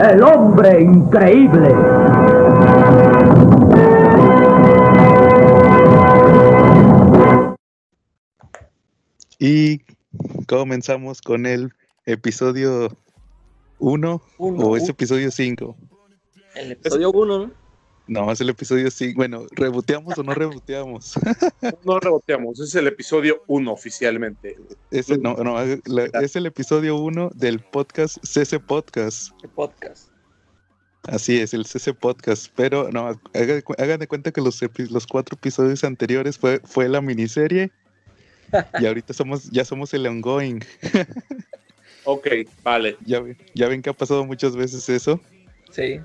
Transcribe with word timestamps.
El 0.00 0.22
hombre 0.22 0.82
increíble. 0.82 1.70
Y 9.38 9.80
comenzamos 10.46 11.22
con 11.22 11.46
el 11.46 11.72
episodio 12.04 12.88
1 13.78 14.22
Uno, 14.38 14.66
o 14.66 14.76
es 14.76 14.88
episodio 14.88 15.30
5. 15.30 15.76
El 16.56 16.72
episodio 16.72 17.10
1, 17.10 17.38
¿no? 17.38 17.65
No, 18.08 18.30
es 18.30 18.40
el 18.40 18.48
episodio 18.50 18.88
5. 18.90 19.16
Bueno, 19.16 19.46
¿reboteamos 19.52 20.16
o 20.16 20.22
no 20.22 20.32
reboteamos? 20.34 21.14
No 21.84 21.98
reboteamos, 21.98 22.60
es 22.60 22.74
el 22.76 22.86
episodio 22.86 23.42
1 23.48 23.72
oficialmente. 23.72 24.56
Ese, 24.92 25.18
no, 25.18 25.34
no, 25.34 25.60
es 25.60 26.36
el 26.36 26.46
episodio 26.46 26.96
1 26.96 27.30
del 27.34 27.58
podcast 27.60 28.18
CC 28.24 28.60
Podcast. 28.60 29.32
El 29.42 29.48
podcast. 29.50 30.08
Así 31.04 31.40
es, 31.40 31.52
el 31.54 31.66
CC 31.66 31.94
Podcast. 31.94 32.52
Pero 32.54 32.90
no, 32.92 33.18
hagan, 33.34 33.62
hagan 33.78 33.98
de 34.00 34.06
cuenta 34.06 34.30
que 34.30 34.40
los, 34.40 34.60
los 34.90 35.06
cuatro 35.06 35.36
episodios 35.36 35.82
anteriores 35.84 36.38
fue, 36.38 36.60
fue 36.64 36.88
la 36.88 37.00
miniserie. 37.00 37.70
y 38.80 38.86
ahorita 38.86 39.12
somos, 39.14 39.50
ya 39.50 39.64
somos 39.64 39.92
el 39.94 40.06
ongoing. 40.06 40.60
Ok, 42.08 42.28
vale. 42.62 42.96
Ya, 43.04 43.18
ven- 43.18 43.36
ya 43.56 43.66
ven 43.66 43.82
que 43.82 43.90
ha 43.90 43.92
pasado 43.92 44.24
muchas 44.24 44.54
veces 44.54 44.88
eso. 44.88 45.20
Sí. 45.72 45.98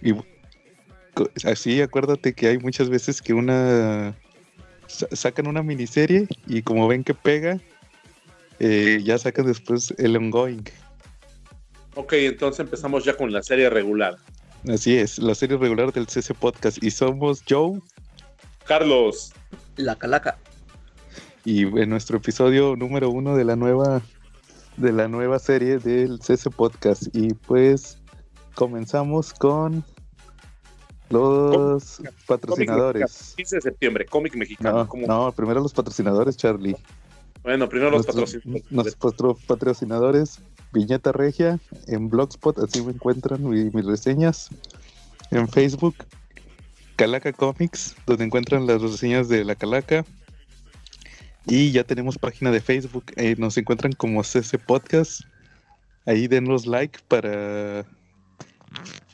Y 0.00 0.12
así, 1.44 1.80
acuérdate 1.80 2.32
que 2.32 2.48
hay 2.48 2.58
muchas 2.58 2.88
veces 2.88 3.20
que 3.22 3.32
una 3.34 4.14
sa- 4.86 5.08
sacan 5.12 5.46
una 5.46 5.62
miniserie 5.62 6.26
y 6.46 6.62
como 6.62 6.86
ven 6.88 7.04
que 7.04 7.14
pega, 7.14 7.58
eh, 8.60 9.00
ya 9.04 9.18
sacan 9.18 9.46
después 9.46 9.94
el 9.98 10.16
ongoing. 10.16 10.64
Ok, 11.94 12.12
entonces 12.14 12.60
empezamos 12.60 13.04
ya 13.04 13.16
con 13.16 13.32
la 13.32 13.42
serie 13.42 13.70
regular. 13.70 14.16
Así 14.68 14.96
es, 14.96 15.18
la 15.18 15.34
serie 15.34 15.56
regular 15.56 15.92
del 15.92 16.06
CC 16.08 16.34
Podcast. 16.34 16.82
Y 16.82 16.90
somos 16.90 17.42
Joe 17.48 17.80
Carlos, 18.66 19.32
La 19.76 19.96
calaca. 19.96 20.36
y 21.44 21.62
en 21.62 21.88
nuestro 21.88 22.18
episodio 22.18 22.76
número 22.76 23.10
uno 23.10 23.36
de 23.36 23.44
la 23.44 23.56
nueva 23.56 24.02
de 24.76 24.92
la 24.92 25.08
nueva 25.08 25.38
serie 25.38 25.78
del 25.78 26.20
CC 26.20 26.50
Podcast. 26.50 27.04
Y 27.14 27.34
pues 27.34 27.98
comenzamos 28.54 29.32
con 29.32 29.84
los 31.10 32.00
patrocinadores. 32.26 33.34
15 33.36 33.56
de 33.56 33.62
septiembre, 33.62 34.06
cómic 34.06 34.34
mexicano. 34.36 34.88
No, 35.06 35.32
primero 35.32 35.60
los 35.60 35.72
patrocinadores, 35.72 36.36
Charlie. 36.36 36.76
Bueno, 37.42 37.68
primero 37.68 37.90
los 37.90 38.06
Nuestros- 38.06 38.32
patrocinadores. 38.34 38.72
Nuestros 38.72 38.96
patro- 39.14 39.38
patrocinadores, 39.46 40.40
Viñeta 40.72 41.12
Regia, 41.12 41.58
en 41.86 42.08
Blogspot, 42.10 42.58
así 42.58 42.82
me 42.82 42.92
encuentran 42.92 43.48
mi- 43.48 43.70
mis 43.70 43.84
reseñas. 43.86 44.50
En 45.30 45.48
Facebook, 45.48 45.94
Calaca 46.96 47.32
Comics, 47.32 47.94
donde 48.06 48.24
encuentran 48.24 48.66
las 48.66 48.82
reseñas 48.82 49.28
de 49.28 49.44
la 49.44 49.54
Calaca. 49.54 50.04
Y 51.46 51.70
ya 51.72 51.84
tenemos 51.84 52.18
página 52.18 52.50
de 52.50 52.60
Facebook, 52.60 53.04
eh, 53.16 53.34
nos 53.38 53.56
encuentran 53.56 53.92
como 53.92 54.22
CC 54.24 54.58
Podcast. 54.58 55.22
Ahí 56.04 56.26
denos 56.28 56.66
like 56.66 56.98
para 57.08 57.86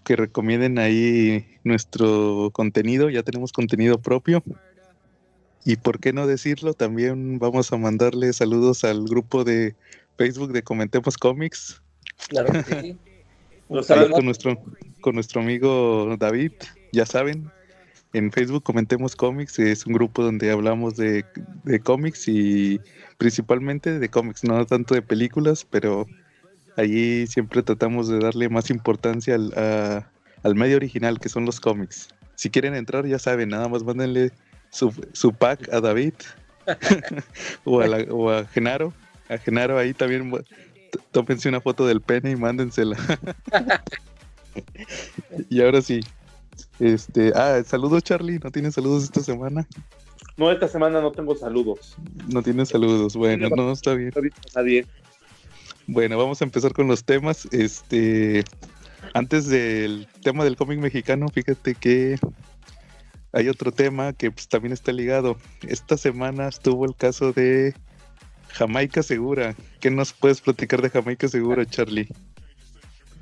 que 0.04 0.16
recomienden 0.16 0.78
ahí 0.78 1.46
nuestro 1.64 2.50
contenido. 2.52 3.10
Ya 3.10 3.22
tenemos 3.22 3.52
contenido 3.52 3.98
propio. 3.98 4.44
Y 5.64 5.76
por 5.76 5.98
qué 5.98 6.12
no 6.12 6.26
decirlo, 6.26 6.74
también 6.74 7.38
vamos 7.38 7.72
a 7.72 7.78
mandarle 7.78 8.32
saludos 8.32 8.84
al 8.84 9.04
grupo 9.04 9.44
de 9.44 9.74
Facebook 10.16 10.52
de 10.52 10.62
Comentemos 10.62 11.16
Comics, 11.16 11.80
Claro 12.28 12.52
que 12.52 12.62
sí. 12.62 12.96
Con 13.66 14.26
nuestro, 14.26 14.62
con 15.00 15.14
nuestro 15.14 15.40
amigo 15.40 16.16
David, 16.18 16.52
ya 16.92 17.06
saben. 17.06 17.50
En 18.12 18.30
Facebook 18.30 18.62
Comentemos 18.62 19.16
Comics 19.16 19.58
es 19.58 19.86
un 19.86 19.94
grupo 19.94 20.22
donde 20.22 20.50
hablamos 20.50 20.96
de, 20.96 21.24
de 21.64 21.80
cómics 21.80 22.28
y 22.28 22.78
principalmente 23.16 23.98
de 23.98 24.08
cómics, 24.10 24.44
no 24.44 24.66
tanto 24.66 24.94
de 24.94 25.00
películas, 25.00 25.66
pero 25.68 26.06
allí 26.76 27.26
siempre 27.26 27.62
tratamos 27.62 28.08
de 28.08 28.18
darle 28.18 28.48
más 28.48 28.70
importancia 28.70 29.34
al, 29.34 29.52
a- 29.56 30.10
al 30.42 30.54
medio 30.54 30.76
original 30.76 31.18
que 31.20 31.28
son 31.28 31.44
los 31.46 31.60
cómics. 31.60 32.08
Si 32.34 32.50
quieren 32.50 32.74
entrar, 32.74 33.06
ya 33.06 33.18
saben, 33.18 33.48
nada 33.50 33.68
más 33.68 33.82
mándenle 33.84 34.32
su, 34.70 34.92
su 35.12 35.32
pack 35.32 35.72
a 35.72 35.80
David 35.80 36.14
o, 37.64 37.80
a 37.80 37.86
la- 37.86 38.04
o 38.12 38.30
a 38.30 38.44
Genaro. 38.46 38.92
A 39.28 39.38
Genaro 39.38 39.78
ahí 39.78 39.94
también 39.94 40.30
t- 40.32 40.98
tómense 41.12 41.48
una 41.48 41.60
foto 41.60 41.86
del 41.86 42.00
pene 42.00 42.30
y 42.32 42.36
mándensela. 42.36 42.96
y 45.50 45.60
ahora 45.62 45.80
sí. 45.82 46.00
Este, 46.78 47.32
ah, 47.34 47.62
saludos 47.64 48.02
Charlie, 48.02 48.38
¿no 48.42 48.50
tienes 48.50 48.74
saludos 48.74 49.04
esta 49.04 49.20
semana? 49.20 49.66
No, 50.36 50.50
esta 50.50 50.66
semana 50.68 51.00
no 51.00 51.12
tengo 51.12 51.34
saludos. 51.36 51.96
No 52.28 52.42
tienes 52.42 52.68
saludos. 52.68 53.14
Bueno, 53.14 53.48
no, 53.50 53.72
está 53.72 53.94
bien. 53.94 54.12
No 54.14 54.22
nadie. 54.54 54.84
Bueno, 55.86 56.16
vamos 56.16 56.40
a 56.40 56.44
empezar 56.44 56.72
con 56.72 56.88
los 56.88 57.04
temas. 57.04 57.46
Este, 57.52 58.44
antes 59.12 59.48
del 59.48 60.08
tema 60.22 60.44
del 60.44 60.56
cómic 60.56 60.78
mexicano, 60.78 61.28
fíjate 61.28 61.74
que 61.74 62.18
hay 63.32 63.48
otro 63.48 63.72
tema 63.72 64.12
que 64.12 64.30
pues, 64.30 64.48
también 64.48 64.72
está 64.72 64.92
ligado. 64.92 65.36
Esta 65.66 65.96
semana 65.96 66.48
estuvo 66.48 66.86
el 66.86 66.94
caso 66.96 67.32
de 67.32 67.74
Jamaica 68.48 69.02
Segura. 69.02 69.54
¿Qué 69.80 69.90
nos 69.90 70.12
puedes 70.12 70.40
platicar 70.40 70.80
de 70.80 70.90
Jamaica 70.90 71.28
Segura, 71.28 71.66
Charlie? 71.66 72.08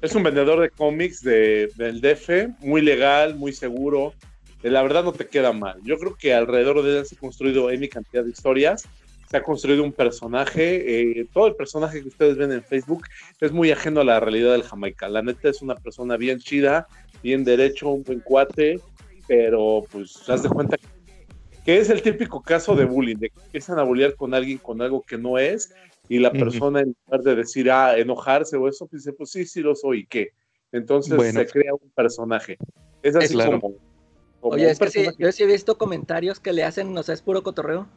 Es 0.01 0.15
un 0.15 0.23
vendedor 0.23 0.61
de 0.61 0.71
cómics 0.71 1.23
de, 1.23 1.71
del 1.77 2.01
DF, 2.01 2.61
muy 2.61 2.83
legal, 2.83 3.37
muy 3.37 3.53
seguro. 3.53 4.15
Eh, 4.63 4.71
La 4.71 4.83
verdad 4.83 5.03
no 5.03 5.13
te 5.13 5.27
queda 5.27 5.53
mal. 5.53 5.81
Yo 5.85 5.99
creo 5.99 6.17
que 6.17 6.35
alrededor 6.35 6.83
de 6.83 6.99
él 6.99 7.07
se 7.07 7.17
ha 7.17 7.19
construido 7.19 7.71
N 7.71 7.89
cantidad 7.89 8.23
de 8.23 8.31
historias. 8.31 8.87
Se 9.33 9.39
ha 9.39 9.43
construido 9.43 9.83
un 9.83 9.93
personaje. 9.95 11.21
eh, 11.21 11.27
todo 11.33 11.47
el 11.47 11.55
personaje 11.55 12.03
que 12.03 12.09
ustedes 12.09 12.37
ven 12.37 12.53
en 12.53 12.63
Facebook 12.63 13.05
es 13.41 13.51
muy 13.51 13.71
ajeno 13.71 14.03
a 14.03 14.05
la 14.05 14.21
realidad 14.21 14.53
del 14.53 14.63
Jamaica. 14.63 15.09
La 15.09 15.23
neta 15.23 15.49
es 15.49 15.63
una 15.63 15.75
persona 15.75 16.19
bien 16.19 16.39
chida, 16.39 16.87
bien 17.23 17.43
derecho, 17.43 17.89
un 17.89 18.03
buen 18.03 18.21
cuate, 18.21 18.79
pero 19.27 19.87
pues 19.91 20.29
haz 20.29 20.43
de 20.43 20.51
cuenta 20.51 20.77
que, 20.77 20.85
que 21.65 21.79
es 21.79 21.89
el 21.89 22.03
típico 22.03 22.43
caso 22.43 22.77
de 22.77 22.85
bullying, 22.85 23.17
de 23.17 23.31
que 23.31 23.41
empiezan 23.47 23.79
a 23.79 23.85
bullear 23.85 24.15
con 24.17 24.35
alguien 24.35 24.59
con 24.59 24.83
algo 24.83 25.01
que 25.01 25.17
no 25.17 25.39
es 25.39 25.75
y 26.11 26.19
la 26.19 26.31
persona 26.31 26.81
en 26.81 26.95
lugar 27.07 27.23
de 27.23 27.35
decir, 27.37 27.71
ah, 27.71 27.97
enojarse 27.97 28.59
o 28.59 28.69
eso, 28.69 28.87
pues 28.87 29.03
dice, 29.03 29.15
pues 29.17 29.31
sí, 29.31 29.47
sí 29.47 29.63
lo 29.63 29.75
soy, 29.75 30.01
¿y 30.01 30.07
qué? 30.07 30.33
Entonces 30.73 31.17
Bueno. 31.17 31.41
se 31.41 31.47
crea 31.47 31.73
un 31.73 31.91
personaje. 31.95 32.59
Es 33.03 33.17
así 33.17 33.33
Claro. 33.33 33.53
como, 33.63 33.77
como 34.41 34.55
Oye, 34.57 34.71
es 34.71 34.79
que 34.79 34.91
sí, 34.91 34.99
personaje. 34.99 35.17
yo 35.23 35.33
sí 35.33 35.43
he 35.43 35.47
visto 35.47 35.79
comentarios 35.79 36.39
que 36.39 36.53
le 36.53 36.65
hacen, 36.65 36.93
no 36.93 37.03
sé, 37.03 37.15
es 37.15 37.23
puro 37.23 37.43
cotorreo. 37.43 37.89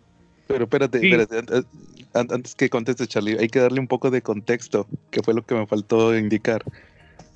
Pero 0.48 0.66
espérate, 0.66 1.00
Sí. 1.00 1.08
espérate, 1.12 1.40
an- 1.40 1.66
an- 2.14 2.28
antes 2.32 2.56
que 2.56 2.70
conteste 2.70 3.08
Charlie, 3.08 3.38
hay 3.40 3.48
que 3.48 3.60
darle 3.60 3.80
un 3.80 3.88
poco 3.88 4.12
de 4.12 4.22
contexto, 4.22 4.88
que 5.12 5.22
fue 5.24 5.34
lo 5.34 5.44
que 5.46 5.56
me 5.56 5.68
faltó 5.68 6.16
indicar. 6.18 6.64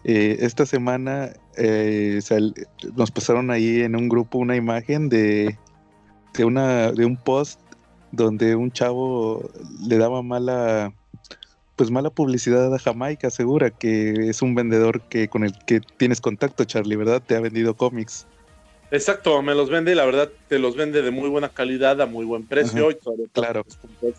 Eh, 0.04 0.38
esta 0.42 0.66
semana 0.66 1.32
eh, 1.58 2.20
sal- 2.22 2.54
nos 2.96 3.12
pasaron 3.12 3.52
ahí 3.52 3.82
en 3.82 3.96
un 3.96 4.08
grupo 4.08 4.38
una 4.38 4.56
imagen 4.56 5.10
de, 5.10 5.58
de, 6.36 6.46
una, 6.46 6.92
de 6.94 7.04
un 7.06 7.18
post 7.18 7.60
donde 8.12 8.56
un 8.56 8.72
chavo 8.72 9.50
le 9.86 9.98
daba 9.98 10.22
mala 10.24 10.94
pues 11.76 11.92
mala 11.92 12.10
publicidad 12.10 12.74
a 12.74 12.80
Jamaica, 12.80 13.30
segura 13.30 13.70
que 13.70 14.30
es 14.30 14.42
un 14.42 14.54
vendedor 14.54 15.02
que 15.02 15.30
con 15.30 15.46
el 15.46 15.54
que 15.66 15.80
tienes 15.80 16.20
contacto, 16.20 16.66
Charlie, 16.66 16.98
¿verdad? 16.98 17.22
Te 17.26 17.36
ha 17.38 17.40
vendido 17.40 17.76
cómics. 17.78 18.28
Exacto, 18.92 19.42
me 19.42 19.54
los 19.54 19.70
vende 19.70 19.92
y 19.92 19.96
la 19.96 20.06
verdad 20.06 20.30
te 20.48 20.58
los 20.58 20.76
vende 20.76 21.02
de 21.02 21.12
muy 21.12 21.30
buena 21.30 21.50
calidad, 21.50 22.02
a 22.02 22.06
muy 22.06 22.26
buen 22.26 22.46
precio. 22.46 22.88
Ajá, 22.88 22.98
y 22.98 23.04
todavía 23.04 23.26
claro. 23.32 23.64
descuentos. 23.66 24.16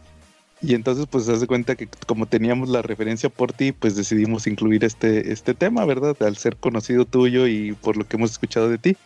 Y 0.62 0.74
entonces, 0.74 1.06
pues, 1.10 1.28
haz 1.28 1.40
de 1.40 1.46
cuenta 1.46 1.74
que 1.74 1.88
como 2.06 2.26
teníamos 2.26 2.68
la 2.68 2.82
referencia 2.82 3.30
por 3.30 3.52
ti, 3.52 3.72
pues 3.72 3.96
decidimos 3.96 4.46
incluir 4.46 4.84
este, 4.84 5.32
este 5.32 5.54
tema, 5.54 5.84
¿verdad? 5.86 6.14
Al 6.22 6.36
ser 6.36 6.56
conocido 6.56 7.06
tuyo 7.06 7.46
y 7.46 7.72
por 7.72 7.96
lo 7.96 8.06
que 8.06 8.16
hemos 8.16 8.30
escuchado 8.30 8.68
de 8.68 8.76
ti. 8.76 8.96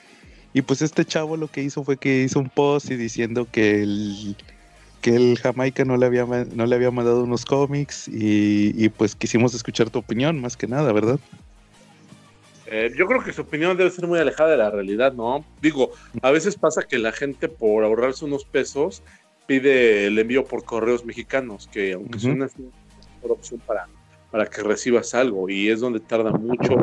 Y 0.52 0.62
pues 0.62 0.82
este 0.82 1.04
chavo 1.04 1.36
lo 1.36 1.48
que 1.48 1.62
hizo 1.62 1.84
fue 1.84 1.96
que 1.96 2.22
hizo 2.22 2.40
un 2.40 2.48
post 2.48 2.90
y 2.90 2.96
diciendo 2.96 3.46
que 3.50 3.82
el, 3.82 4.36
que 5.00 5.14
el 5.14 5.38
Jamaica 5.38 5.84
no 5.84 5.96
le 5.96 6.06
había, 6.06 6.24
no 6.26 6.66
le 6.66 6.74
había 6.74 6.90
mandado 6.90 7.22
unos 7.22 7.44
cómics 7.44 8.08
y, 8.08 8.72
y 8.76 8.88
pues 8.88 9.14
quisimos 9.14 9.54
escuchar 9.54 9.90
tu 9.90 10.00
opinión 10.00 10.40
más 10.40 10.56
que 10.56 10.66
nada, 10.66 10.92
¿verdad? 10.92 11.18
Eh, 12.66 12.90
yo 12.96 13.06
creo 13.06 13.22
que 13.22 13.32
su 13.32 13.42
opinión 13.42 13.76
debe 13.76 13.90
ser 13.90 14.06
muy 14.06 14.18
alejada 14.18 14.50
de 14.50 14.56
la 14.56 14.70
realidad, 14.70 15.12
¿no? 15.12 15.44
Digo, 15.60 15.90
a 16.22 16.30
veces 16.30 16.56
pasa 16.56 16.82
que 16.82 16.98
la 16.98 17.12
gente 17.12 17.48
por 17.48 17.84
ahorrarse 17.84 18.24
unos 18.24 18.44
pesos 18.44 19.02
pide 19.46 20.06
el 20.06 20.18
envío 20.18 20.44
por 20.44 20.64
correos 20.64 21.04
mexicanos, 21.04 21.68
que 21.70 21.92
aunque 21.92 22.16
Ujú. 22.16 22.28
es 22.28 22.34
una 22.34 22.48
mejor 23.16 23.32
opción 23.32 23.60
para, 23.66 23.86
para 24.30 24.46
que 24.46 24.62
recibas 24.62 25.14
algo 25.14 25.48
y 25.48 25.68
es 25.68 25.80
donde 25.80 26.00
tarda 26.00 26.30
mucho. 26.32 26.74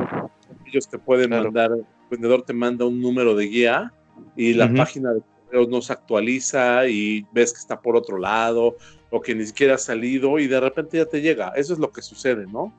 Ellos 0.65 0.87
te 0.87 0.99
pueden 0.99 1.29
Claro. 1.29 1.45
mandar, 1.45 1.71
el 1.71 1.85
vendedor 2.09 2.43
te 2.43 2.53
manda 2.53 2.85
un 2.85 3.01
número 3.01 3.35
de 3.35 3.45
guía 3.45 3.91
y 4.35 4.53
la 4.53 4.71
página 4.71 5.13
de 5.13 5.21
correos 5.45 5.67
no 5.67 5.81
se 5.81 5.93
actualiza 5.93 6.87
y 6.87 7.25
ves 7.31 7.53
que 7.53 7.59
está 7.59 7.81
por 7.81 7.95
otro 7.95 8.17
lado 8.19 8.75
o 9.09 9.19
que 9.19 9.33
ni 9.33 9.45
siquiera 9.45 9.75
ha 9.75 9.79
salido 9.79 10.37
y 10.39 10.47
de 10.47 10.59
repente 10.59 10.97
ya 10.97 11.05
te 11.05 11.21
llega. 11.21 11.51
Eso 11.55 11.73
es 11.73 11.79
lo 11.79 11.91
que 11.91 12.01
sucede, 12.01 12.45
¿no? 12.47 12.73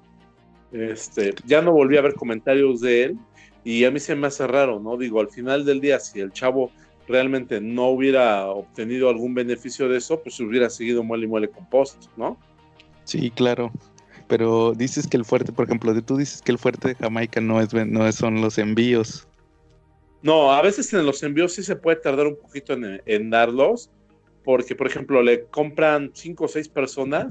Este, 0.73 1.35
ya 1.45 1.61
no 1.61 1.73
volví 1.73 1.97
a 1.97 2.03
ver 2.03 2.15
comentarios 2.15 2.81
de 2.81 3.05
él 3.05 3.19
y 3.65 3.85
a 3.85 3.91
mí 3.91 4.01
se 4.01 4.17
me 4.17 4.27
hace 4.27 4.47
raro, 4.47 4.81
¿no? 4.81 4.97
Digo, 4.97 5.21
al 5.21 5.29
final 5.29 5.65
del 5.65 5.81
día, 5.81 6.01
si 6.01 6.21
el 6.21 6.33
chavo 6.33 6.71
realmente 7.07 7.61
no 7.61 7.89
hubiera 7.89 8.47
obtenido 8.47 9.09
algún 9.09 9.35
beneficio 9.35 9.89
de 9.89 9.99
eso, 9.99 10.21
pues 10.23 10.41
hubiera 10.41 10.71
seguido 10.71 11.03
muele 11.03 11.27
y 11.27 11.29
muele 11.29 11.49
con 11.49 11.69
post, 11.69 12.07
¿no? 12.17 12.39
Sí, 13.05 13.31
claro. 13.31 13.71
Pero 14.29 14.73
dices 14.73 15.07
que 15.07 15.17
el 15.17 15.25
fuerte, 15.25 15.53
por 15.53 15.67
ejemplo, 15.67 16.01
tú 16.03 16.17
dices 16.17 16.41
que 16.41 16.53
el 16.53 16.59
fuerte 16.59 16.89
de 16.89 16.95
Jamaica 16.95 17.41
no 17.41 17.61
es 17.61 17.75
no 17.75 18.11
son 18.13 18.41
los 18.41 18.57
envíos. 18.59 19.29
No, 20.23 20.53
a 20.53 20.63
veces 20.63 20.93
en 20.95 21.05
los 21.05 21.23
envíos 21.23 21.53
sí 21.53 21.63
se 21.63 21.77
puede 21.77 21.97
tardar 21.97 22.29
un 22.29 22.37
poquito 22.37 22.73
en, 22.73 23.03
en 23.05 23.31
darlos, 23.31 23.91
porque, 24.45 24.75
por 24.75 24.87
ejemplo, 24.87 25.23
le 25.23 25.45
compran 25.47 26.11
cinco 26.15 26.45
o 26.45 26.49
seis 26.49 26.69
personas 26.69 27.29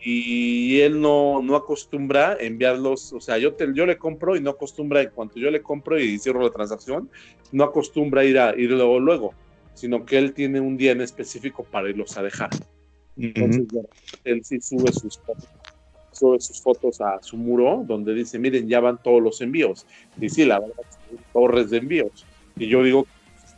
y 0.00 0.80
él 0.80 1.00
no, 1.00 1.42
no 1.42 1.56
acostumbra 1.56 2.36
enviarlos, 2.38 3.12
o 3.12 3.20
sea, 3.20 3.38
yo, 3.38 3.54
te, 3.54 3.66
yo 3.74 3.84
le 3.84 3.98
compro 3.98 4.36
y 4.36 4.40
no 4.40 4.50
acostumbra, 4.50 5.02
en 5.02 5.10
cuanto 5.10 5.38
yo 5.40 5.50
le 5.50 5.60
compro 5.60 5.98
y 5.98 6.18
cierro 6.18 6.42
la 6.42 6.50
transacción, 6.50 7.10
no 7.50 7.64
acostumbra 7.64 8.24
ir 8.24 8.38
a 8.38 8.56
ir 8.56 8.70
luego, 8.70 9.00
luego, 9.00 9.34
sino 9.74 10.04
que 10.06 10.18
él 10.18 10.34
tiene 10.34 10.60
un 10.60 10.76
día 10.76 10.92
en 10.92 11.00
específico 11.00 11.64
para 11.64 11.90
irlos 11.90 12.16
a 12.16 12.22
dejar. 12.22 12.50
Entonces, 13.16 13.66
él 14.22 14.44
sí 14.44 14.60
sube 14.60 14.92
sus 14.92 15.18
fotos, 15.18 15.48
sube 16.12 16.40
sus 16.40 16.62
fotos 16.62 17.00
a 17.00 17.20
su 17.20 17.36
muro, 17.36 17.82
donde 17.84 18.14
dice, 18.14 18.38
miren, 18.38 18.68
ya 18.68 18.78
van 18.78 19.02
todos 19.02 19.20
los 19.20 19.40
envíos. 19.40 19.84
Y 20.20 20.28
sí, 20.28 20.44
la 20.44 20.60
verdad, 20.60 20.84
torres 21.32 21.70
de 21.70 21.78
envíos. 21.78 22.24
Y 22.56 22.68
yo 22.68 22.84
digo 22.84 23.04
que 23.04 23.10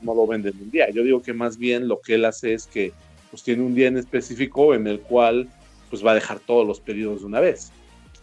no 0.06 0.14
lo 0.14 0.26
venden 0.26 0.54
un 0.58 0.70
día. 0.70 0.88
Yo 0.88 1.02
digo 1.02 1.20
que 1.20 1.34
más 1.34 1.58
bien 1.58 1.88
lo 1.88 2.00
que 2.00 2.14
él 2.14 2.24
hace 2.24 2.54
es 2.54 2.66
que 2.66 2.92
pues 3.30 3.42
tiene 3.42 3.62
un 3.62 3.74
día 3.74 3.88
en 3.88 3.98
específico 3.98 4.74
en 4.74 4.86
el 4.86 5.00
cual 5.00 5.48
pues 5.90 6.04
va 6.04 6.12
a 6.12 6.14
dejar 6.14 6.38
todos 6.38 6.66
los 6.66 6.80
pedidos 6.80 7.20
de 7.20 7.26
una 7.26 7.40
vez. 7.40 7.72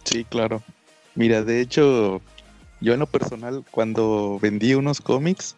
Sí, 0.06 0.24
claro. 0.24 0.64
Mira, 1.14 1.44
de 1.44 1.62
hecho, 1.62 2.22
yo 2.82 2.94
en 2.94 3.00
lo 3.00 3.08
personal, 3.08 3.64
cuando 3.70 4.40
vendí 4.42 4.74
unos 4.74 5.02
cómics, 5.02 5.56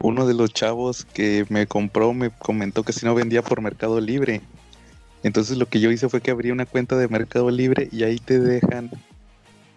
uno 0.00 0.26
de 0.26 0.34
los 0.34 0.52
chavos 0.52 1.04
que 1.04 1.44
me 1.50 1.66
compró 1.66 2.14
me 2.14 2.30
comentó 2.30 2.82
que 2.82 2.92
si 2.92 3.04
no 3.04 3.14
vendía 3.14 3.42
por 3.42 3.60
Mercado 3.60 4.00
Libre. 4.00 4.40
Entonces 5.22 5.58
lo 5.58 5.66
que 5.66 5.80
yo 5.80 5.90
hice 5.90 6.08
fue 6.08 6.22
que 6.22 6.30
abrí 6.30 6.50
una 6.50 6.64
cuenta 6.64 6.96
de 6.96 7.08
Mercado 7.08 7.50
Libre 7.50 7.88
y 7.92 8.04
ahí 8.04 8.18
te 8.18 8.40
dejan 8.40 8.90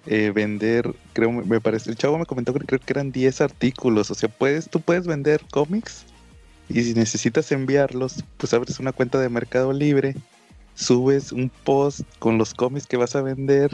eh, 0.05 0.31
vender, 0.33 0.93
creo, 1.11 1.31
me 1.31 1.59
parece, 1.59 1.89
el 1.89 1.97
chavo 1.97 2.17
me 2.17 2.25
comentó 2.25 2.53
que 2.53 2.59
creo 2.59 2.79
que 2.79 2.93
eran 2.93 3.11
10 3.11 3.41
artículos, 3.41 4.11
o 4.11 4.15
sea, 4.15 4.29
puedes, 4.29 4.69
tú 4.69 4.79
puedes 4.79 5.05
vender 5.05 5.41
cómics 5.51 6.05
y 6.69 6.83
si 6.83 6.93
necesitas 6.93 7.51
enviarlos, 7.51 8.23
pues 8.37 8.53
abres 8.53 8.79
una 8.79 8.93
cuenta 8.93 9.19
de 9.19 9.29
Mercado 9.29 9.73
Libre, 9.73 10.15
subes 10.75 11.31
un 11.31 11.49
post 11.63 12.01
con 12.19 12.37
los 12.37 12.53
cómics 12.53 12.87
que 12.87 12.97
vas 12.97 13.15
a 13.15 13.21
vender 13.21 13.69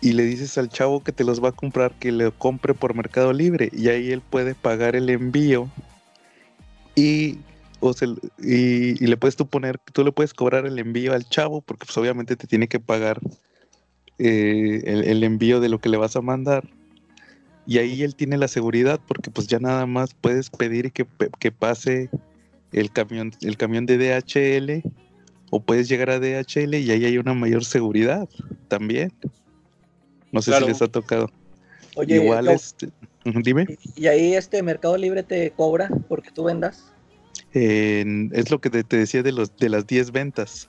y 0.00 0.12
le 0.12 0.24
dices 0.24 0.56
al 0.58 0.68
chavo 0.68 1.02
que 1.02 1.12
te 1.12 1.24
los 1.24 1.42
va 1.42 1.50
a 1.50 1.52
comprar 1.52 1.92
que 1.98 2.12
lo 2.12 2.32
compre 2.36 2.74
por 2.74 2.94
Mercado 2.94 3.32
Libre 3.32 3.70
y 3.72 3.88
ahí 3.88 4.12
él 4.12 4.20
puede 4.20 4.54
pagar 4.54 4.94
el 4.94 5.10
envío 5.10 5.70
y, 6.94 7.38
o 7.80 7.92
y, 8.38 8.94
le 9.04 9.16
puedes 9.16 9.36
tú 9.36 9.46
poner, 9.46 9.78
tú 9.92 10.04
le 10.04 10.12
puedes 10.12 10.32
cobrar 10.34 10.66
el 10.66 10.78
envío 10.78 11.12
al 11.12 11.28
chavo 11.28 11.60
porque 11.60 11.86
pues 11.86 11.96
obviamente 11.98 12.36
te 12.36 12.46
tiene 12.46 12.68
que 12.68 12.80
pagar 12.80 13.20
eh, 14.18 14.82
el, 14.84 15.04
el 15.04 15.24
envío 15.24 15.60
de 15.60 15.68
lo 15.68 15.80
que 15.80 15.88
le 15.88 15.96
vas 15.96 16.16
a 16.16 16.22
mandar 16.22 16.68
y 17.66 17.78
ahí 17.78 18.02
él 18.02 18.14
tiene 18.14 18.38
la 18.38 18.48
seguridad 18.48 19.00
porque 19.06 19.30
pues 19.30 19.48
ya 19.48 19.58
nada 19.58 19.86
más 19.86 20.14
puedes 20.14 20.50
pedir 20.50 20.92
que, 20.92 21.06
que 21.38 21.50
pase 21.50 22.10
el 22.72 22.92
camión, 22.92 23.32
el 23.40 23.56
camión 23.56 23.86
de 23.86 23.98
DHL 23.98 24.82
o 25.56 25.60
puedes 25.60 25.88
llegar 25.88 26.10
a 26.10 26.18
DHL 26.20 26.78
y 26.78 26.90
ahí 26.90 27.04
hay 27.06 27.16
una 27.18 27.32
mayor 27.32 27.64
seguridad 27.64 28.28
también. 28.68 29.10
No 30.32 30.42
sé 30.42 30.50
Claro. 30.50 30.66
si 30.66 30.72
les 30.72 30.82
ha 30.82 30.88
tocado. 30.88 31.30
Oye, 31.94 32.16
Igual 32.16 32.48
este, 32.48 32.90
dime. 33.24 33.66
¿y 33.94 34.06
ahí 34.06 34.34
este 34.34 34.62
Mercado 34.62 34.96
Libre 34.98 35.22
te 35.22 35.50
cobra 35.52 35.88
porque 36.08 36.30
tú 36.30 36.44
vendas? 36.44 36.92
En- 37.52 38.30
es 38.34 38.50
lo 38.50 38.60
que 38.60 38.68
te, 38.68 38.84
te 38.84 38.98
decía 38.98 39.22
de 39.22 39.32
los 39.32 39.56
de 39.56 39.70
las 39.70 39.86
10 39.86 40.12
ventas. 40.12 40.68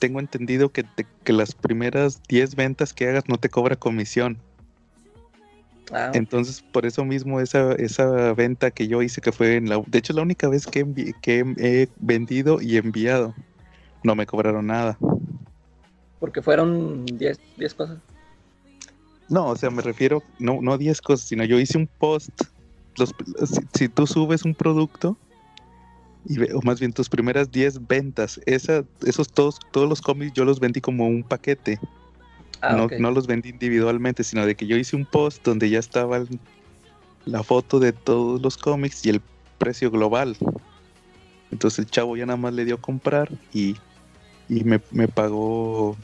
Tengo 0.00 0.18
entendido 0.18 0.70
que, 0.70 0.82
te- 0.82 1.06
que 1.22 1.32
las 1.32 1.54
primeras 1.54 2.20
10 2.28 2.56
ventas 2.56 2.92
que 2.92 3.08
hagas 3.08 3.24
no 3.28 3.36
te 3.38 3.48
cobra 3.48 3.76
comisión. 3.76 4.38
Ah, 5.92 6.10
Entonces, 6.12 6.62
por 6.72 6.86
eso 6.86 7.04
mismo 7.04 7.40
esa, 7.40 7.72
esa 7.74 8.32
venta 8.34 8.70
que 8.72 8.88
yo 8.88 9.00
hice, 9.00 9.20
que 9.20 9.32
fue 9.32 9.56
en 9.56 9.68
la... 9.68 9.82
De 9.86 9.98
hecho, 9.98 10.12
la 10.12 10.22
única 10.22 10.48
vez 10.48 10.66
que, 10.66 10.84
envi- 10.84 11.14
que 11.22 11.44
he 11.56 11.88
vendido 11.98 12.60
y 12.60 12.76
enviado, 12.76 13.34
no 14.02 14.14
me 14.14 14.26
cobraron 14.26 14.66
nada. 14.66 14.98
porque 16.20 16.42
fueron 16.42 17.04
10 17.06 17.38
10 17.56 17.74
cosas. 17.74 17.98
No, 19.28 19.46
o 19.48 19.56
sea, 19.56 19.70
me 19.70 19.82
refiero, 19.82 20.22
no, 20.38 20.60
no 20.62 20.78
10 20.78 21.00
cosas, 21.02 21.26
sino 21.28 21.44
yo 21.44 21.58
hice 21.60 21.76
un 21.78 21.86
post. 21.86 22.30
Los, 22.96 23.14
si, 23.46 23.60
si 23.74 23.88
tú 23.88 24.06
subes 24.06 24.44
un 24.44 24.54
producto, 24.54 25.16
y, 26.24 26.40
o 26.52 26.60
más 26.62 26.80
bien 26.80 26.92
tus 26.92 27.08
primeras 27.08 27.50
10 27.52 27.86
ventas, 27.86 28.40
esa, 28.46 28.84
esos 29.06 29.28
todos, 29.28 29.58
todos 29.70 29.88
los 29.88 30.00
cómics 30.00 30.32
yo 30.32 30.44
los 30.44 30.58
vendí 30.60 30.80
como 30.80 31.06
un 31.06 31.22
paquete. 31.22 31.78
Ah, 32.62 32.74
no, 32.74 32.88
no 32.98 33.10
los 33.12 33.26
vendí 33.26 33.50
individualmente, 33.50 34.24
sino 34.24 34.44
de 34.46 34.56
que 34.56 34.66
yo 34.66 34.76
hice 34.76 34.96
un 34.96 35.04
post 35.04 35.44
donde 35.44 35.70
ya 35.70 35.78
estaba 35.78 36.16
el- 36.16 36.40
la 37.26 37.42
foto 37.42 37.78
de 37.78 37.92
todos 37.92 38.40
los 38.40 38.56
cómics 38.56 39.04
y 39.06 39.10
el 39.10 39.20
precio 39.58 39.90
global. 39.90 40.36
Entonces 41.52 41.78
el 41.80 41.86
chavo 41.86 42.16
ya 42.16 42.26
nada 42.26 42.36
más 42.38 42.52
le 42.54 42.64
dio 42.64 42.76
a 42.76 42.80
comprar 42.80 43.30
y, 43.52 43.76
y 44.48 44.64
me, 44.64 44.80
me 44.90 45.08
pagó 45.08 45.96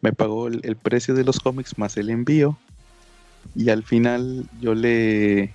me 0.00 0.12
pagó 0.12 0.46
el, 0.48 0.76
precio 0.76 1.14
de 1.14 1.24
los 1.24 1.40
cómics 1.40 1.76
más 1.76 1.96
el 1.96 2.10
envío. 2.10 2.58
Y 3.54 3.70
al 3.70 3.82
final 3.82 4.48
yo 4.60 4.74
le 4.74 5.42
eh, 5.42 5.50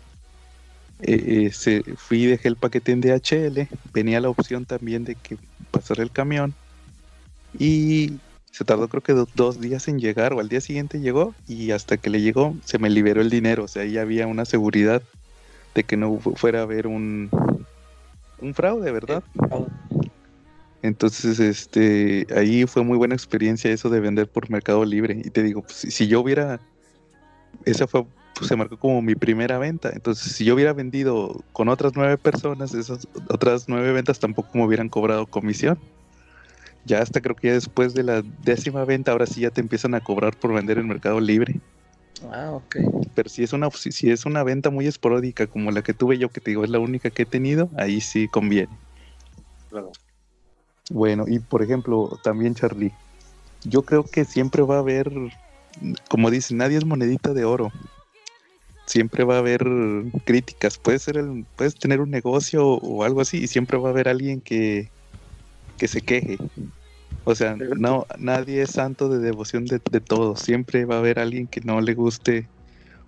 eh, 1.00 1.50
se- 1.54 1.84
fui 1.96 2.24
y 2.24 2.28
dejé 2.28 2.50
el 2.50 2.58
paquete 2.58 2.92
en 2.92 3.02
DHL. 3.02 3.70
Venía 3.94 4.20
la 4.20 4.30
opción 4.30 4.66
también 4.66 5.04
de 5.06 5.16
que 5.16 5.38
pasara 5.72 6.04
el 6.04 6.12
camión. 6.12 6.54
Y 7.58 8.20
se 8.52 8.66
tardó 8.66 8.88
creo 8.90 9.02
que 9.02 9.14
do- 9.14 9.28
dos 9.36 9.60
días 9.62 9.88
en 9.88 10.00
llegar 10.00 10.34
o 10.34 10.40
al 10.40 10.50
día 10.50 10.62
siguiente 10.62 11.00
llegó 11.00 11.34
y 11.48 11.72
hasta 11.72 11.98
que 11.98 12.10
le 12.10 12.22
llegó 12.22 12.56
se 12.66 12.80
me 12.80 12.90
liberó 12.90 13.22
el 13.22 13.30
dinero. 13.30 13.64
O 13.64 13.68
sea, 13.68 13.84
ahí 13.84 13.98
había 13.98 14.28
una 14.28 14.46
seguridad 14.46 15.02
de 15.74 15.84
que 15.84 15.98
no 15.98 16.20
fu- 16.20 16.36
fuera 16.36 16.60
a 16.60 16.64
haber 16.64 16.88
un, 16.88 17.30
un 18.40 18.54
fraude, 18.54 18.92
¿verdad? 18.92 19.24
Entonces, 20.84 21.40
este, 21.40 22.28
ahí 22.36 22.66
fue 22.66 22.84
muy 22.84 22.98
buena 22.98 23.16
experiencia 23.16 23.72
eso 23.72 23.90
de 23.90 24.02
vender 24.02 24.28
por 24.28 24.50
Mercado 24.50 24.84
Libre. 24.84 25.22
Y 25.24 25.30
te 25.30 25.42
digo, 25.42 25.62
pues, 25.62 25.78
si, 25.78 25.92
si 25.92 26.08
yo 26.08 26.20
hubiera, 26.20 26.60
esa 27.66 27.88
fue, 27.88 28.06
pues, 28.36 28.50
se 28.50 28.58
marcó 28.58 28.78
como 28.78 29.02
mi 29.02 29.16
primera 29.16 29.58
venta. 29.58 29.92
Entonces, 29.94 30.34
si 30.34 30.44
yo 30.44 30.56
hubiera 30.56 30.74
vendido 30.74 31.42
con 31.54 31.70
otras 31.70 31.94
nueve 31.96 32.18
personas, 32.18 32.74
esas 32.74 33.08
otras 33.30 33.70
nueve 33.70 33.94
ventas 33.94 34.20
tampoco 34.20 34.50
me 34.58 34.66
hubieran 34.66 34.90
cobrado 34.90 35.26
comisión. 35.26 35.80
Ya 36.86 37.00
hasta 37.00 37.22
creo 37.22 37.38
que 37.38 37.48
ya 37.48 37.54
después 37.54 37.94
de 37.94 38.04
la 38.04 38.22
décima 38.44 38.84
venta, 38.84 39.14
ahora 39.14 39.26
sí 39.26 39.40
ya 39.40 39.52
te 39.52 39.62
empiezan 39.62 39.96
a 39.96 40.02
cobrar 40.02 40.38
por 40.38 40.54
vender 40.54 40.80
en 40.80 40.90
Mercado 40.90 41.22
Libre. 41.22 41.62
Ah, 42.30 42.52
ok. 42.52 42.76
Pero 43.16 43.30
si 43.30 43.42
es 43.44 43.54
una, 43.54 43.70
si, 43.72 43.94
si 43.94 44.12
es 44.12 44.26
una 44.26 44.44
venta 44.44 44.70
muy 44.70 44.88
esporádica 44.88 45.48
como 45.48 45.72
la 45.72 45.82
que 45.82 45.94
tuve 45.94 46.18
yo, 46.18 46.28
que 46.28 46.42
te 46.42 46.52
digo 46.52 46.66
es 46.66 46.70
la 46.70 46.80
única 46.80 47.10
que 47.10 47.24
he 47.24 47.26
tenido, 47.26 47.70
ahí 47.78 48.02
sí 48.02 48.28
conviene. 48.28 48.78
Claro. 49.70 49.94
Bueno, 50.90 51.26
y 51.28 51.40
por 51.40 51.64
ejemplo, 51.64 52.20
también 52.24 52.56
Charlie, 52.56 52.92
yo 53.64 53.84
creo 53.84 54.04
que 54.04 54.26
siempre 54.26 54.64
va 54.64 54.76
a 54.76 54.80
haber, 54.80 55.12
como 56.10 56.30
dicen, 56.30 56.58
nadie 56.58 56.78
es 56.78 56.86
monedita 56.86 57.34
de 57.34 57.46
oro. 57.46 57.72
Siempre 58.86 59.24
va 59.24 59.36
a 59.36 59.40
haber 59.40 59.66
críticas. 60.26 60.78
Puede 60.78 61.00
ser 61.00 61.18
el, 61.18 61.46
puedes 61.56 61.76
tener 61.76 62.02
un 62.02 62.12
negocio 62.12 62.68
o 62.68 63.04
algo 63.04 63.22
así 63.22 63.38
y 63.38 63.48
siempre 63.48 63.78
va 63.78 63.90
a 63.90 63.92
haber 63.92 64.10
alguien 64.10 64.42
que, 64.42 64.90
que 65.78 65.88
se 65.88 66.02
queje. 66.02 66.38
O 67.24 67.34
sea, 67.34 67.56
no, 67.56 68.06
nadie 68.20 68.64
es 68.64 68.72
santo 68.72 69.08
de 69.08 69.20
devoción 69.20 69.66
de, 69.66 69.80
de 69.90 70.02
todos. 70.02 70.42
Siempre 70.42 70.84
va 70.84 70.96
a 70.96 71.00
haber 71.00 71.20
alguien 71.20 71.48
que 71.48 71.62
no 71.62 71.80
le 71.80 71.94
guste 71.94 72.50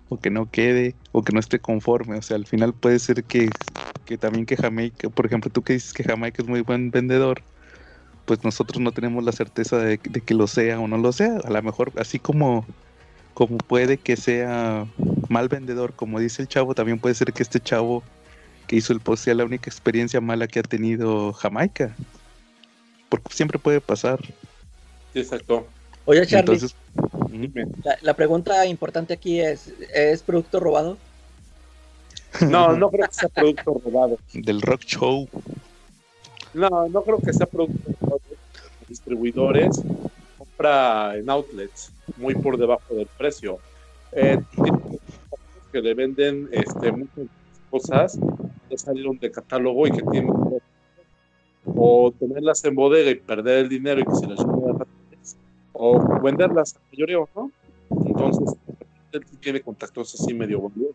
o 0.08 0.18
que 0.18 0.30
no 0.30 0.50
quede 0.50 0.94
o 1.12 1.22
que 1.22 1.32
no 1.32 1.40
esté 1.40 1.58
conforme. 1.58 2.16
O 2.16 2.22
sea, 2.22 2.36
al 2.36 2.46
final 2.46 2.72
puede 2.72 2.98
ser 2.98 3.24
que, 3.24 3.50
que 4.06 4.16
también 4.16 4.46
que 4.46 4.56
Jamaica, 4.56 5.10
por 5.10 5.26
ejemplo, 5.26 5.50
tú 5.50 5.62
que 5.62 5.74
dices 5.74 5.92
que 5.92 6.04
Jamaica 6.04 6.42
es 6.42 6.48
muy 6.48 6.62
buen 6.62 6.90
vendedor, 6.90 7.42
pues 8.26 8.44
nosotros 8.44 8.80
no 8.80 8.92
tenemos 8.92 9.24
la 9.24 9.32
certeza 9.32 9.78
de, 9.78 9.98
de 10.02 10.20
que 10.20 10.34
lo 10.34 10.46
sea 10.46 10.78
o 10.78 10.86
no 10.86 10.98
lo 10.98 11.12
sea. 11.12 11.38
A 11.44 11.50
lo 11.50 11.62
mejor, 11.62 11.92
así 11.96 12.18
como 12.18 12.66
como 13.36 13.58
puede 13.58 13.98
que 13.98 14.16
sea 14.16 14.86
mal 15.28 15.48
vendedor, 15.48 15.92
como 15.92 16.18
dice 16.18 16.40
el 16.40 16.48
chavo, 16.48 16.74
también 16.74 16.98
puede 16.98 17.14
ser 17.14 17.34
que 17.34 17.42
este 17.42 17.60
chavo 17.60 18.02
que 18.66 18.76
hizo 18.76 18.94
el 18.94 19.00
post 19.00 19.24
sea 19.24 19.34
la 19.34 19.44
única 19.44 19.68
experiencia 19.68 20.22
mala 20.22 20.48
que 20.48 20.60
ha 20.60 20.62
tenido 20.62 21.34
Jamaica. 21.34 21.94
Porque 23.10 23.34
siempre 23.34 23.58
puede 23.58 23.82
pasar. 23.82 24.20
Sí, 25.12 25.18
exacto. 25.20 25.66
Oye, 26.06 26.26
Charlie, 26.26 26.54
Entonces, 26.54 26.74
la, 27.84 27.98
la 28.00 28.14
pregunta 28.14 28.64
importante 28.64 29.12
aquí 29.12 29.38
es, 29.38 29.70
¿es 29.94 30.22
producto 30.22 30.58
robado? 30.58 30.96
No, 32.40 32.72
no 32.72 32.90
creo 32.90 33.06
que 33.06 33.14
sea 33.14 33.28
producto 33.28 33.82
robado. 33.84 34.18
del 34.32 34.62
rock 34.62 34.80
show. 34.80 35.28
No, 36.56 36.88
no 36.88 37.02
creo 37.02 37.18
que 37.18 37.34
sea 37.34 37.46
producto 37.46 37.92
robado. 38.00 38.20
Distribuidores 38.88 39.82
compra 40.38 41.16
en 41.16 41.28
outlets 41.28 41.92
muy 42.16 42.34
por 42.34 42.56
debajo 42.56 42.94
del 42.94 43.06
precio. 43.18 43.58
Eh, 44.12 44.40
que 45.70 45.82
le 45.82 45.92
venden 45.92 46.48
este, 46.52 46.92
muchas 46.92 47.26
cosas 47.70 48.18
que 48.70 48.78
salieron 48.78 49.18
de 49.18 49.30
catálogo 49.30 49.86
y 49.86 49.90
que 49.90 50.02
tienen 50.02 50.32
o 51.66 52.14
tenerlas 52.18 52.64
en 52.64 52.74
bodega 52.74 53.10
y 53.10 53.16
perder 53.16 53.64
el 53.64 53.68
dinero 53.68 54.00
y 54.00 54.04
que 54.04 54.14
se 54.14 54.26
las 54.26 54.38
lleven 54.38 54.64
a 54.64 54.72
ratones, 54.72 55.36
o 55.74 56.20
venderlas 56.22 56.76
a 56.76 56.78
mayoreo, 56.90 57.28
¿no? 57.34 57.50
Entonces, 58.06 58.56
él 59.12 59.26
tiene 59.40 59.60
contactos 59.60 60.14
así 60.14 60.32
medio 60.32 60.60
boludo. 60.60 60.94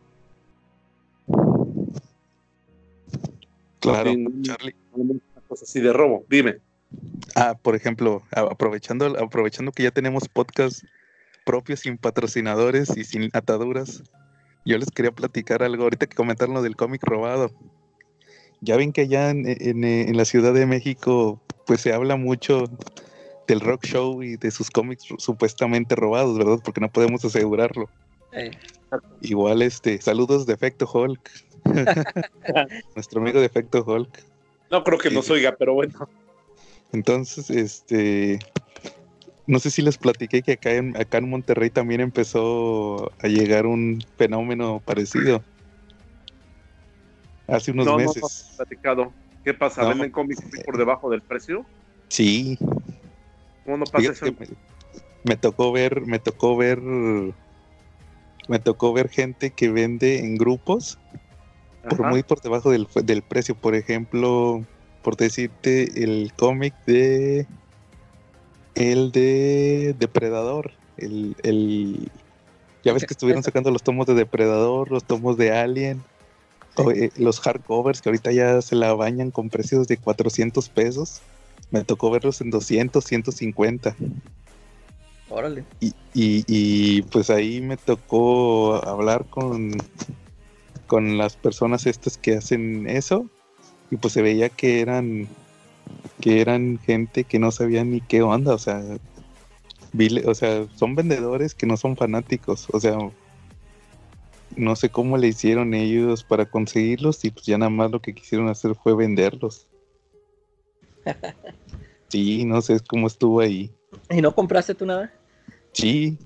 Claro. 3.79 4.11
Charlie. 4.41 4.75
Así 5.51 5.79
de 5.79 5.91
robo. 5.93 6.23
Dime. 6.29 6.57
Ah, 7.35 7.57
por 7.61 7.75
ejemplo, 7.75 8.21
aprovechando, 8.31 9.05
aprovechando 9.19 9.71
que 9.71 9.83
ya 9.83 9.91
tenemos 9.91 10.27
podcast 10.27 10.83
propios 11.45 11.79
sin 11.81 11.97
patrocinadores 11.97 12.95
y 12.97 13.03
sin 13.03 13.29
ataduras, 13.33 14.03
yo 14.65 14.77
les 14.77 14.91
quería 14.91 15.11
platicar 15.11 15.63
algo 15.63 15.83
ahorita 15.83 16.07
que 16.07 16.15
comentaron 16.15 16.53
lo 16.53 16.61
del 16.61 16.75
cómic 16.75 17.03
robado. 17.03 17.49
Ya 18.61 18.77
ven 18.77 18.91
que 18.93 19.01
allá 19.01 19.31
en, 19.31 19.43
en- 19.47 19.83
en 19.83 20.17
la 20.17 20.25
Ciudad 20.25 20.53
de 20.53 20.65
México, 20.67 21.41
pues 21.65 21.81
se 21.81 21.93
habla 21.93 22.15
mucho 22.15 22.65
del 23.47 23.59
rock 23.59 23.85
show 23.85 24.21
y 24.21 24.35
de 24.37 24.51
sus 24.51 24.69
cómics 24.69 25.05
supuestamente 25.17 25.95
robados, 25.95 26.37
¿verdad? 26.37 26.59
Porque 26.63 26.79
no 26.81 26.91
podemos 26.91 27.25
asegurarlo. 27.25 27.89
Eh, 28.33 28.51
Igual, 29.21 29.61
este, 29.61 29.99
saludos 30.01 30.45
de 30.45 30.53
Efecto 30.53 30.87
Hulk. 30.91 31.31
Nuestro 32.95 33.21
amigo 33.21 33.39
de 33.39 33.45
Efecto 33.45 33.83
Hulk. 33.85 34.23
No 34.71 34.83
creo 34.83 34.97
que 34.97 35.11
nos 35.11 35.29
oiga, 35.29 35.55
pero 35.57 35.73
bueno. 35.73 36.09
Entonces, 36.93 37.49
este, 37.49 38.39
no 39.45 39.59
sé 39.59 39.69
si 39.69 39.81
les 39.81 39.97
platiqué 39.97 40.41
que 40.41 40.53
acá 40.53 40.71
en, 40.71 40.95
acá 40.95 41.17
en 41.17 41.29
Monterrey 41.29 41.69
también 41.69 41.99
empezó 42.01 43.11
a 43.21 43.27
llegar 43.27 43.65
un 43.65 44.01
fenómeno 44.17 44.81
parecido. 44.83 45.43
Hace 47.47 47.71
unos 47.71 47.85
no, 47.85 47.93
no, 47.93 47.97
no, 47.99 48.05
meses. 48.05 48.53
platicado. 48.55 49.13
¿Qué 49.43 49.53
pasa? 49.53 49.83
No. 49.83 49.89
¿Venden 49.89 50.11
cómics 50.11 50.41
por 50.65 50.77
debajo 50.77 51.09
del 51.09 51.21
precio? 51.21 51.65
Sí, 52.07 52.57
¿Cómo 53.65 53.77
no 53.77 53.85
pasa 53.85 54.11
eso? 54.11 54.25
me 55.23 55.37
tocó 55.37 55.71
ver, 55.71 56.01
me 56.01 56.19
tocó 56.19 56.57
ver, 56.57 56.79
me 56.81 58.59
tocó 58.63 58.93
ver 58.93 59.09
gente 59.09 59.51
que 59.51 59.69
vende 59.69 60.19
en 60.19 60.35
grupos 60.35 60.97
por 61.89 62.07
muy 62.07 62.23
por 62.23 62.41
debajo 62.41 62.71
del, 62.71 62.87
del 63.03 63.21
precio. 63.21 63.55
Por 63.55 63.75
ejemplo, 63.75 64.63
por 65.01 65.17
decirte, 65.17 66.03
el 66.03 66.31
cómic 66.35 66.73
de. 66.85 67.47
El 68.75 69.11
de 69.11 69.95
Depredador. 69.99 70.71
El, 70.97 71.35
el- 71.43 72.09
ya 72.83 72.93
ves 72.93 73.05
que 73.05 73.13
estuvieron 73.13 73.43
sacando 73.43 73.69
los 73.69 73.83
tomos 73.83 74.07
de 74.07 74.15
Depredador, 74.15 74.89
los 74.91 75.03
tomos 75.03 75.37
de 75.37 75.51
Alien, 75.51 76.01
o, 76.75 76.89
eh, 76.91 77.11
los 77.17 77.39
hardcovers 77.39 78.01
que 78.01 78.09
ahorita 78.09 78.31
ya 78.31 78.59
se 78.61 78.75
la 78.75 78.93
bañan 78.93 79.29
con 79.29 79.49
precios 79.49 79.87
de 79.87 79.97
400 79.97 80.69
pesos. 80.69 81.21
Me 81.69 81.83
tocó 81.83 82.09
verlos 82.09 82.41
en 82.41 82.49
200, 82.49 83.05
150. 83.05 83.95
órale. 85.29 85.63
Y, 85.79 85.87
y, 86.13 86.43
y, 86.47 87.01
pues 87.03 87.29
ahí 87.29 87.61
me 87.61 87.77
tocó 87.77 88.75
hablar 88.83 89.25
con, 89.29 89.71
con 90.91 91.17
las 91.17 91.37
personas 91.37 91.85
estas 91.85 92.17
que 92.17 92.35
hacen 92.35 92.85
eso 92.85 93.25
y 93.91 93.95
pues 93.95 94.11
se 94.11 94.21
veía 94.21 94.49
que 94.49 94.81
eran 94.81 95.25
que 96.19 96.41
eran 96.41 96.79
gente 96.79 97.23
que 97.23 97.39
no 97.39 97.49
sabía 97.51 97.85
ni 97.85 98.01
qué 98.01 98.21
onda, 98.21 98.53
o 98.53 98.57
sea, 98.57 98.83
vile- 99.93 100.25
o 100.27 100.35
sea, 100.35 100.67
son 100.75 100.95
vendedores 100.95 101.55
que 101.55 101.65
no 101.65 101.77
son 101.77 101.95
fanáticos, 101.95 102.67
o 102.73 102.79
sea, 102.81 102.97
no 104.57 104.75
sé 104.75 104.89
cómo 104.89 105.15
le 105.17 105.29
hicieron 105.29 105.73
ellos 105.73 106.25
para 106.25 106.45
conseguirlos 106.45 107.23
y 107.23 107.31
pues 107.31 107.45
ya 107.45 107.57
nada 107.57 107.69
más 107.69 107.89
lo 107.89 108.01
que 108.01 108.13
quisieron 108.13 108.49
hacer 108.49 108.75
fue 108.75 108.93
venderlos. 108.93 109.67
Sí, 112.09 112.43
no 112.43 112.61
sé 112.61 112.81
cómo 112.85 113.07
estuvo 113.07 113.39
ahí. 113.39 113.71
¿Y 114.09 114.19
no 114.19 114.35
compraste 114.35 114.75
tú 114.75 114.85
nada? 114.85 115.09
Sí. 115.71 116.17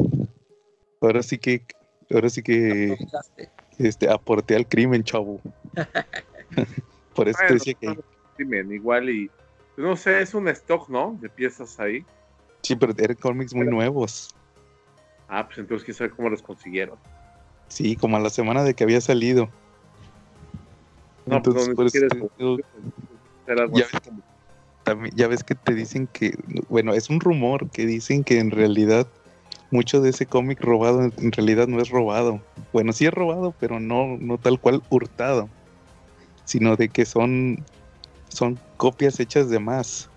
Ahora 1.00 1.22
sí 1.22 1.38
que, 1.38 1.64
ahora 2.10 2.28
sí 2.32 2.42
que. 2.42 2.98
Este, 3.80 4.10
aporté 4.10 4.56
al 4.56 4.68
crimen, 4.68 5.04
chavo. 5.04 5.42
Por 7.16 7.30
eso 7.30 7.38
te 7.40 7.46
Bueno, 7.46 7.54
decía 7.56 7.74
que 7.76 8.00
crimen, 8.36 8.72
igual 8.72 9.10
y. 9.10 9.30
pues, 9.76 9.88
No 9.88 9.96
sé, 9.96 10.22
es 10.22 10.34
un 10.34 10.48
stock, 10.50 10.90
¿no? 10.90 11.18
De 11.22 11.30
piezas 11.30 11.80
ahí. 11.80 12.06
sí, 12.62 12.76
pero 12.76 12.94
eran 12.98 13.18
cómics 13.18 13.54
muy 13.54 13.68
nuevos. 13.68 14.34
Ah, 15.28 15.46
pues 15.46 15.58
entonces 15.60 15.86
quién 15.86 15.96
sabe 15.96 16.10
cómo 16.12 16.30
los 16.30 16.42
consiguieron. 16.42 16.98
Sí, 17.70 17.96
como 17.96 18.18
a 18.18 18.20
la 18.20 18.30
semana 18.30 18.64
de 18.64 18.74
que 18.74 18.84
había 18.84 19.02
salido. 19.02 19.50
No, 21.26 21.42
pues 21.42 21.56
Entonces, 21.56 21.76
por 21.76 21.86
eso 21.88 22.00
te 22.08 22.08
también- 24.84 25.16
ya 25.16 25.28
ves 25.28 25.44
que 25.44 25.56
te 25.56 25.74
dicen 25.74 26.06
que, 26.08 26.38
bueno, 26.70 26.94
es 26.94 27.10
un 27.10 27.20
rumor 27.20 27.72
que 27.72 27.88
dicen 27.88 28.24
que 28.24 28.38
en 28.40 28.52
realidad 28.52 29.08
mucho 29.72 30.02
de 30.02 30.10
ese 30.10 30.26
cómic 30.26 30.62
robado 30.62 31.04
en, 31.04 31.32
realidad 31.32 31.68
no 31.68 31.82
es 31.82 31.90
robado. 31.90 32.42
Bueno, 32.72 32.94
sí 32.94 33.06
es 33.06 33.14
robado, 33.14 33.54
pero 33.60 33.80
no, 33.80 34.18
no 34.18 34.38
tal 34.38 34.60
cual 34.60 34.82
hurtado, 34.90 35.50
sino 36.46 36.76
de 36.76 36.90
que 36.90 37.06
son, 37.06 37.66
son 38.30 38.60
copias 38.78 39.20
hechas 39.20 39.50
de 39.50 39.60
más. 39.60 40.10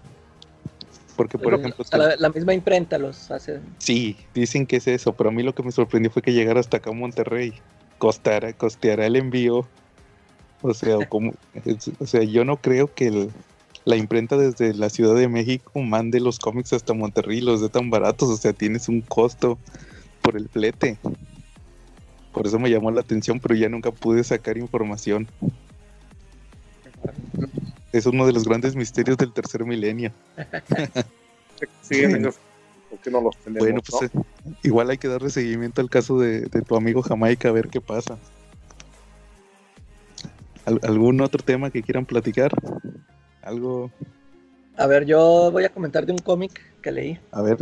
Porque, 1.17 1.37
por 1.37 1.53
Pero, 1.53 1.57
ejemplo, 1.59 1.85
la, 1.93 2.17
la 2.17 2.29
misma 2.29 2.55
imprenta 2.55 2.97
los 2.99 3.31
hace. 3.31 3.61
Sí, 3.79 4.17
dicen 4.35 4.67
que 4.67 4.77
es 4.77 4.87
eso, 4.87 5.15
pero 5.15 5.31
a 5.31 5.33
mí 5.33 5.43
lo 5.43 5.55
que 5.55 5.63
me 5.63 5.73
sorprendió 5.73 6.11
fue 6.11 6.23
que 6.23 6.33
llegara 6.33 6.61
hasta 6.61 6.77
acá 6.77 6.91
a 6.91 6.93
Monterrey. 6.93 7.61
Costará, 7.99 8.53
costeará 8.53 9.07
el 9.07 9.17
envío. 9.17 9.69
O 10.61 10.75
sea, 10.75 10.97
como, 11.09 11.33
o 11.99 12.07
sea, 12.07 12.23
yo 12.23 12.45
no 12.45 12.57
creo 12.57 12.93
que 12.95 13.07
el- 13.09 13.31
la 13.89 13.97
imprenta 13.97 14.37
desde 14.37 14.75
la 14.75 14.91
Ciudad 14.91 15.15
de 15.15 15.29
México 15.29 15.81
mande 15.81 16.21
los 16.21 16.39
cómics 16.39 16.75
hasta 16.75 16.93
Monterrey 16.93 17.39
y 17.39 17.41
los 17.41 17.63
dé 17.63 17.71
tan 17.71 17.89
baratos. 17.89 18.29
O 18.29 18.37
sea, 18.37 18.53
tienes 18.53 18.89
un 18.89 19.01
costo 19.01 19.59
por 20.21 20.37
el 20.37 20.49
flete. 20.51 20.99
Por 22.33 22.47
eso 22.47 22.59
me 22.59 22.69
llamó 22.71 22.91
la 22.91 23.01
atención, 23.01 23.41
pero 23.41 23.55
ya 23.55 23.71
nunca 23.71 23.91
pude 23.91 24.23
sacar 24.25 24.59
información. 24.59 25.27
Es 27.91 28.05
uno 28.05 28.27
de 28.27 28.35
los 28.35 28.45
grandes 28.45 28.77
misterios 28.77 29.17
del 29.17 29.33
tercer 29.33 29.65
milenio. 29.65 30.13
siguen 31.81 32.17
ellos, 32.17 32.37
¿por 32.91 32.99
qué 32.99 33.11
no 33.11 33.23
los 33.23 33.37
tenemos? 33.39 33.59
Bueno, 33.67 33.81
pues 33.81 34.13
no? 34.15 34.21
eh, 34.21 34.55
igual 34.65 34.91
hay 34.91 34.99
que 34.99 35.09
darle 35.09 35.31
seguimiento 35.31 35.81
al 35.81 35.89
caso 35.89 36.19
de, 36.19 36.43
de 36.43 36.61
tu 36.61 36.77
amigo 36.77 37.01
Jamaica 37.01 37.49
a 37.49 37.53
ver 37.53 37.69
qué 37.69 37.81
pasa. 37.81 38.19
¿Al- 40.67 40.81
¿Algún 40.83 41.23
otro 41.23 41.43
tema 41.43 41.71
que 41.71 41.83
quieran 41.83 42.05
platicar? 42.05 42.53
Algo, 43.49 43.91
A 44.77 44.87
ver, 44.87 45.07
yo 45.07 45.51
voy 45.51 45.65
a 45.65 45.71
comentar 45.71 46.05
de 46.05 46.13
un 46.13 46.19
cómic 46.19 46.61
que 46.83 46.93
leí. 46.93 47.19
a 47.33 47.41
ver, 47.43 47.57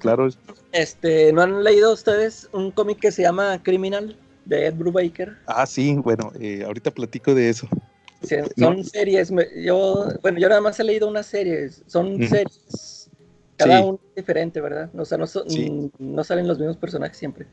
claro, 0.00 0.28
Este, 0.72 1.32
¿no 1.32 1.42
han 1.42 1.62
leído 1.62 1.92
ustedes 1.92 2.48
un 2.52 2.72
cómic 2.72 2.98
que 2.98 3.12
se 3.12 3.22
llama 3.22 3.62
Criminal 3.62 4.16
de 4.44 4.66
Ed 4.66 4.74
Brubaker? 4.74 5.36
ah, 5.46 5.64
sí, 5.64 5.94
bueno, 5.96 6.32
eh, 6.40 6.64
ahorita 6.64 6.90
platico 6.90 7.34
de 7.36 7.50
eso. 7.50 7.68
Sí, 8.22 8.34
No. 8.56 8.66
son 8.66 8.84
series. 8.84 9.32
Yo, 9.64 10.08
bueno, 10.22 10.40
yo 10.40 10.48
nada 10.48 10.60
más 10.60 10.78
he 10.80 10.84
leído 10.84 11.06
una 11.08 11.22
serie. 11.22 11.70
Son 11.86 12.16
series. 12.16 13.08
Cada 13.56 13.78
Sí. 13.78 13.84
uno 13.86 14.00
es 14.10 14.14
diferente, 14.16 14.60
¿verdad? 14.60 14.90
O 14.98 15.04
sea, 15.04 15.18
no, 15.18 15.26
son- 15.28 15.48
Sí. 15.48 15.90
no 15.98 16.24
salen 16.24 16.48
los 16.48 16.58
mismos 16.58 16.76
personajes 16.76 17.16
siempre. 17.16 17.46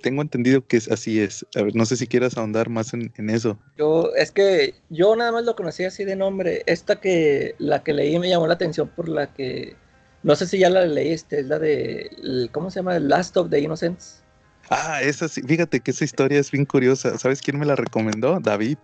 Tengo 0.00 0.22
entendido 0.22 0.66
que 0.66 0.76
es, 0.76 0.90
así 0.90 1.20
es. 1.20 1.46
A 1.54 1.62
ver, 1.62 1.74
no 1.74 1.84
sé 1.86 1.96
si 1.96 2.06
quieras 2.06 2.36
ahondar 2.36 2.68
más 2.68 2.94
en, 2.94 3.12
en 3.16 3.30
eso. 3.30 3.58
Yo, 3.76 4.10
es 4.16 4.30
que 4.32 4.74
yo 4.88 5.14
nada 5.16 5.32
más 5.32 5.44
lo 5.44 5.56
conocí 5.56 5.84
así 5.84 6.04
de 6.04 6.16
nombre. 6.16 6.62
Esta 6.66 7.00
que, 7.00 7.54
la 7.58 7.82
que 7.82 7.92
leí 7.92 8.18
me 8.18 8.28
llamó 8.28 8.46
la 8.46 8.54
atención 8.54 8.88
por 8.88 9.08
la 9.08 9.32
que, 9.32 9.76
no 10.22 10.34
sé 10.36 10.46
si 10.46 10.58
ya 10.58 10.70
la 10.70 10.86
leíste, 10.86 11.40
es 11.40 11.46
la 11.46 11.58
de, 11.58 12.10
el- 12.22 12.50
¿cómo 12.52 12.70
se 12.70 12.80
llama? 12.80 12.94
The 12.94 13.00
Last 13.00 13.36
of 13.36 13.50
the 13.50 13.60
Innocents. 13.60 14.22
Ah, 14.68 15.02
esa 15.02 15.28
sí, 15.28 15.42
fíjate 15.42 15.80
que 15.80 15.90
esa 15.90 16.04
historia 16.04 16.38
es 16.38 16.50
bien 16.50 16.64
curiosa. 16.64 17.18
¿Sabes 17.18 17.40
quién 17.42 17.58
me 17.58 17.66
la 17.66 17.74
recomendó? 17.76 18.38
David. 18.40 18.78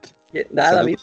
Nada, 0.51 0.77
David. 0.77 0.99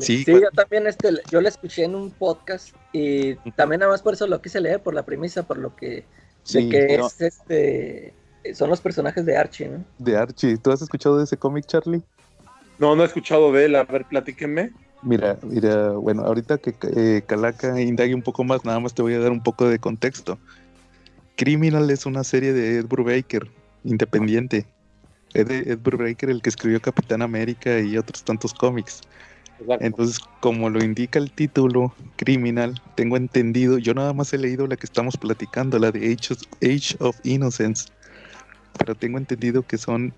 Sí, 0.00 0.24
yo 0.26 0.50
también 0.54 0.86
este, 0.86 1.08
yo 1.30 1.40
la 1.40 1.48
escuché 1.48 1.84
en 1.84 1.94
un 1.94 2.10
podcast 2.10 2.76
y 2.92 3.34
también 3.52 3.80
nada 3.80 3.90
más 3.90 4.02
por 4.02 4.12
eso 4.14 4.26
lo 4.26 4.42
quise 4.42 4.60
leer, 4.60 4.82
por 4.82 4.94
la 4.94 5.04
premisa, 5.04 5.44
por 5.44 5.56
lo 5.56 5.74
que, 5.74 5.86
de 5.86 6.04
Sí, 6.44 6.68
que 6.68 6.94
es 6.94 7.20
este, 7.20 8.14
son 8.54 8.70
los 8.70 8.80
personajes 8.80 9.24
de 9.24 9.36
Archie, 9.36 9.68
¿no? 9.68 9.84
De 9.98 10.16
Archie. 10.16 10.56
¿Tú 10.56 10.70
has 10.70 10.82
escuchado 10.82 11.18
de 11.18 11.24
ese 11.24 11.36
cómic, 11.36 11.66
Charlie? 11.66 12.02
No, 12.78 12.96
no 12.96 13.02
he 13.02 13.06
escuchado 13.06 13.52
de 13.52 13.66
él. 13.66 13.76
A 13.76 13.84
ver, 13.84 14.04
platíquenme. 14.06 14.72
Mira, 15.02 15.36
mira, 15.42 15.90
bueno, 15.92 16.22
ahorita 16.22 16.58
que 16.58 16.74
eh, 16.96 17.22
Calaca 17.26 17.80
indague 17.80 18.14
un 18.14 18.22
poco 18.22 18.44
más, 18.44 18.64
nada 18.64 18.78
más 18.78 18.94
te 18.94 19.02
voy 19.02 19.14
a 19.14 19.18
dar 19.18 19.32
un 19.32 19.42
poco 19.42 19.68
de 19.68 19.78
contexto. 19.78 20.38
Criminal 21.36 21.90
es 21.90 22.06
una 22.06 22.22
serie 22.22 22.52
de 22.52 22.78
Ed 22.78 22.86
Brubaker, 22.86 23.48
independiente. 23.84 24.66
Ed, 25.34 25.50
Ed 25.50 25.78
Brubaker, 25.78 26.30
el 26.30 26.40
que 26.40 26.50
escribió 26.50 26.80
Capitán 26.80 27.22
América 27.22 27.80
y 27.80 27.96
otros 27.96 28.22
tantos 28.22 28.54
cómics. 28.54 29.00
Exacto. 29.58 29.84
Entonces, 29.84 30.18
como 30.40 30.70
lo 30.70 30.84
indica 30.84 31.18
el 31.18 31.32
título, 31.32 31.92
Criminal, 32.16 32.80
tengo 32.94 33.16
entendido, 33.16 33.78
yo 33.78 33.94
nada 33.94 34.12
más 34.12 34.32
he 34.32 34.38
leído 34.38 34.66
la 34.66 34.76
que 34.76 34.86
estamos 34.86 35.16
platicando, 35.16 35.78
la 35.78 35.90
de 35.90 36.12
Age 36.12 36.34
of, 36.34 36.42
Age 36.62 36.96
of 37.00 37.18
Innocence, 37.24 37.86
pero 38.84 38.94
tengo 38.96 39.18
entendido 39.18 39.62
que 39.62 39.78
son 39.78 40.12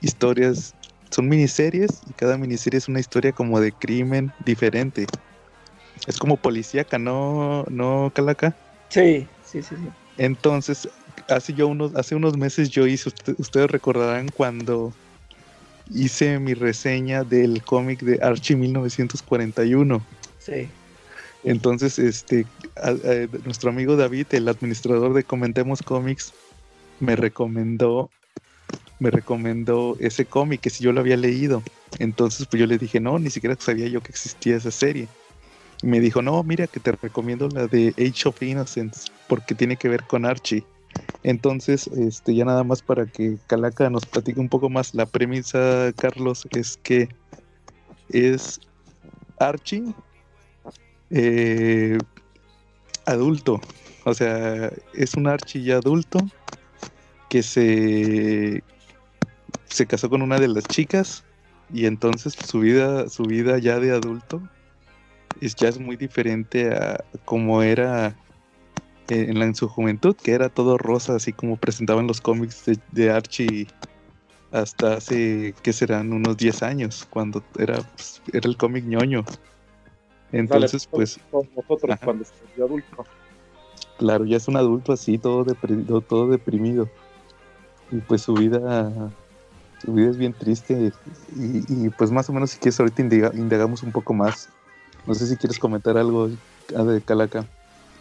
historias, 0.00 0.74
son 1.10 1.28
miniseries 1.28 2.00
y 2.06 2.14
cada 2.14 2.38
miniserie 2.38 2.78
es 2.78 2.88
una 2.88 3.00
historia 3.00 3.32
como 3.32 3.60
de 3.60 3.72
crimen 3.72 4.32
diferente. 4.38 5.06
Es 6.06 6.16
como 6.16 6.36
policíaca, 6.36 6.98
¿no, 6.98 7.64
no 7.68 8.10
Calaca? 8.14 8.56
Sí, 8.88 9.28
sí, 9.42 9.62
sí, 9.62 9.76
sí. 9.76 9.88
Entonces, 10.16 10.88
hace 11.28 11.52
yo 11.52 11.68
unos, 11.68 11.94
hace 11.94 12.14
unos 12.14 12.36
meses 12.36 12.70
yo 12.70 12.86
hice, 12.86 13.08
usted- 13.08 13.34
ustedes 13.38 13.70
recordarán 13.70 14.28
cuando 14.28 14.94
hice 15.90 16.38
mi 16.38 16.54
reseña 16.54 17.24
del 17.24 17.62
cómic 17.64 18.02
de 18.02 18.18
Archie 18.22 18.56
1941. 18.56 20.06
Sí. 20.38 20.70
Entonces, 21.44 21.98
este, 21.98 22.46
a- 22.76 22.90
a- 22.90 23.38
nuestro 23.44 23.70
amigo 23.70 23.96
David, 23.96 24.26
el 24.30 24.48
administrador 24.48 25.14
de 25.14 25.24
Comentemos 25.24 25.82
Comics, 25.82 26.32
me 27.00 27.16
recomendó, 27.16 28.10
me 28.98 29.10
recomendó 29.10 29.96
ese 30.00 30.24
cómic 30.24 30.60
que 30.60 30.70
si 30.70 30.84
yo 30.84 30.92
lo 30.92 31.00
había 31.00 31.16
leído. 31.16 31.62
Entonces, 31.98 32.46
pues 32.46 32.60
yo 32.60 32.66
le 32.66 32.78
dije, 32.78 33.00
no, 33.00 33.18
ni 33.18 33.30
siquiera 33.30 33.56
sabía 33.58 33.88
yo 33.88 34.00
que 34.00 34.10
existía 34.12 34.56
esa 34.56 34.70
serie. 34.70 35.08
Y 35.82 35.86
me 35.86 36.00
dijo, 36.00 36.22
no, 36.22 36.42
mira 36.42 36.66
que 36.66 36.80
te 36.80 36.92
recomiendo 36.92 37.48
la 37.48 37.66
de 37.66 37.94
Age 37.98 38.28
of 38.28 38.42
Innocence, 38.42 39.10
porque 39.28 39.54
tiene 39.54 39.76
que 39.76 39.88
ver 39.88 40.02
con 40.04 40.24
Archie. 40.24 40.64
Entonces, 41.22 41.88
este, 41.88 42.34
ya 42.34 42.44
nada 42.44 42.64
más 42.64 42.82
para 42.82 43.06
que 43.06 43.36
Calaca 43.46 43.90
nos 43.90 44.06
platique 44.06 44.40
un 44.40 44.48
poco 44.48 44.70
más, 44.70 44.94
la 44.94 45.06
premisa, 45.06 45.92
Carlos, 45.98 46.46
es 46.52 46.78
que 46.82 47.08
es 48.08 48.60
Archie 49.38 49.94
eh, 51.10 52.00
adulto. 53.06 53.60
O 54.04 54.14
sea, 54.14 54.72
es 54.94 55.16
un 55.16 55.26
Archie 55.26 55.62
ya 55.62 55.76
adulto 55.76 56.26
que 57.28 57.42
se, 57.42 58.62
se 59.64 59.86
casó 59.86 60.08
con 60.08 60.22
una 60.22 60.38
de 60.38 60.48
las 60.48 60.68
chicas 60.68 61.24
y 61.72 61.86
entonces 61.86 62.32
su 62.32 62.60
vida, 62.60 63.08
su 63.08 63.24
vida 63.24 63.58
ya 63.58 63.78
de 63.78 63.92
adulto 63.92 64.42
es 65.40 65.54
ya 65.54 65.68
es 65.68 65.78
muy 65.78 65.96
diferente 65.96 66.72
a 66.74 67.04
como 67.24 67.62
era 67.62 68.16
en, 69.08 69.38
la, 69.38 69.46
en 69.46 69.54
su 69.54 69.68
juventud, 69.68 70.16
que 70.16 70.32
era 70.32 70.48
todo 70.48 70.78
rosa, 70.78 71.16
así 71.16 71.32
como 71.32 71.56
presentaban 71.56 72.06
los 72.06 72.20
cómics 72.20 72.66
de, 72.66 72.78
de 72.92 73.10
Archie 73.10 73.66
hasta 74.50 74.94
hace, 74.94 75.54
que 75.62 75.72
serán 75.72 76.12
unos 76.12 76.36
10 76.36 76.62
años, 76.62 77.06
cuando 77.10 77.42
era, 77.58 77.82
pues, 77.82 78.22
era 78.32 78.48
el 78.48 78.56
cómic 78.56 78.84
ñoño. 78.84 79.24
Entonces, 80.32 80.86
pues, 80.86 81.18
nosotros 81.32 81.90
Ajá. 81.90 82.04
cuando 82.04 82.24
se 82.24 82.32
volvió 82.48 82.64
adulto. 82.66 83.04
claro, 83.98 84.24
ya 84.24 84.36
es 84.36 84.48
un 84.48 84.56
adulto 84.56 84.92
así, 84.92 85.18
todo 85.18 85.44
deprimido, 85.44 86.00
todo 86.00 86.28
deprimido. 86.28 86.88
Y 87.90 88.00
pues 88.00 88.22
su 88.22 88.34
vida, 88.34 89.12
su 89.82 89.92
vida 89.92 90.10
es 90.10 90.16
bien 90.18 90.34
triste. 90.34 90.92
Y, 91.34 91.86
y, 91.86 91.88
pues 91.90 92.10
más 92.10 92.28
o 92.28 92.32
menos 92.32 92.50
si 92.50 92.58
quieres 92.58 92.78
ahorita 92.80 93.02
indiga- 93.02 93.32
indagamos 93.34 93.82
un 93.82 93.92
poco 93.92 94.14
más. 94.14 94.48
No 95.06 95.14
sé 95.14 95.26
si 95.26 95.36
quieres 95.36 95.58
comentar 95.58 95.96
algo 95.96 96.28
ah, 96.76 96.84
de 96.84 97.00
Calaca. 97.02 97.46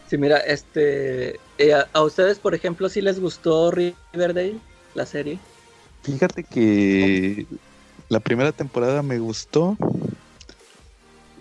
Sí, 0.08 0.18
mira, 0.18 0.38
este. 0.40 1.40
eh, 1.58 1.74
a, 1.74 1.88
a 1.94 2.04
ustedes, 2.04 2.40
por 2.40 2.56
ejemplo, 2.56 2.90
si 2.90 3.02
les 3.02 3.20
gustó 3.20 3.72
Riverdale, 3.72 4.60
la 4.94 5.06
serie? 5.06 5.40
Fíjate 6.04 6.44
que 6.44 7.48
la 8.10 8.20
primera 8.20 8.52
temporada 8.52 9.04
me 9.04 9.20
gustó. 9.20 9.78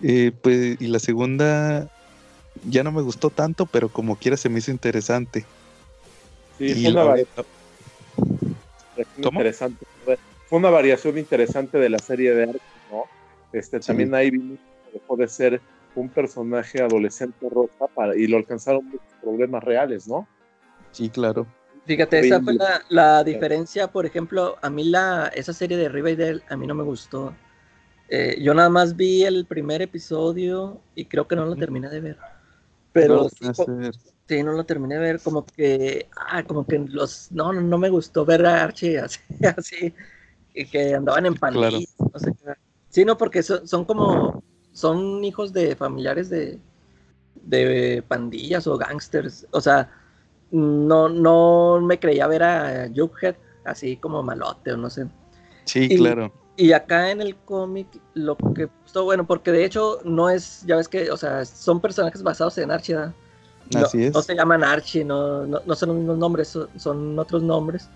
eh, 0.03 0.31
pues, 0.41 0.79
y 0.79 0.87
la 0.87 0.99
segunda 0.99 1.87
ya 2.65 2.83
no 2.83 2.91
me 2.91 3.01
gustó 3.01 3.29
tanto, 3.29 3.65
pero 3.67 3.89
como 3.89 4.17
quiera 4.17 4.37
se 4.37 4.49
me 4.49 4.59
hizo 4.59 4.71
interesante. 4.71 5.45
Sí, 6.57 6.65
Y 6.71 6.83
fue 6.83 6.91
una 6.91 7.03
la- 7.03 7.09
variación 7.09 7.45
¿Cómo? 9.15 9.39
interesante. 9.39 9.85
Fue 10.47 10.59
una 10.59 10.69
variación 10.69 11.17
interesante 11.17 11.77
de 11.77 11.89
la 11.89 11.99
serie 11.99 12.33
de 12.33 12.43
Archie, 12.43 12.61
¿no? 12.91 13.03
Este, 13.51 13.81
Sí. 13.81 13.87
También 13.87 14.15
ahí 14.15 14.29
vimos 14.29 14.59
que 14.85 14.99
dejó 14.99 15.17
de 15.17 15.27
ser 15.27 15.61
un 15.95 16.09
personaje 16.09 16.81
adolescente 16.81 17.49
rosa 17.49 17.87
para, 17.93 18.15
y 18.15 18.27
lo 18.27 18.37
alcanzaron 18.37 18.85
muchos 18.85 19.07
problemas 19.21 19.63
reales, 19.63 20.07
¿no? 20.07 20.27
Sí, 20.91 21.09
claro. 21.09 21.47
Fíjate, 21.85 22.19
esa 22.19 22.41
fue 22.41 22.53
la, 22.53 22.83
la 22.89 23.23
diferencia, 23.23 23.87
por 23.87 24.05
ejemplo, 24.05 24.57
a 24.61 24.69
mí 24.69 24.83
la, 24.83 25.31
esa 25.33 25.53
serie 25.53 25.77
de 25.77 25.89
Riverdale 25.89 26.41
a 26.49 26.57
mí 26.57 26.67
no 26.67 26.75
me 26.75 26.83
gustó. 26.83 27.33
Eh, 28.09 28.37
yo 28.41 28.53
nada 28.53 28.69
más 28.69 28.95
vi 28.95 29.23
el 29.23 29.45
primer 29.45 29.81
episodio 29.81 30.79
y 30.95 31.05
creo 31.05 31.27
que 31.27 31.35
no 31.35 31.45
lo 31.45 31.55
terminé 31.55 31.89
de 31.89 31.99
ver. 31.99 32.17
Pero 32.93 33.27
No, 33.41 33.53
sí. 33.53 33.63
Sí, 34.27 34.43
no 34.43 34.53
lo 34.53 34.65
terminé 34.65 34.95
de 34.95 35.01
ver, 35.01 35.21
como 35.21 35.45
que, 35.45 36.09
ah, 36.15 36.43
como 36.43 36.65
que 36.65 36.79
los, 36.79 37.31
no, 37.31 37.53
no, 37.53 37.61
no 37.61 37.77
me 37.77 37.89
gustó 37.89 38.25
ver 38.25 38.45
a 38.45 38.63
Archie 38.63 38.99
así, 38.99 39.19
así, 39.57 39.93
y 40.53 40.65
que 40.67 40.95
andaban 40.95 41.25
en 41.25 41.35
pandillas, 41.35 41.95
no 42.13 42.19
sé 42.19 42.33
qué. 42.33 42.53
Sí, 42.89 43.05
no, 43.05 43.17
porque 43.17 43.43
son, 43.43 43.67
son 43.67 43.85
como, 43.85 44.43
son 44.73 45.23
hijos 45.23 45.53
de 45.53 45.75
familiares 45.75 46.29
de, 46.29 46.59
de 47.35 48.03
pandillas 48.07 48.67
o 48.67 48.77
gangsters, 48.77 49.47
o 49.51 49.61
sea, 49.61 49.89
no, 50.51 51.09
no 51.09 51.81
me 51.81 51.99
creía 51.99 52.27
ver 52.27 52.43
a 52.43 52.89
Jughead 52.95 53.35
así 53.65 53.97
como 53.97 54.23
malote 54.23 54.73
o 54.73 54.77
no 54.77 54.89
sé. 54.89 55.07
Sí, 55.65 55.89
Y- 55.89 55.95
claro. 55.97 56.31
Y 56.59 56.71
acá 56.73 57.11
en 57.11 57.21
el 57.21 57.35
cómic, 57.37 57.87
lo 58.15 58.35
que 58.35 58.65
gustó, 58.81 59.03
bueno, 59.03 59.27
porque 59.27 59.51
de 59.51 59.63
hecho 59.63 59.99
no 60.05 60.27
es, 60.29 60.63
ya 60.65 60.75
ves 60.75 60.87
que, 60.87 61.11
o 61.11 61.17
sea, 61.17 61.45
son 61.45 61.79
personajes 61.79 62.23
basados 62.23 62.57
en 62.57 62.71
Archie. 62.71 62.95
No, 62.95 63.13
Así 63.75 64.03
es. 64.03 64.13
no 64.13 64.21
se 64.21 64.35
llaman 64.35 64.63
Archie, 64.63 65.03
no, 65.03 65.45
no, 65.45 65.61
no 65.65 65.75
son 65.75 65.89
los 65.89 65.97
mismos 65.97 66.17
nombres, 66.17 66.47
son, 66.49 66.69
son 66.77 67.17
otros 67.19 67.43
nombres, 67.43 67.89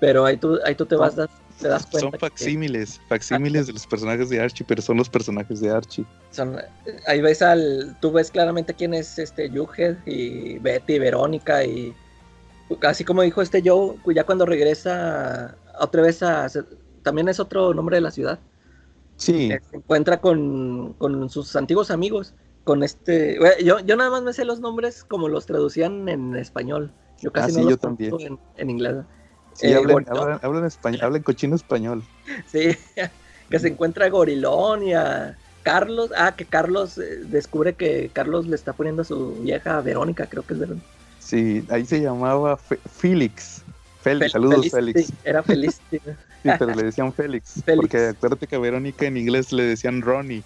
pero 0.00 0.24
ahí 0.24 0.36
tú, 0.36 0.58
ahí 0.64 0.74
tú 0.74 0.84
te 0.86 0.96
vas, 0.96 1.16
das- 1.16 1.30
te 1.58 1.68
das 1.68 1.86
cuenta. 1.86 2.00
Son 2.00 2.12
que 2.12 2.18
facsímiles, 2.18 3.00
facsímiles 3.08 3.66
de 3.66 3.72
los 3.72 3.86
personajes 3.86 4.28
de 4.28 4.40
Archie, 4.40 4.64
pero 4.68 4.82
son 4.82 4.98
los 4.98 5.08
personajes 5.08 5.60
de 5.60 5.70
Archie. 5.70 6.04
son- 6.30 6.58
ahí 7.06 7.20
ves 7.22 7.40
al, 7.42 7.96
tú 8.00 8.12
ves 8.12 8.30
claramente 8.30 8.74
quién 8.74 8.92
es 8.92 9.18
este 9.18 9.48
Jughead 9.48 9.96
y 10.04 10.58
Betty, 10.58 10.98
Verónica 10.98 11.64
y 11.64 11.94
así 12.82 13.04
como 13.04 13.22
dijo 13.22 13.40
este 13.42 13.62
Joe, 13.64 13.96
ya 14.14 14.24
cuando 14.24 14.44
regresa 14.44 15.56
otra 15.78 16.02
vez 16.02 16.22
a, 16.22 16.48
también 17.02 17.28
es 17.28 17.40
otro 17.40 17.72
nombre 17.72 17.96
de 17.96 18.00
la 18.02 18.10
ciudad. 18.10 18.38
Sí, 19.16 19.48
se 19.70 19.76
encuentra 19.76 20.20
con, 20.20 20.92
con 20.94 21.30
sus 21.30 21.56
antiguos 21.56 21.90
amigos, 21.90 22.34
con 22.66 22.82
este, 22.82 23.38
bueno, 23.38 23.54
yo, 23.64 23.78
yo 23.78 23.96
nada 23.96 24.10
más 24.10 24.22
me 24.24 24.32
sé 24.32 24.44
los 24.44 24.58
nombres 24.60 25.04
como 25.04 25.28
los 25.28 25.46
traducían 25.46 26.08
en 26.08 26.34
español, 26.34 26.90
yo 27.20 27.30
casi 27.30 27.52
Ah, 27.52 27.54
sí, 27.54 27.56
no 27.58 27.62
yo 27.62 27.70
los 27.70 27.78
también. 27.78 28.10
traduzco 28.10 28.34
en, 28.34 28.60
en 28.60 28.70
inglés. 28.70 28.96
sí, 29.54 29.68
eh, 29.68 29.76
hablan, 29.76 30.04
hablan, 30.10 30.40
hablan 30.42 30.64
español, 30.64 31.00
hablan 31.02 31.22
cochino 31.22 31.54
español. 31.54 32.02
Sí, 32.46 32.76
que 33.48 33.58
se 33.60 33.68
encuentra 33.68 34.06
a 34.06 34.10
Gorilón 34.10 34.82
y 34.82 34.94
a 34.94 35.38
Carlos, 35.62 36.10
ah, 36.16 36.34
que 36.36 36.44
Carlos 36.44 36.98
eh, 36.98 37.20
descubre 37.28 37.74
que 37.74 38.10
Carlos 38.12 38.48
le 38.48 38.56
está 38.56 38.72
poniendo 38.72 39.02
a 39.02 39.04
su 39.04 39.30
vieja 39.36 39.80
Verónica, 39.80 40.26
creo 40.26 40.44
que 40.44 40.54
es 40.54 40.60
Verónica. 40.60 40.86
Sí, 41.20 41.62
ahí 41.70 41.84
se 41.86 42.00
llamaba 42.00 42.56
Fe- 42.56 42.80
Félix. 42.98 43.62
Félix, 44.00 44.26
Fel- 44.26 44.32
saludos 44.32 44.68
Félix. 44.70 45.12
Era 45.24 45.42
sí. 45.44 45.54
Sí, 46.42 46.50
pero 46.58 46.74
le 46.74 46.82
decían 46.84 47.12
Félix, 47.12 47.62
Félix. 47.64 47.86
Porque 47.88 47.98
acuérdate 48.06 48.46
que 48.46 48.56
a 48.56 48.58
Verónica 48.60 49.06
en 49.06 49.16
inglés 49.16 49.52
le 49.52 49.64
decían 49.64 50.02
Ronnie. 50.02 50.42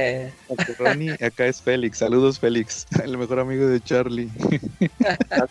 Eh, 0.00 0.32
Ronnie, 0.78 1.16
acá 1.20 1.46
es 1.46 1.60
Félix. 1.60 1.98
Saludos 1.98 2.38
Félix, 2.38 2.86
el 3.02 3.18
mejor 3.18 3.40
amigo 3.40 3.66
de 3.66 3.80
Charlie. 3.80 4.30
a 5.34 5.46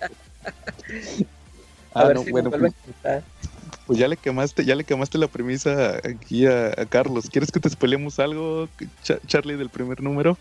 ah, 1.94 2.06
ver 2.06 2.16
no, 2.16 2.24
si 2.24 2.32
bueno, 2.32 2.50
pues, 2.50 2.74
a 3.04 3.22
pues 3.86 4.00
ya 4.00 4.08
le 4.08 4.16
quemaste, 4.16 4.64
ya 4.64 4.76
le 4.76 4.86
quemaste 4.86 5.18
la 5.18 5.28
premisa 5.28 5.98
aquí 5.98 6.46
a, 6.46 6.68
a 6.68 6.86
Carlos. 6.86 7.30
¿Quieres 7.30 7.52
que 7.52 7.60
te 7.60 7.70
spoilemos 7.70 8.20
algo, 8.20 8.70
Cha- 9.04 9.20
Charlie, 9.28 9.58
del 9.58 9.70
primer 9.70 10.02
número? 10.02 10.38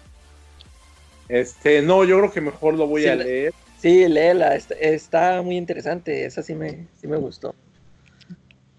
Este, 1.29 1.83
no, 1.83 2.05
yo 2.05 2.19
creo 2.19 2.31
que 2.31 2.41
mejor 2.41 2.75
lo 2.75 2.87
voy 2.87 3.03
Sí, 3.03 3.09
a 3.09 3.17
le- 3.17 3.25
leer. 3.25 3.55
Sí, 3.77 4.09
léela, 4.09 4.55
está, 4.55 4.75
está 4.77 5.43
muy 5.43 5.57
interesante, 5.57 6.25
esa 6.25 6.45
sí 6.45 6.55
me, 6.55 6.87
sí 7.01 7.09
me 7.09 7.17
gustó. 7.17 7.55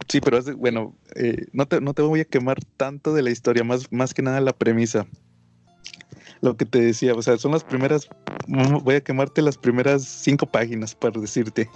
Sí, 0.08 0.22
pero 0.22 0.39
bueno, 0.56 0.96
eh, 1.15 1.48
no, 1.52 1.67
te, 1.67 1.82
no 1.82 1.93
te 1.93 2.02
voy 2.02 2.22
a 2.22 2.26
quemar 2.26 2.58
tanto 2.78 3.13
de 3.13 3.22
la 3.22 3.30
historia, 3.30 3.63
más, 3.63 3.91
más 3.91 4.13
que 4.13 4.22
nada 4.22 4.39
la 4.39 4.54
premisa. 4.54 5.06
Lo 6.41 6.56
que 6.56 6.65
te 6.65 6.80
decía, 6.80 7.13
o 7.13 7.22
sea, 7.22 7.38
son 7.38 7.52
las 7.52 7.63
primeras, 7.63 8.08
mm, 8.48 8.84
voy 8.84 8.96
a 8.96 9.02
quemarte 9.02 9.41
las 9.41 9.58
primeras 9.58 10.04
cinco 10.04 10.46
páginas 10.46 10.96
para 10.96 11.20
decirte. 11.20 11.70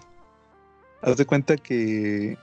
haz 1.02 1.17
de 1.17 1.26
cuenta 1.26 1.58
que, 1.58 2.38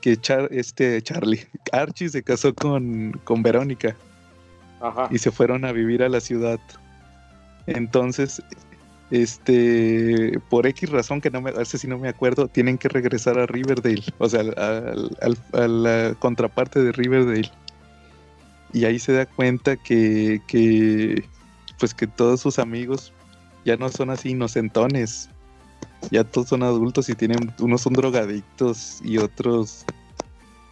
que 0.00 0.18
este 0.50 1.02
Charlie, 1.02 1.46
Archie 1.72 2.08
se 2.08 2.22
casó 2.22 2.54
con, 2.54 3.20
con 3.24 3.42
Verónica. 3.42 3.96
Ajá. 4.80 5.08
Y 5.10 5.18
se 5.18 5.30
fueron 5.30 5.64
a 5.66 5.72
vivir 5.72 6.02
a 6.02 6.08
la 6.08 6.20
ciudad. 6.20 6.58
Entonces, 7.66 8.42
este, 9.10 10.38
por 10.48 10.66
X 10.66 10.90
razón 10.90 11.20
que 11.20 11.30
no 11.30 11.40
me, 11.40 11.52
si 11.64 11.88
no 11.88 11.98
me 11.98 12.08
acuerdo, 12.08 12.48
tienen 12.48 12.78
que 12.78 12.88
regresar 12.88 13.38
a 13.38 13.46
Riverdale, 13.46 14.04
o 14.18 14.28
sea, 14.28 14.40
a 14.40 15.68
la 15.68 16.14
contraparte 16.18 16.82
de 16.82 16.92
Riverdale. 16.92 17.50
Y 18.72 18.84
ahí 18.84 18.98
se 19.00 19.12
da 19.12 19.26
cuenta 19.26 19.76
que, 19.76 20.40
que, 20.46 21.24
pues 21.78 21.92
que 21.92 22.06
todos 22.06 22.40
sus 22.40 22.58
amigos 22.60 23.12
ya 23.64 23.76
no 23.76 23.88
son 23.88 24.10
así 24.10 24.30
inocentones, 24.30 25.28
ya 26.10 26.22
todos 26.22 26.48
son 26.48 26.62
adultos 26.62 27.08
y 27.08 27.14
tienen, 27.16 27.52
unos 27.58 27.82
son 27.82 27.94
drogadictos 27.94 29.00
y 29.04 29.18
otros 29.18 29.86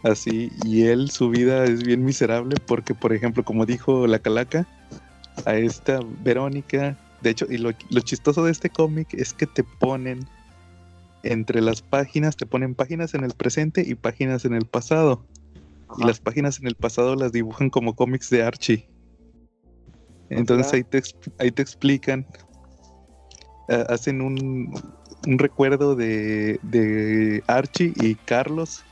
así, 0.04 0.52
y 0.62 0.84
él 0.84 1.10
su 1.10 1.28
vida 1.28 1.64
es 1.64 1.82
bien 1.82 2.04
miserable 2.04 2.58
porque, 2.58 2.94
por 2.94 3.12
ejemplo, 3.12 3.44
como 3.44 3.66
dijo 3.66 4.06
la 4.06 4.20
calaca, 4.20 4.66
a 5.44 5.56
esta 5.56 6.00
Verónica 6.22 6.96
de 7.20 7.30
hecho, 7.30 7.46
y 7.50 7.58
lo, 7.58 7.72
chistoso 7.72 8.44
de 8.44 8.52
este 8.52 8.70
cómic 8.70 9.12
es 9.14 9.32
que 9.32 9.46
te 9.46 9.64
ponen 9.64 10.20
entre 11.22 11.60
las 11.60 11.82
páginas, 11.82 12.36
te 12.36 12.46
ponen 12.46 12.74
páginas 12.74 13.14
en 13.14 13.24
el 13.24 13.32
presente 13.32 13.82
y 13.86 13.94
páginas 13.94 14.44
en 14.44 14.54
el 14.54 14.66
pasado. 14.66 15.24
Y 15.96 16.04
las 16.04 16.20
páginas 16.20 16.60
en 16.60 16.66
el 16.66 16.74
pasado 16.74 17.16
las 17.16 17.32
dibujan 17.32 17.70
como 17.70 17.96
cómics 17.96 18.30
de 18.30 18.42
Archie. 18.42 18.88
Entonces 20.30 20.72
ahí 20.72 20.84
te, 20.84 21.02
ahí 21.38 21.50
te 21.50 21.62
explican, 21.62 22.26
hacen 23.88 24.20
un, 24.20 24.70
un 25.26 25.38
recuerdo 25.38 25.96
de, 25.96 26.60
de 26.62 27.42
Archie 27.46 27.94
y 27.96 28.14
Carlos 28.14 28.84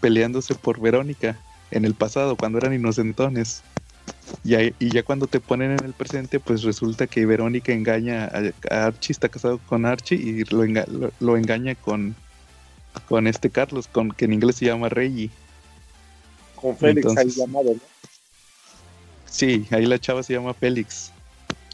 peleándose 0.00 0.54
por 0.54 0.80
Verónica 0.80 1.38
en 1.70 1.84
el 1.84 1.94
pasado, 1.94 2.36
cuando 2.36 2.58
eran 2.58 2.74
inocentones. 2.74 3.62
Y, 4.44 4.90
ya 4.90 5.02
cuando 5.02 5.26
te 5.26 5.40
ponen 5.40 5.72
en 5.72 5.84
el 5.84 5.92
presente, 5.92 6.40
pues 6.40 6.62
resulta 6.62 7.06
que 7.06 7.26
Verónica 7.26 7.72
engaña 7.72 8.30
a, 8.70 8.86
Archie, 8.86 9.12
está 9.12 9.28
casado 9.28 9.58
con 9.66 9.84
Archie 9.84 10.16
y 10.16 10.44
lo, 10.44 10.64
lo, 11.20 11.36
engaña 11.36 11.74
con, 11.74 12.14
con 13.08 13.26
este 13.26 13.50
Carlos, 13.50 13.88
con 13.88 14.10
que 14.10 14.24
en 14.24 14.32
inglés 14.32 14.56
se 14.56 14.66
llama 14.66 14.88
Reggie. 14.88 15.30
Con 16.54 16.76
Félix 16.76 17.16
ahí 17.16 17.28
llamado, 17.30 17.74
¿no? 17.74 17.80
Sí, 19.26 19.66
ahí 19.70 19.86
la 19.86 19.98
chava 19.98 20.22
se 20.22 20.32
llama 20.32 20.54
Félix. 20.54 21.12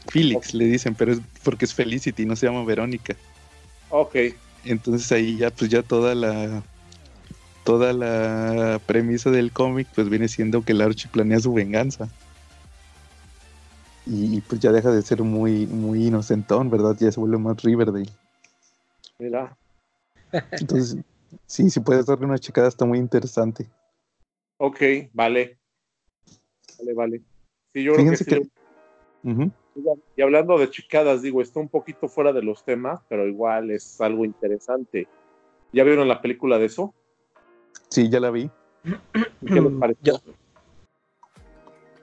Félix 0.07 0.53
le 0.53 0.65
dicen, 0.65 0.95
pero 0.95 1.13
es 1.13 1.19
porque 1.43 1.65
es 1.65 1.73
Felicity, 1.73 2.25
no 2.25 2.35
se 2.35 2.45
llama 2.45 2.65
Verónica. 2.65 3.15
Ok. 3.89 4.15
Entonces 4.65 5.11
ahí 5.11 5.37
ya, 5.37 5.49
pues 5.49 5.71
ya 5.71 5.81
toda 5.81 6.13
la 6.13 6.61
toda 7.63 7.93
la 7.93 8.79
premisa 8.85 9.31
del 9.31 9.51
cómic, 9.51 9.87
pues 9.95 10.09
viene 10.09 10.27
siendo 10.27 10.63
que 10.63 10.73
el 10.73 10.81
Archie 10.81 11.09
planea 11.09 11.39
su 11.39 11.53
venganza 11.53 12.09
y 14.05 14.41
pues 14.41 14.61
ya 14.61 14.71
deja 14.71 14.91
de 14.91 15.01
ser 15.01 15.23
muy, 15.23 15.65
muy 15.67 16.07
inocentón, 16.07 16.69
¿verdad? 16.69 16.95
Ya 16.99 17.11
se 17.11 17.19
vuelve 17.19 17.37
más 17.37 17.61
Riverdale. 17.63 18.09
Mira. 19.17 19.57
Entonces, 20.51 20.97
sí, 21.45 21.69
si 21.69 21.79
puedes 21.79 22.05
darle 22.05 22.25
una 22.25 22.37
checada, 22.37 22.67
está 22.67 22.85
muy 22.85 22.99
interesante. 22.99 23.67
Ok, 24.57 24.79
vale. 25.13 25.57
Vale, 26.77 26.93
vale. 26.93 27.21
Sí, 27.73 27.83
yo 27.83 27.93
creo 27.93 28.11
que, 28.11 28.17
sí. 28.17 28.51
Y 30.15 30.21
hablando 30.21 30.57
de 30.57 30.69
chicadas, 30.69 31.21
digo, 31.21 31.41
está 31.41 31.59
un 31.59 31.67
poquito 31.67 32.07
fuera 32.07 32.31
de 32.31 32.41
los 32.41 32.63
temas, 32.63 33.01
pero 33.09 33.27
igual 33.27 33.71
es 33.71 33.99
algo 33.99 34.23
interesante. 34.23 35.07
¿Ya 35.73 35.83
vieron 35.83 36.07
la 36.07 36.21
película 36.21 36.57
de 36.57 36.65
eso? 36.65 36.93
Sí, 37.89 38.09
ya 38.09 38.19
la 38.19 38.31
vi. 38.31 38.49
¿Qué 39.45 39.61
les 39.61 39.73
pareció? 39.79 40.21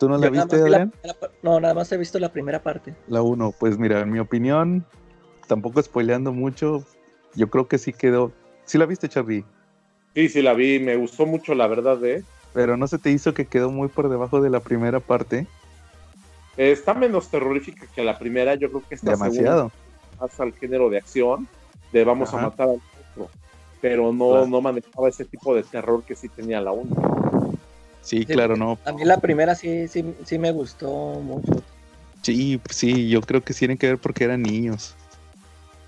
¿Tú 0.03 0.09
no 0.09 0.19
la 0.19 0.31
viste, 0.31 0.57
Adrián? 0.57 0.93
no, 1.43 1.61
nada 1.61 1.75
más 1.75 1.93
he 1.93 1.97
visto 1.97 2.19
la 2.19 2.33
primera 2.33 2.61
parte. 2.61 2.93
La 3.07 3.23
uno, 3.23 3.55
pues 3.57 3.79
mira, 3.79 4.01
en 4.01 4.11
mi 4.11 4.19
opinión, 4.19 4.85
tampoco 5.47 5.81
spoileando 5.81 6.33
mucho, 6.33 6.85
yo 7.37 7.49
creo 7.49 7.69
que 7.69 7.79
sí 7.79 7.93
quedó. 7.93 8.33
¿Sí 8.65 8.79
la 8.79 8.87
viste, 8.87 9.09
Charlie? 9.09 9.45
Sí, 10.17 10.29
sí 10.29 10.43
la 10.43 10.55
vi, 10.55 10.81
me 10.81 10.97
gustó 10.97 11.25
mucho, 11.25 11.55
la 11.55 11.69
verdad, 11.69 12.05
¿eh? 12.05 12.25
Pero 12.53 12.77
no 12.77 12.89
se 12.89 12.99
te 12.99 13.13
hizo 13.13 13.33
que 13.33 13.47
quedó 13.47 13.71
muy 13.71 13.87
por 13.87 14.09
debajo 14.09 14.41
de 14.41 14.51
la 14.51 14.59
primera 14.59 14.99
parte. 14.99 15.47
está 16.57 16.95
menos 16.95 17.29
terrorífica 17.29 17.87
que 17.95 18.03
la 18.03 18.19
primera, 18.19 18.57
yo 18.57 18.71
creo 18.71 18.83
que 18.89 18.97
está 18.97 19.13
demasiado 19.13 19.71
más 20.21 20.41
al 20.41 20.53
género 20.55 20.91
de 20.91 20.99
acción, 20.99 21.47
de 21.93 22.03
vamos 22.03 22.35
a 22.35 22.39
matar 22.39 22.71
al 22.71 22.83
otro, 23.13 23.31
pero 23.81 24.13
no, 24.13 24.49
no 24.49 24.61
manejaba 24.61 25.09
ese 25.09 25.25
tipo 25.25 25.55
de 25.55 25.63
terror 25.63 26.03
que 26.03 26.17
sí 26.17 26.29
tenía 26.29 26.61
la 26.61 26.73
1. 26.73 27.22
Sí, 28.03 28.27
claro, 28.27 28.57
no. 28.57 28.79
A 28.85 28.93
mí 28.93 29.05
la 29.05 29.19
primera 29.19 29.55
sí, 29.55 29.89
sí, 29.89 30.05
sí 30.25 30.39
me 30.39 30.51
gustó 30.51 30.91
mucho. 31.21 31.63
Sí, 32.23 32.61
sí, 32.71 33.09
yo 33.09 33.21
creo 33.23 33.43
que 33.43 33.55
tienen 33.55 33.79
que 33.79 33.87
ver 33.89 33.99
porque 33.99 34.25
eran 34.25 34.43
niños. 34.43 34.95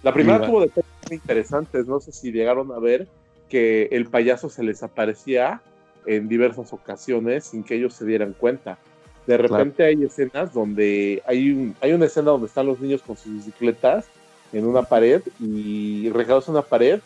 La 0.02 0.12
primera 0.12 0.44
tuvo 0.46 0.60
detalles 0.60 0.90
muy 1.08 1.16
interesantes, 1.16 1.86
no 1.86 2.00
sé 2.00 2.12
si 2.12 2.30
llegaron 2.30 2.72
a 2.72 2.78
ver 2.78 3.08
que 3.48 3.88
el 3.92 4.06
payaso 4.06 4.48
se 4.48 4.62
les 4.62 4.82
aparecía 4.82 5.60
en 6.06 6.28
diversas 6.28 6.72
ocasiones 6.72 7.44
sin 7.44 7.62
que 7.62 7.76
ellos 7.76 7.94
se 7.94 8.04
dieran 8.04 8.34
cuenta. 8.34 8.78
De 9.26 9.38
repente 9.38 9.84
hay 9.84 10.02
escenas 10.04 10.52
donde 10.52 11.22
hay, 11.26 11.50
un, 11.50 11.74
hay 11.80 11.92
una 11.92 12.06
escena 12.06 12.30
donde 12.30 12.46
están 12.46 12.66
los 12.66 12.78
niños 12.80 13.00
con 13.02 13.16
sus 13.16 13.32
bicicletas 13.32 14.06
en 14.52 14.66
una 14.66 14.82
pared 14.82 15.22
y 15.40 16.10
regados 16.10 16.48
en 16.48 16.54
una 16.54 16.62
pared 16.62 17.00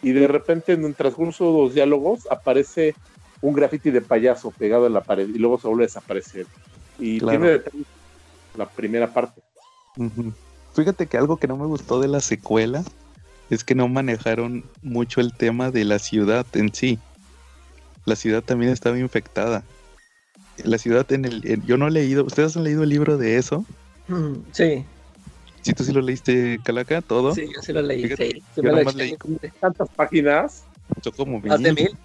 y 0.00 0.12
de 0.12 0.28
repente 0.28 0.72
en 0.72 0.84
el 0.84 0.94
transcurso 0.94 1.46
de 1.46 1.62
los 1.62 1.74
diálogos 1.74 2.28
aparece 2.30 2.94
un 3.44 3.52
graffiti 3.52 3.90
de 3.90 4.00
payaso 4.00 4.50
pegado 4.50 4.86
en 4.86 4.94
la 4.94 5.02
pared 5.02 5.28
y 5.28 5.38
luego 5.38 5.60
se 5.60 5.68
vuelve 5.68 5.84
a 5.84 5.88
desaparecer. 5.88 6.46
Y 6.98 7.20
tiene 7.20 7.60
la 8.56 8.66
primera 8.66 9.12
parte. 9.12 9.42
Fíjate 10.72 11.06
que 11.06 11.18
algo 11.18 11.36
que 11.36 11.46
no 11.46 11.58
me 11.58 11.66
gustó 11.66 12.00
de 12.00 12.08
la 12.08 12.20
secuela 12.20 12.82
es 13.50 13.62
que 13.62 13.74
no 13.74 13.86
manejaron 13.86 14.64
mucho 14.82 15.20
el 15.20 15.34
tema 15.34 15.70
de 15.70 15.84
la 15.84 15.98
ciudad 15.98 16.46
en 16.54 16.72
sí. 16.74 16.98
La 18.06 18.16
ciudad 18.16 18.42
también 18.42 18.72
estaba 18.72 18.98
infectada. 18.98 19.62
La 20.64 20.78
ciudad 20.78 21.12
en 21.12 21.26
el... 21.26 21.62
yo 21.66 21.76
no 21.76 21.88
he 21.88 21.90
leído... 21.90 22.24
¿Ustedes 22.24 22.56
han 22.56 22.64
leído 22.64 22.82
el 22.82 22.88
libro 22.88 23.18
de 23.18 23.36
eso? 23.36 23.66
Mm, 24.08 24.36
sí. 24.52 24.86
¿Sí 25.60 25.74
tú 25.74 25.84
sí 25.84 25.92
lo 25.92 26.00
leíste, 26.00 26.60
Calaca, 26.64 27.02
todo? 27.02 27.34
Sí, 27.34 27.46
yo 27.54 27.60
sí 27.60 27.74
lo 27.74 27.82
leí. 27.82 28.08
sí. 28.16 28.42
leí. 28.96 29.16
¿Tantas 29.60 29.88
páginas? 29.90 30.64
Son 31.02 31.12
como 31.12 31.40
Más 31.40 31.60
de 31.60 31.74
mil. 31.74 31.96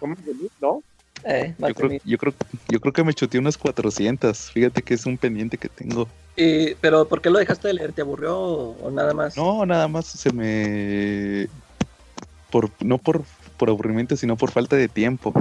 ¿Cómo 0.00 0.16
¿No? 0.60 0.82
Eh, 1.24 1.54
yo, 1.58 1.74
creo, 1.74 2.00
yo, 2.04 2.18
creo, 2.18 2.34
yo 2.68 2.80
creo 2.80 2.92
que 2.92 3.04
me 3.04 3.14
chuté 3.14 3.38
unas 3.38 3.58
400. 3.58 4.50
Fíjate 4.52 4.82
que 4.82 4.94
es 4.94 5.06
un 5.06 5.18
pendiente 5.18 5.58
que 5.58 5.68
tengo. 5.68 6.08
Y, 6.36 6.74
pero 6.76 7.08
¿por 7.08 7.20
qué 7.20 7.30
lo 7.30 7.38
dejaste 7.38 7.68
de 7.68 7.74
leer? 7.74 7.92
¿Te 7.92 8.02
aburrió 8.02 8.38
o, 8.38 8.90
nada 8.90 9.14
más? 9.14 9.36
No, 9.36 9.66
nada 9.66 9.88
más 9.88 10.06
se 10.06 10.32
me... 10.32 11.48
Por, 12.50 12.70
no 12.80 12.98
por, 12.98 13.24
por 13.56 13.68
aburrimiento, 13.68 14.16
sino 14.16 14.36
por 14.36 14.50
falta 14.50 14.76
de 14.76 14.88
tiempo. 14.88 15.32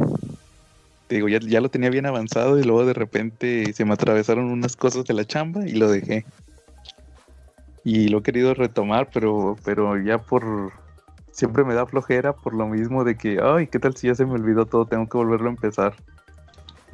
Te 1.07 1.15
digo, 1.15 1.29
ya, 1.29 1.39
ya 1.39 1.61
lo 1.61 1.69
tenía 1.69 1.89
bien 1.89 2.05
avanzado 2.05 2.59
y 2.59 2.63
luego 2.63 2.85
de 2.85 2.93
repente 2.93 3.71
se 3.73 3.85
me 3.85 3.93
atravesaron 3.93 4.45
unas 4.45 4.75
cosas 4.75 5.05
de 5.05 5.13
la 5.13 5.25
chamba 5.25 5.67
y 5.67 5.73
lo 5.73 5.89
dejé. 5.89 6.25
Y 7.83 8.09
lo 8.09 8.17
he 8.17 8.23
querido 8.23 8.53
retomar, 8.53 9.09
pero, 9.13 9.55
pero 9.63 10.01
ya 10.01 10.17
por, 10.17 10.73
siempre 11.38 11.63
me 11.63 11.76
da 11.76 11.86
flojera 11.86 12.34
por 12.34 12.56
lo 12.56 12.67
mismo 12.67 13.04
de 13.04 13.15
que, 13.15 13.39
ay, 13.41 13.67
¿qué 13.67 13.78
tal 13.78 13.95
si 13.95 14.08
ya 14.08 14.15
se 14.15 14.26
me 14.26 14.34
olvidó 14.34 14.65
todo? 14.65 14.86
Tengo 14.86 15.08
que 15.08 15.17
volverlo 15.17 15.47
a 15.47 15.52
empezar. 15.52 15.93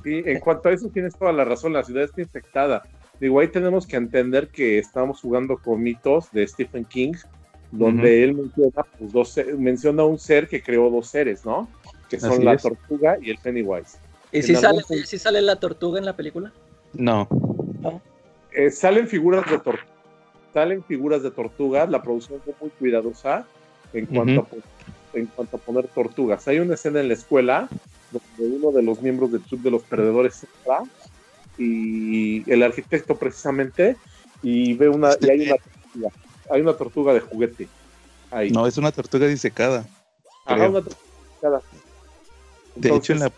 Sí, 0.04 0.22
en 0.26 0.42
cuanto 0.42 0.68
a 0.68 0.74
eso 0.74 0.90
tienes 0.90 1.16
toda 1.16 1.32
la 1.32 1.46
razón, 1.46 1.72
la 1.72 1.84
ciudad 1.84 2.04
está 2.04 2.22
infectada. 2.22 2.84
Digo, 3.22 3.40
ahí 3.40 3.48
tenemos 3.48 3.88
que 3.88 3.96
entender 3.96 4.50
que 4.50 4.80
estamos 4.80 5.22
jugando 5.22 5.58
con 5.58 5.82
mitos 5.82 6.30
de 6.34 6.46
Stephen 6.46 6.84
King, 6.84 7.14
donde 7.72 8.26
él 8.26 8.34
menciona, 8.34 8.86
pues, 9.00 9.14
dos, 9.14 9.40
menciona 9.58 10.04
un 10.04 10.20
ser 10.20 10.50
que 10.50 10.62
creó 10.62 10.90
dos 10.90 11.08
seres, 11.08 11.46
¿no? 11.46 11.70
Que 12.10 12.20
son 12.20 12.44
la 12.44 12.58
tortuga 12.58 13.18
y 13.22 13.30
el 13.30 13.38
Pennywise. 13.38 13.98
¿Y 14.34 14.42
si 14.42 14.56
sale, 14.56 14.82
sale 15.06 15.42
la 15.42 15.56
tortuga 15.56 16.00
en 16.00 16.06
la 16.06 16.18
película? 16.18 16.52
No. 16.92 17.30
Eh, 18.52 18.70
salen 18.72 19.08
figuras 19.08 19.50
de 19.50 19.58
tortuga. 19.60 19.88
Salen 20.54 20.84
figuras 20.84 21.24
de 21.24 21.32
tortugas, 21.32 21.90
la 21.90 22.04
producción 22.04 22.42
fue 22.44 22.54
muy 22.60 22.70
cuidadosa 22.72 23.48
en 23.94 24.06
cuanto, 24.08 24.42
a, 24.42 25.18
en 25.18 25.26
cuanto 25.28 25.58
a 25.58 25.60
poner 25.60 25.88
tortugas. 25.88 26.48
Hay 26.48 26.60
una 26.60 26.76
escena 26.76 27.00
en 27.00 27.08
la 27.08 27.14
escuela 27.14 27.70
donde 28.12 28.56
uno 28.56 28.72
de 28.72 28.84
los 28.84 29.02
miembros 29.02 29.32
del 29.32 29.42
club 29.42 29.62
de 29.62 29.72
los 29.72 29.84
perdedores 29.84 30.44
entra 30.44 30.84
y 31.58 32.50
el 32.52 32.64
arquitecto 32.64 33.16
precisamente 33.16 33.96
y 34.42 34.74
ve 34.74 34.90
una 34.90 35.12
y 35.20 35.30
hay 35.30 35.42
una 35.48 35.56
tortuga, 35.56 36.10
hay 36.50 36.62
una 36.62 36.74
tortuga 36.74 37.14
de 37.14 37.20
juguete 37.20 37.68
ahí. 38.32 38.52
No, 38.52 38.68
es 38.68 38.78
una 38.78 38.92
tortuga 38.92 39.28
disecada. 39.28 39.86
Ajá, 40.46 40.70
una 40.70 40.82
tortuga 40.82 41.00
disecada. 41.30 41.62
de 42.76 42.96
hecho 42.96 43.14
en 43.14 43.20
la 43.20 43.32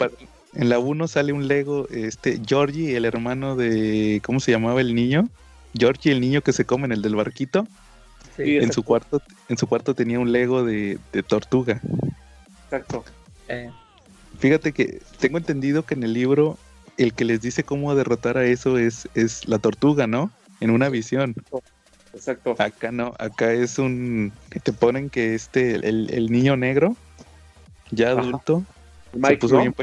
en 0.56 0.70
la 0.70 0.80
1 0.80 1.08
sale 1.10 1.34
un 1.34 1.48
Lego, 1.50 1.88
este 1.89 2.41
Georgie, 2.46 2.96
el 2.96 3.04
hermano 3.04 3.58
de 3.58 4.22
¿cómo 4.26 4.39
se 4.39 4.52
llamaba 4.52 4.80
el 4.80 4.96
niño? 4.96 5.28
Georgie, 5.78 6.13
el 6.13 6.22
niño 6.22 6.41
que 6.41 6.54
se 6.54 6.65
come 6.65 6.86
en 6.86 6.94
el 6.94 7.02
del 7.02 7.15
barquito. 7.15 7.68
Sí, 8.38 8.58
en 8.58 8.71
su 8.74 8.84
cuarto, 8.84 9.21
en 9.48 9.58
su 9.58 9.67
cuarto 9.67 9.93
tenía 9.93 10.19
un 10.19 10.32
Lego 10.32 10.63
de, 10.63 11.00
de 11.13 11.24
tortuga. 11.24 11.80
Exacto. 12.65 13.06
eh, 13.48 13.69
Fíjate 14.39 14.74
que 14.74 15.02
tengo 15.19 15.38
entendido 15.38 15.86
que 15.86 15.93
en 15.93 16.04
el 16.04 16.13
libro 16.13 16.58
el 16.98 17.13
que 17.13 17.26
les 17.26 17.41
dice 17.41 17.63
cómo 17.63 17.95
derrotar 17.95 18.38
a 18.38 18.45
eso 18.45 18.78
es, 18.78 19.08
es 19.15 19.48
la 19.48 19.60
tortuga, 19.60 20.08
¿no? 20.08 20.32
En 20.60 20.71
una 20.71 20.89
visión. 20.89 21.36
Exacto. 22.13 22.56
Acá 22.60 22.91
no, 22.91 23.13
acá 23.19 23.52
es 23.54 23.78
un. 23.80 24.32
Te 24.63 24.74
ponen 24.74 25.10
que 25.10 25.36
este, 25.36 25.76
el, 25.76 26.10
el 26.10 26.32
niño 26.32 26.56
negro, 26.58 26.95
ya 27.91 28.12
adulto, 28.12 28.63
se 29.12 29.19
Mike, 29.19 29.38
puso 29.38 29.56
¿no? 29.56 29.62
bien 29.62 29.76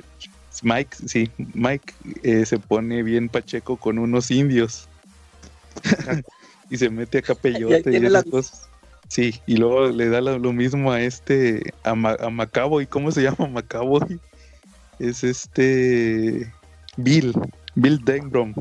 Mike, 0.62 0.96
sí, 1.06 1.30
Mike 1.54 1.94
eh, 2.22 2.44
se 2.46 2.58
pone 2.58 3.02
bien 3.02 3.28
pacheco 3.28 3.76
con 3.76 3.98
unos 3.98 4.30
indios. 4.30 4.88
Y 6.72 6.78
se 6.78 6.88
mete 6.90 7.18
acá 7.18 7.34
peyote 7.42 7.78
y 7.78 7.82
tiene 7.82 8.08
esas 8.08 8.24
la- 8.24 8.30
cosas. 8.30 8.68
Sí, 9.08 9.34
y 9.46 9.58
luego 9.58 9.88
le 9.90 10.08
da 10.08 10.22
lo, 10.22 10.52
mismo 10.54 10.90
a 10.90 11.02
este, 11.02 11.74
a, 11.84 11.94
Ma- 11.94 12.16
a 12.18 12.30
Macaboy, 12.30 12.86
¿cómo 12.86 13.10
se 13.12 13.22
llama 13.22 13.46
Macaboy? 13.46 14.18
Es 14.98 15.22
este 15.22 16.50
Bill, 16.96 17.34
Bill 17.74 18.02
Denbrom. 18.04 18.54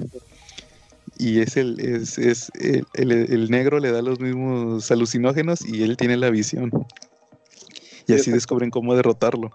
Y 1.18 1.40
es 1.40 1.56
el, 1.56 1.80
es, 1.80 2.18
es 2.18 2.52
el, 2.60 2.86
el- 2.96 3.12
el 3.12 3.50
negro 3.50 3.80
le 3.80 3.92
da 3.92 4.02
los 4.02 4.20
mismos 4.20 4.92
alucinógenos 4.92 5.64
y 5.66 5.84
él 5.84 5.96
tiene 5.96 6.18
la 6.18 6.30
visión. 6.30 6.70
Y 6.74 6.76
Sí, 6.76 8.14
así 8.14 8.16
exacto. 8.16 8.32
descubren 8.36 8.72
cómo 8.72 8.94
derrotarlo. 8.96 9.52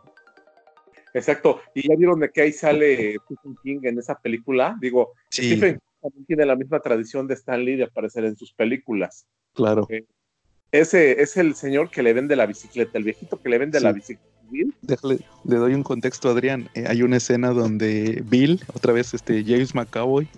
Exacto. 1.12 1.60
Y 1.74 1.88
ya 1.88 1.96
vieron 1.96 2.20
de 2.20 2.30
que 2.30 2.40
ahí 2.42 2.52
sale 2.52 3.16
Stephen 3.24 3.58
King 3.62 3.80
en 3.82 3.98
esa 3.98 4.14
película. 4.18 4.76
Digo, 4.80 5.12
Sí, 5.30 5.46
Stephen 5.56 5.78
también 6.06 6.26
tiene 6.26 6.46
la 6.46 6.56
misma 6.56 6.80
tradición 6.80 7.26
de 7.26 7.34
Stan 7.34 7.64
Lee 7.64 7.76
de 7.76 7.84
aparecer 7.84 8.24
en 8.24 8.36
sus 8.36 8.52
películas. 8.52 9.26
claro. 9.54 9.88
Ese 10.72 11.22
es 11.22 11.36
el 11.36 11.54
señor 11.54 11.90
que 11.90 12.02
le 12.02 12.12
vende 12.12 12.34
la 12.34 12.44
bicicleta, 12.44 12.98
el 12.98 13.04
viejito 13.04 13.40
que 13.40 13.48
le 13.48 13.56
vende 13.58 13.78
Sí. 13.78 13.84
la 13.84 13.92
bicicleta. 13.92 14.30
Bill. 14.50 14.74
Déjale- 14.82 15.20
le 15.44 15.56
doy 15.56 15.74
un 15.74 15.82
contexto 15.82 16.28
a 16.28 16.32
Adrián. 16.32 16.68
Eh, 16.74 16.84
hay 16.86 17.02
una 17.02 17.16
escena 17.16 17.50
donde 17.50 18.22
Bill, 18.26 18.60
otra 18.74 18.92
vez 18.92 19.14
este 19.14 19.42
James 19.44 19.74
McAvoy, 19.74 20.28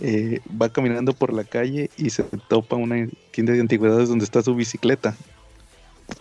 eh, 0.00 0.40
va 0.60 0.68
caminando 0.68 1.12
por 1.12 1.32
la 1.32 1.44
calle 1.44 1.90
y 1.96 2.10
se 2.10 2.24
topa 2.48 2.76
una 2.76 3.08
tienda 3.30 3.52
de 3.52 3.60
antigüedades 3.60 4.08
donde 4.08 4.24
está 4.24 4.42
su 4.42 4.54
bicicleta. 4.54 5.16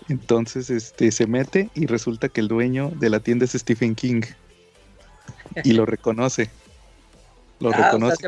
Entonces 0.07 0.69
este, 0.69 1.11
se 1.11 1.27
mete 1.27 1.69
y 1.73 1.87
resulta 1.87 2.29
que 2.29 2.41
el 2.41 2.47
dueño 2.47 2.91
de 2.95 3.09
la 3.09 3.19
tienda 3.19 3.45
es 3.45 3.51
Stephen 3.53 3.95
King. 3.95 4.21
Y 5.63 5.73
lo 5.73 5.85
reconoce. 5.85 6.49
Lo 7.59 7.69
ah, 7.69 7.71
o 7.71 7.75
sea, 7.75 7.85
reconoce. 7.87 8.27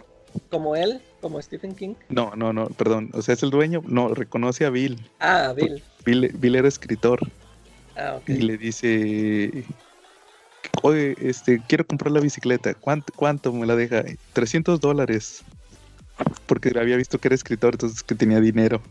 Como 0.50 0.76
él, 0.76 1.02
como 1.22 1.42
Stephen 1.42 1.76
King. 1.76 1.96
No, 2.10 2.34
no, 2.36 2.54
no, 2.54 2.68
perdón. 2.68 3.10
O 3.14 3.22
sea, 3.22 3.34
es 3.34 3.44
el 3.44 3.50
dueño. 3.50 3.82
No, 3.86 4.14
reconoce 4.14 4.66
a 4.66 4.70
Bill. 4.70 5.00
Ah, 5.20 5.54
Bill. 5.56 5.84
Bill, 6.06 6.32
Bill 6.34 6.56
era 6.56 6.68
escritor. 6.68 7.20
Ah, 7.96 8.16
ok. 8.18 8.30
y 8.30 8.38
le 8.38 8.58
dice, 8.58 9.66
oye, 10.82 11.16
este, 11.20 11.62
quiero 11.68 11.86
comprar 11.86 12.12
la 12.12 12.20
bicicleta, 12.20 12.74
¿cuánto, 12.74 13.14
cuánto 13.16 13.52
me 13.52 13.66
la 13.66 13.76
deja? 13.76 14.04
300 14.34 14.80
dólares, 14.80 15.44
porque 16.46 16.72
había 16.80 16.96
visto 16.96 17.20
que 17.20 17.28
era 17.28 17.36
escritor, 17.36 17.74
entonces 17.74 18.02
que 18.04 18.16
tenía 18.16 18.40
dinero. 18.40 18.82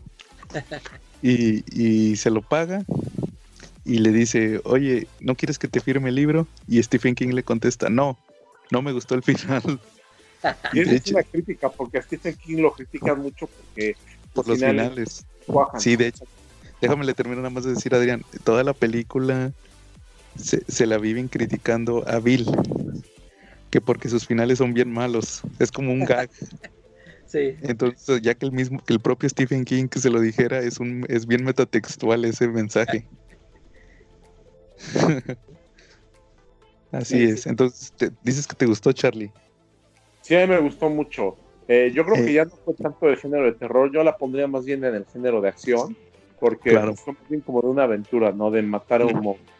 Y, 1.23 1.63
y 1.79 2.15
se 2.15 2.31
lo 2.31 2.41
paga 2.41 2.83
y 3.85 3.99
le 3.99 4.11
dice, 4.11 4.59
oye, 4.63 5.07
¿no 5.19 5.35
quieres 5.35 5.59
que 5.59 5.67
te 5.67 5.79
firme 5.79 6.09
el 6.09 6.15
libro? 6.15 6.47
Y 6.67 6.81
Stephen 6.81 7.13
King 7.13 7.33
le 7.33 7.43
contesta, 7.43 7.89
no, 7.89 8.17
no 8.71 8.81
me 8.81 8.91
gustó 8.91 9.13
el 9.13 9.21
final 9.23 9.79
Y 10.73 10.79
es 10.81 10.87
hecho- 10.89 11.15
una 11.15 11.23
crítica, 11.23 11.69
porque 11.69 11.97
a 11.99 12.01
Stephen 12.01 12.35
King 12.35 12.57
lo 12.57 12.73
critican 12.73 13.19
mucho 13.21 13.47
porque 13.47 13.95
por 14.33 14.47
los 14.47 14.57
finales. 14.59 15.25
cuajan. 15.45 15.79
Sí, 15.81 15.95
de 15.95 16.07
hecho, 16.07 16.25
déjame 16.81 17.05
le 17.05 17.13
termino 17.13 17.37
nada 17.41 17.49
más 17.49 17.63
de 17.63 17.73
decir, 17.73 17.93
Adrián, 17.93 18.23
toda 18.43 18.63
la 18.63 18.73
película 18.73 19.51
se, 20.37 20.63
se 20.67 20.85
la 20.87 20.97
viven 20.97 21.27
criticando 21.27 22.07
a 22.07 22.19
Bill, 22.19 22.45
que 23.69 23.81
porque 23.81 24.09
sus 24.09 24.25
finales 24.25 24.57
son 24.57 24.73
bien 24.73 24.91
malos, 24.91 25.41
es 25.59 25.71
como 25.71 25.91
un 25.91 26.05
gag. 26.05 26.29
Sí. 27.27 27.55
Entonces, 27.61 28.21
ya 28.21 28.33
que 28.35 28.45
el 28.45 28.51
mismo, 28.51 28.83
que 28.83 28.91
el 28.91 28.99
propio 28.99 29.29
Stephen 29.29 29.63
King 29.63 29.87
que 29.87 29.99
se 29.99 30.09
lo 30.09 30.19
dijera, 30.19 30.59
es 30.59 30.81
un, 30.81 31.05
es 31.07 31.25
bien 31.25 31.45
metatextual 31.45 32.25
ese 32.25 32.49
mensaje. 32.49 33.07
Así 36.91 37.15
Sí, 37.19 37.23
es. 37.23 37.41
sí. 37.43 37.49
Entonces, 37.49 37.93
te- 37.95 38.11
dices 38.21 38.45
que 38.47 38.55
te 38.55 38.65
gustó, 38.65 38.91
Charlie. 38.91 39.31
Sí, 40.31 40.37
a 40.37 40.47
mí 40.47 40.53
me 40.53 40.59
gustó 40.61 40.89
mucho. 40.89 41.35
Eh, 41.67 41.91
yo 41.93 42.05
creo 42.05 42.15
Eh. 42.15 42.25
que 42.25 42.31
ya 42.31 42.45
no 42.45 42.51
fue 42.63 42.73
tanto 42.73 43.05
del 43.05 43.17
género 43.17 43.43
de 43.43 43.51
terror, 43.51 43.91
yo 43.91 44.01
la 44.01 44.15
pondría 44.15 44.47
más 44.47 44.63
bien 44.63 44.81
en 44.85 44.95
el 44.95 45.05
género 45.11 45.41
de 45.41 45.49
acción, 45.49 45.97
porque 46.39 46.69
Claro. 46.69 46.95
fue 46.95 47.11
más 47.11 47.27
bien 47.27 47.41
como 47.41 47.59
de 47.61 47.67
una 47.67 47.83
aventura, 47.83 48.31
¿no? 48.31 48.49
De 48.49 48.61
matar 48.61 49.01
a 49.01 49.07
un 49.07 49.19
monstruo. 49.19 49.51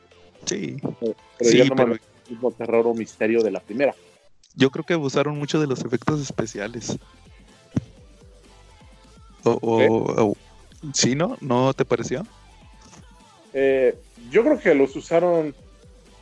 Sí. 0.46 0.78
Pero 1.02 1.14
Sí, 1.42 1.58
ya 1.58 1.66
no 1.66 1.76
pero- 1.76 1.94
el 1.96 2.00
mismo 2.30 2.52
terror 2.52 2.88
o 2.88 2.94
misterio 2.94 3.44
de 3.44 3.52
la 3.52 3.60
primera. 3.60 3.94
Yo 4.56 4.70
creo 4.72 4.86
que 4.86 4.94
abusaron 4.94 5.38
mucho 5.38 5.60
de 5.60 5.68
los 5.68 5.84
efectos 5.84 6.22
especiales. 6.22 6.98
O, 9.44 9.52
o- 9.62 10.24
o- 10.30 10.38
¿Sí, 10.94 11.16
no? 11.16 11.36
¿No 11.42 11.74
te 11.74 11.84
pareció? 11.84 12.26
Eh, 13.54 13.94
yo 14.30 14.42
creo 14.46 14.58
que 14.58 14.74
los 14.74 14.96
usaron, 14.96 15.54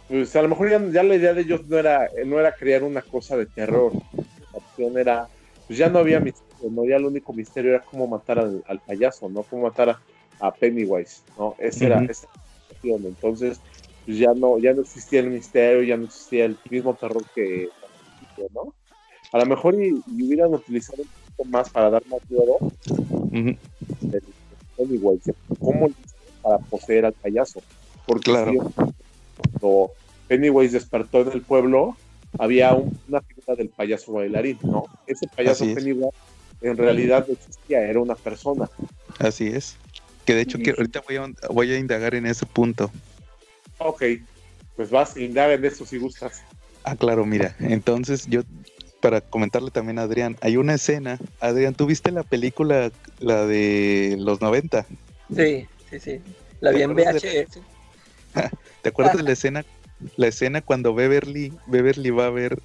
pues 0.08 0.36
a 0.36 0.42
lo 0.42 0.48
mejor 0.50 0.72
ya, 0.72 0.82
ya 0.92 1.04
la 1.04 1.14
idea 1.16 1.36
de 1.36 1.42
ellos 1.42 1.68
no 1.68 1.78
era, 1.78 2.10
no 2.26 2.40
era 2.40 2.52
crear 2.56 2.82
una 2.84 3.04
cosa 3.04 3.38
de 3.38 3.46
terror. 3.46 3.92
Era, 4.98 5.30
pues 5.68 5.78
ya 5.78 5.90
no 5.90 6.00
había 6.00 6.20
misterio, 6.20 6.70
¿no? 6.72 6.86
Ya 6.86 6.96
el 6.98 7.06
único 7.06 7.34
misterio 7.34 7.72
era 7.72 7.84
cómo 7.84 8.08
matar 8.08 8.40
al, 8.40 8.64
al 8.68 8.80
payaso, 8.80 9.30
¿no? 9.30 9.44
Cómo 9.44 9.64
matar 9.64 9.90
a, 9.90 10.02
a 10.40 10.56
Pennywise, 10.56 11.24
¿no? 11.38 11.56
Esa 11.60 11.86
era, 11.86 11.98
Ujú. 11.98 12.12
esa 12.12 12.28
era 12.28 12.34
la 12.68 12.74
opción. 12.74 13.06
Entonces, 13.06 13.62
pues 14.06 14.18
ya 14.18 14.34
no, 14.34 14.58
ya 14.60 14.74
no 14.74 14.82
existía 14.82 15.20
el 15.20 15.30
misterio, 15.30 15.84
ya 15.84 15.98
no 15.98 16.06
existía 16.06 16.46
el 16.46 16.58
mismo 16.70 16.96
terror 16.96 17.24
que 17.36 17.70
¿no? 18.54 18.74
A 19.32 19.38
lo 19.38 19.46
mejor 19.46 19.76
y, 19.76 20.02
y 20.06 20.24
hubieran 20.24 20.54
utilizado 20.54 21.04
un 21.04 21.10
poquito 21.10 21.46
más 21.46 21.70
para 21.70 21.90
dar 21.90 22.04
más 22.08 22.22
miedo 22.30 22.58
Ujú. 23.32 23.60
del 24.02 24.24
Pennywise, 24.76 25.34
cómo 25.60 25.90
para 26.42 26.58
poseer 26.58 27.06
al 27.06 27.14
payaso. 27.14 27.62
Porque 28.06 28.32
Claro. 28.32 28.54
cuando 29.36 29.92
Pennywise 30.28 30.74
despertó 30.74 31.22
en 31.22 31.32
el 31.34 31.44
pueblo, 31.44 31.98
había 32.38 32.74
un- 32.74 32.98
una 33.08 33.22
figura 33.22 33.56
del 33.56 33.70
payaso 33.70 34.14
bailarín, 34.14 34.60
¿no? 34.64 34.86
Ese 35.08 35.28
payaso 35.28 35.66
es. 35.66 35.76
Pennywise 35.76 36.10
en 36.62 36.76
realidad 36.78 37.26
no 37.28 37.34
existía, 37.34 37.82
era 37.82 38.00
una 38.02 38.16
persona. 38.16 38.70
Así 39.18 39.48
es. 39.48 39.78
Que 40.26 40.36
de 40.36 40.42
hecho, 40.42 40.58
Y- 40.58 40.64
que 40.64 40.72
ahorita 40.72 41.02
voy 41.08 41.16
a, 41.16 41.28
voy 41.50 41.72
a 41.72 41.78
indagar 41.78 42.16
en 42.16 42.26
ese 42.26 42.46
punto. 42.46 42.92
Ok, 43.78 44.04
pues 44.76 44.90
vas, 44.90 45.16
indaga 45.18 45.54
en 45.54 45.64
eso 45.66 45.86
si 45.86 45.98
gustas. 45.98 46.42
Ah, 46.84 46.96
claro, 46.96 47.26
mira. 47.26 47.56
Entonces, 47.60 48.28
yo, 48.28 48.42
para 49.00 49.22
comentarle 49.22 49.72
también 49.72 50.00
a 50.00 50.04
Adrián, 50.04 50.38
hay 50.42 50.58
una 50.58 50.74
escena. 50.76 51.18
Adrián, 51.40 51.74
¿tú 51.76 51.86
viste 51.86 52.12
la 52.12 52.24
película, 52.24 52.92
la 53.20 53.46
de 53.46 54.18
los 54.20 54.42
90? 54.42 54.86
Sí, 55.34 55.66
sí, 55.90 56.00
sí. 56.00 56.22
La 56.60 56.72
vi 56.72 56.82
en 56.82 56.94
¿Te 56.94 57.02
acuerdas 57.04 57.22
de- 57.22 57.48
VHS. 57.48 57.62
¿Te 58.82 58.90
acuerdas 58.90 59.18
de 59.18 59.24
la 59.24 59.32
escena? 59.32 59.66
La 60.16 60.28
escena 60.28 60.62
cuando 60.62 60.94
Beverly, 60.94 61.54
Beverly 61.68 62.10
va 62.12 62.28
a 62.28 62.30
ver 62.30 62.60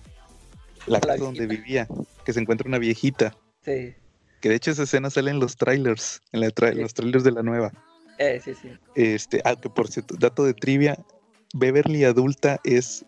la 0.87 0.99
La 0.99 1.01
casa 1.01 1.25
donde 1.25 1.47
vivía, 1.47 1.89
que 2.25 2.33
se 2.33 2.41
encuentra 2.41 2.69
una 2.69 2.79
viejita. 2.79 3.37
Sí. 3.65 3.95
Que 4.41 4.49
de 4.51 4.55
hecho 4.55 4.71
esa 4.71 4.83
escena 4.83 5.11
sale 5.11 5.31
en 5.31 5.41
los 5.41 5.57
trailers, 5.57 6.21
en 6.33 6.41
la 6.41 6.49
tra- 6.49 6.73
Sí. 6.75 6.81
los 6.81 6.93
trailers 6.95 7.25
de 7.25 7.33
la 7.33 7.43
nueva. 7.43 7.73
Eh, 8.19 8.41
sí, 8.45 8.53
sí. 8.55 8.69
Este, 8.95 9.41
ah, 9.45 9.57
que 9.57 9.69
por 9.71 9.89
cierto, 9.89 10.15
dato 10.19 10.45
de 10.45 10.55
trivia, 10.55 10.97
Beverly 11.55 12.05
adulta 12.05 12.61
es, 12.65 13.05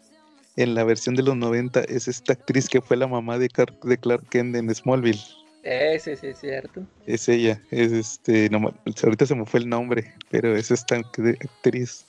en 0.57 0.75
la 0.75 0.83
versión 0.85 1.15
de 1.15 1.23
los 1.23 1.37
90, 1.37 1.81
es 1.83 2.09
esta 2.09 2.33
actriz 2.33 2.69
que 2.69 2.81
fue 2.81 2.97
la 2.97 3.07
mamá 3.07 3.39
de, 3.39 3.49
Car- 3.49 3.79
de 3.81 3.99
Clark 3.99 4.29
Kent 4.31 4.57
en 4.57 4.75
Smallville. 4.75 5.21
Eh, 5.62 5.99
sí, 6.03 6.17
sí, 6.17 6.33
cierto. 6.33 6.87
Es 7.07 7.29
ella, 7.29 7.61
es 7.71 7.93
este, 7.93 8.49
no, 8.51 8.73
ahorita 9.05 9.27
se 9.27 9.35
me 9.35 9.45
fue 9.47 9.61
el 9.61 9.69
nombre, 9.69 10.15
pero 10.31 10.57
es 10.57 10.71
esta 10.71 10.97
act- 10.97 11.37
actriz. 11.45 12.07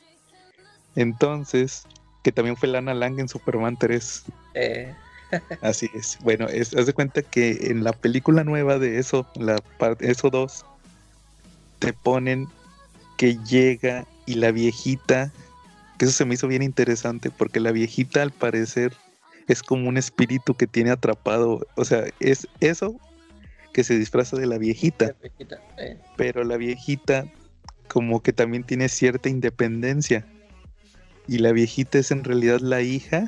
Entonces, 0.96 1.84
que 2.28 2.34
también 2.34 2.58
fue 2.58 2.68
Lana 2.68 2.94
Lang 2.94 3.22
en 3.22 3.30
Superman 3.30 3.78
3. 3.78 4.26
Eh, 4.54 4.94
Así 5.62 5.90
es. 5.94 6.18
Bueno, 6.24 6.50
es, 6.50 6.76
haz 6.76 6.86
de 6.86 6.92
cuenta 6.92 7.22
que 7.22 7.72
en 7.72 7.86
la 7.86 7.94
película 7.94 8.44
nueva 8.44 8.80
de 8.80 9.00
eso, 9.00 9.26
la 9.36 9.56
parte, 9.78 10.12
eso 10.12 10.30
2, 10.30 10.66
te 11.80 11.94
ponen 11.94 12.50
que 13.16 13.38
llega 13.46 14.06
y 14.26 14.34
la 14.34 14.52
viejita, 14.52 15.32
que 15.98 16.04
eso 16.04 16.14
se 16.16 16.26
me 16.26 16.34
hizo 16.34 16.50
bien 16.50 16.64
interesante, 16.64 17.32
porque 17.32 17.62
la 17.62 17.72
viejita 17.72 18.24
al 18.24 18.32
parecer 18.32 18.92
es 19.48 19.64
como 19.64 19.88
un 19.88 19.96
espíritu 19.96 20.54
que 20.54 20.68
tiene 20.68 20.92
atrapado, 20.92 21.66
o 21.76 21.86
sea, 21.86 22.08
es 22.20 22.46
eso 22.60 23.00
que 23.72 23.86
se 23.86 23.98
disfraza 23.98 24.36
de 24.36 24.48
la 24.48 24.58
viejita, 24.58 25.16
viejita, 25.22 25.62
eh. 25.78 25.98
pero 26.18 26.44
la 26.44 26.58
viejita 26.58 27.24
como 27.88 28.22
que 28.22 28.34
también 28.34 28.66
tiene 28.66 28.90
cierta 28.90 29.30
independencia. 29.30 30.28
Y 31.28 31.40
la 31.40 31.52
viejita 31.52 32.00
es 32.00 32.12
en 32.12 32.24
realidad 32.24 32.60
la 32.62 32.82
hija 32.82 33.28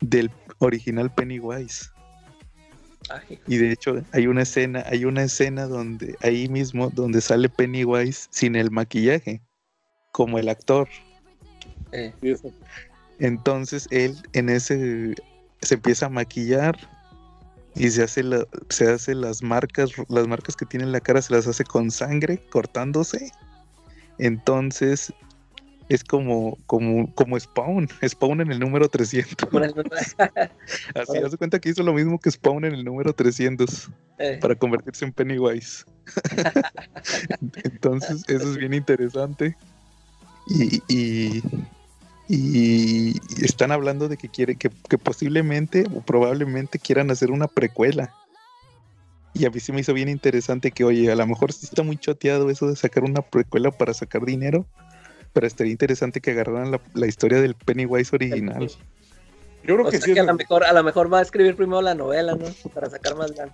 del 0.00 0.30
original 0.58 1.12
Pennywise. 1.12 1.90
Y 3.46 3.58
de 3.58 3.72
hecho 3.72 4.02
hay 4.12 4.26
una 4.26 4.42
escena, 4.42 4.82
hay 4.86 5.04
una 5.04 5.24
escena 5.24 5.66
donde 5.66 6.16
ahí 6.22 6.48
mismo 6.48 6.88
donde 6.90 7.20
sale 7.20 7.50
Pennywise 7.50 8.28
sin 8.30 8.56
el 8.56 8.70
maquillaje, 8.70 9.42
como 10.12 10.38
el 10.38 10.48
actor. 10.48 10.88
Eh, 11.92 12.12
Entonces 13.18 13.86
él 13.90 14.16
en 14.32 14.48
ese 14.48 15.14
se 15.60 15.74
empieza 15.74 16.06
a 16.06 16.08
maquillar 16.08 16.76
y 17.74 17.90
se 17.90 18.02
hace 18.02 18.22
la- 18.22 18.46
se 18.70 18.90
hace 18.90 19.14
las 19.14 19.42
marcas, 19.42 19.90
las 20.08 20.26
marcas 20.26 20.56
que 20.56 20.64
tiene 20.64 20.84
en 20.84 20.92
la 20.92 21.00
cara 21.00 21.20
se 21.20 21.34
las 21.34 21.46
hace 21.46 21.64
con 21.64 21.90
sangre 21.90 22.38
cortándose. 22.50 23.30
Entonces 24.18 25.12
es 25.88 26.02
como 26.04 26.56
como 26.66 27.12
como 27.14 27.38
Spawn, 27.38 27.88
Spawn 28.08 28.40
en 28.40 28.52
el 28.52 28.58
número 28.60 28.88
300. 28.88 29.48
con 29.48 29.64
el- 29.64 29.74
Así, 30.94 31.18
haz 31.18 31.30
de 31.32 31.36
cuenta 31.38 31.58
que 31.58 31.68
hizo 31.70 31.82
lo 31.82 31.92
mismo 31.92 32.18
que 32.18 32.30
Spawn 32.30 32.64
en 32.64 32.74
el 32.74 32.84
número 32.84 33.12
300 33.12 33.90
eh, 34.18 34.38
para 34.40 34.54
convertirse 34.54 35.04
en 35.04 35.12
Pennywise. 35.12 35.84
Entonces, 37.64 38.24
eso 38.28 38.50
es 38.50 38.56
bien 38.56 38.74
interesante. 38.74 39.56
Y, 40.46 40.82
y, 40.88 41.42
y 42.28 43.14
están 43.44 43.72
hablando 43.72 44.08
de 44.08 44.16
que 44.16 44.28
quiere 44.28 44.56
que, 44.56 44.70
que 44.88 44.98
posiblemente 44.98 45.84
o 45.94 46.02
probablemente 46.02 46.78
quieran 46.78 47.10
hacer 47.10 47.30
una 47.30 47.48
precuela. 47.48 48.14
Y 49.36 49.46
a 49.46 49.50
mí 49.50 49.58
se 49.58 49.72
me 49.72 49.80
hizo 49.80 49.92
bien 49.94 50.08
interesante 50.08 50.70
que, 50.70 50.84
oye, 50.84 51.10
a 51.10 51.16
lo 51.16 51.26
mejor 51.26 51.52
sí 51.52 51.64
está 51.66 51.82
muy 51.82 51.96
choteado 51.96 52.50
eso 52.50 52.68
de 52.68 52.76
sacar 52.76 53.02
una 53.02 53.20
precuela 53.20 53.70
para 53.72 53.92
sacar 53.92 54.24
dinero, 54.24 54.64
pero 55.34 55.46
estaría 55.46 55.72
interesante 55.72 56.22
que 56.22 56.30
agarraran 56.30 56.70
la, 56.70 56.80
la 56.94 57.06
historia 57.06 57.40
del 57.42 57.54
Pennywise 57.54 58.14
original. 58.14 58.70
Yo 59.64 59.74
creo 59.74 59.86
o 59.86 59.90
que 59.90 59.98
sea 59.98 60.06
sí 60.06 60.14
que 60.14 60.20
es 60.20 60.26
a 60.26 60.30
lo 60.30 60.34
mejor, 60.34 60.64
a 60.64 60.72
lo 60.72 60.82
mejor 60.82 61.12
va 61.12 61.18
a 61.18 61.22
escribir 61.22 61.56
primero 61.56 61.82
la 61.82 61.94
novela, 61.94 62.34
¿no? 62.34 62.46
Para 62.72 62.88
sacar 62.88 63.16
más 63.16 63.36
lana. 63.36 63.52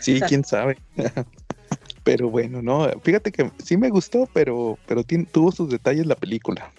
Sí, 0.00 0.20
quién 0.28 0.44
sabe. 0.44 0.76
pero 2.04 2.28
bueno, 2.28 2.60
no, 2.60 2.88
fíjate 3.02 3.30
que 3.30 3.50
sí 3.62 3.76
me 3.76 3.88
gustó, 3.88 4.28
pero, 4.32 4.78
pero 4.86 5.04
tuvo 5.04 5.52
sus 5.52 5.70
detalles 5.70 6.06
la 6.06 6.16
película. 6.16 6.72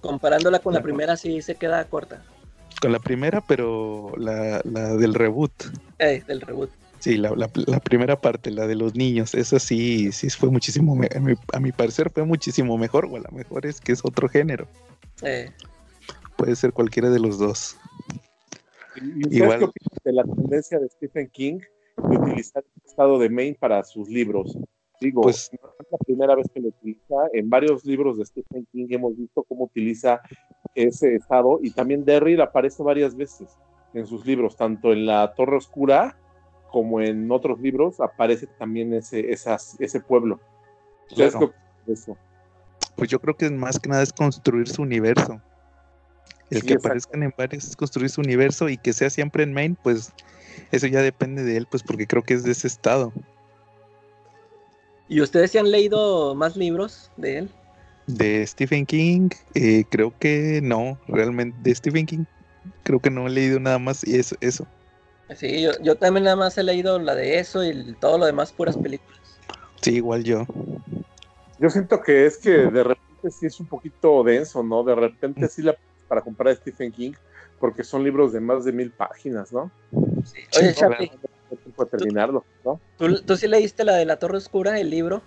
Comparándola 0.00 0.58
con 0.58 0.74
la 0.74 0.82
primera, 0.82 1.16
sí 1.16 1.40
se 1.40 1.54
queda 1.54 1.84
corta. 1.84 2.22
Con 2.80 2.92
la 2.92 2.98
primera, 2.98 3.40
pero 3.40 4.12
la, 4.18 4.60
la 4.64 4.96
del 4.96 5.14
reboot. 5.14 5.52
Eh, 5.98 6.22
del 6.26 6.42
reboot. 6.42 6.70
Sí, 6.98 7.16
la, 7.18 7.30
la- 7.36 7.50
la 7.66 7.78
primera 7.80 8.20
parte, 8.20 8.50
la 8.50 8.66
de 8.66 8.74
los 8.74 8.94
niños, 8.94 9.34
esa 9.34 9.58
sí, 9.58 10.10
sí 10.12 10.28
fue 10.30 10.50
muchísimo, 10.50 10.94
a 10.94 11.20
mi, 11.20 11.34
a 11.52 11.60
mi 11.60 11.72
parecer 11.72 12.10
fue 12.10 12.24
muchísimo 12.24 12.76
mejor, 12.78 13.04
o 13.06 13.16
a 13.16 13.20
lo 13.20 13.30
mejor 13.32 13.66
es 13.66 13.80
que 13.80 13.92
es 13.92 14.00
otro 14.04 14.28
género, 14.28 14.66
Eh, 15.22 15.50
puede 16.36 16.56
ser 16.56 16.72
cualquiera 16.72 17.10
de 17.10 17.18
los 17.20 17.38
dos. 17.38 17.76
¿Y 18.96 19.24
ustedes 19.24 19.32
Igual- 19.36 19.60
qué 19.60 19.66
de 20.04 20.12
la 20.12 20.24
tendencia 20.24 20.78
de 20.78 20.88
Stephen 20.88 21.28
King 21.32 21.58
de 22.08 22.16
utilizar 22.16 22.64
el 22.64 22.82
estado 22.86 23.18
de 23.18 23.28
Maine 23.28 23.56
para 23.60 23.82
sus 23.84 24.08
libros? 24.08 24.56
Digo, 25.00 25.20
Pues- 25.22 25.50
no 25.52 25.68
es 25.78 25.86
la 25.90 25.98
primera 25.98 26.34
vez 26.34 26.46
que 26.52 26.60
lo 26.60 26.68
utiliza. 26.68 27.14
En 27.34 27.50
varios 27.50 27.84
libros 27.84 28.16
de 28.18 28.24
Stephen 28.24 28.66
King 28.72 28.86
hemos 28.90 29.16
visto 29.16 29.42
cómo 29.42 29.64
utiliza 29.64 30.20
ese 30.74 31.14
estado 31.16 31.60
y 31.62 31.70
también 31.70 32.04
Derry 32.06 32.40
aparece 32.40 32.82
varias 32.82 33.14
veces 33.14 33.48
en 33.92 34.06
sus 34.06 34.24
libros, 34.26 34.56
tanto 34.56 34.92
en 34.92 35.04
La 35.06 35.34
Torre 35.34 35.56
Oscura 35.56 36.18
como 36.70 37.00
en 37.00 37.30
otros 37.30 37.60
libros 37.60 38.00
aparece 38.00 38.46
también 38.46 38.92
ese, 38.94 39.32
esas, 39.32 39.76
ese 39.80 40.00
pueblo. 40.00 40.40
¿Ustedes 41.10 41.34
Claro. 41.34 41.54
eso? 41.86 42.16
Pues 42.96 43.10
yo 43.10 43.20
creo 43.20 43.36
que 43.36 43.48
más 43.50 43.78
que 43.78 43.88
nada 43.88 44.02
es 44.02 44.12
construir 44.12 44.68
su 44.68 44.82
universo. 44.82 45.40
El 46.50 46.60
Sí, 46.60 46.66
que 46.66 46.74
exacto. 46.74 46.88
aparezcan 46.88 47.22
en 47.22 47.34
varios 47.36 47.64
es 47.64 47.76
construir 47.76 48.08
su 48.10 48.20
universo 48.20 48.68
y 48.68 48.76
que 48.76 48.92
sea 48.92 49.10
siempre 49.10 49.42
en 49.42 49.52
Maine, 49.52 49.76
pues 49.82 50.12
eso 50.70 50.86
ya 50.86 51.02
depende 51.02 51.42
de 51.42 51.56
él, 51.56 51.66
pues 51.70 51.82
porque 51.82 52.06
creo 52.06 52.22
que 52.22 52.34
es 52.34 52.44
de 52.44 52.52
ese 52.52 52.66
estado. 52.66 53.12
¿Y 55.08 55.20
ustedes 55.20 55.50
se 55.52 55.58
han 55.58 55.70
leído 55.70 56.34
más 56.34 56.56
libros 56.56 57.10
de 57.16 57.38
él? 57.38 57.50
De 58.06 58.46
Stephen 58.46 58.86
King, 58.86 59.30
eh, 59.54 59.84
creo 59.88 60.16
que 60.18 60.60
no, 60.62 60.98
realmente 61.08 61.56
de 61.62 61.74
Stephen 61.74 62.06
King 62.06 62.24
creo 62.82 63.00
que 63.00 63.10
no 63.10 63.26
he 63.26 63.30
leído 63.30 63.60
nada 63.60 63.78
más 63.78 64.06
y 64.06 64.16
eso, 64.16 64.36
eso. 64.40 64.66
Sí, 65.34 65.62
yo, 65.62 65.72
yo 65.82 65.96
también 65.96 66.24
nada 66.24 66.36
más 66.36 66.56
he 66.56 66.62
leído 66.62 66.98
la 66.98 67.14
de 67.14 67.38
eso 67.38 67.64
y 67.64 67.94
todo 68.00 68.18
lo 68.18 68.26
demás 68.26 68.52
puras 68.52 68.76
películas. 68.76 69.18
Sí, 69.82 69.96
igual 69.96 70.22
yo. 70.22 70.46
Yo 71.58 71.70
siento 71.70 72.00
que 72.00 72.26
es 72.26 72.38
que 72.38 72.50
de 72.50 72.84
repente 72.84 73.30
sí 73.30 73.46
es 73.46 73.58
un 73.58 73.66
poquito 73.66 74.22
denso, 74.22 74.62
¿no? 74.62 74.84
De 74.84 74.94
repente 74.94 75.48
sí 75.48 75.62
la 75.62 75.76
para 76.06 76.20
comprar 76.20 76.52
a 76.52 76.56
Stephen 76.56 76.92
King, 76.92 77.12
porque 77.58 77.82
son 77.82 78.04
libros 78.04 78.32
de 78.32 78.40
más 78.40 78.64
de 78.64 78.72
mil 78.72 78.90
páginas, 78.90 79.52
¿no? 79.52 79.70
Sí. 80.24 80.38
Oye, 80.58 80.74
Charlie, 80.74 81.10
No 81.50 81.56
tiempo 81.56 81.84
de 81.84 81.90
terminarlo, 81.90 82.44
¿no? 82.64 82.80
¿tú, 82.96 83.22
tú 83.22 83.36
sí 83.36 83.48
leíste 83.48 83.84
la 83.84 83.94
de 83.94 84.04
la 84.04 84.18
Torre 84.18 84.36
Oscura, 84.36 84.78
el 84.78 84.90
libro? 84.90 85.22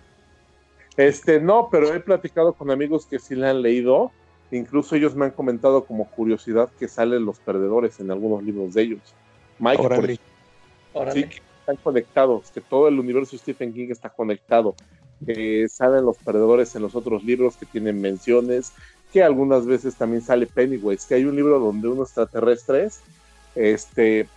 Este, 0.98 1.40
no, 1.40 1.70
pero 1.72 1.94
he 1.94 2.00
platicado 2.00 2.54
con 2.54 2.72
amigos 2.72 3.06
que 3.06 3.20
sí 3.20 3.36
la 3.36 3.52
han 3.52 3.62
leído, 3.62 4.12
incluso 4.52 4.96
ellos 4.96 5.16
me 5.16 5.26
han 5.26 5.32
comentado 5.32 5.86
como 5.86 6.10
curiosidad 6.10 6.70
que 6.78 6.88
salen 6.88 7.26
los 7.26 7.40
perdedores 7.40 8.00
en 8.00 8.12
algunos 8.12 8.44
libros 8.44 8.74
de 8.74 8.82
ellos. 8.84 9.02
Mike, 9.60 9.78
por 9.78 9.86
Órale. 9.92 10.14
ejemplo, 10.14 10.26
Órale. 10.94 11.22
sí, 11.22 11.30
que 11.30 11.42
están 11.60 11.76
conectados, 11.84 12.50
que 12.52 12.62
todo 12.62 12.88
el 12.88 13.00
universo 13.00 13.34
de 13.34 13.38
Stephen 13.40 13.74
King 13.74 13.90
está 13.92 14.10
conectado, 14.10 14.76
que 15.26 15.68
salen 15.70 16.06
los 16.06 16.18
perdedores 16.18 16.74
en 16.76 16.82
los 16.82 16.96
otros 16.96 17.24
libros 17.24 17.58
que 17.58 17.66
tienen 17.66 18.00
menciones, 18.02 18.72
que 19.12 19.24
algunas 19.24 19.66
veces 19.66 19.96
también 19.96 20.22
sale 20.22 20.48
Pennywise, 20.48 21.06
que 21.08 21.16
hay 21.16 21.26
un 21.26 21.36
libro 21.36 21.60
donde 21.60 21.88
unos 21.88 22.10
extraterrestres 22.10 23.02
este, 23.56 24.28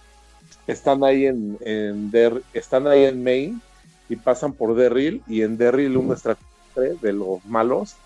están 0.67 1.05
ahí 1.05 1.27
en, 1.27 1.59
en 1.61 2.11
Der- 2.11 2.43
están 2.53 2.87
ahí 2.87 3.05
en 3.05 3.23
Maine 3.23 3.61
y 4.09 4.17
pasan 4.17 4.53
por 4.55 4.75
Derrill 4.75 5.23
y 5.29 5.43
en 5.43 5.57
Derrill 5.57 5.97
un 5.97 6.11
extraterrestre 6.13 6.97
de 7.01 7.13
los 7.13 7.45
malos 7.45 7.97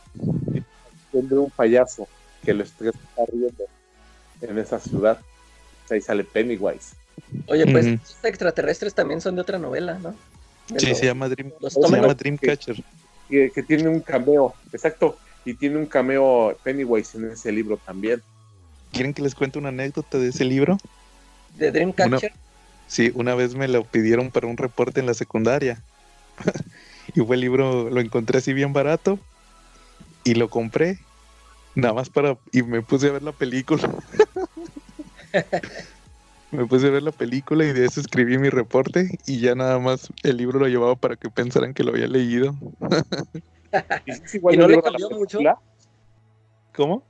tiene 1.13 1.39
un 1.39 1.51
payaso 1.51 2.09
que 2.45 2.53
lo 2.53 2.65
está 2.65 2.87
está 2.89 3.25
riendo 3.33 3.65
en 4.41 4.59
esa 4.59 4.79
ciudad. 4.79 5.19
Ahí 5.89 6.01
sale 6.01 6.25
Pennywise. 6.25 6.95
Oye, 7.49 7.67
pues 7.67 7.87
estos 7.87 8.25
extraterrestres 8.25 8.95
también 8.95 9.21
son 9.21 9.35
de 9.37 9.41
otra 9.43 9.59
novela, 9.59 9.99
¿no? 9.99 10.15
De 10.69 10.81
Sí, 10.81 10.89
los- 10.89 10.99
se 10.99 11.07
llama 11.07 11.29
Dream, 11.29 11.53
los 11.61 11.73
se 11.75 11.81
llama 11.81 12.15
Dreamcatcher. 12.15 12.77
que, 13.29 13.51
que 13.53 13.63
tiene 13.63 13.89
un 13.89 14.01
cameo, 14.01 14.55
exacto, 14.73 15.19
y 15.45 15.55
tiene 15.55 15.77
un 15.79 15.87
cameo 15.87 16.59
Pennywise 16.63 17.17
en 17.19 17.31
ese 17.31 17.53
libro 17.53 17.79
también. 17.85 18.23
¿Quieren 18.93 19.15
que 19.15 19.23
les 19.23 19.35
cuente 19.35 19.59
una 19.59 19.69
anécdota 19.69 20.19
de 20.19 20.29
ese 20.29 20.45
libro? 20.45 20.79
de 21.57 21.71
Dreamcatcher. 21.71 22.33
Sí, 22.87 23.11
una 23.15 23.35
vez 23.35 23.55
me 23.55 23.67
lo 23.69 23.83
pidieron 23.85 24.31
para 24.31 24.47
un 24.47 24.57
reporte 24.57 25.01
en 25.01 25.07
la 25.07 25.15
secundaria. 25.15 25.83
y 27.15 27.21
fue 27.21 27.37
el 27.37 27.41
libro, 27.41 27.91
lo 27.91 28.01
encontré 28.01 28.39
así 28.39 28.53
bien 28.53 28.73
barato 28.73 29.19
y 30.25 30.35
lo 30.35 30.51
compré. 30.51 30.99
Nada 31.75 31.95
más 31.95 32.11
para... 32.11 32.37
Y 32.53 32.63
me 32.63 32.83
puse 32.83 33.09
a 33.09 33.13
ver 33.13 33.23
la 33.23 33.33
película. 33.33 33.91
me 36.53 36.67
puse 36.67 36.87
a 36.87 36.91
ver 36.91 37.03
la 37.03 37.13
película 37.13 37.65
y 37.65 37.73
de 37.73 37.87
eso 37.87 38.01
escribí 38.01 38.39
mi 38.39 38.51
reporte 38.51 39.19
y 39.27 39.41
ya 39.41 39.55
nada 39.55 39.79
más 39.79 40.09
el 40.23 40.37
libro 40.37 40.59
lo 40.59 40.69
llevaba 40.69 40.97
para 40.97 41.17
que 41.17 41.31
pensaran 41.31 41.75
que 41.75 41.85
lo 41.85 41.91
había 41.93 42.07
leído. 42.07 42.55
¿Y 44.07 44.13
si 44.13 44.23
es 44.25 44.35
igual 44.37 44.55
¿Y 44.55 44.59
no 44.59 44.65
el 44.65 44.71
le 44.71 44.77
libro 44.77 44.89
a 44.89 44.93
la 44.93 44.99
cambió 44.99 45.19
mucho? 45.19 45.39
película? 45.39 45.59
¿Cómo? 46.75 47.05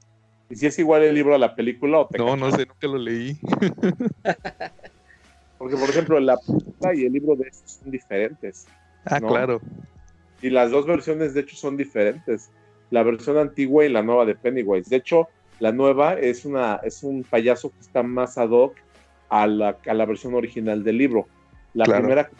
¿Y 0.48 0.56
si 0.56 0.66
es 0.66 0.78
igual 0.78 1.02
el 1.02 1.14
libro 1.14 1.34
a 1.34 1.38
la 1.38 1.54
película 1.54 1.98
o 1.98 2.08
te 2.08 2.18
No, 2.18 2.36
no 2.36 2.50
sé, 2.50 2.66
nunca 2.66 2.86
lo 2.86 2.98
leí. 2.98 3.36
Porque, 5.58 5.76
por 5.76 5.88
ejemplo, 5.88 6.20
la 6.20 6.36
película 6.36 6.94
y 6.94 7.04
el 7.06 7.12
libro 7.12 7.34
de 7.36 7.48
estos 7.48 7.72
son 7.72 7.90
diferentes. 7.90 8.66
Ah, 9.04 9.20
No. 9.20 9.28
claro. 9.28 9.60
Y 10.42 10.50
las 10.50 10.70
dos 10.70 10.86
versiones, 10.86 11.34
de 11.34 11.40
hecho, 11.40 11.56
son 11.56 11.76
diferentes. 11.76 12.50
La 12.90 13.02
versión 13.02 13.38
antigua 13.38 13.84
y 13.84 13.88
la 13.88 14.02
nueva 14.02 14.26
de 14.26 14.34
Pennywise. 14.34 14.90
De 14.90 14.96
hecho, 14.96 15.28
la 15.58 15.72
nueva 15.72 16.14
es, 16.14 16.44
una, 16.44 16.80
es 16.84 17.02
un 17.02 17.24
payaso 17.24 17.70
que 17.70 17.80
está 17.80 18.02
más 18.02 18.36
ad 18.38 18.50
hoc 18.50 18.76
a 19.28 19.46
la, 19.46 19.76
a 19.86 19.94
la 19.94 20.04
versión 20.06 20.34
original 20.34 20.82
del 20.84 20.98
libro. 20.98 21.26
La, 21.74 21.84
Claro. 21.84 22.00
primera, 22.02 22.30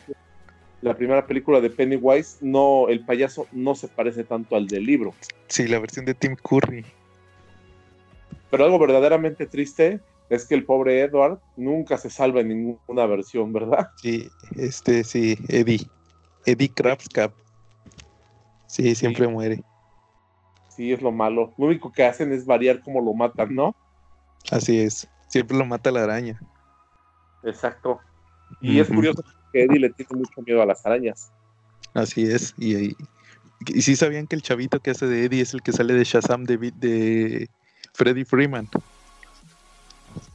la 0.82 0.94
primera 0.96 1.26
película 1.26 1.60
de 1.60 1.70
Pennywise, 1.70 2.38
no, 2.40 2.88
el 2.88 3.04
payaso 3.04 3.46
no 3.52 3.74
se 3.74 3.88
parece 3.88 4.24
tanto 4.24 4.56
al 4.56 4.66
del 4.66 4.84
libro. 4.84 5.14
Sí, 5.48 5.66
la 5.68 5.78
versión 5.78 6.04
de 6.04 6.14
Tim 6.14 6.36
Curry. 6.36 6.84
Pero 8.50 8.64
algo 8.64 8.78
verdaderamente 8.78 9.46
triste 9.46 10.00
es 10.30 10.46
que 10.46 10.54
el 10.54 10.64
pobre 10.64 11.00
Edward 11.00 11.38
nunca 11.56 11.98
se 11.98 12.10
salva 12.10 12.40
en 12.40 12.48
ninguna 12.48 13.06
versión, 13.06 13.52
¿verdad? 13.52 13.90
Sí, 13.96 14.28
este, 14.56 15.04
sí, 15.04 15.36
Eddie. 15.48 15.86
Eddie 16.46 16.68
Krabscap. 16.68 17.32
Sí, 18.66 18.94
siempre 18.94 19.26
muere. 19.28 19.62
Sí, 20.68 20.92
es 20.92 21.00
lo 21.02 21.10
malo. 21.10 21.52
Lo 21.56 21.66
único 21.66 21.90
que 21.90 22.04
hacen 22.04 22.32
es 22.32 22.44
variar 22.44 22.80
cómo 22.80 23.00
lo 23.00 23.14
matan, 23.14 23.54
¿no? 23.54 23.74
Así 24.50 24.78
es. 24.78 25.08
Siempre 25.28 25.56
lo 25.56 25.64
mata 25.64 25.90
la 25.90 26.04
araña. 26.04 26.40
Exacto. 27.46 28.00
Y 28.60 28.78
es 28.78 28.88
curioso 28.88 29.24
que 29.52 29.64
Eddie 29.64 29.80
le 29.80 29.90
tiene 29.90 30.16
mucho 30.20 30.42
miedo 30.42 30.62
a 30.62 30.66
las 30.66 30.84
arañas. 30.84 31.30
Así 31.94 32.22
es. 32.24 32.54
Y, 32.58 32.76
y, 32.76 32.96
y 33.66 33.82
sí 33.82 33.96
sabían 33.96 34.26
que 34.26 34.36
el 34.36 34.42
chavito 34.42 34.80
que 34.80 34.90
hace 34.90 35.06
de 35.06 35.24
Eddie 35.24 35.40
es 35.42 35.54
el 35.54 35.62
que 35.62 35.72
sale 35.72 35.94
de 35.94 36.04
Shazam 36.04 36.44
de, 36.44 37.48
Freddy 37.94 38.24
Freeman. 38.24 38.68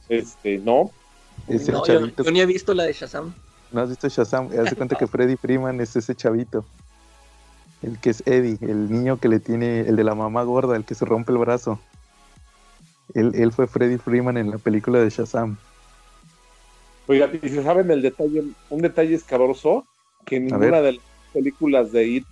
Este, 0.08 0.58
no. 0.58 0.90
Es 1.48 1.68
el 1.68 1.74
No, 1.74 1.86
yo, 1.86 1.98
chavito. 1.98 2.24
yo 2.24 2.30
ni 2.30 2.40
he 2.40 2.46
visto 2.46 2.74
la 2.74 2.84
de 2.84 2.92
Shazam. 2.92 3.32
¿No 3.70 3.80
has 3.80 3.88
visto 3.88 4.08
Shazam? 4.08 4.46
Haz 4.58 4.70
de 4.70 4.76
cuenta 4.76 4.96
que 4.96 5.06
Freddy 5.08 5.36
Freeman 5.36 5.80
es 5.80 5.96
ese 5.96 6.14
chavito. 6.14 6.64
El 7.82 7.98
que 7.98 8.10
es 8.10 8.22
Eddie, 8.26 8.58
el 8.60 8.90
niño 8.90 9.18
que 9.18 9.28
le 9.28 9.40
tiene, 9.40 9.80
el 9.80 9.96
de 9.96 10.04
la 10.04 10.14
mamá 10.14 10.42
gorda, 10.44 10.76
el 10.76 10.84
que 10.84 10.94
se 10.94 11.04
rompe 11.04 11.32
el 11.32 11.38
brazo. 11.38 11.80
Él, 13.14 13.32
él 13.34 13.52
fue 13.52 13.66
Freddy 13.66 13.98
Freeman 13.98 14.36
en 14.36 14.50
la 14.50 14.58
película 14.58 15.00
de 15.00 15.10
Shazam. 15.10 15.56
Oiga, 17.06 17.30
y 17.42 17.48
si 17.48 17.62
saben 17.62 17.90
el 17.90 18.00
detalle, 18.00 18.44
un 18.70 18.80
detalle 18.80 19.14
escabroso, 19.14 19.86
que 20.24 20.36
en 20.36 20.46
ninguna 20.46 20.80
de 20.80 20.92
las 20.92 21.04
películas 21.32 21.92
de 21.92 22.06
It, 22.06 22.24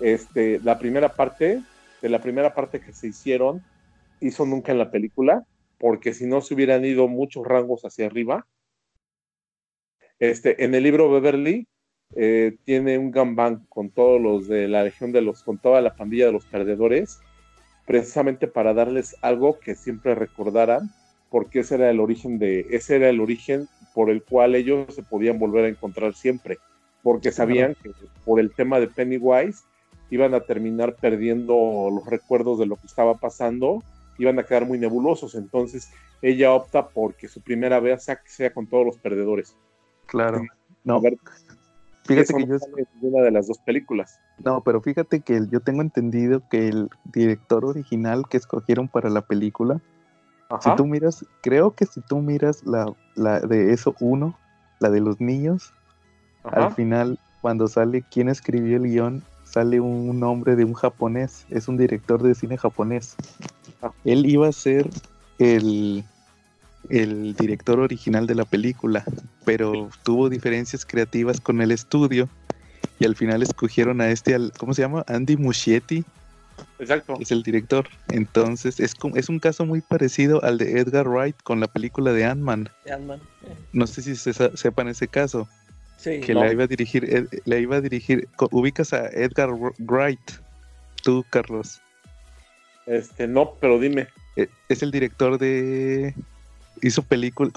este, 0.00 0.60
la 0.60 0.78
primera 0.78 1.10
parte, 1.10 1.62
de 2.00 2.08
la 2.08 2.20
primera 2.20 2.54
parte 2.54 2.80
que 2.80 2.92
se 2.92 3.08
hicieron, 3.08 3.62
hizo 4.20 4.46
nunca 4.46 4.72
en 4.72 4.78
la 4.78 4.90
película, 4.90 5.44
porque 5.78 6.14
si 6.14 6.26
no 6.26 6.40
se 6.40 6.54
hubieran 6.54 6.84
ido 6.84 7.08
muchos 7.08 7.46
rangos 7.46 7.84
hacia 7.84 8.06
arriba. 8.06 8.46
Este, 10.18 10.64
en 10.64 10.74
el 10.74 10.82
libro 10.84 11.10
Beverly 11.10 11.66
eh, 12.16 12.56
tiene 12.64 12.96
un 12.96 13.10
gambán 13.10 13.66
con 13.68 13.90
todos 13.90 14.20
los 14.20 14.48
de 14.48 14.68
la 14.68 14.84
legión 14.84 15.12
de 15.12 15.20
los, 15.20 15.42
con 15.42 15.58
toda 15.58 15.80
la 15.82 15.96
pandilla 15.96 16.26
de 16.26 16.32
los 16.32 16.46
perdedores, 16.46 17.20
precisamente 17.86 18.46
para 18.46 18.72
darles 18.72 19.16
algo 19.20 19.58
que 19.58 19.74
siempre 19.74 20.14
recordaran, 20.14 20.90
porque 21.30 21.60
ese 21.60 21.74
era 21.74 21.90
el 21.90 22.00
origen 22.00 22.38
de, 22.38 22.66
ese 22.70 22.96
era 22.96 23.10
el 23.10 23.20
origen 23.20 23.68
por 23.94 24.10
el 24.10 24.22
cual 24.22 24.54
ellos 24.54 24.94
se 24.94 25.02
podían 25.02 25.38
volver 25.38 25.64
a 25.64 25.68
encontrar 25.68 26.14
siempre, 26.14 26.58
porque 27.02 27.32
sabían 27.32 27.76
que 27.80 27.92
por 28.24 28.40
el 28.40 28.50
tema 28.50 28.80
de 28.80 28.88
Pennywise 28.88 29.62
iban 30.10 30.34
a 30.34 30.40
terminar 30.40 30.96
perdiendo 30.96 31.90
los 31.90 32.04
recuerdos 32.06 32.58
de 32.58 32.66
lo 32.66 32.76
que 32.76 32.86
estaba 32.86 33.14
pasando, 33.14 33.82
iban 34.18 34.38
a 34.38 34.42
quedar 34.42 34.66
muy 34.66 34.78
nebulosos, 34.78 35.34
entonces 35.34 35.90
ella 36.22 36.52
opta 36.52 36.88
porque 36.88 37.28
su 37.28 37.40
primera 37.40 37.80
vez 37.80 38.06
sea, 38.26 38.52
con 38.52 38.66
todos 38.66 38.84
los 38.84 38.96
perdedores. 38.98 39.56
Claro. 40.06 40.42
No. 40.82 41.00
fíjate 42.04 42.34
que 42.34 42.46
yo 42.46 42.56
una 43.02 43.22
de 43.22 43.30
las 43.30 43.46
dos 43.46 43.58
películas. 43.58 44.18
No, 44.44 44.62
pero 44.62 44.80
fíjate 44.80 45.20
que 45.20 45.40
yo 45.50 45.60
tengo 45.60 45.82
entendido 45.82 46.42
que 46.48 46.68
el 46.68 46.90
director 47.04 47.64
original 47.64 48.24
que 48.28 48.36
escogieron 48.36 48.88
para 48.88 49.08
la 49.08 49.22
película 49.22 49.80
si 50.60 50.74
tú 50.76 50.86
miras, 50.86 51.24
creo 51.42 51.74
que 51.74 51.86
si 51.86 52.00
tú 52.00 52.20
miras 52.20 52.64
la, 52.64 52.92
la 53.14 53.40
de 53.40 53.72
eso 53.72 53.94
uno, 54.00 54.38
la 54.80 54.90
de 54.90 55.00
los 55.00 55.20
niños, 55.20 55.72
al 56.44 56.72
final, 56.74 57.18
cuando 57.40 57.68
sale 57.68 58.04
quién 58.10 58.28
escribió 58.28 58.76
el 58.76 58.84
guion, 58.84 59.22
sale 59.44 59.80
un 59.80 60.20
nombre 60.20 60.56
de 60.56 60.64
un 60.64 60.74
japonés, 60.74 61.46
es 61.50 61.68
un 61.68 61.76
director 61.76 62.22
de 62.22 62.34
cine 62.34 62.58
japonés. 62.58 63.16
Ah. 63.82 63.92
Él 64.04 64.26
iba 64.26 64.48
a 64.48 64.52
ser 64.52 64.90
el, 65.38 66.04
el 66.90 67.34
director 67.34 67.80
original 67.80 68.26
de 68.26 68.34
la 68.34 68.44
película, 68.44 69.04
pero 69.44 69.88
tuvo 70.02 70.28
diferencias 70.28 70.84
creativas 70.84 71.40
con 71.40 71.60
el 71.62 71.70
estudio 71.70 72.28
y 72.98 73.06
al 73.06 73.16
final 73.16 73.42
escogieron 73.42 74.00
a 74.00 74.08
este, 74.08 74.36
¿cómo 74.58 74.74
se 74.74 74.82
llama? 74.82 75.04
Andy 75.06 75.36
Muschietti, 75.36 76.04
Exacto. 76.78 77.16
Es 77.20 77.30
el 77.30 77.42
director. 77.42 77.88
Entonces, 78.08 78.80
es, 78.80 78.94
es 79.14 79.28
un 79.28 79.38
caso 79.38 79.64
muy 79.64 79.80
parecido 79.80 80.42
al 80.44 80.58
de 80.58 80.78
Edgar 80.80 81.08
Wright 81.08 81.36
con 81.42 81.60
la 81.60 81.66
película 81.66 82.12
de 82.12 82.24
Ant-Man. 82.24 82.68
No 83.72 83.86
sé 83.86 84.02
si 84.02 84.16
se, 84.16 84.32
sepan 84.56 84.88
ese 84.88 85.08
caso. 85.08 85.48
Sí. 85.96 86.20
Que 86.20 86.34
la 86.34 86.52
iba 86.52 86.64
a 86.64 86.66
dirigir, 86.66 87.28
le 87.44 87.60
iba 87.60 87.76
a 87.76 87.80
dirigir. 87.80 88.28
Ubicas 88.50 88.92
a 88.92 89.06
Edgar 89.08 89.50
Wright, 89.78 90.20
tú, 91.02 91.24
Carlos. 91.30 91.80
Este, 92.86 93.26
no, 93.26 93.54
pero 93.60 93.78
dime. 93.78 94.08
E, 94.36 94.48
es 94.68 94.82
el 94.82 94.90
director 94.90 95.38
de. 95.38 96.14
Hizo 96.82 97.02
película, 97.02 97.50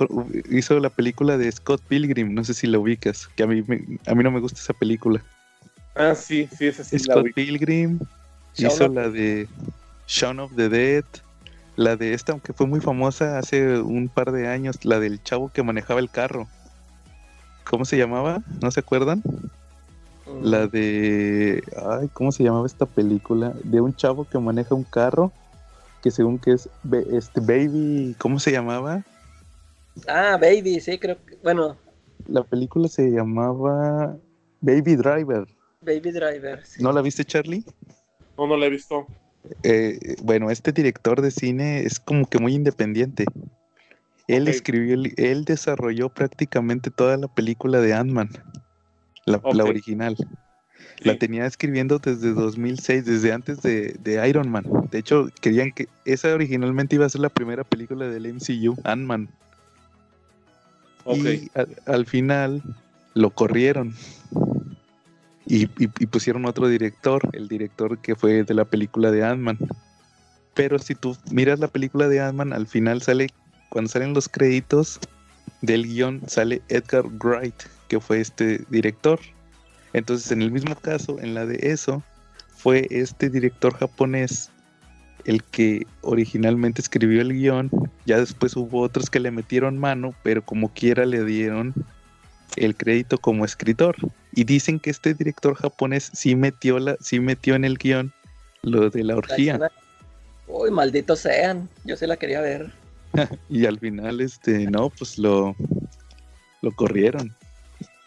hizo 0.50 0.80
la 0.80 0.90
película 0.90 1.38
de 1.38 1.52
Scott 1.52 1.82
Pilgrim, 1.88 2.34
no 2.34 2.44
sé 2.44 2.54
si 2.54 2.68
la 2.68 2.78
ubicas, 2.78 3.28
que 3.36 3.44
a 3.44 3.48
mí, 3.48 3.64
a 4.06 4.16
mí 4.16 4.24
no 4.24 4.32
me 4.32 4.40
gusta 4.40 4.60
esa 4.60 4.74
película. 4.74 5.22
Ah, 5.96 6.14
sí, 6.14 6.48
sí, 6.56 6.68
esa 6.68 6.84
sí. 6.84 7.00
Scott 7.00 7.26
Pilgrim, 7.34 8.00
Hizo 8.56 8.88
la 8.88 9.10
de 9.10 9.48
Shaun 10.08 10.40
of 10.40 10.56
the 10.56 10.70
Dead, 10.70 11.06
la 11.76 11.96
de 11.96 12.14
esta, 12.14 12.32
aunque 12.32 12.54
fue 12.54 12.66
muy 12.66 12.80
famosa 12.80 13.38
hace 13.38 13.80
un 13.80 14.10
par 14.10 14.32
de 14.32 14.48
años, 14.48 14.84
la 14.84 15.00
del 15.00 15.22
chavo 15.22 15.52
que 15.54 15.64
manejaba 15.64 16.00
el 16.00 16.10
carro. 16.10 16.48
¿Cómo 17.70 17.86
se 17.86 17.98
llamaba? 17.98 18.42
¿No 18.62 18.72
se 18.72 18.80
acuerdan? 18.80 19.22
Mm. 20.26 20.44
La 20.44 20.68
de. 20.68 21.64
Ay, 21.86 22.10
¿cómo 22.14 22.32
se 22.32 22.44
llamaba 22.44 22.66
esta 22.66 22.86
película? 22.86 23.54
De 23.64 23.82
un 23.82 23.96
chavo 23.96 24.26
que 24.26 24.40
maneja 24.40 24.74
un 24.74 24.84
carro. 24.84 25.32
Que 26.02 26.12
según 26.12 26.40
que 26.40 26.54
es. 26.54 26.70
Este 27.12 27.42
Baby. 27.42 28.16
¿Cómo 28.18 28.40
se 28.40 28.52
llamaba? 28.52 29.04
Ah, 30.08 30.38
Baby, 30.40 30.80
sí, 30.80 30.98
creo 30.98 31.18
que. 31.26 31.38
Bueno. 31.44 31.78
La 32.28 32.44
película 32.44 32.88
se 32.88 33.10
llamaba. 33.10 34.18
Baby 34.62 34.96
Driver. 34.96 35.46
Baby 35.82 36.12
Driver. 36.12 36.64
¿No 36.80 36.92
la 36.92 37.02
viste, 37.02 37.24
Charlie? 37.24 37.64
No, 38.38 38.48
no 38.48 38.58
la 38.58 38.68
he 38.68 38.70
visto. 38.70 39.08
Eh, 39.64 40.16
bueno, 40.22 40.52
este 40.52 40.72
director 40.72 41.22
de 41.22 41.32
cine 41.32 41.82
es 41.82 42.00
como 42.00 42.28
que 42.28 42.40
muy 42.40 42.54
independiente. 42.54 43.26
Él 44.28 44.48
escribió, 44.48 45.02
él 45.16 45.46
desarrolló 45.46 46.10
prácticamente 46.10 46.92
toda 46.92 47.16
la 47.16 47.28
película 47.28 47.80
de 47.80 47.94
Ant-Man, 47.94 48.30
la, 49.26 49.40
original. 49.64 50.18
La 51.00 51.18
tenía 51.18 51.46
escribiendo 51.46 52.00
desde 52.00 52.34
2006, 52.34 53.06
desde 53.06 53.32
antes 53.32 53.62
de, 53.62 54.28
Iron 54.28 54.50
Man. 54.50 54.66
De 54.92 55.00
hecho, 55.00 55.30
querían 55.40 55.72
que 55.72 55.88
esa 56.04 56.34
originalmente 56.34 56.96
iba 56.96 57.06
a 57.06 57.10
ser 57.10 57.22
la 57.22 57.30
primera 57.30 57.64
película 57.64 58.10
del 58.10 58.34
MCU, 58.34 58.76
Ant-Man. 58.84 59.30
Y 61.06 61.50
al 61.86 62.06
final 62.06 62.62
lo 63.14 63.30
corrieron 63.30 63.94
y, 65.48 65.68
pusieron 66.08 66.46
otro 66.46 66.68
director, 66.68 67.22
el 67.34 67.48
director 67.48 68.00
que 68.00 68.16
fue 68.16 68.44
de 68.44 68.54
la 68.54 68.66
película 68.66 69.12
de 69.12 69.24
Ant-Man. 69.24 69.58
Pero 70.54 70.78
si 70.80 70.94
tú 70.96 71.16
miras 71.32 71.60
la 71.60 71.68
película 71.68 72.08
de 72.08 72.20
Ant-Man, 72.20 72.54
al 72.54 72.68
final 72.68 73.02
sale, 73.02 73.30
cuando 73.70 73.90
salen 73.90 74.14
los 74.14 74.28
créditos 74.28 75.00
del 75.62 75.86
guion, 75.88 76.22
sale 76.28 76.62
Edgar 76.68 77.06
Wright, 77.06 77.56
que 77.88 78.00
fue 78.00 78.20
este 78.20 78.62
director. 78.70 79.20
Entonces, 79.94 80.32
en 80.32 80.42
el 80.42 80.52
mismo 80.52 80.76
caso, 80.76 81.18
en 81.20 81.34
la 81.34 81.46
de 81.46 81.60
eso, 81.62 82.04
fue 82.50 82.88
este 82.90 83.30
director 83.30 83.74
japonés 83.78 84.52
el 85.26 85.44
que 85.44 85.86
originalmente 86.02 86.82
escribió 86.82 87.22
el 87.22 87.34
guion. 87.34 87.70
Ya 88.06 88.18
después 88.18 88.56
hubo 88.56 88.82
otros 88.82 89.10
que 89.10 89.20
le 89.20 89.32
metieron 89.32 89.78
mano, 89.78 90.14
pero 90.24 90.44
como 90.44 90.74
quiera 90.74 91.06
le 91.06 91.24
dieron 91.24 91.74
el 92.56 92.76
crédito 92.76 93.18
como 93.18 93.46
escritor. 93.46 93.96
Y 94.38 94.44
dicen 94.44 94.80
que 94.80 94.92
este 94.92 95.16
director 95.16 95.56
japonés 95.56 96.12
sí 96.14 96.36
metió, 96.36 96.78
la, 96.78 96.96
sí 97.00 97.20
metió 97.20 97.56
en 97.56 97.66
el 97.66 97.80
guion 97.80 98.14
lo 98.62 98.92
de 98.92 99.04
la 99.04 99.16
orgía. 99.16 99.72
Uy, 100.46 100.70
malditos 100.70 101.22
sean, 101.22 101.68
yo 101.86 101.98
se 101.98 102.06
la 102.06 102.18
quería 102.18 102.40
ver. 102.42 102.72
y 103.50 103.66
al 103.66 103.80
final, 103.80 104.22
este, 104.22 104.70
no, 104.70 104.92
pues 104.92 105.18
lo, 105.18 105.56
lo 106.62 106.72
corrieron. 106.74 107.36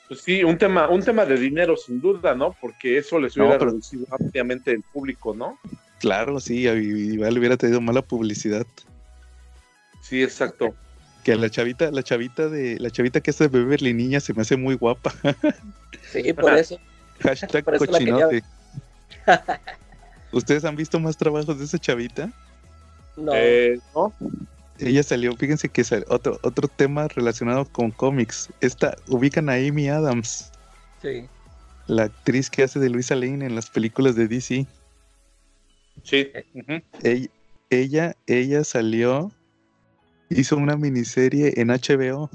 Pues 0.06 0.20
sí, 0.20 0.44
un 0.44 0.56
tema, 0.56 0.88
un 0.88 1.02
tema 1.02 1.24
de 1.26 1.36
dinero 1.36 1.76
sin 1.76 2.00
duda, 2.00 2.32
¿no? 2.36 2.56
Porque 2.60 2.98
eso 2.98 3.18
les 3.18 3.36
hubiera 3.36 3.58
reducido 3.58 4.06
ampliamente 4.12 4.70
el 4.70 4.82
público, 4.82 5.34
¿no? 5.34 5.58
Claro, 5.98 6.38
sí, 6.38 6.68
igual 6.68 7.38
hubiera 7.38 7.56
tenido 7.56 7.80
mala 7.80 8.02
publicidad. 8.02 8.68
Sí, 10.00 10.22
exacto. 10.22 10.76
Que 11.24 11.36
la 11.36 11.50
chavita, 11.50 11.90
la 11.90 12.02
chavita 12.02 12.48
de, 12.48 12.78
la 12.78 12.90
chavita 12.90 13.20
que 13.20 13.30
es 13.30 13.38
de 13.38 13.48
Beverly 13.48 13.92
Niña 13.92 14.20
se 14.20 14.32
me 14.32 14.42
hace 14.42 14.56
muy 14.56 14.74
guapa. 14.74 15.12
Sí, 16.12 16.32
por 16.32 16.54
eso. 16.54 16.78
Hashtag 17.20 17.64
cochinote. 17.64 18.42
¿Ustedes 20.32 20.64
han 20.64 20.76
visto 20.76 20.98
más 21.00 21.16
trabajos 21.16 21.58
de 21.58 21.64
esa 21.64 21.78
chavita? 21.78 22.30
No. 23.16 23.32
Eh, 23.34 23.78
no. 23.94 24.12
Ella 24.78 25.02
salió, 25.02 25.36
fíjense 25.36 25.68
que 25.68 25.84
salió 25.84 26.06
otro, 26.08 26.38
otro 26.42 26.68
tema 26.68 27.08
relacionado 27.08 27.66
con 27.66 27.90
cómics. 27.90 28.48
Esta, 28.60 28.96
ubican 29.08 29.50
a 29.50 29.54
Amy 29.54 29.88
Adams. 29.88 30.50
Sí. 31.02 31.26
La 31.86 32.04
actriz 32.04 32.48
que 32.48 32.62
hace 32.62 32.78
de 32.78 32.88
Luisa 32.88 33.14
Lane 33.14 33.44
en 33.44 33.54
las 33.54 33.68
películas 33.68 34.14
de 34.14 34.28
DC. 34.28 34.66
Sí. 36.02 36.30
ella, 37.68 38.16
ella 38.26 38.64
salió 38.64 39.30
hizo 40.30 40.56
una 40.56 40.76
miniserie 40.76 41.54
en 41.56 41.68
HBO 41.68 42.30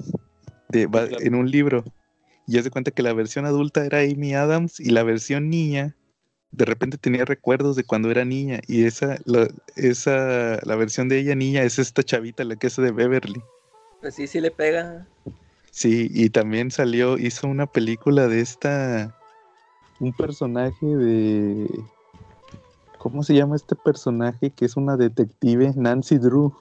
de, 0.70 0.88
en 1.22 1.36
un 1.36 1.50
libro. 1.50 1.84
Y 2.48 2.60
hace 2.60 2.70
cuenta 2.70 2.92
que 2.92 3.02
la 3.02 3.14
versión 3.14 3.46
adulta 3.46 3.84
era 3.86 4.00
Amy 4.00 4.36
Adams 4.36 4.80
y 4.80 4.92
la 4.92 5.04
versión 5.04 5.50
niña 5.50 5.96
de 6.52 6.66
repente 6.66 6.98
tenía 6.98 7.26
recuerdos 7.26 7.76
de 7.76 7.84
cuando 7.84 8.12
era 8.12 8.24
niña. 8.24 8.62
Y 8.68 8.86
esa, 8.86 9.18
la, 9.26 9.48
esa, 9.76 10.60
la 10.64 10.76
versión 10.76 11.10
de 11.10 11.20
ella 11.20 11.36
niña 11.36 11.64
es 11.64 11.80
esta 11.80 12.04
chavita, 12.04 12.44
la 12.44 12.56
que 12.56 12.68
es 12.68 12.76
de 12.76 12.92
Beverly. 12.92 13.42
Pues 14.00 14.16
sí, 14.16 14.28
sí 14.28 14.40
le 14.40 14.52
pega. 14.52 15.08
Sí, 15.72 16.10
y 16.14 16.30
también 16.30 16.72
salió, 16.72 17.18
hizo 17.18 17.48
una 17.48 17.66
película 17.66 18.28
de 18.28 18.40
esta, 18.40 19.14
un 20.00 20.14
personaje 20.14 20.86
de, 20.86 21.68
¿cómo 22.98 23.24
se 23.24 23.34
llama 23.34 23.56
este 23.56 23.76
personaje? 23.76 24.52
Que 24.52 24.66
es 24.66 24.78
una 24.78 24.98
detective, 24.98 25.74
Nancy 25.76 26.18
Drew. 26.18 26.54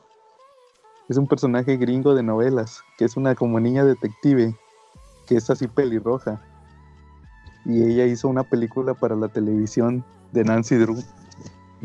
Es 1.08 1.16
un 1.16 1.26
personaje 1.26 1.76
gringo 1.76 2.14
de 2.14 2.22
novelas, 2.22 2.82
que 2.96 3.04
es 3.04 3.16
una 3.16 3.34
como 3.34 3.60
niña 3.60 3.84
detective. 3.84 4.54
que 5.26 5.36
es 5.36 5.48
así 5.48 5.66
pelirroja. 5.68 6.40
Y 7.64 7.82
ella 7.82 8.04
hizo 8.04 8.28
una 8.28 8.42
película 8.42 8.92
para 8.92 9.16
la 9.16 9.28
televisión 9.28 10.04
de 10.32 10.44
Nancy 10.44 10.76
Drew. 10.76 11.02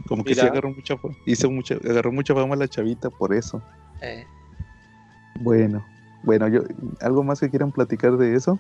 Como 0.08 0.24
que 0.24 0.36
sí 0.36 0.42
agarró 0.42 0.72
mucha, 0.72 0.96
hizo 1.26 1.50
mucha, 1.50 1.76
agarró 1.76 2.12
mucha 2.12 2.34
fama 2.34 2.56
la 2.56 2.68
chavita 2.68 3.10
por 3.10 3.34
eso. 3.34 3.62
Eh. 4.02 4.26
Bueno, 5.40 5.86
bueno, 6.24 6.48
yo, 6.48 6.62
¿algo 7.02 7.24
más 7.24 7.40
que 7.40 7.50
quieran 7.50 7.72
platicar 7.72 8.18
de 8.18 8.36
eso? 8.36 8.60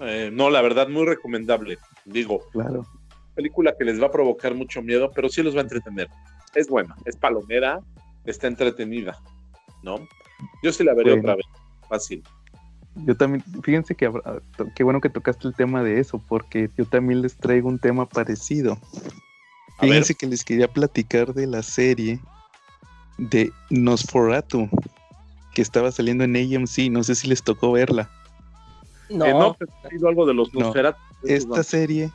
Eh, 0.00 0.30
no, 0.32 0.50
la 0.50 0.62
verdad, 0.62 0.88
muy 0.88 1.04
recomendable. 1.06 1.78
Digo, 2.04 2.40
claro. 2.52 2.86
Película 3.34 3.74
que 3.78 3.84
les 3.84 4.00
va 4.00 4.06
a 4.06 4.10
provocar 4.10 4.54
mucho 4.54 4.82
miedo, 4.82 5.10
pero 5.14 5.28
sí 5.28 5.42
los 5.42 5.54
va 5.54 5.60
a 5.60 5.62
entretener. 5.62 6.08
Es 6.54 6.68
buena, 6.68 6.96
es 7.04 7.16
palomera, 7.16 7.80
está 8.24 8.46
entretenida, 8.46 9.18
¿no? 9.82 10.06
Yo 10.62 10.72
sí 10.72 10.84
la 10.84 10.94
veré 10.94 11.18
otra 11.18 11.36
vez, 11.36 11.46
fácil. 11.88 12.22
Yo 13.06 13.16
también, 13.16 13.44
fíjense 13.62 13.94
que 13.94 14.10
qué 14.74 14.82
bueno 14.82 15.00
que 15.00 15.08
tocaste 15.08 15.46
el 15.48 15.54
tema 15.54 15.82
de 15.82 16.00
eso, 16.00 16.22
porque 16.28 16.70
yo 16.76 16.84
también 16.84 17.22
les 17.22 17.36
traigo 17.36 17.68
un 17.68 17.78
tema 17.78 18.06
parecido. 18.06 18.78
Fíjense 19.78 20.14
que 20.14 20.26
les 20.26 20.44
quería 20.44 20.68
platicar 20.68 21.32
de 21.32 21.46
la 21.46 21.62
serie 21.62 22.20
de 23.16 23.52
Nosferatu, 23.70 24.68
que 25.54 25.62
estaba 25.62 25.90
saliendo 25.90 26.24
en 26.24 26.36
AMC, 26.36 26.90
no 26.90 27.02
sé 27.02 27.14
si 27.14 27.28
les 27.28 27.42
tocó 27.42 27.72
verla. 27.72 28.10
No, 29.08 29.26
no 29.26 29.56
algo 30.06 30.26
de 30.26 30.34
los 30.34 30.52
Nosferatu. 30.54 30.98
Esta 31.24 31.62
serie 31.62 32.10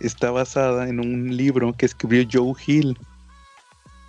está 0.00 0.30
basada 0.30 0.88
en 0.88 1.00
un 1.00 1.36
libro 1.36 1.72
que 1.72 1.86
escribió 1.86 2.26
Joe 2.30 2.54
Hill, 2.66 2.98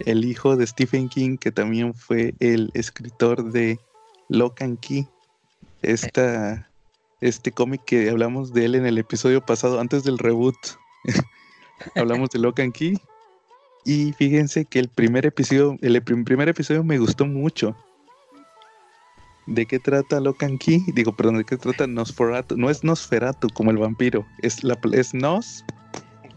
el 0.06 0.26
hijo 0.26 0.56
de 0.56 0.68
Stephen 0.68 1.10
King, 1.10 1.38
que 1.38 1.52
también 1.52 1.94
fue 1.94 2.34
el 2.40 2.72
escritor 2.74 3.52
de 3.52 3.80
Lock 4.30 4.62
and 4.62 4.80
Key. 4.80 5.08
Esta, 5.82 6.70
este 7.22 7.52
cómic 7.52 7.84
que 7.86 8.10
hablamos 8.10 8.54
de 8.54 8.66
él 8.66 8.76
en 8.76 8.86
el 8.86 8.98
episodio 8.98 9.46
pasado, 9.46 9.80
antes 9.80 10.04
del 10.04 10.18
reboot. 10.18 10.56
hablamos 11.96 12.30
de 12.30 12.40
Lock 12.40 12.60
and 12.60 12.74
Key. 12.74 12.98
Y 13.86 14.14
fíjense 14.14 14.66
que 14.66 14.80
el 14.80 14.88
primer 14.88 15.26
episodio, 15.26 15.78
el 15.82 16.02
primer 16.02 16.50
episodio 16.50 16.84
me 16.84 17.00
gustó 17.00 17.26
mucho. 17.26 17.76
¿De 19.46 19.66
qué 19.66 19.78
trata 19.78 20.22
Lock 20.22 20.44
and 20.44 20.58
Key? 20.58 20.86
Digo, 20.94 21.14
perdón, 21.14 21.38
¿de 21.38 21.44
qué 21.44 21.58
trata 21.58 21.86
Nosferatu? 21.86 22.56
No 22.56 22.70
es 22.70 22.84
Nosferatu 22.84 23.50
como 23.50 23.72
el 23.72 23.78
vampiro, 23.78 24.26
es, 24.42 24.64
la, 24.64 24.80
es 24.94 25.14
Nos, 25.14 25.66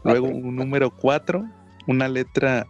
luego 0.03 0.27
un 0.27 0.57
número 0.57 0.91
4, 0.91 1.45
una 1.87 2.09
letra 2.09 2.67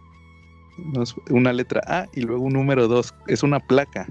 una 1.30 1.52
letra 1.52 1.80
A 1.86 2.06
y 2.12 2.22
luego 2.22 2.42
un 2.44 2.52
número 2.52 2.88
2. 2.88 3.14
Es 3.26 3.42
una 3.42 3.60
placa, 3.60 4.06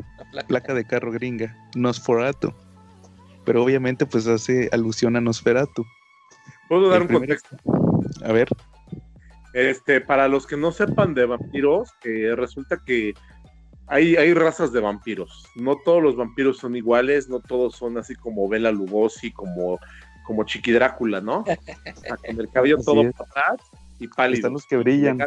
placa, 0.48 0.74
de 0.74 0.86
carro 0.86 1.12
gringa, 1.12 1.56
Nosferatu. 1.76 2.54
Pero 3.46 3.64
obviamente 3.64 4.06
pues 4.06 4.28
hace 4.28 4.70
alusión 4.72 5.16
a 5.16 5.22
Nosferatu. 5.22 5.86
¿Puedo 6.68 6.90
dar 6.90 7.04
un 7.04 7.08
contexto? 7.08 7.58
A 8.24 8.32
ver. 8.32 8.48
Este, 9.54 10.02
para 10.02 10.28
los 10.28 10.46
que 10.46 10.58
no 10.58 10.72
sepan 10.72 11.14
de 11.14 11.26
vampiros, 11.26 11.90
eh, 12.04 12.34
resulta 12.36 12.82
que 12.86 13.14
hay, 13.88 14.16
hay 14.16 14.34
razas 14.34 14.74
de 14.74 14.82
vampiros. 14.82 15.48
No 15.56 15.78
todos 15.78 16.02
los 16.02 16.16
vampiros 16.16 16.58
son 16.58 16.76
iguales, 16.76 17.30
no 17.30 17.40
todos 17.40 17.76
son 17.76 17.98
así 17.98 18.16
como 18.16 18.50
Bela 18.50 18.72
Lugosi, 18.72 19.32
como, 19.32 19.80
como 20.26 20.44
Chiqui 20.44 20.72
Drácula, 20.72 21.22
¿no? 21.22 21.44
Con 22.26 22.40
el 22.40 22.50
cabello 22.50 22.78
todo 22.80 23.10
para 23.12 23.30
atrás 23.30 23.68
y 24.00 24.08
pálido. 24.08 24.38
Están 24.38 24.54
los 24.54 24.66
que 24.66 24.78
brillan. 24.78 25.20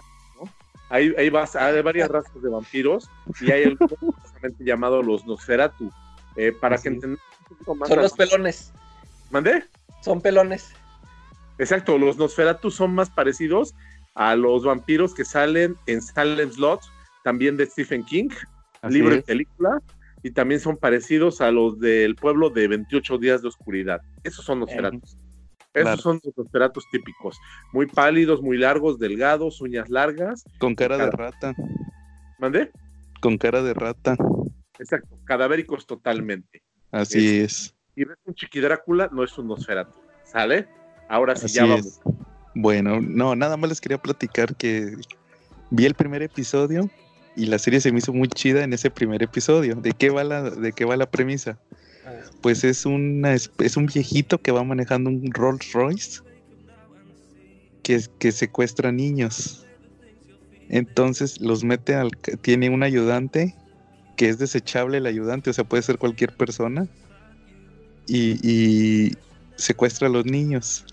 Hay, 0.91 1.15
hay, 1.19 1.31
hay, 1.31 1.83
varias 1.83 2.09
razas 2.09 2.43
de 2.43 2.49
vampiros 2.49 3.11
y 3.41 3.51
hay 3.51 3.65
algo 3.65 3.87
llamado 4.59 5.03
los 5.03 5.27
Nosferatu. 5.27 5.91
Eh, 6.37 6.53
para 6.53 6.79
que 6.79 6.89
entendamos 6.89 7.21
Son 7.65 8.03
los 8.03 8.13
pelones. 8.13 8.73
¿Mandé? 9.31 9.65
Son 10.03 10.21
pelones. 10.21 10.73
Exacto, 11.59 11.99
los 11.99 12.17
Nosferatu 12.17 12.71
son 12.71 12.95
más 12.95 13.11
parecidos 13.11 13.75
a 14.15 14.37
los 14.37 14.65
vampiros 14.65 15.15
que 15.15 15.25
salen 15.25 15.77
en 15.87 16.01
Silent 16.01 16.53
Slot, 16.53 16.81
también 17.25 17.57
de 17.57 17.67
Stephen 17.67 18.05
King, 18.05 18.29
libro 18.89 19.17
y 19.17 19.23
película, 19.23 19.83
y 20.23 20.31
también 20.31 20.61
son 20.61 20.77
parecidos 20.77 21.41
a 21.41 21.51
los 21.51 21.79
del 21.81 22.15
pueblo 22.17 22.51
de 22.51 22.69
28 22.69 23.19
días 23.19 23.43
de 23.43 23.49
oscuridad. 23.49 24.01
Esos 24.23 24.45
son 24.45 24.61
Nosferatu. 24.61 25.01
Esos 25.75 26.01
son 26.01 26.21
los 26.25 26.37
Nosferatus 26.37 26.85
típicos. 26.91 27.39
Muy 27.73 27.87
pálidos, 27.87 28.43
muy 28.43 28.59
largos, 28.59 28.99
delgados, 28.99 29.61
uñas 29.61 29.89
largas. 29.89 30.45
Con 30.59 30.75
cara, 30.75 30.97
de 30.97 31.11
rata. 31.11 31.55
¿Mandé? 32.39 32.71
Con 33.21 33.39
cara 33.39 33.63
de 33.63 33.75
rata. 33.75 34.17
Exacto, 34.79 35.19
cadavéricos 35.25 35.87
totalmente. 35.87 36.63
Así 36.91 37.41
es. 37.41 37.75
Y 37.95 38.05
ves 38.05 38.17
un 38.25 38.35
chiquidrácula, 38.35 39.09
no 39.13 39.25
es 39.25 39.37
un 39.39 39.49
Nosferatu. 39.49 39.99
¿Sale? 40.25 40.69
Ahora 41.09 41.37
sí, 41.37 41.49
ya 41.49 41.65
vamos. 41.65 42.01
Bueno, 42.55 43.01
no, 43.01 43.35
nada 43.37 43.57
más 43.57 43.71
les 43.71 43.81
quería 43.81 43.99
platicar 43.99 44.57
que 44.57 44.97
vi 45.71 45.87
el 45.87 45.95
primer 45.95 46.23
episodio 46.23 46.91
y 47.37 47.47
la 47.47 47.59
serie 47.59 47.81
se 47.81 47.93
me 47.93 47.99
hizo 47.99 48.13
muy 48.13 48.29
chida 48.29 48.65
en 48.65 48.73
ese 48.73 48.91
primer 48.91 49.23
episodio. 49.23 49.77
¿De 49.77 49.93
qué 49.93 50.11
va 50.11 50.25
la, 50.25 50.51
de 50.51 50.73
qué 50.73 50.85
va 50.85 50.97
la 50.97 51.11
premisa? 51.11 51.59
Pues 52.41 52.65
es, 52.65 52.87
una, 52.87 53.35
es 53.35 53.77
un 53.77 53.87
viejito 53.87 54.41
que 54.41 54.53
va 54.53 54.65
manejando 54.65 55.11
un 55.11 55.31
Rolls 55.33 55.73
Royce 55.73 56.21
que, 57.83 58.01
que 58.19 58.33
secuestra 58.33 58.93
niños. 58.93 59.67
Entonces 60.69 61.41
los 61.41 61.65
mete 61.65 61.95
al... 61.95 62.11
Tiene 62.43 62.71
un 62.71 62.83
ayudante 62.83 63.55
que 64.17 64.29
es 64.29 64.39
desechable 64.39 64.99
el 64.99 65.07
ayudante, 65.07 65.51
o 65.51 65.53
sea, 65.53 65.65
puede 65.65 65.83
ser 65.83 65.99
cualquier 65.99 66.37
persona. 66.37 66.89
Y, 68.07 68.39
y 68.43 69.13
secuestra 69.57 70.09
a 70.09 70.11
los 70.11 70.25
niños. 70.25 70.85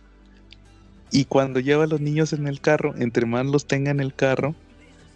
Y 1.11 1.25
cuando 1.25 1.59
lleva 1.59 1.85
a 1.85 1.87
los 1.87 2.01
niños 2.01 2.33
en 2.33 2.47
el 2.47 2.59
carro, 2.59 2.93
entre 2.97 3.25
más 3.25 3.45
los 3.45 3.67
tenga 3.67 3.91
en 3.91 3.99
el 3.99 4.13
carro, 4.13 4.53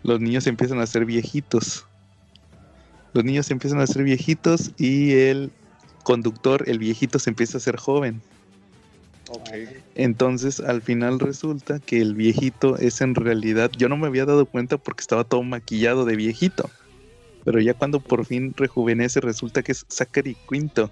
los 0.04 0.22
niños 0.22 0.48
empiezan 0.48 0.80
a 0.80 0.88
ser 0.88 1.06
viejitos. 1.06 1.86
Los 3.14 3.26
niños 3.26 3.52
empiezan 3.52 3.82
a 3.82 3.88
ser 3.88 4.04
viejitos 4.04 4.72
y 4.78 5.14
él 5.14 5.52
conductor, 6.10 6.64
el 6.66 6.80
viejito 6.80 7.20
se 7.20 7.30
empieza 7.30 7.60
a 7.60 7.62
ser 7.62 7.78
joven. 7.78 8.20
Entonces 9.94 10.60
al 10.60 10.82
final 10.82 11.20
resulta 11.20 11.78
que 11.78 12.02
el 12.02 12.16
viejito 12.16 12.80
es 12.80 13.02
en 13.02 13.14
realidad, 13.14 13.70
yo 13.78 13.90
no 13.90 13.96
me 13.96 14.08
había 14.08 14.26
dado 14.26 14.48
cuenta 14.48 14.80
porque 14.80 15.02
estaba 15.02 15.24
todo 15.24 15.44
maquillado 15.44 16.06
de 16.06 16.16
viejito, 16.16 16.68
pero 17.46 17.62
ya 17.62 17.76
cuando 17.76 18.00
por 18.00 18.26
fin 18.26 18.56
rejuvenece 18.58 19.22
resulta 19.22 19.62
que 19.62 19.74
es 19.74 19.86
Zachary 19.88 20.36
Quinto. 20.50 20.90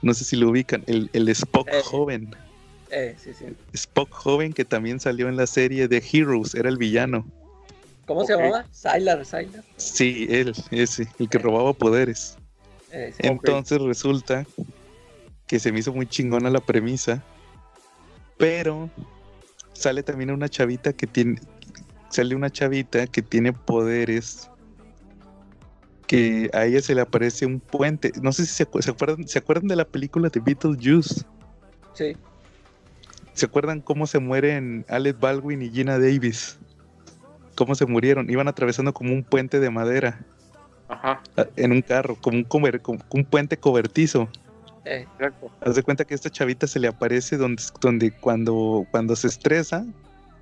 No 0.00 0.14
sé 0.14 0.24
si 0.24 0.36
lo 0.36 0.48
ubican, 0.48 0.84
el, 0.86 1.28
Spock 1.28 1.68
eh. 1.70 1.82
joven. 1.84 2.34
Eh, 2.90 3.14
sí, 3.22 3.32
sí. 3.38 3.44
Spock 3.74 4.10
joven 4.10 4.54
que 4.54 4.64
también 4.64 5.00
salió 5.00 5.28
en 5.28 5.36
la 5.36 5.46
serie 5.46 5.86
de 5.86 6.02
Heroes, 6.10 6.54
era 6.54 6.70
el 6.70 6.78
villano. 6.78 7.26
¿Cómo 8.06 8.24
se 8.24 8.34
llamaba? 8.34 8.64
Sylar, 8.72 9.26
Sylar. 9.26 9.62
Sí, 9.76 10.26
él, 10.30 10.54
ese, 10.70 11.06
el 11.18 11.28
que 11.28 11.36
robaba 11.36 11.74
poderes. 11.74 12.37
Entonces 12.90 13.80
resulta 13.80 14.46
que 15.46 15.58
se 15.58 15.72
me 15.72 15.80
hizo 15.80 15.92
muy 15.92 16.06
chingona 16.06 16.50
la 16.50 16.60
premisa, 16.60 17.22
pero 18.36 18.90
sale 19.72 20.02
también 20.02 20.30
una 20.30 20.48
chavita 20.48 20.92
que 20.92 21.06
tiene, 21.06 21.40
sale 22.10 22.34
una 22.34 22.50
chavita 22.50 23.06
que 23.06 23.22
tiene 23.22 23.52
poderes 23.52 24.50
que 26.06 26.50
a 26.54 26.64
ella 26.64 26.80
se 26.80 26.94
le 26.94 27.02
aparece 27.02 27.46
un 27.46 27.60
puente. 27.60 28.12
No 28.22 28.32
sé 28.32 28.46
si 28.46 28.54
se, 28.54 28.62
acuerdan, 28.62 29.28
¿se 29.28 29.38
acuerdan 29.38 29.68
de 29.68 29.76
la 29.76 29.84
película 29.84 30.30
de 30.30 30.40
Beetlejuice? 30.40 31.22
Sí. 31.92 32.16
¿Se 33.34 33.46
acuerdan 33.46 33.80
cómo 33.82 34.06
se 34.06 34.18
mueren 34.18 34.84
Alec 34.88 35.20
Baldwin 35.20 35.62
y 35.62 35.70
Gina 35.70 35.98
Davis? 35.98 36.58
¿Cómo 37.54 37.74
se 37.74 37.86
murieron? 37.86 38.30
Iban 38.30 38.48
atravesando 38.48 38.92
como 38.94 39.12
un 39.12 39.22
puente 39.22 39.60
de 39.60 39.70
madera. 39.70 40.24
Ajá. 40.88 41.20
en 41.56 41.72
un 41.72 41.82
carro, 41.82 42.16
como 42.20 42.38
un, 42.38 42.44
como 42.44 42.98
un 43.10 43.24
puente 43.24 43.56
cobertizo. 43.56 44.28
Eh. 44.84 45.06
Haz 45.60 45.74
de 45.74 45.82
cuenta 45.82 46.04
que 46.04 46.14
esta 46.14 46.30
chavita 46.30 46.66
se 46.66 46.80
le 46.80 46.88
aparece 46.88 47.36
donde, 47.36 47.62
donde 47.80 48.10
cuando, 48.10 48.86
cuando 48.90 49.14
se 49.16 49.26
estresa, 49.26 49.84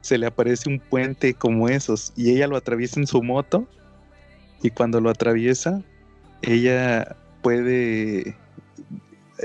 se 0.02 0.18
le 0.18 0.26
aparece 0.26 0.68
un 0.68 0.78
puente 0.78 1.34
como 1.34 1.68
esos 1.68 2.12
y 2.16 2.30
ella 2.30 2.46
lo 2.46 2.56
atraviesa 2.56 3.00
en 3.00 3.08
su 3.08 3.22
moto 3.24 3.66
y 4.62 4.70
cuando 4.70 5.00
lo 5.00 5.10
atraviesa, 5.10 5.82
ella 6.42 7.16
puede 7.42 8.36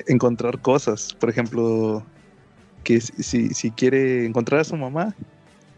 encontrar 0.08 0.60
cosas. 0.62 1.16
Por 1.16 1.30
ejemplo, 1.30 2.04
que 2.84 3.02
si, 3.02 3.50
si 3.50 3.72
quiere 3.72 4.26
encontrar 4.26 4.62
a 4.62 4.64
su 4.64 4.78
mamá, 4.78 5.16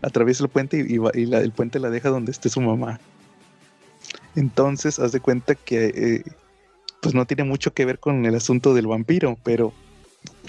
atraviesa 0.01 0.43
el 0.43 0.49
puente 0.49 0.85
y, 0.85 0.97
y 1.17 1.33
el 1.33 1.51
puente 1.51 1.79
la 1.79 1.89
deja 1.89 2.09
donde 2.09 2.31
esté 2.31 2.49
su 2.49 2.61
mamá. 2.61 2.99
Entonces, 4.35 4.99
haz 4.99 5.11
de 5.11 5.19
cuenta 5.19 5.55
que 5.55 5.85
eh, 5.85 6.23
pues 7.01 7.13
no 7.13 7.25
tiene 7.25 7.43
mucho 7.43 7.73
que 7.73 7.85
ver 7.85 7.99
con 7.99 8.25
el 8.25 8.35
asunto 8.35 8.73
del 8.73 8.87
vampiro, 8.87 9.37
pero 9.43 9.73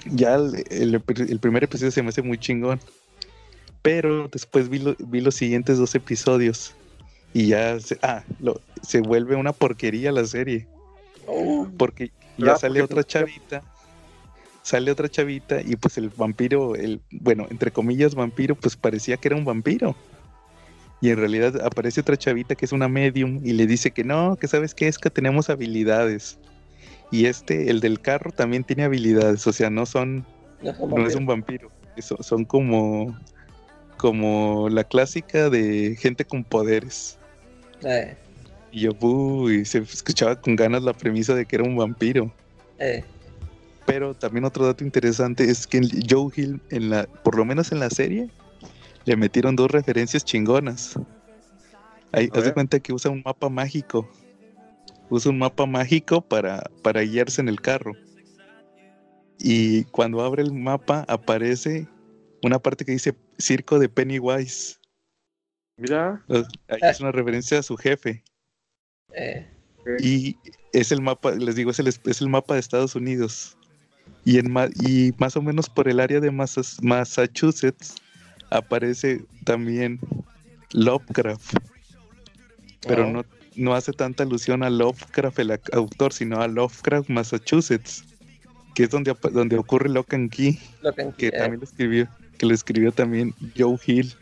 ya 0.05 0.35
el, 0.35 1.01
primer 1.39 1.63
episodio 1.63 1.91
se 1.91 2.01
me 2.01 2.09
hace 2.09 2.21
muy 2.21 2.37
chingón. 2.37 2.79
Pero 3.81 4.27
después 4.29 4.69
vi, 4.69 4.95
vi 4.99 5.21
los 5.21 5.35
siguientes 5.35 5.77
dos 5.77 5.93
episodios 5.93 6.73
y 7.33 7.47
ya 7.47 7.79
se, 7.79 7.99
ah, 8.01 8.23
se 8.81 9.01
vuelve 9.01 9.35
una 9.35 9.53
porquería 9.53 10.11
la 10.11 10.25
serie. 10.25 10.67
Oh. 11.27 11.67
porque 11.75 12.11
ya 12.37 12.55
sale 12.55 12.83
otra 12.83 13.03
chavita 13.03 13.63
sale 14.65 14.89
otra 14.89 15.07
chavita 15.07 15.61
y 15.61 15.75
pues 15.75 15.99
el 15.99 16.09
vampiro, 16.09 16.75
el, 16.75 16.99
bueno, 17.11 17.45
entre 17.51 17.69
comillas 17.69 18.15
vampiro, 18.15 18.55
pues 18.55 18.75
parecía 18.75 19.15
que 19.17 19.27
era 19.27 19.37
un 19.37 19.45
vampiro. 19.45 19.95
Y 21.05 21.11
en 21.11 21.17
realidad 21.17 21.63
aparece 21.63 22.01
otra 22.01 22.17
chavita 22.17 22.55
que 22.55 22.65
es 22.65 22.71
una 22.71 22.87
medium 22.87 23.39
y 23.43 23.53
le 23.53 23.67
dice 23.67 23.91
que 23.91 24.03
no, 24.03 24.37
que 24.37 24.47
sabes 24.47 24.73
que 24.73 24.87
es 24.87 24.97
que 24.97 25.11
tenemos 25.11 25.51
habilidades. 25.51 26.39
Y 27.11 27.27
este, 27.27 27.69
el 27.69 27.79
del 27.79 28.01
carro, 28.01 28.31
también 28.31 28.63
tiene 28.63 28.85
habilidades, 28.85 29.45
o 29.45 29.53
sea, 29.53 29.69
no 29.69 29.85
son, 29.85 30.25
no, 30.63 31.05
es 31.05 31.13
un 31.13 31.27
vampiro, 31.27 31.69
son, 31.99 32.23
son 32.23 32.43
como, 32.43 33.15
como 33.97 34.67
la 34.67 34.83
clásica 34.83 35.51
de 35.51 35.95
gente 35.95 36.25
con 36.25 36.43
poderes. 36.43 37.19
Eh, 37.83 38.17
Y 38.71 38.79
yo, 38.79 38.91
uy, 38.99 39.63
se 39.63 39.77
escuchaba 39.77 40.41
con 40.41 40.55
ganas 40.55 40.81
la 40.81 40.93
premisa 40.93 41.35
de 41.35 41.45
que 41.45 41.57
era 41.57 41.65
un 41.65 41.75
vampiro. 41.75 42.33
eh, 42.79 43.03
Pero 43.85 44.15
también 44.15 44.43
otro 44.45 44.65
dato 44.65 44.83
interesante 44.83 45.43
es 45.51 45.67
que 45.67 45.87
Joe 46.09 46.31
Hill, 46.35 46.59
en 46.71 46.89
la, 46.89 47.03
por 47.23 47.37
lo 47.37 47.45
menos 47.45 47.71
en 47.71 47.79
la 47.79 47.91
serie, 47.91 48.27
le 49.05 49.15
metieron 49.15 49.55
dos 49.55 49.71
referencias 49.71 50.25
chingonas. 50.25 50.99
Ahí, 52.11 52.29
haz 52.33 52.45
de 52.45 52.53
cuenta 52.53 52.79
que 52.79 52.93
usa 52.93 53.11
un 53.11 53.21
mapa 53.23 53.49
mágico. 53.49 54.09
Usa 55.09 55.31
un 55.31 55.37
mapa 55.37 55.65
mágico 55.65 56.21
para, 56.21 56.63
para 56.81 57.01
guiarse 57.01 57.41
en 57.41 57.49
el 57.49 57.61
carro. 57.61 57.93
Y 59.37 59.83
cuando 59.85 60.21
abre 60.21 60.41
el 60.43 60.53
mapa 60.53 61.05
aparece 61.07 61.87
una 62.41 62.57
parte 62.59 62.85
que 62.85 62.93
dice 62.93 63.15
Circo 63.37 63.79
de 63.79 63.89
Pennywise. 63.89 64.77
Mira, 65.77 66.23
ahí 66.69 66.79
es 66.81 67.01
una 67.01 67.11
referencia 67.11 67.59
a 67.59 67.63
su 67.63 67.75
jefe. 67.75 68.23
eh. 69.13 69.51
Y 69.99 70.37
es 70.73 70.91
el 70.91 71.01
mapa, 71.01 71.31
les 71.31 71.55
digo, 71.55 71.69
es 71.69 71.79
el, 71.79 71.87
es 71.87 72.21
el 72.21 72.29
mapa 72.29 72.55
de 72.55 72.59
Estados 72.59 72.95
Unidos. 72.95 73.57
Y, 74.23 74.39
en, 74.39 74.53
y 74.81 75.11
más 75.19 75.37
o 75.37 75.41
menos 75.41 75.69
por 75.69 75.87
el 75.87 75.99
área 75.99 76.19
de 76.19 76.31
Massachusetts 76.31 77.95
aparece 78.57 79.23
también 79.43 79.99
Lovecraft. 80.71 81.55
Pero 82.87 83.03
Ah. 83.05 83.11
no, 83.11 83.25
no 83.55 83.73
hace 83.73 83.91
tanta 83.93 84.23
alusión 84.23 84.63
a 84.63 84.69
Lovecraft, 84.69 85.39
el 85.39 85.59
autor, 85.73 86.13
sino 86.13 86.41
a 86.41 86.47
Lovecraft, 86.47 87.09
Massachusetts, 87.09 88.03
que 88.75 88.83
es 88.83 88.89
donde, 88.89 89.15
donde 89.31 89.57
ocurre 89.57 89.89
Lock 89.89 90.13
and 90.13 90.29
Key, 90.29 90.59
que, 90.95 91.13
que 91.17 91.27
eh, 91.27 91.31
también 91.31 91.59
lo 91.59 91.63
escribió, 91.65 92.07
que 92.37 92.45
lo 92.45 92.53
escribió 92.53 92.91
también 92.91 93.33
Joe 93.57 93.77
Hill. 93.85 94.13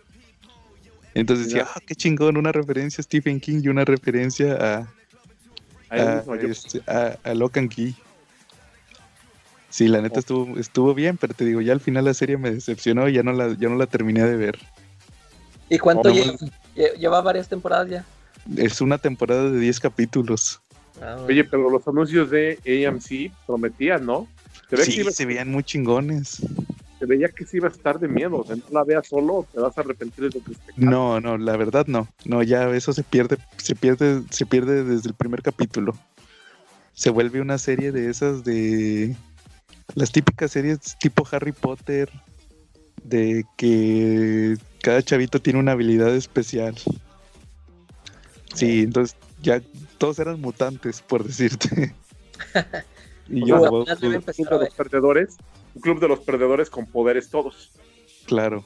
Entonces 1.16 1.48
decía, 1.48 1.64
Mira. 1.64 1.74
ah, 1.76 1.82
qué 1.86 1.96
chingón, 1.96 2.38
una 2.38 2.52
referencia 2.52 3.02
a 3.02 3.04
Stephen 3.04 3.40
King 3.40 3.62
y 3.64 3.68
una 3.68 3.86
referencia 3.86 4.54
a, 4.54 4.94
a, 5.90 6.24
este, 6.50 6.82
a, 6.88 7.18
a 7.24 7.34
Lock 7.36 7.58
and 7.58 7.70
Key. 7.70 7.96
Sí, 9.74 9.88
la 9.88 10.02
neta 10.04 10.20
estuvo, 10.20 10.56
estuvo 10.60 10.94
bien, 10.94 11.18
pero 11.18 11.34
te 11.34 11.46
digo, 11.46 11.60
ya 11.60 11.74
al 11.74 11.80
final 11.80 12.06
la 12.06 12.14
serie 12.14 12.38
me 12.38 12.52
decepcionó 12.52 13.10
y 13.10 13.14
ya 13.14 13.24
no 13.24 13.34
la, 13.34 13.58
ya 13.58 13.70
no 13.70 13.76
la 13.76 13.88
terminé 13.88 14.24
de 14.24 14.36
ver. 14.38 14.60
¿Y 15.68 15.80
cuánto 15.80 16.12
lleva? 16.14 16.34
Lle- 16.76 16.94
Lleva 17.00 17.22
varias 17.22 17.50
temporadas 17.50 17.90
ya. 17.90 18.06
Es 18.56 18.82
una 18.82 19.00
temporada 19.00 19.50
de 19.50 19.60
10 19.60 19.80
capítulos. 19.80 20.62
Ah, 21.02 21.14
bueno. 21.16 21.26
Oye, 21.26 21.44
pero 21.46 21.72
los 21.72 21.88
anuncios 21.88 22.30
de 22.30 22.60
AMC 22.88 23.32
prometían, 23.48 24.06
¿no? 24.06 24.28
Se, 24.70 24.76
ve 24.76 24.84
que 24.86 24.92
Sí, 24.92 25.00
iba- 25.00 25.10
se 25.12 25.26
veían 25.26 25.50
muy 25.50 25.64
chingones. 25.64 26.38
se 27.00 27.06
veía 27.08 27.30
que 27.30 27.44
sí 27.44 27.58
iba 27.58 27.68
a 27.68 27.72
estar 27.72 28.00
de 28.00 28.08
miedo. 28.08 28.42
O 28.42 28.46
sea, 28.46 28.56
no 28.56 28.62
la 28.72 28.84
veas 28.84 29.08
solo, 29.08 29.48
te 29.52 29.60
vas 29.60 29.76
a 29.76 29.82
arrepentir 29.82 30.30
de 30.30 30.40
lo 30.40 30.46
que. 30.46 30.52
No, 30.76 31.20
no, 31.20 31.36
la 31.40 31.58
verdad 31.58 31.88
no. 31.88 32.08
No, 32.26 32.44
ya 32.44 32.70
eso 32.70 32.94
se 32.94 33.02
pierde, 33.02 33.40
se 33.58 33.74
pierde, 33.76 34.22
se 34.30 34.46
pierde 34.46 34.84
desde 34.84 35.10
el 35.10 35.16
primer 35.16 35.42
capítulo. 35.42 35.98
Se 36.94 37.10
vuelve 37.10 37.42
una 37.42 37.58
serie 37.58 37.92
de 37.92 38.12
esas 38.12 38.44
de 38.44 39.16
las 39.96 40.12
típicas 40.12 40.52
series 40.52 40.98
tipo 41.00 41.28
Harry 41.32 41.52
Potter, 41.52 42.10
de 43.04 43.46
que 43.58 44.58
cada 44.82 45.02
chavito 45.02 45.42
tiene 45.42 45.60
una 45.60 45.74
habilidad 45.74 46.16
especial. 46.16 46.76
Sí, 48.54 48.82
entonces 48.82 49.18
ya 49.42 49.62
todos 49.98 50.20
eran 50.20 50.40
mutantes, 50.42 51.02
por 51.02 51.24
decirte. 51.24 51.94
y 53.30 53.44
O 53.44 53.48
yo, 53.48 53.86
club 53.86 54.00
de 54.00 54.60
los 54.60 54.74
perdedores, 54.74 55.38
un 55.76 55.82
club 55.82 56.00
de 56.00 56.08
los 56.08 56.20
perdedores 56.20 56.70
con 56.70 56.86
poderes 56.86 57.30
todos. 57.30 57.72
Claro. 58.26 58.64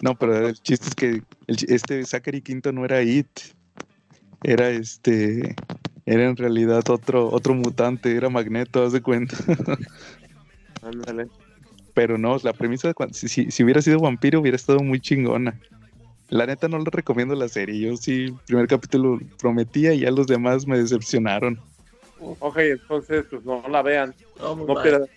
No, 0.00 0.14
pero 0.14 0.48
el 0.48 0.54
chiste 0.60 0.88
es 0.88 0.94
que 0.94 1.22
el 1.46 1.56
este 1.68 2.04
Zachary 2.04 2.40
Quinto 2.40 2.72
no 2.72 2.84
era 2.84 3.02
It. 3.02 3.28
Era 4.42 4.70
este. 4.70 5.56
Era 6.06 6.24
en 6.24 6.36
realidad 6.36 6.88
otro, 6.88 7.30
otro 7.30 7.54
mutante, 7.54 8.16
era 8.16 8.30
Magneto, 8.30 8.82
haz 8.84 8.92
de 8.92 9.02
cuenta. 9.02 9.36
Ándale. 10.82 11.28
Pero 11.94 12.18
no, 12.18 12.36
la 12.42 12.52
premisa 12.52 12.88
de 12.88 12.94
si, 13.12 13.28
si, 13.28 13.50
si 13.50 13.64
hubiera 13.64 13.82
sido 13.82 14.00
vampiro 14.00 14.40
hubiera 14.40 14.56
estado 14.56 14.80
muy 14.80 15.00
chingona. 15.00 15.58
La 16.28 16.46
neta 16.46 16.68
no 16.68 16.78
le 16.78 16.90
recomiendo 16.90 17.34
la 17.34 17.48
serie. 17.48 17.80
Yo 17.88 17.96
sí, 17.96 18.24
el 18.24 18.34
primer 18.46 18.68
capítulo 18.68 19.18
prometía 19.38 19.94
y 19.94 20.00
ya 20.00 20.10
los 20.10 20.26
demás 20.26 20.66
me 20.66 20.78
decepcionaron. 20.78 21.58
Ok, 22.20 22.58
entonces, 22.58 23.24
pues 23.30 23.44
no 23.44 23.62
la 23.68 23.82
vean. 23.82 24.14
No, 24.38 24.82
pierdan 24.82 25.08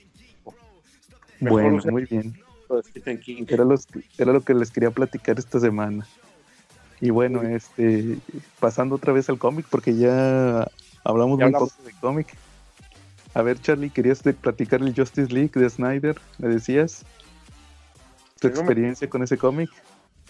bueno, 1.42 1.82
muy 1.92 2.06
bien. 2.06 2.36
Era, 3.48 3.66
los, 3.66 3.88
era 4.18 4.32
lo 4.32 4.42
que 4.42 4.54
les 4.54 4.72
quería 4.72 4.92
platicar 4.92 5.40
esta 5.40 5.60
semana. 5.60 6.06
Y 7.02 7.10
bueno, 7.10 7.42
este, 7.42 8.18
pasando 8.60 8.96
otra 8.96 9.12
vez 9.12 9.28
al 9.30 9.40
cómic, 9.40 9.66
porque 9.70 9.96
ya 9.96 10.68
hablamos 11.04 11.40
Ya 11.40 11.46
muy 11.48 11.56
hablamos. 11.56 11.74
poco 11.74 11.84
de 11.84 11.94
cómic. 12.00 12.28
A 13.34 13.42
ver, 13.42 13.60
Charlie, 13.60 13.90
¿querías 13.90 14.22
platicar 14.22 14.82
el 14.82 14.94
Justice 14.94 15.32
League 15.34 15.52
de 15.56 15.70
Snyder? 15.70 16.20
¿Me 16.38 16.50
decías? 16.50 17.06
¿Tu 18.40 18.48
me- 18.48 18.54
experiencia 18.54 19.10
con 19.10 19.24
ese 19.24 19.38
cómic? 19.38 19.70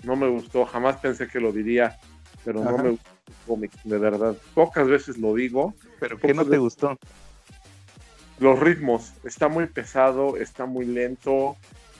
No 0.03 0.15
me 0.15 0.27
gustó, 0.27 0.65
jamás 0.65 0.97
pensé 0.97 1.27
que 1.27 1.39
lo 1.39 1.51
diría, 1.51 1.97
pero 2.43 2.63
no 2.63 2.77
me 2.77 2.91
gustó 2.91 3.09
el 3.27 3.33
cómic, 3.47 3.71
de 3.83 3.97
verdad. 3.97 4.35
Pocas 4.53 4.87
veces 4.87 5.17
lo 5.17 5.33
digo. 5.33 5.73
¿Pero 5.99 6.17
qué 6.19 6.33
no 6.33 6.45
te 6.45 6.57
gustó? 6.57 6.97
Los 8.39 8.59
ritmos, 8.59 9.13
está 9.23 9.47
muy 9.47 9.67
pesado, 9.67 10.37
está 10.37 10.65
muy 10.65 10.85
lento. 10.85 11.55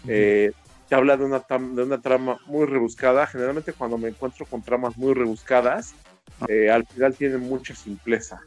eh, 0.07 0.51
te 0.89 0.95
habla 0.95 1.15
de 1.15 1.23
una, 1.23 1.39
de 1.39 1.83
una 1.83 2.01
trama 2.01 2.37
muy 2.47 2.65
rebuscada. 2.65 3.25
Generalmente 3.25 3.71
cuando 3.73 3.97
me 3.97 4.09
encuentro 4.09 4.45
con 4.45 4.61
tramas 4.61 4.97
muy 4.97 5.13
rebuscadas, 5.13 5.93
eh, 6.47 6.69
al 6.69 6.85
final 6.85 7.15
tienen 7.15 7.41
mucha 7.41 7.73
simpleza. 7.75 8.41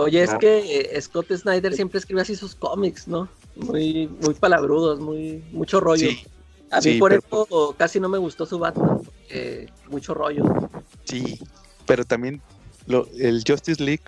Oye, 0.00 0.22
es 0.22 0.30
Ah. 0.30 0.38
que 0.38 0.80
eh, 0.94 1.00
Scott 1.02 1.32
Snyder 1.32 1.74
siempre 1.74 1.98
escribe 1.98 2.20
así 2.20 2.36
sus 2.36 2.54
cómics, 2.54 3.08
¿no? 3.08 3.28
Muy, 3.56 4.06
muy 4.22 4.34
palabrudos, 4.34 5.00
muy, 5.00 5.42
mucho 5.50 5.80
rollo. 5.80 6.08
Sí, 6.10 6.24
A 6.70 6.76
mí 6.76 6.82
sí, 6.82 6.98
por 6.98 7.10
pero- 7.10 7.22
eso 7.46 7.74
casi 7.76 7.98
no 7.98 8.08
me 8.08 8.18
gustó 8.18 8.46
su 8.46 8.58
Batman, 8.60 9.00
porque 9.02 9.66
mucho 9.90 10.14
rollo. 10.14 10.44
sí. 11.04 11.38
Pero 11.86 12.04
también 12.04 12.40
lo, 12.86 13.08
el 13.18 13.42
Justice 13.46 13.82
League, 13.82 14.02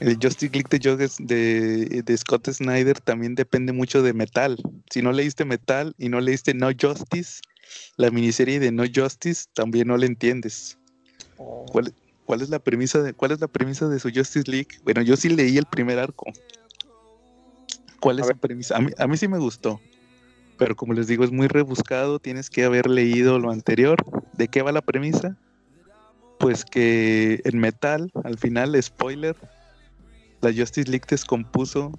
el 0.00 0.16
Justice 0.22 0.52
League 0.52 0.68
de, 0.70 0.78
Justice- 0.78 1.24
de, 1.24 2.02
de 2.02 2.16
Scott 2.16 2.48
Snyder 2.50 3.00
también 3.00 3.34
depende 3.34 3.72
mucho 3.72 4.02
de 4.02 4.12
Metal. 4.12 4.56
Si 4.90 5.02
no 5.02 5.10
leíste 5.12 5.44
Metal 5.44 5.94
y 5.98 6.08
no 6.10 6.20
leíste 6.20 6.54
No 6.54 6.68
Justice, 6.78 7.40
la 7.96 8.10
miniserie 8.10 8.60
de 8.60 8.70
No 8.70 8.84
Justice 8.94 9.46
también 9.54 9.88
no 9.88 9.96
le 9.96 10.06
entiendes. 10.06 10.76
¿Cuál, 11.36 11.92
cuál 12.28 12.42
es 12.42 12.50
la 12.50 12.58
premisa 12.58 13.00
de 13.00 13.14
cuál 13.14 13.32
es 13.32 13.40
la 13.40 13.48
premisa 13.48 13.88
de 13.88 13.98
su 13.98 14.10
Justice 14.14 14.50
League? 14.50 14.68
Bueno, 14.84 15.00
yo 15.00 15.16
sí 15.16 15.30
leí 15.30 15.56
el 15.56 15.64
primer 15.64 15.98
arco. 15.98 16.26
¿Cuál 18.00 18.18
A 18.18 18.20
es 18.20 18.26
ver. 18.26 18.36
su 18.36 18.40
premisa? 18.40 18.76
A 18.76 18.80
mí, 18.80 18.92
a 18.98 19.06
mí 19.06 19.16
sí 19.16 19.28
me 19.28 19.38
gustó. 19.38 19.80
Pero 20.58 20.76
como 20.76 20.92
les 20.92 21.06
digo, 21.06 21.24
es 21.24 21.30
muy 21.30 21.48
rebuscado, 21.48 22.18
tienes 22.18 22.50
que 22.50 22.64
haber 22.64 22.90
leído 22.90 23.38
lo 23.38 23.50
anterior. 23.50 23.96
¿De 24.34 24.46
qué 24.46 24.60
va 24.60 24.72
la 24.72 24.82
premisa? 24.82 25.38
Pues 26.38 26.66
que 26.66 27.40
en 27.44 27.58
metal, 27.60 28.10
al 28.24 28.36
final, 28.36 28.76
spoiler, 28.82 29.34
la 30.42 30.52
Justice 30.52 30.90
League 30.90 31.06
descompuso, 31.08 31.98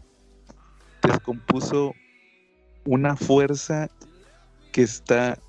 descompuso 1.02 1.96
una 2.86 3.16
fuerza 3.16 3.90
que 4.72 4.84
está 4.84 5.40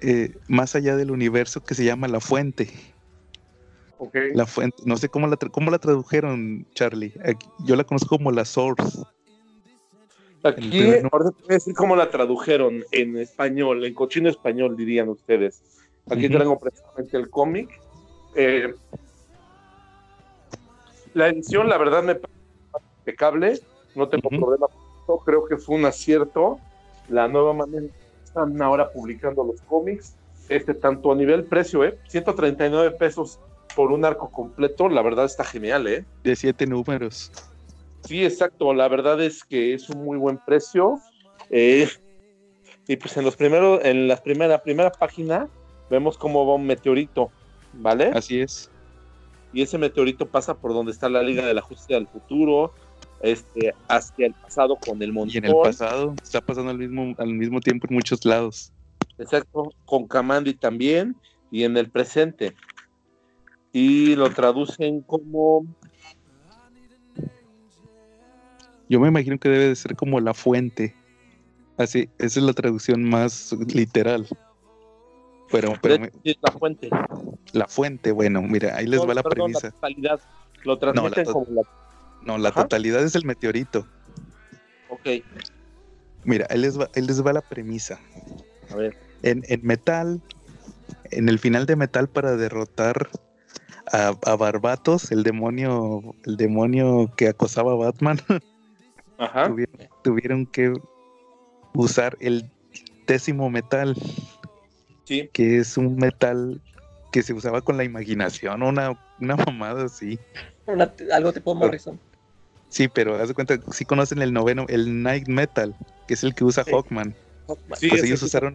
eh, 0.00 0.36
más 0.46 0.76
allá 0.76 0.94
del 0.94 1.10
universo 1.10 1.64
que 1.64 1.74
se 1.74 1.84
llama 1.84 2.06
la 2.06 2.20
fuente. 2.20 2.70
La 4.34 4.46
fuente, 4.46 4.82
no 4.86 4.96
sé 4.96 5.08
cómo 5.08 5.26
la, 5.26 5.36
cómo 5.36 5.70
la 5.70 5.78
tradujeron, 5.78 6.66
Charlie. 6.74 7.12
Aquí- 7.24 7.48
yo 7.66 7.76
la 7.76 7.84
conozco 7.84 8.16
como 8.16 8.30
la 8.30 8.44
source. 8.44 9.02
Aquí, 10.42 10.80
ahorita 10.82 11.02
te 11.32 11.42
voy 11.42 11.50
a 11.50 11.54
decir 11.54 11.74
cómo 11.74 11.96
la 11.96 12.08
tradujeron 12.10 12.82
en 12.92 13.18
español, 13.18 13.84
en 13.84 13.92
cochino 13.92 14.30
español 14.30 14.74
dirían 14.74 15.10
ustedes. 15.10 15.62
Aquí 16.08 16.26
Ujú. 16.26 16.34
traigo 16.36 16.58
precisamente 16.58 17.16
el 17.18 17.28
cómic. 17.28 17.68
Eh, 18.34 18.74
la 21.12 21.28
edición, 21.28 21.68
la 21.68 21.76
verdad, 21.76 22.02
me 22.02 22.14
parece 22.14 22.38
impecable. 23.00 23.60
No 23.94 24.08
tengo 24.08 24.30
problema 24.30 24.66
con 24.68 24.80
esto. 25.00 25.18
Creo 25.26 25.44
que 25.44 25.56
fue 25.58 25.76
un 25.76 25.84
acierto. 25.84 26.58
La 27.08 27.28
nueva 27.28 27.52
manera 27.52 27.86
están 28.24 28.60
ahora 28.62 28.90
publicando 28.90 29.44
los 29.44 29.60
cómics. 29.62 30.16
Este, 30.48 30.74
tanto 30.74 31.12
a 31.12 31.14
nivel 31.14 31.44
precio, 31.44 31.84
¿eh? 31.84 31.98
139 32.08 32.92
pesos 32.92 33.38
por 33.74 33.92
un 33.92 34.04
arco 34.04 34.30
completo. 34.30 34.88
La 34.88 35.02
verdad 35.02 35.24
está 35.24 35.44
genial, 35.44 35.86
¿eh? 35.86 36.04
De 36.24 36.36
siete 36.36 36.66
números. 36.66 37.32
Sí, 38.04 38.24
exacto. 38.24 38.72
La 38.72 38.88
verdad 38.88 39.20
es 39.22 39.44
que 39.44 39.74
es 39.74 39.88
un 39.90 40.04
muy 40.04 40.18
buen 40.18 40.38
precio. 40.38 40.98
Eh, 41.50 41.88
y 42.86 42.96
pues 42.96 43.16
en 43.16 43.24
los 43.24 43.36
primeros, 43.36 43.84
en 43.84 44.08
la 44.08 44.16
primera, 44.16 44.62
primera 44.62 44.90
página, 44.90 45.48
vemos 45.90 46.18
cómo 46.18 46.46
va 46.46 46.54
un 46.54 46.66
meteorito, 46.66 47.30
¿vale? 47.74 48.10
Así 48.14 48.40
es. 48.40 48.70
Y 49.52 49.62
ese 49.62 49.78
meteorito 49.78 50.26
pasa 50.26 50.54
por 50.54 50.72
donde 50.72 50.92
está 50.92 51.08
la 51.08 51.22
Liga 51.22 51.44
de 51.44 51.54
la 51.54 51.60
Justicia 51.60 51.96
del 51.96 52.06
Futuro, 52.06 52.72
este, 53.20 53.74
hacia 53.88 54.26
el 54.26 54.34
pasado 54.34 54.76
con 54.76 55.02
el 55.02 55.12
montón. 55.12 55.34
Y 55.34 55.38
en 55.38 55.44
el 55.46 55.56
pasado 55.62 56.14
está 56.22 56.40
pasando 56.40 56.70
al 56.70 56.78
mismo, 56.78 57.14
al 57.18 57.34
mismo 57.34 57.60
tiempo 57.60 57.86
en 57.88 57.94
muchos 57.94 58.24
lados. 58.24 58.72
Exacto, 59.18 59.72
con 59.84 60.06
Kamandi 60.06 60.54
también, 60.54 61.16
y 61.50 61.64
en 61.64 61.76
el 61.76 61.90
presente. 61.90 62.54
Y 63.72 64.16
lo 64.16 64.30
traducen 64.30 65.02
como 65.02 65.66
Yo 68.90 68.98
me 68.98 69.06
imagino 69.06 69.38
que 69.38 69.48
debe 69.48 69.68
de 69.68 69.76
ser 69.76 69.94
como 69.94 70.18
la 70.18 70.34
fuente. 70.34 70.96
Así, 71.78 72.10
esa 72.18 72.40
es 72.40 72.44
la 72.44 72.52
traducción 72.52 73.08
más 73.08 73.52
literal. 73.72 74.26
Pero, 75.52 75.74
pero 75.80 76.08
la 76.24 76.52
fuente. 76.52 76.90
La 77.52 77.68
fuente, 77.68 78.10
bueno, 78.10 78.42
mira, 78.42 78.76
ahí 78.76 78.86
les 78.86 79.00
va 79.00 79.14
la 79.14 79.22
premisa. 79.22 79.68
La 79.68 79.70
totalidad. 79.70 80.20
Lo 80.64 80.78
transmiten 80.78 81.24
no, 81.24 81.32
como 81.32 81.46
la... 81.50 81.62
No, 82.22 82.36
la 82.36 82.50
totalidad 82.50 83.04
es 83.04 83.14
el 83.14 83.24
meteorito. 83.24 83.86
Ok. 84.88 85.22
Mira, 86.24 86.48
ahí 86.50 86.58
les 86.58 86.78
va, 86.78 86.90
ahí 86.96 87.02
les 87.02 87.24
va 87.24 87.32
la 87.32 87.42
premisa. 87.42 88.00
A 88.72 88.74
ver. 88.74 88.96
En, 89.22 89.44
en 89.46 89.60
metal, 89.64 90.20
en 91.12 91.28
el 91.28 91.38
final 91.38 91.64
de 91.66 91.76
metal 91.76 92.08
para 92.08 92.36
derrotar 92.36 93.08
a, 93.92 94.14
a 94.24 94.36
Barbatos, 94.36 95.10
el 95.10 95.22
demonio, 95.22 96.14
el 96.24 96.36
demonio 96.36 97.10
que 97.16 97.28
acosaba 97.28 97.72
a 97.72 97.76
Batman. 97.76 98.20
Tuvieron, 100.02 100.46
que 100.46 100.72
usar 101.74 102.16
el 102.20 102.50
décimo 103.06 103.50
metal, 103.50 103.94
que 105.04 105.58
es 105.58 105.76
un 105.76 105.96
metal 105.96 106.60
que 107.12 107.22
se 107.22 107.32
usaba 107.32 107.60
con 107.60 107.76
la 107.76 107.84
imaginación, 107.84 108.62
una, 108.62 108.98
una 109.20 109.36
mamada 109.36 109.84
así. 109.84 110.18
algo 111.12 111.32
tipo 111.32 111.54
Morrison. 111.54 111.98
Sí, 112.68 112.86
pero 112.86 113.16
haz 113.16 113.28
de 113.28 113.34
cuenta, 113.34 113.58
si 113.72 113.84
conocen 113.84 114.22
el 114.22 114.32
noveno, 114.32 114.64
el 114.68 115.02
Night 115.02 115.26
Metal, 115.26 115.74
que 116.06 116.14
es 116.14 116.22
el 116.22 116.34
que 116.34 116.44
usa 116.44 116.64
Hawkman. 116.64 117.14
pues 117.46 117.82
ellos 117.82 118.22
usaron, 118.22 118.54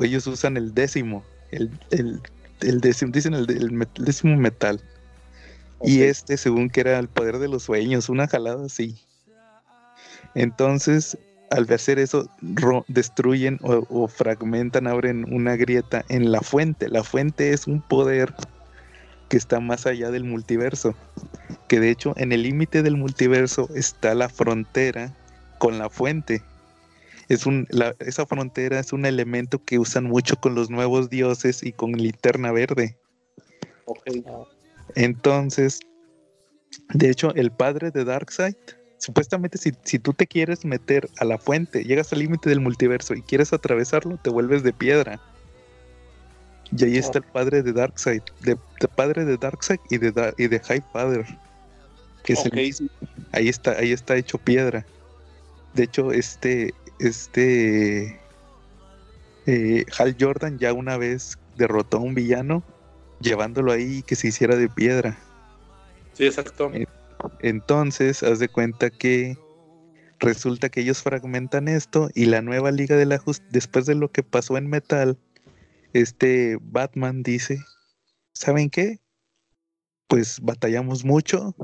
ellos 0.00 0.26
usan 0.28 0.56
el 0.56 0.72
décimo, 0.72 1.24
el, 1.50 1.70
el, 1.90 2.20
décimo, 2.60 3.12
dicen 3.12 3.34
el, 3.34 3.88
décimo 3.98 4.36
metal. 4.36 4.80
Y 5.82 6.02
este, 6.02 6.36
según 6.36 6.68
que 6.68 6.80
era 6.80 6.98
el 6.98 7.08
poder 7.08 7.38
de 7.38 7.48
los 7.48 7.64
sueños, 7.64 8.08
una 8.08 8.28
jalada 8.28 8.66
así. 8.66 8.96
Entonces, 10.34 11.18
al 11.50 11.70
hacer 11.72 11.98
eso, 11.98 12.30
destruyen 12.86 13.58
o, 13.62 14.06
fragmentan, 14.06 14.86
abren 14.86 15.32
una 15.32 15.56
grieta 15.56 16.04
en 16.08 16.30
la 16.30 16.40
fuente. 16.40 16.88
La 16.88 17.02
fuente 17.02 17.52
es 17.52 17.66
un 17.66 17.82
poder 17.82 18.32
que 19.28 19.36
está 19.36 19.58
más 19.60 19.86
allá 19.86 20.10
del 20.10 20.24
multiverso. 20.24 20.94
Que 21.66 21.80
de 21.80 21.90
hecho, 21.90 22.14
en 22.16 22.32
el 22.32 22.42
límite 22.42 22.82
del 22.82 22.96
multiverso 22.96 23.68
está 23.74 24.14
la 24.14 24.28
frontera 24.28 25.12
con 25.58 25.78
la 25.78 25.88
fuente. 25.90 26.42
Es 27.30 27.46
un, 27.46 27.66
esa 28.00 28.26
frontera 28.26 28.80
es 28.80 28.92
un 28.92 29.06
elemento 29.06 29.64
que 29.64 29.78
usan 29.78 30.04
mucho 30.04 30.36
con 30.36 30.54
los 30.54 30.68
nuevos 30.68 31.08
dioses 31.08 31.62
y 31.62 31.72
con 31.72 31.92
linterna 31.92 32.52
verde. 32.52 32.98
Entonces, 34.96 35.80
de 36.92 37.08
hecho, 37.08 37.34
el 37.34 37.50
padre 37.50 37.90
de 37.90 38.04
Darkseid 38.04 38.56
supuestamente 39.00 39.58
si, 39.58 39.72
si, 39.82 39.98
tú 39.98 40.12
te 40.12 40.26
quieres 40.26 40.64
meter 40.64 41.08
a 41.18 41.24
la 41.24 41.38
fuente, 41.38 41.84
llegas 41.84 42.12
al 42.12 42.18
límite 42.18 42.50
del 42.50 42.60
multiverso 42.60 43.14
y 43.14 43.22
quieres 43.22 43.52
atravesarlo, 43.52 44.18
te 44.18 44.30
vuelves 44.30 44.62
de 44.62 44.72
piedra. 44.72 45.20
Y 46.76 46.84
ahí 46.84 46.96
está 46.98 47.18
el 47.18 47.24
padre 47.24 47.62
de 47.62 47.72
Darkseid, 47.72 48.22
de, 48.42 48.56
padre 48.94 49.24
de 49.24 49.36
Darkseid 49.36 49.80
y 49.90 49.98
de, 49.98 50.34
y 50.36 50.46
de 50.46 50.60
High 50.60 50.84
Father. 50.92 51.26
Que 52.22 52.34
es 52.34 52.44
ahí 53.32 53.48
está, 53.48 53.72
ahí 53.72 53.92
está 53.92 54.16
hecho 54.16 54.38
piedra. 54.38 54.86
De 55.74 55.84
hecho, 55.84 56.12
este, 56.12 56.74
este 57.00 58.20
eh, 59.46 59.84
Hal 59.98 60.16
Jordan 60.18 60.58
ya 60.58 60.72
una 60.72 60.96
vez 60.96 61.38
derrotó 61.56 61.96
a 61.96 62.00
un 62.00 62.14
villano 62.14 62.62
llevándolo 63.20 63.72
ahí 63.72 64.02
que 64.02 64.16
se 64.16 64.28
hiciera 64.28 64.56
de 64.56 64.68
piedra. 64.68 65.18
Sí, 66.14 66.26
exacto. 66.26 66.70
Eh, 66.72 66.86
entonces, 67.40 68.22
haz 68.22 68.38
de 68.38 68.48
cuenta 68.48 68.90
que 68.90 69.36
resulta 70.18 70.68
que 70.68 70.80
ellos 70.80 71.02
fragmentan 71.02 71.68
esto 71.68 72.10
y 72.14 72.26
la 72.26 72.42
nueva 72.42 72.70
Liga 72.70 72.96
de 72.96 73.06
la 73.06 73.18
Justicia, 73.18 73.50
después 73.52 73.86
de 73.86 73.94
lo 73.94 74.10
que 74.10 74.22
pasó 74.22 74.56
en 74.56 74.68
Metal, 74.68 75.18
este 75.92 76.58
Batman 76.60 77.22
dice, 77.22 77.58
¿saben 78.34 78.70
qué? 78.70 79.00
Pues 80.06 80.40
batallamos 80.40 81.04
mucho 81.04 81.54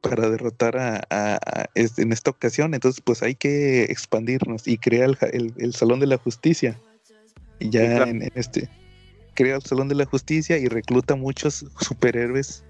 para 0.00 0.30
derrotar 0.30 0.76
a, 0.76 1.68
en 1.74 2.12
esta 2.12 2.30
ocasión, 2.30 2.74
entonces 2.74 3.02
pues 3.04 3.22
hay 3.22 3.34
que 3.34 3.84
expandirnos 3.84 4.66
y 4.66 4.78
crear 4.78 5.16
el, 5.32 5.74
Salón 5.74 6.00
de 6.00 6.06
la 6.06 6.16
Justicia. 6.16 6.78
Y 7.58 7.70
ya 7.70 8.04
en, 8.04 8.30
este, 8.34 8.68
crea 9.34 9.56
el 9.56 9.62
Salón 9.62 9.88
de 9.88 9.94
la 9.94 10.06
Justicia 10.06 10.58
y 10.58 10.66
recluta 10.68 11.14
muchos 11.14 11.66
superhéroes 11.80 12.64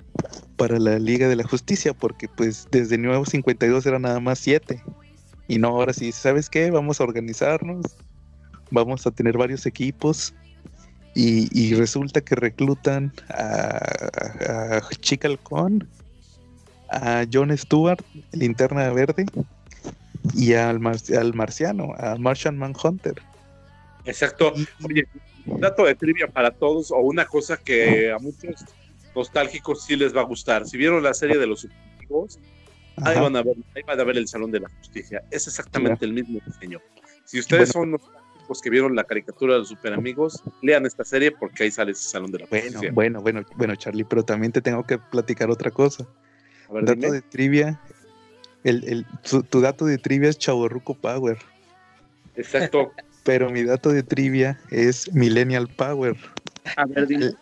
para 0.56 0.78
la 0.78 0.98
Liga 0.98 1.28
de 1.28 1.36
la 1.36 1.44
Justicia, 1.44 1.94
porque 1.94 2.28
pues 2.28 2.66
desde 2.70 2.98
Nuevo 2.98 3.24
52 3.24 3.86
era 3.86 3.98
nada 3.98 4.20
más 4.20 4.38
7. 4.40 4.82
Y 5.46 5.58
no, 5.58 5.68
ahora 5.68 5.92
sí, 5.92 6.12
¿sabes 6.12 6.48
qué? 6.50 6.70
Vamos 6.70 7.00
a 7.00 7.04
organizarnos, 7.04 7.96
vamos 8.70 9.06
a 9.06 9.10
tener 9.10 9.36
varios 9.36 9.66
equipos. 9.66 10.34
Y, 11.12 11.74
resulta 11.74 12.20
que 12.20 12.36
reclutan 12.36 13.12
a, 13.28 14.78
a 14.78 14.80
Chicalcón, 15.00 15.88
a 16.90 17.24
John 17.32 17.56
Stewart, 17.56 18.02
linterna 18.32 18.90
verde, 18.90 19.26
y 20.34 20.54
al, 20.54 20.80
al 20.86 21.34
marciano, 21.34 21.94
a 21.98 22.16
Martian 22.16 22.58
Manhunter. 22.58 23.14
Exacto. 24.04 24.52
Oye, 24.84 25.06
un 25.46 25.60
dato 25.60 25.84
de 25.84 25.94
trivia 25.94 26.26
para 26.26 26.50
todos, 26.50 26.90
o 26.90 26.98
una 26.98 27.26
cosa 27.26 27.56
que 27.56 28.10
a 28.10 28.18
muchos 28.18 28.64
nostálgicos 29.14 29.84
sí 29.84 29.96
les 29.96 30.14
va 30.14 30.20
a 30.20 30.24
gustar. 30.24 30.66
Si 30.66 30.76
vieron 30.76 31.02
la 31.02 31.14
serie 31.14 31.38
de 31.38 31.46
los 31.46 31.60
superamigos, 31.60 32.38
ahí 32.96 33.18
van, 33.18 33.36
a 33.36 33.42
ver, 33.42 33.56
ahí 33.74 33.82
van 33.86 34.00
a 34.00 34.04
ver 34.04 34.16
el 34.18 34.28
Salón 34.28 34.50
de 34.50 34.60
la 34.60 34.68
Justicia. 34.78 35.22
Es 35.30 35.46
exactamente 35.46 36.04
el 36.04 36.12
mismo 36.12 36.38
diseño. 36.44 36.80
Si 37.24 37.38
ustedes 37.38 37.70
son 37.70 37.92
nostálgicos 37.92 38.60
que 38.60 38.70
vieron 38.70 38.96
la 38.96 39.04
caricatura 39.04 39.54
de 39.54 39.60
los 39.60 39.68
superamigos, 39.68 40.42
lean 40.62 40.84
esta 40.86 41.04
serie 41.04 41.30
porque 41.30 41.64
ahí 41.64 41.70
sale 41.70 41.92
ese 41.92 42.08
Salón 42.08 42.32
de 42.32 42.40
la 42.40 42.46
Justicia. 42.46 42.90
Bueno, 42.92 43.20
bueno, 43.20 43.44
bueno, 43.56 43.76
Charlie, 43.76 44.04
pero 44.04 44.24
también 44.24 44.52
te 44.52 44.60
tengo 44.60 44.84
que 44.84 44.98
platicar 44.98 45.50
otra 45.50 45.70
cosa. 45.70 46.06
Dato 46.82 47.12
de 47.12 47.22
trivia. 47.22 47.80
El, 48.64 49.06
tu, 49.22 49.60
dato 49.60 49.86
de 49.86 49.98
trivia 49.98 50.28
es 50.28 50.38
Chaborruco 50.38 50.94
Power. 50.94 51.38
Exacto. 52.36 52.92
pero 53.24 53.50
mi 53.50 53.62
dato 53.62 53.90
de 53.90 54.02
trivia 54.02 54.58
es 54.70 55.12
Millennial 55.12 55.68
Power. 55.68 56.16
A 56.76 56.86
ver, 56.86 57.06
dime 57.06 57.32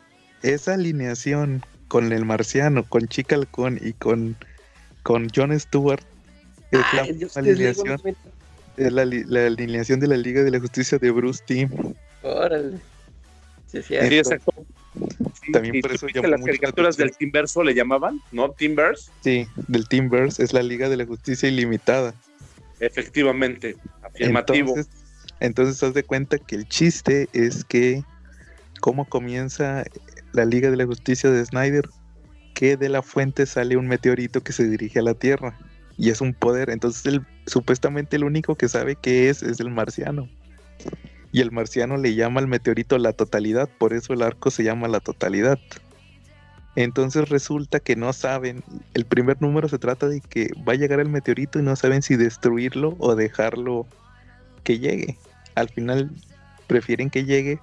esa 0.43 0.75
alineación 0.75 1.65
con 1.89 2.13
el 2.13 2.25
marciano, 2.25 2.85
con 2.85 3.09
Chica 3.09 3.37
y 3.81 3.93
con, 3.95 4.37
con 5.03 5.29
John 5.35 5.59
Stewart 5.59 6.05
es 6.71 6.81
la 6.93 7.03
alineación. 7.41 8.01
Es 8.77 8.93
la, 8.93 9.03
alineación 9.03 9.99
de 10.01 10.07
la 10.07 10.17
Liga 10.17 10.43
de 10.45 10.51
la 10.51 10.61
Justicia 10.61 10.99
de 10.99 11.11
Bruce 11.11 11.43
Team. 11.45 11.71
Órale. 12.23 12.79
Sí, 13.67 13.83
sí, 13.83 13.97
exacto. 13.97 14.53
También 15.53 15.81
por 15.81 15.93
eso 15.93 16.07
las 16.09 16.43
caricaturas 16.43 16.97
del 16.97 17.13
Teamverso 17.17 17.63
le 17.63 17.75
llamaban, 17.75 18.21
¿no? 18.33 18.51
Teamverse. 18.51 19.11
Sí, 19.23 19.47
del 19.69 19.89
Teamverse 19.89 20.43
es 20.43 20.53
la 20.53 20.63
Liga 20.63 20.89
de 20.89 20.97
la 20.97 21.07
Justicia 21.07 21.49
Ilimitada. 21.49 22.15
Efectivamente, 22.81 23.77
afirmativo. 24.03 24.71
Entonces, 24.71 24.93
entonces 25.41 25.83
haz 25.83 25.95
de 25.95 26.03
cuenta 26.03 26.39
que 26.39 26.57
el 26.57 26.69
chiste 26.69 27.29
es 27.33 27.65
que 27.65 28.03
cómo 28.81 29.05
comienza 29.09 29.85
la 30.33 30.45
Liga 30.45 30.71
de 30.71 30.77
la 30.77 30.87
Justicia 30.87 31.31
de 31.31 31.45
Snyder, 31.45 31.89
que 32.55 32.77
de 32.77 32.89
la 32.89 33.03
fuente 33.03 33.47
sale 33.47 33.77
un 33.77 33.89
meteorito 33.89 34.43
que 34.43 34.53
se 34.53 34.69
dirige 34.69 34.99
a 34.99 35.03
la 35.03 35.15
Tierra 35.15 35.59
y 35.97 36.11
es 36.11 36.21
un 36.21 36.35
poder. 36.35 36.71
Entonces, 36.71 37.05
el, 37.07 37.23
supuestamente 37.47 38.17
el 38.17 38.25
único 38.25 38.55
que 38.55 38.69
sabe 38.69 38.97
qué 38.97 39.29
es 39.29 39.43
es 39.43 39.61
el 39.61 39.71
marciano. 39.71 40.29
Y 41.33 41.41
el 41.41 41.53
marciano 41.53 41.97
le 41.97 42.15
llama 42.15 42.41
al 42.41 42.49
meteorito 42.49 42.97
la 42.99 43.13
totalidad, 43.13 43.69
por 43.79 43.93
eso 43.93 44.13
el 44.13 44.23
arco 44.23 44.51
se 44.51 44.65
llama 44.65 44.89
la 44.89 45.01
totalidad. 45.01 45.59
Entonces 46.77 47.29
resulta 47.29 47.81
que 47.81 47.97
no 47.97 48.13
saben, 48.13 48.63
el 48.95 49.05
primer 49.05 49.43
número 49.43 49.69
se 49.69 49.79
trata 49.79 50.09
de 50.09 50.21
que 50.21 50.51
va 50.67 50.73
a 50.73 50.77
llegar 50.77 51.01
el 51.01 51.09
meteorito 51.09 51.59
y 51.59 51.63
no 51.63 51.75
saben 51.77 52.03
si 52.03 52.17
destruirlo 52.17 52.97
o 52.99 53.15
dejarlo 53.15 53.87
que 54.65 54.79
llegue. 54.79 55.19
Al 55.55 55.69
final 55.69 56.11
prefieren 56.67 57.11
que 57.11 57.25
llegue 57.25 57.61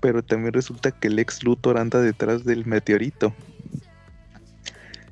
pero 0.00 0.22
también 0.22 0.52
resulta 0.52 0.90
que 0.90 1.08
el 1.08 1.18
ex 1.18 1.42
Luthor 1.42 1.78
anda 1.78 2.00
detrás 2.00 2.44
del 2.44 2.66
meteorito. 2.66 3.34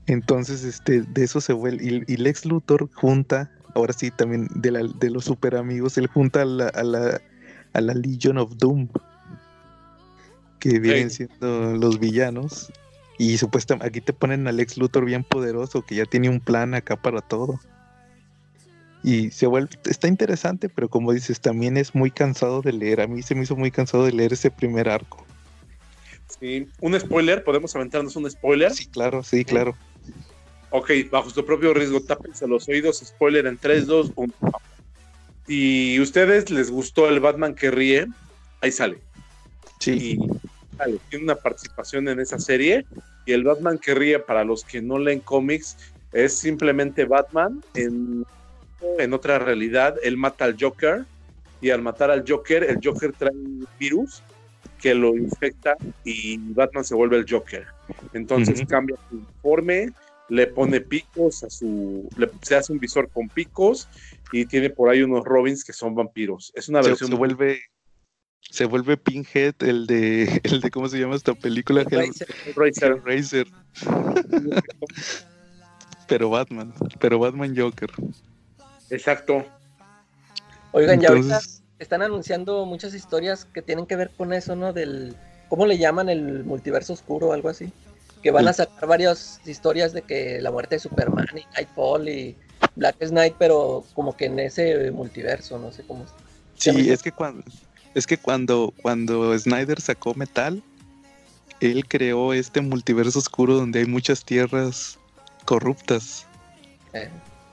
Entonces, 0.06 0.62
este, 0.62 1.02
de 1.02 1.24
eso 1.24 1.40
se 1.40 1.52
vuelve. 1.52 2.04
Y, 2.06 2.14
el 2.14 2.26
ex 2.26 2.44
Luthor 2.44 2.88
junta 2.94 3.50
ahora 3.74 3.92
sí 3.92 4.10
también 4.10 4.48
de, 4.54 4.70
la, 4.70 4.82
de 4.84 5.10
los 5.10 5.24
super 5.24 5.56
amigos, 5.56 5.98
él 5.98 6.06
junta 6.06 6.42
a 6.42 6.44
la, 6.46 7.20
a 7.76 7.80
la 7.80 7.94
Legion 7.94 8.38
of 8.38 8.56
Doom, 8.56 8.88
que 10.58 10.78
vienen 10.78 11.10
siendo 11.10 11.76
los 11.76 12.00
villanos. 12.00 12.72
Y 13.18 13.38
supuestamente 13.38 13.88
aquí 13.88 14.00
te 14.00 14.12
ponen 14.12 14.46
a 14.46 14.52
Lex 14.52 14.76
Luthor 14.76 15.04
bien 15.04 15.24
poderoso, 15.24 15.82
que 15.82 15.94
ya 15.94 16.04
tiene 16.04 16.28
un 16.28 16.40
plan 16.40 16.74
acá 16.74 16.96
para 16.96 17.20
todo. 17.20 17.58
Y 19.02 19.30
se 19.30 19.46
vuelve, 19.46 19.70
está 19.84 20.08
interesante, 20.08 20.68
pero 20.68 20.88
como 20.88 21.12
dices, 21.12 21.40
también 21.40 21.76
es 21.76 21.94
muy 21.94 22.10
cansado 22.10 22.60
de 22.60 22.72
leer. 22.72 23.00
A 23.00 23.06
mí 23.06 23.22
se 23.22 23.34
me 23.34 23.44
hizo 23.44 23.56
muy 23.56 23.70
cansado 23.70 24.04
de 24.04 24.12
leer 24.12 24.32
ese 24.32 24.50
primer 24.50 24.88
arco. 24.88 25.24
Sí, 26.40 26.68
un 26.80 26.98
spoiler, 26.98 27.44
¿podemos 27.44 27.74
aventarnos 27.76 28.16
un 28.16 28.28
spoiler? 28.30 28.72
Sí, 28.72 28.86
claro, 28.86 29.22
sí, 29.22 29.44
claro. 29.44 29.76
Ok, 30.70 30.90
bajo 31.10 31.30
su 31.30 31.44
propio 31.44 31.72
riesgo, 31.72 32.00
tápense 32.00 32.46
los 32.48 32.68
oídos, 32.68 32.98
spoiler 32.98 33.46
en 33.46 33.56
3, 33.56 33.86
2, 33.86 34.12
1. 34.16 34.34
Y 35.46 36.00
ustedes 36.00 36.50
les 36.50 36.70
gustó 36.70 37.08
el 37.08 37.20
Batman 37.20 37.54
que 37.54 37.70
ríe, 37.70 38.06
ahí 38.60 38.72
sale. 38.72 38.98
Sí. 39.78 39.92
Y 39.92 40.76
sale, 40.76 40.98
tiene 41.08 41.24
una 41.24 41.36
participación 41.36 42.08
en 42.08 42.20
esa 42.20 42.38
serie. 42.38 42.84
Y 43.26 43.32
el 43.32 43.44
Batman 43.44 43.78
que 43.78 43.94
ríe, 43.94 44.18
para 44.18 44.44
los 44.44 44.64
que 44.64 44.82
no 44.82 44.98
leen 44.98 45.20
cómics, 45.20 45.76
es 46.12 46.36
simplemente 46.36 47.04
Batman 47.04 47.62
en, 47.74 48.24
en 48.98 49.12
otra 49.12 49.38
realidad. 49.38 49.96
Él 50.02 50.16
mata 50.16 50.44
al 50.44 50.56
Joker. 50.58 51.04
Y 51.60 51.70
al 51.70 51.80
matar 51.80 52.10
al 52.10 52.24
Joker, 52.26 52.64
el 52.64 52.80
Joker 52.82 53.12
trae 53.12 53.32
un 53.32 53.66
virus 53.78 54.22
que 54.80 54.94
lo 54.94 55.16
infecta 55.16 55.76
y 56.04 56.36
Batman 56.52 56.84
se 56.84 56.94
vuelve 56.94 57.16
el 57.16 57.26
Joker. 57.28 57.66
Entonces 58.12 58.62
cambia 58.68 58.96
su 59.08 59.16
informe, 59.16 59.92
le 60.28 60.46
pone 60.46 60.80
picos 60.80 61.44
a 61.44 61.50
su. 61.50 62.08
se 62.42 62.56
hace 62.56 62.72
un 62.72 62.78
visor 62.78 63.08
con 63.10 63.28
picos 63.28 63.88
y 64.32 64.46
tiene 64.46 64.70
por 64.70 64.90
ahí 64.90 65.02
unos 65.02 65.24
Robins 65.24 65.64
que 65.64 65.72
son 65.72 65.94
vampiros. 65.94 66.52
Es 66.54 66.68
una 66.68 66.82
versión. 66.82 67.10
Se 67.10 67.16
vuelve. 67.16 67.60
Se 68.40 68.64
vuelve 68.64 68.96
Pinhead, 68.96 69.54
el 69.60 69.86
de. 69.86 70.40
El 70.44 70.60
de 70.60 70.70
¿Cómo 70.70 70.88
se 70.88 70.98
llama 70.98 71.16
esta 71.16 71.34
película? 71.34 71.84
Racer. 72.54 73.02
Racer. 73.04 73.46
pero 76.08 76.30
Batman. 76.30 76.72
Pero 77.00 77.18
Batman 77.18 77.54
Joker. 77.56 77.90
Exacto. 78.90 79.44
Oigan, 80.72 81.00
ya 81.00 81.08
ahorita 81.08 81.40
están 81.78 82.02
anunciando 82.02 82.64
muchas 82.66 82.94
historias 82.94 83.44
que 83.44 83.62
tienen 83.62 83.86
que 83.86 83.96
ver 83.96 84.10
con 84.16 84.32
eso, 84.32 84.54
¿no? 84.54 84.72
Del, 84.72 85.16
¿cómo 85.48 85.66
le 85.66 85.78
llaman 85.78 86.08
el 86.08 86.44
multiverso 86.44 86.92
oscuro 86.92 87.28
o 87.28 87.32
algo 87.32 87.48
así? 87.48 87.72
Que 88.22 88.30
van 88.30 88.48
a 88.48 88.52
sacar 88.52 88.88
varias 88.88 89.40
historias 89.44 89.92
de 89.92 90.02
que 90.02 90.40
la 90.40 90.50
muerte 90.50 90.76
de 90.76 90.80
Superman 90.80 91.26
y 91.34 91.44
Nightfall 91.54 92.08
y 92.08 92.36
Black 92.74 92.96
Knight, 92.98 93.34
pero 93.38 93.84
como 93.94 94.16
que 94.16 94.26
en 94.26 94.38
ese 94.38 94.90
multiverso, 94.90 95.58
no 95.58 95.72
sé 95.72 95.84
cómo. 95.86 96.04
Sí, 96.54 96.90
es 96.90 97.02
que 97.02 97.12
cuando 97.12 97.44
es 97.94 98.06
que 98.06 98.18
cuando 98.18 98.74
cuando 98.82 99.38
Snyder 99.38 99.80
sacó 99.80 100.14
Metal, 100.14 100.62
él 101.60 101.86
creó 101.88 102.32
este 102.32 102.60
multiverso 102.60 103.18
oscuro 103.18 103.54
donde 103.54 103.80
hay 103.80 103.86
muchas 103.86 104.24
tierras 104.24 104.98
corruptas. 105.44 106.26
Eh. 106.92 107.08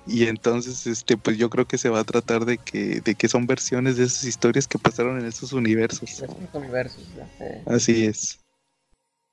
Y 0.05 0.27
entonces, 0.27 0.85
este, 0.85 1.15
pues 1.15 1.37
yo 1.37 1.49
creo 1.49 1.65
que 1.65 1.77
se 1.77 1.87
va 1.87 2.01
a 2.01 2.03
tratar 2.03 2.43
de 2.43 2.57
que, 2.57 2.99
de 2.99 3.15
que 3.15 3.29
son 3.29 3.47
versiones 3.47 3.95
de 3.95 4.03
esas 4.03 4.25
historias 4.25 4.67
que 4.67 4.77
pasaron 4.77 5.17
en 5.19 5.25
esos 5.25 5.53
universos. 5.53 6.21
universos 6.51 7.03
Así 7.65 8.05
es. 8.05 8.42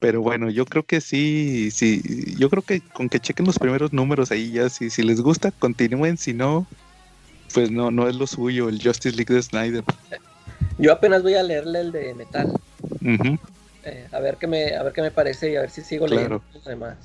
Pero 0.00 0.22
bueno, 0.22 0.48
yo 0.48 0.64
creo 0.64 0.82
que 0.82 1.02
sí, 1.02 1.70
sí, 1.70 2.02
yo 2.38 2.48
creo 2.48 2.62
que 2.62 2.80
con 2.80 3.10
que 3.10 3.20
chequen 3.20 3.44
los 3.44 3.58
primeros 3.58 3.92
números 3.92 4.30
ahí 4.30 4.50
ya, 4.50 4.70
si, 4.70 4.88
si 4.88 5.02
les 5.02 5.20
gusta, 5.20 5.50
continúen, 5.50 6.16
si 6.16 6.32
no, 6.32 6.66
pues 7.52 7.70
no, 7.70 7.90
no 7.90 8.08
es 8.08 8.16
lo 8.16 8.26
suyo, 8.26 8.70
el 8.70 8.82
Justice 8.82 9.14
League 9.14 9.32
de 9.32 9.42
Snyder. 9.42 9.84
Yo 10.78 10.90
apenas 10.90 11.22
voy 11.22 11.34
a 11.34 11.42
leerle 11.42 11.80
el 11.82 11.92
de 11.92 12.14
Metal. 12.14 12.50
Eh, 13.84 14.08
a 14.10 14.20
ver 14.20 14.38
qué 14.38 14.46
me, 14.46 14.74
a 14.74 14.82
ver 14.82 14.94
qué 14.94 15.02
me 15.02 15.10
parece 15.10 15.52
y 15.52 15.56
a 15.56 15.60
ver 15.60 15.70
si 15.70 15.82
sigo 15.82 16.08
leyendo 16.08 16.42
los 16.54 16.64
demás. 16.64 16.96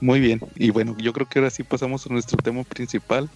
Muy 0.00 0.18
bien, 0.18 0.40
y 0.56 0.70
bueno, 0.70 0.96
yo 0.98 1.12
creo 1.12 1.28
que 1.28 1.38
ahora 1.38 1.50
sí 1.50 1.62
pasamos 1.62 2.04
a 2.04 2.12
nuestro 2.12 2.36
tema 2.36 2.64
principal, 2.64 3.30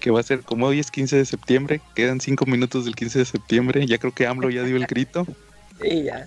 que 0.00 0.10
va 0.10 0.18
a 0.18 0.24
ser 0.24 0.40
como 0.40 0.66
hoy 0.66 0.80
es 0.80 0.90
15 0.90 1.16
de 1.16 1.24
septiembre, 1.24 1.80
quedan 1.94 2.20
5 2.20 2.44
minutos 2.44 2.84
del 2.84 2.96
15 2.96 3.20
de 3.20 3.24
septiembre, 3.24 3.86
ya 3.86 3.98
creo 3.98 4.12
que 4.12 4.26
AMLO 4.26 4.50
ya 4.50 4.64
dio 4.64 4.76
el 4.76 4.86
grito. 4.86 5.28
Sí, 5.80 6.04
ya. 6.04 6.26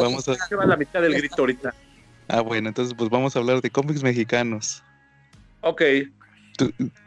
vamos 0.00 0.28
a... 0.28 0.66
la 0.66 0.76
mitad 0.76 1.00
del 1.02 1.14
grito 1.14 1.36
ahorita. 1.38 1.74
Ah, 2.28 2.40
bueno, 2.40 2.68
entonces 2.68 2.94
pues 2.96 3.10
vamos 3.10 3.34
a 3.36 3.38
hablar 3.38 3.60
de 3.60 3.70
cómics 3.70 4.02
mexicanos. 4.02 4.82
Ok. 5.60 5.82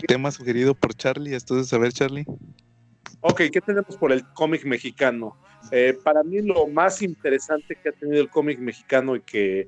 tema 0.07 0.31
sugerido 0.31 0.73
por 0.73 0.93
Charlie, 0.95 1.33
entonces 1.33 1.71
a 1.73 1.77
ver 1.77 1.93
Charlie. 1.93 2.25
Ok, 3.21 3.41
¿qué 3.51 3.61
tenemos 3.61 3.97
por 3.97 4.11
el 4.11 4.23
cómic 4.33 4.65
mexicano? 4.65 5.35
Eh, 5.71 5.97
para 6.03 6.23
mí 6.23 6.41
lo 6.41 6.67
más 6.67 7.01
interesante 7.01 7.75
que 7.75 7.89
ha 7.89 7.91
tenido 7.91 8.21
el 8.21 8.29
cómic 8.29 8.59
mexicano 8.59 9.15
y 9.15 9.21
que 9.21 9.67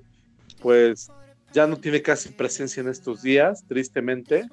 pues 0.61 1.09
ya 1.53 1.65
no 1.65 1.78
tiene 1.78 2.01
casi 2.01 2.30
presencia 2.30 2.82
en 2.82 2.89
estos 2.89 3.22
días, 3.22 3.63
tristemente. 3.68 4.47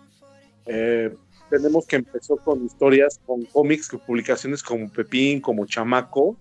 Eh, 0.66 1.14
tenemos 1.50 1.86
que 1.86 1.96
empezó 1.96 2.36
con 2.36 2.64
historias, 2.64 3.20
con 3.26 3.44
cómics, 3.44 3.88
con 3.88 4.00
publicaciones 4.00 4.62
como 4.62 4.88
Pepín, 4.88 5.40
como 5.40 5.66
Chamaco, 5.66 6.36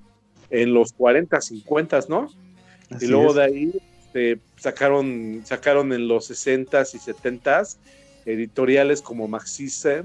en 0.54 0.74
los 0.74 0.94
40, 0.94 1.42
50, 1.42 2.00
¿no? 2.08 2.28
y 3.02 3.08
luego 3.08 3.34
de 3.34 3.44
ahí 3.44 3.82
este, 4.06 4.40
sacaron, 4.56 5.42
sacaron 5.46 5.92
en 5.94 6.08
los 6.08 6.30
60s 6.30 6.94
y 6.94 7.00
70s 7.00 7.78
editoriales 8.26 9.02
como 9.02 9.28
Maxise, 9.28 10.04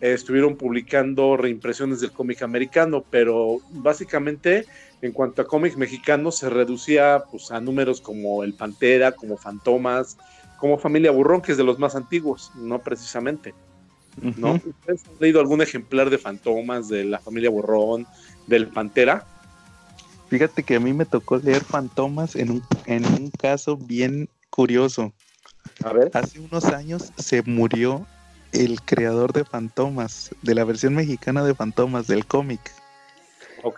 estuvieron 0.00 0.56
publicando 0.56 1.36
reimpresiones 1.36 2.00
del 2.00 2.10
cómic 2.10 2.42
americano, 2.42 3.04
pero 3.08 3.60
básicamente 3.70 4.66
en 5.00 5.12
cuanto 5.12 5.42
a 5.42 5.46
cómic 5.46 5.76
mexicano 5.76 6.32
se 6.32 6.50
reducía 6.50 7.22
pues, 7.30 7.52
a 7.52 7.60
números 7.60 8.00
como 8.00 8.42
El 8.42 8.52
Pantera, 8.52 9.12
como 9.12 9.36
Fantomas, 9.36 10.18
como 10.58 10.76
Familia 10.76 11.12
Burrón, 11.12 11.40
que 11.40 11.52
es 11.52 11.58
de 11.58 11.64
los 11.64 11.78
más 11.78 11.94
antiguos, 11.94 12.50
no 12.56 12.80
precisamente. 12.80 13.54
¿no? 14.36 14.54
¿Ustedes 14.54 15.04
han 15.06 15.14
leído 15.20 15.40
algún 15.40 15.62
ejemplar 15.62 16.10
de 16.10 16.18
Fantomas, 16.18 16.88
de 16.88 17.04
la 17.04 17.20
Familia 17.20 17.50
Burrón, 17.50 18.06
del 18.48 18.66
Pantera? 18.68 19.26
Fíjate 20.34 20.64
que 20.64 20.74
a 20.74 20.80
mí 20.80 20.92
me 20.92 21.04
tocó 21.04 21.36
leer 21.36 21.62
Fantomas 21.62 22.34
en 22.34 22.50
un, 22.50 22.62
en 22.86 23.06
un 23.06 23.30
caso 23.30 23.76
bien 23.76 24.28
curioso. 24.50 25.12
A 25.84 25.92
ver. 25.92 26.10
Hace 26.12 26.40
unos 26.40 26.64
años 26.64 27.12
se 27.16 27.42
murió 27.42 28.04
el 28.50 28.82
creador 28.82 29.32
de 29.32 29.44
Fantomas, 29.44 30.34
de 30.42 30.56
la 30.56 30.64
versión 30.64 30.96
mexicana 30.96 31.44
de 31.44 31.54
Fantomas, 31.54 32.08
del 32.08 32.26
cómic. 32.26 32.60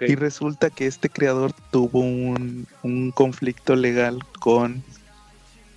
Y 0.01 0.15
resulta 0.15 0.71
que 0.71 0.87
este 0.87 1.11
creador 1.11 1.53
tuvo 1.71 1.99
un, 2.01 2.67
conflicto 3.15 3.77
legal 3.77 4.25
con 4.41 4.83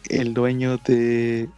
el 0.08 0.34
dueño 0.34 0.78
de 0.78 1.50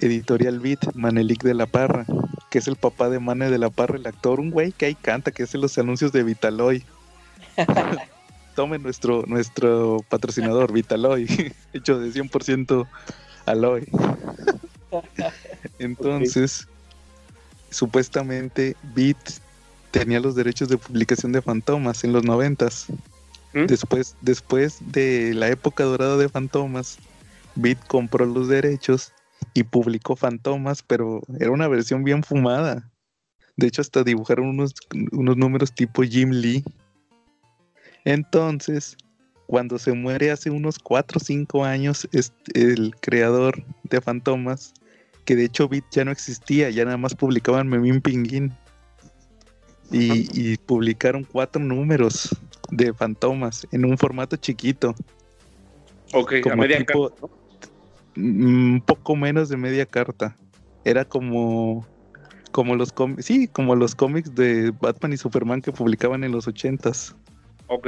Editorial 0.00 0.58
Beat, 0.58 0.92
Manelik 0.96 1.44
de 1.44 1.54
la 1.54 1.66
Parra, 1.66 2.04
que 2.50 2.58
es 2.58 2.66
el 2.66 2.74
papá 2.74 3.10
de 3.10 3.20
Mane 3.20 3.48
de 3.48 3.58
la 3.58 3.70
Parra, 3.70 3.94
el 3.94 4.08
actor, 4.08 4.40
un 4.40 4.50
güey 4.50 4.72
que 4.72 4.86
ahí 4.86 4.96
canta, 4.96 5.30
que 5.30 5.44
hace 5.44 5.56
los 5.56 5.78
anuncios 5.78 6.10
de 6.10 6.24
Vitaloy. 6.24 6.84
Tome 8.54 8.78
nuestro, 8.78 9.24
nuestro 9.26 9.98
patrocinador, 10.08 10.72
Vitaloy, 10.74 11.26
hecho 11.72 11.98
de 11.98 12.10
100% 12.12 12.86
aloy. 13.46 13.86
Entonces, 15.78 16.66
supuestamente 17.70 18.76
Beat 18.94 19.18
tenía 19.90 20.20
los 20.20 20.34
derechos 20.34 20.68
de 20.68 20.78
publicación 20.78 21.32
de 21.32 21.42
Fantomas 21.42 22.04
en 22.04 22.12
los 22.12 22.24
noventas. 22.24 22.86
¿Mm? 23.52 23.66
Después, 23.66 24.16
después 24.20 24.78
de 24.80 25.34
la 25.34 25.48
época 25.48 25.84
dorada 25.84 26.16
de 26.16 26.28
Fantomas, 26.28 26.98
Beat 27.56 27.84
compró 27.86 28.24
los 28.26 28.48
derechos 28.48 29.12
y 29.54 29.64
publicó 29.64 30.16
Fantomas, 30.16 30.82
pero 30.82 31.22
era 31.38 31.50
una 31.50 31.68
versión 31.68 32.04
bien 32.04 32.22
fumada. 32.22 32.90
De 33.56 33.66
hecho, 33.66 33.82
hasta 33.82 34.04
dibujaron 34.04 34.48
unos, 34.48 34.74
unos 35.12 35.36
números 35.36 35.72
tipo 35.72 36.02
Jim 36.02 36.30
Lee. 36.30 36.64
Entonces, 38.04 38.96
cuando 39.46 39.78
se 39.78 39.92
muere 39.92 40.30
hace 40.30 40.50
unos 40.50 40.78
4 40.78 41.18
o 41.18 41.24
5 41.24 41.64
años, 41.64 42.08
el 42.54 42.94
creador 43.00 43.64
de 43.84 44.00
Fantomas, 44.00 44.72
que 45.24 45.36
de 45.36 45.44
hecho 45.44 45.68
Beat 45.68 45.84
ya 45.90 46.04
no 46.04 46.10
existía, 46.10 46.70
ya 46.70 46.84
nada 46.84 46.96
más 46.96 47.14
publicaban 47.14 47.68
Memín 47.68 48.00
Pinguín. 48.00 48.52
Y, 49.92 50.56
publicaron 50.58 51.24
cuatro 51.24 51.60
números 51.60 52.28
de 52.70 52.94
fantomas 52.94 53.66
en 53.72 53.84
un 53.84 53.98
formato 53.98 54.36
chiquito. 54.36 54.94
Ok, 56.12 56.34
a 56.48 56.54
media 56.54 56.84
carta. 56.84 57.26
Un 58.16 58.76
mm, 58.76 58.80
poco 58.82 59.16
menos 59.16 59.48
de 59.48 59.56
media 59.56 59.86
carta. 59.86 60.36
Era 60.84 61.04
como 61.04 61.84
como 62.52 62.74
los 62.74 62.92
cómics, 62.92 63.24
sí, 63.24 63.48
como 63.48 63.74
los 63.74 63.94
cómics 63.94 64.34
de 64.34 64.72
Batman 64.80 65.12
y 65.12 65.16
Superman 65.16 65.62
que 65.62 65.72
publicaban 65.72 66.24
en 66.24 66.32
los 66.32 66.48
ochentas. 66.48 67.14
Ok. 67.70 67.86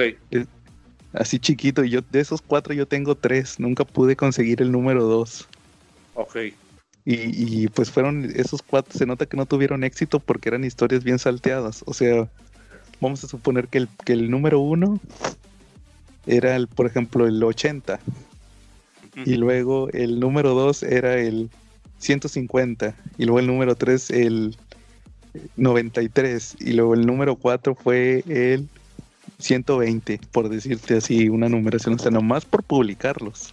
Así 1.12 1.40
chiquito, 1.40 1.84
y 1.84 1.90
yo 1.90 2.00
de 2.12 2.20
esos 2.20 2.40
cuatro 2.40 2.72
yo 2.72 2.86
tengo 2.86 3.16
tres, 3.16 3.58
nunca 3.58 3.84
pude 3.84 4.14
conseguir 4.14 4.62
el 4.62 4.70
número 4.70 5.04
dos. 5.04 5.48
Ok. 6.14 6.36
Y, 7.04 7.66
pues 7.66 7.90
fueron 7.90 8.30
esos 8.36 8.62
cuatro, 8.62 8.96
se 8.96 9.06
nota 9.06 9.26
que 9.26 9.36
no 9.36 9.44
tuvieron 9.44 9.82
éxito 9.82 10.20
porque 10.20 10.50
eran 10.50 10.62
historias 10.62 11.02
bien 11.02 11.18
salteadas. 11.18 11.82
O 11.86 11.92
sea, 11.92 12.28
vamos 13.00 13.24
a 13.24 13.28
suponer 13.28 13.66
que 13.66 13.78
el, 13.78 13.88
que 14.04 14.12
el 14.12 14.30
número 14.30 14.60
uno 14.60 15.00
era 16.28 16.54
el, 16.54 16.68
por 16.68 16.86
ejemplo, 16.86 17.26
el 17.26 17.42
80. 17.42 17.98
Y 19.26 19.34
luego 19.34 19.88
el 19.90 20.20
número 20.20 20.54
dos 20.54 20.84
era 20.84 21.18
el 21.18 21.50
150. 21.98 22.94
Y 23.18 23.24
luego 23.24 23.40
el 23.40 23.48
número 23.48 23.74
tres 23.74 24.10
el 24.10 24.56
93. 25.56 26.56
Y 26.60 26.74
luego 26.74 26.94
el 26.94 27.04
número 27.04 27.34
cuatro 27.34 27.74
fue 27.74 28.22
el 28.28 28.68
120, 29.42 30.20
por 30.30 30.48
decirte 30.48 30.96
así, 30.96 31.28
una 31.28 31.48
numeración, 31.48 31.94
o 31.94 31.98
sea, 31.98 32.10
nomás 32.10 32.44
por 32.44 32.62
publicarlos. 32.62 33.52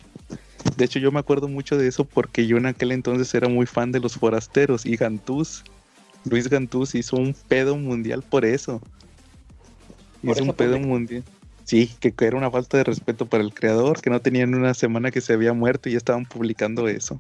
De 0.77 0.85
hecho, 0.85 0.99
yo 0.99 1.11
me 1.11 1.19
acuerdo 1.19 1.47
mucho 1.47 1.77
de 1.77 1.87
eso 1.87 2.05
porque 2.05 2.45
yo 2.45 2.57
en 2.57 2.65
aquel 2.65 2.91
entonces 2.91 3.33
era 3.33 3.47
muy 3.47 3.65
fan 3.65 3.91
de 3.91 3.99
los 3.99 4.15
forasteros 4.15 4.85
y 4.85 4.95
Gantús, 4.95 5.63
Luis 6.25 6.49
Gantús 6.49 6.95
hizo 6.95 7.15
un 7.15 7.35
pedo 7.47 7.75
mundial 7.77 8.23
por 8.23 8.45
eso. 8.45 8.81
hizo 10.21 10.43
un 10.43 10.53
pedo 10.53 10.79
mundial. 10.79 11.23
Sí, 11.63 11.87
que 11.99 12.13
era 12.19 12.35
una 12.35 12.49
falta 12.49 12.77
de 12.77 12.83
respeto 12.83 13.27
para 13.27 13.43
el 13.43 13.53
creador, 13.53 14.01
que 14.01 14.09
no 14.09 14.19
tenían 14.19 14.55
una 14.55 14.73
semana 14.73 15.11
que 15.11 15.21
se 15.21 15.33
había 15.33 15.53
muerto 15.53 15.87
y 15.87 15.93
ya 15.93 15.97
estaban 15.99 16.25
publicando 16.25 16.87
eso. 16.87 17.19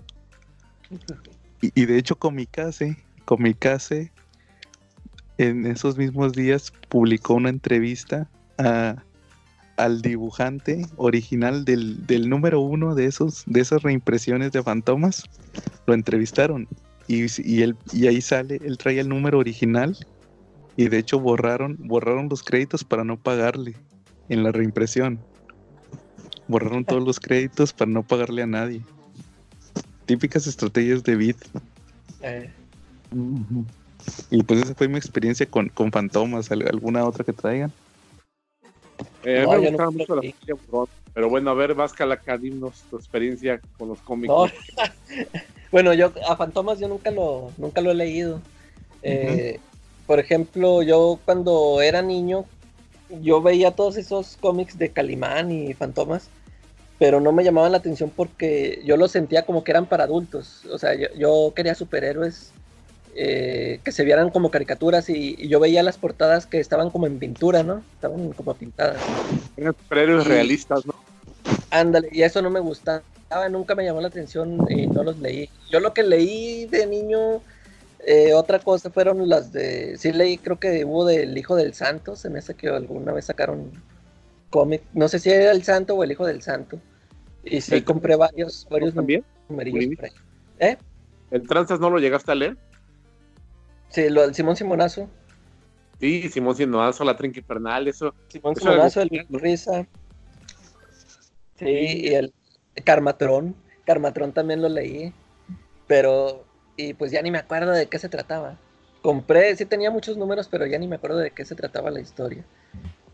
Y, 1.61 1.71
y 1.79 1.85
de 1.85 1.97
hecho, 1.97 2.15
Comicase, 2.15 2.97
Comicase, 3.25 4.11
en 5.37 5.65
esos 5.67 5.97
mismos 5.97 6.33
días 6.33 6.73
publicó 6.89 7.35
una 7.35 7.49
entrevista 7.49 8.27
a 8.59 9.03
al 9.79 10.01
dibujante 10.01 10.85
original 10.97 11.63
del, 11.63 12.05
del, 12.05 12.29
número 12.29 12.59
uno 12.59 12.95
de 12.95 13.05
esos 13.05 13.43
de 13.45 13.61
esas 13.61 13.81
reimpresiones 13.81 14.51
de 14.51 14.61
Fantomas. 14.61 15.23
Lo 15.87 15.93
entrevistaron 15.93 16.67
y, 17.07 17.25
y, 17.41 17.61
él, 17.61 17.77
y 17.93 18.07
ahí 18.07 18.21
sale 18.21 18.59
él 18.63 18.77
trae 18.77 18.99
el 18.99 19.07
número 19.07 19.39
original 19.39 19.97
y 20.75 20.89
de 20.89 20.97
hecho 20.97 21.19
borraron 21.19 21.77
borraron 21.79 22.27
los 22.27 22.43
créditos 22.43 22.83
para 22.83 23.05
no 23.05 23.17
pagarle 23.17 23.75
en 24.27 24.43
la 24.43 24.51
reimpresión. 24.51 25.19
Borraron 26.49 26.83
todos 26.83 27.03
los 27.03 27.19
créditos 27.19 27.71
para 27.71 27.89
no 27.89 28.03
pagarle 28.03 28.41
a 28.41 28.47
nadie. 28.47 28.81
Típicas 30.05 30.45
estrategias 30.45 31.03
de 31.03 31.15
Bit 31.15 31.37
eh. 32.21 32.51
y 34.29 34.43
pues 34.43 34.63
esa 34.63 34.75
fue 34.75 34.89
mi 34.89 34.97
experiencia 34.97 35.45
con, 35.45 35.69
con 35.69 35.89
Fantomas. 35.91 36.51
Alguna 36.51 37.05
otra 37.05 37.23
que 37.23 37.31
traigan 37.31 37.71
eh, 39.23 39.45
me 39.47 39.57
gustaba 39.57 39.91
mucho 39.91 40.15
la 40.15 40.21
Burrón. 40.67 40.87
Pero 41.13 41.29
bueno, 41.29 41.51
a 41.51 41.53
ver, 41.53 41.73
Vasca 41.73 42.05
dinos 42.37 42.83
tu 42.89 42.97
experiencia 42.97 43.59
con 43.77 43.89
los 43.89 43.99
cómics. 43.99 44.33
bueno, 45.71 45.93
yo 45.93 46.13
a 46.27 46.35
Fantomas 46.35 46.79
yo 46.79 46.87
nunca 46.87 47.11
lo, 47.11 47.51
nunca 47.57 47.81
lo 47.81 47.91
he 47.91 47.95
leído. 47.95 48.41
Eh, 49.01 49.59
por 50.05 50.19
ejemplo, 50.19 50.81
yo 50.81 51.19
cuando 51.25 51.81
era 51.81 52.01
niño, 52.01 52.45
yo 53.21 53.41
veía 53.41 53.71
todos 53.71 53.97
esos 53.97 54.37
cómics 54.37 54.77
de 54.77 54.89
Calimán 54.89 55.51
y 55.51 55.73
Fantomas, 55.73 56.29
pero 56.99 57.19
no 57.19 57.31
me 57.31 57.43
llamaban 57.43 57.71
la 57.71 57.79
atención 57.79 58.11
porque 58.15 58.81
yo 58.85 58.97
los 58.97 59.11
sentía 59.11 59.45
como 59.45 59.63
que 59.63 59.71
eran 59.71 59.87
para 59.87 60.03
adultos. 60.03 60.65
O 60.71 60.77
sea, 60.77 60.93
yo 61.15 61.53
quería 61.55 61.75
superhéroes 61.75 62.53
eh, 63.21 63.81
que 63.83 63.91
se 63.91 64.05
vieran 64.05 64.29
como 64.29 64.49
caricaturas 64.49 65.09
y, 65.09 65.35
yo 65.49 65.59
veía 65.59 65.83
las 65.83 65.97
portadas 65.97 66.45
que 66.45 66.61
estaban 66.61 66.89
como 66.89 67.05
en 67.05 67.19
pintura, 67.19 67.63
¿no? 67.63 67.83
Estaban 67.95 68.31
como 68.31 68.53
pintadas. 68.53 68.95
Eran 69.57 69.75
superhéroes 69.77 70.25
realistas, 70.25 70.85
¿no? 70.85 70.95
Ándale, 71.69 72.07
y 72.13 72.21
eso 72.21 72.41
no 72.41 72.49
me 72.49 72.61
gustaba, 72.61 73.03
nunca 73.51 73.75
me 73.75 73.83
llamó 73.83 73.99
la 73.99 74.07
atención 74.07 74.65
y 74.69 74.87
no 74.87 75.03
los 75.03 75.19
leí. 75.19 75.49
Yo 75.69 75.81
lo 75.81 75.93
que 75.93 76.03
leí 76.03 76.65
de 76.67 76.87
niño, 76.87 77.41
eh, 78.07 78.33
otra 78.33 78.59
cosa 78.59 78.89
fueron 78.89 79.27
las 79.27 79.51
de, 79.51 79.97
sí 79.97 80.13
leí, 80.13 80.37
creo 80.37 80.57
que 80.57 80.85
hubo 80.85 81.03
del 81.03 81.37
Hijo 81.37 81.57
del 81.57 81.73
Santo, 81.73 82.15
se 82.15 82.29
me 82.29 82.39
hace 82.39 82.53
que 82.53 82.69
alguna 82.69 83.11
vez 83.11 83.25
sacaron 83.25 83.69
cómic, 84.49 84.81
no 84.93 85.09
sé 85.09 85.19
si 85.19 85.29
era 85.29 85.51
el 85.51 85.63
Santo 85.63 85.95
o 85.95 86.05
el 86.05 86.13
Hijo 86.13 86.25
del 86.25 86.41
Santo. 86.41 86.79
Y 87.43 87.59
sí, 87.59 87.81
compré 87.81 88.15
varios, 88.15 88.65
varios 88.69 88.93
también. 88.93 89.25
¿Eh? 90.59 90.77
¿El 91.31 91.45
Tranzas 91.49 91.81
no 91.81 91.89
lo 91.89 91.99
llegaste 91.99 92.31
a 92.31 92.35
leer? 92.35 92.68
Sí, 93.89 94.09
lo 94.09 94.21
del 94.21 94.35
Simón 94.35 94.55
Simonazo. 94.55 95.09
Sí, 95.99 96.29
Simón 96.29 96.55
Simonazo, 96.55 97.03
la 97.03 97.17
Trinca 97.17 97.39
Infernal, 97.39 97.87
eso. 97.87 98.13
Simón 98.27 98.55
Simonazo, 98.55 99.01
el 99.01 99.25
Risa. 99.29 99.85
Sí, 101.57 101.65
y 101.67 102.13
el 102.13 102.33
Carmatrón. 102.83 103.55
Carmatrón 103.85 104.31
también 104.31 104.61
lo 104.61 104.69
leí. 104.69 105.13
Pero, 105.87 106.45
y 106.77 106.93
pues 106.93 107.11
ya 107.11 107.21
ni 107.21 107.31
me 107.31 107.39
acuerdo 107.39 107.71
de 107.71 107.87
qué 107.87 107.99
se 107.99 108.09
trataba. 108.09 108.57
Compré, 109.01 109.55
sí 109.55 109.65
tenía 109.65 109.91
muchos 109.91 110.17
números, 110.17 110.47
pero 110.49 110.65
ya 110.65 110.77
ni 110.77 110.87
me 110.87 110.97
acuerdo 110.97 111.17
de 111.17 111.31
qué 111.31 111.43
se 111.43 111.55
trataba 111.55 111.89
la 111.89 111.99
historia. 111.99 112.45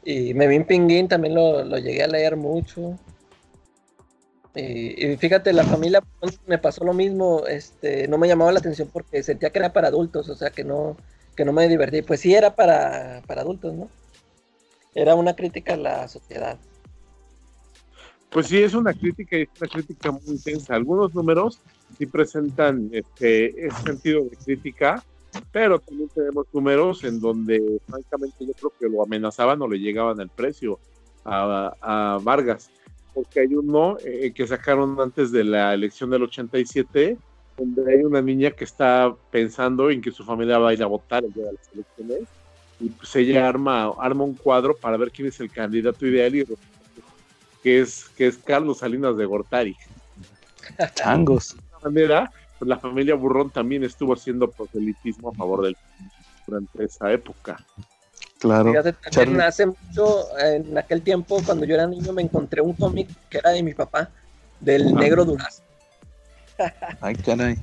Y 0.04 0.34
Memín 0.34 0.66
Pinguín 0.66 1.08
también 1.08 1.34
lo, 1.34 1.64
lo 1.64 1.78
llegué 1.78 2.04
a 2.04 2.08
leer 2.08 2.36
mucho. 2.36 3.00
Y, 4.56 5.18
fíjate, 5.18 5.52
la 5.52 5.66
familia 5.66 6.02
me 6.48 6.58
pasó 6.58 6.86
lo 6.86 6.94
mismo, 6.94 7.46
este, 7.46 8.08
no 8.08 8.18
me 8.18 8.28
llamaba 8.28 8.54
la 8.54 8.60
atención 8.60 8.90
porque 8.92 9.22
sentía 9.22 9.50
que 9.50 9.60
era 9.60 9.74
para 9.74 9.90
adultos, 9.90 10.30
o 10.30 10.36
sea, 10.36 10.50
que 10.50 10.64
no, 10.64 10.96
que 11.36 11.44
no 11.44 11.52
me 11.52 11.68
divertí. 11.68 12.02
Pues 12.02 12.22
sí 12.22 12.34
era 12.34 12.56
para, 12.56 13.18
adultos, 13.28 13.74
¿no? 13.74 13.90
Era 14.94 15.16
una 15.16 15.36
crítica 15.36 15.74
a 15.74 15.78
la 15.78 16.08
sociedad. 16.08 16.58
Pues 18.30 18.48
sí, 18.48 18.64
es 18.64 18.74
una 18.74 18.94
crítica 18.94 19.38
es 19.38 19.50
una 19.60 19.70
crítica 19.70 20.12
muy 20.12 20.22
intensa. 20.26 20.76
Algunos 20.76 21.14
números 21.14 21.60
sí 21.98 22.06
presentan 22.06 22.90
este, 22.94 23.68
ese 23.68 23.82
sentido 23.84 24.24
de 24.24 24.38
crítica, 24.38 25.04
pero 25.52 25.80
también 25.80 26.10
tenemos 26.10 26.46
números 26.54 27.04
en 27.04 27.20
donde, 27.20 27.82
francamente, 27.88 28.46
yo 28.46 28.54
creo 28.54 28.74
que 28.80 28.88
lo 28.88 29.04
amenazaban 29.04 29.62
o 29.62 29.68
le 29.68 29.80
llegaban 29.80 30.20
el 30.22 30.30
precio 30.30 30.80
a, 31.26 31.74
a 31.82 32.20
Vargas 32.24 32.70
porque 33.16 33.40
hay 33.40 33.56
uno 33.56 33.98
eh, 34.04 34.34
que 34.36 34.46
sacaron 34.46 35.00
antes 35.00 35.32
de 35.32 35.46
la 35.46 35.74
elección 35.74 36.10
del 36.10 36.24
87, 36.24 37.18
donde 37.58 37.94
hay 37.94 38.04
una 38.04 38.22
niña 38.22 38.52
que 38.52 38.66
está 38.66 39.16
pensando 39.32 39.90
en 39.90 40.02
que 40.02 40.12
su 40.12 40.26
familia 40.26 40.60
va 40.60 40.70
a 40.70 40.74
ir 40.74 40.84
a 40.84 40.88
votar 40.88 41.24
el 41.24 41.32
día 41.32 41.46
de 41.46 41.54
las 41.54 41.74
elecciones, 41.74 42.28
y 42.82 42.90
pues 42.90 43.16
ella 43.16 43.48
arma, 43.48 43.94
arma 43.98 44.26
un 44.26 44.34
cuadro 44.36 44.76
para 44.76 44.98
ver 44.98 45.12
quién 45.12 45.30
es 45.30 45.40
el 45.40 45.50
candidato 45.50 46.06
ideal, 46.06 46.36
y 46.36 46.46
que 47.64 47.80
es, 47.80 48.10
que 48.10 48.28
es 48.28 48.38
Carlos 48.38 48.80
Salinas 48.80 49.16
de 49.16 49.26
Gortari. 49.26 49.78
Changos. 50.96 51.56
De 51.56 51.90
manera, 51.90 52.30
pues 52.60 52.68
la 52.68 52.78
familia 52.78 53.16
Burrón 53.16 53.50
también 53.50 53.86
estuvo 53.86 54.14
haciendo 54.14 54.52
proselitismo 54.52 55.30
a 55.30 55.34
favor 55.34 55.64
del 55.64 55.78
durante 56.46 56.84
esa 56.84 57.12
época. 57.12 57.64
Claro. 58.46 58.74
hace 59.44 59.66
mucho, 59.66 60.38
en 60.38 60.78
aquel 60.78 61.02
tiempo, 61.02 61.42
cuando 61.44 61.66
yo 61.66 61.74
era 61.74 61.88
niño, 61.88 62.14
me 62.14 62.22
encontré 62.22 62.62
un 62.62 62.74
cómic 62.74 63.10
que 63.30 63.40
era 63.40 63.50
de 63.50 63.64
mi 63.64 63.74
papá, 63.74 64.10
del 64.60 64.90
ah. 64.90 65.00
negro 65.00 65.26
Durazo. 65.26 65.64
Ay, 67.02 67.16
caray. 67.16 67.58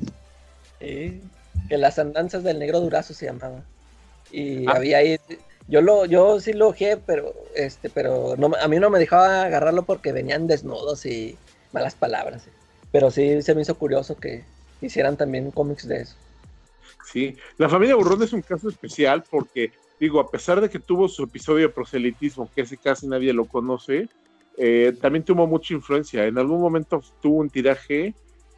que 0.81 1.79
las 1.79 1.99
andanzas 2.01 2.43
del 2.43 2.59
negro 2.59 2.81
Durazo 2.81 3.15
se 3.15 3.27
llamaba. 3.27 3.63
Y 4.33 4.67
ah. 4.67 4.73
había 4.77 4.99
ahí, 4.99 5.21
yo 5.69 5.81
lo, 5.83 6.05
yo 6.07 6.41
sí 6.41 6.53
lo 6.53 6.69
ojé, 6.69 6.97
pero 6.97 7.33
este, 7.55 7.89
pero 7.89 8.35
no, 8.37 8.51
a 8.61 8.67
mí 8.67 8.81
no 8.81 8.91
me 8.91 8.99
dejaba 8.99 9.45
agarrarlo 9.45 9.85
porque 9.85 10.13
venían 10.13 10.49
desnudos 10.49 11.07
y 11.07 11.37
malas 11.73 11.95
palabras. 11.95 12.43
Pero 12.91 13.13
sí 13.13 13.41
se 13.43 13.55
me 13.55 13.63
hizo 13.63 13.77
curioso 13.77 14.17
que 14.17 14.45
hicieran 14.81 15.17
también 15.17 15.53
cómics 15.53 15.87
de 15.87 16.03
eso. 16.03 16.17
Sí, 17.05 17.37
la 17.59 17.69
familia 17.69 17.95
Burrón 17.95 18.23
es 18.23 18.33
un 18.33 18.43
caso 18.43 18.69
especial 18.69 19.23
porque 19.31 19.73
digo, 20.03 20.19
a 20.19 20.29
pesar 20.29 20.61
de 20.61 20.69
que 20.69 20.81
tuvo 20.81 21.07
su 21.07 21.23
episodio 21.23 21.69
de 21.69 21.73
proselitismo, 21.73 22.51
que 22.53 22.63
ese 22.63 22.77
casi 22.77 23.07
nadie 23.07 23.33
lo 23.33 23.45
conoce, 23.45 24.09
eh, 24.59 24.93
también 25.01 25.25
tuvo 25.25 25.47
mucha 25.47 25.75
influencia. 25.75 26.27
En 26.27 26.39
algún 26.39 26.61
momento 26.61 27.01
tuvo 27.21 27.37
un 27.37 27.49
tiraje 27.49 28.13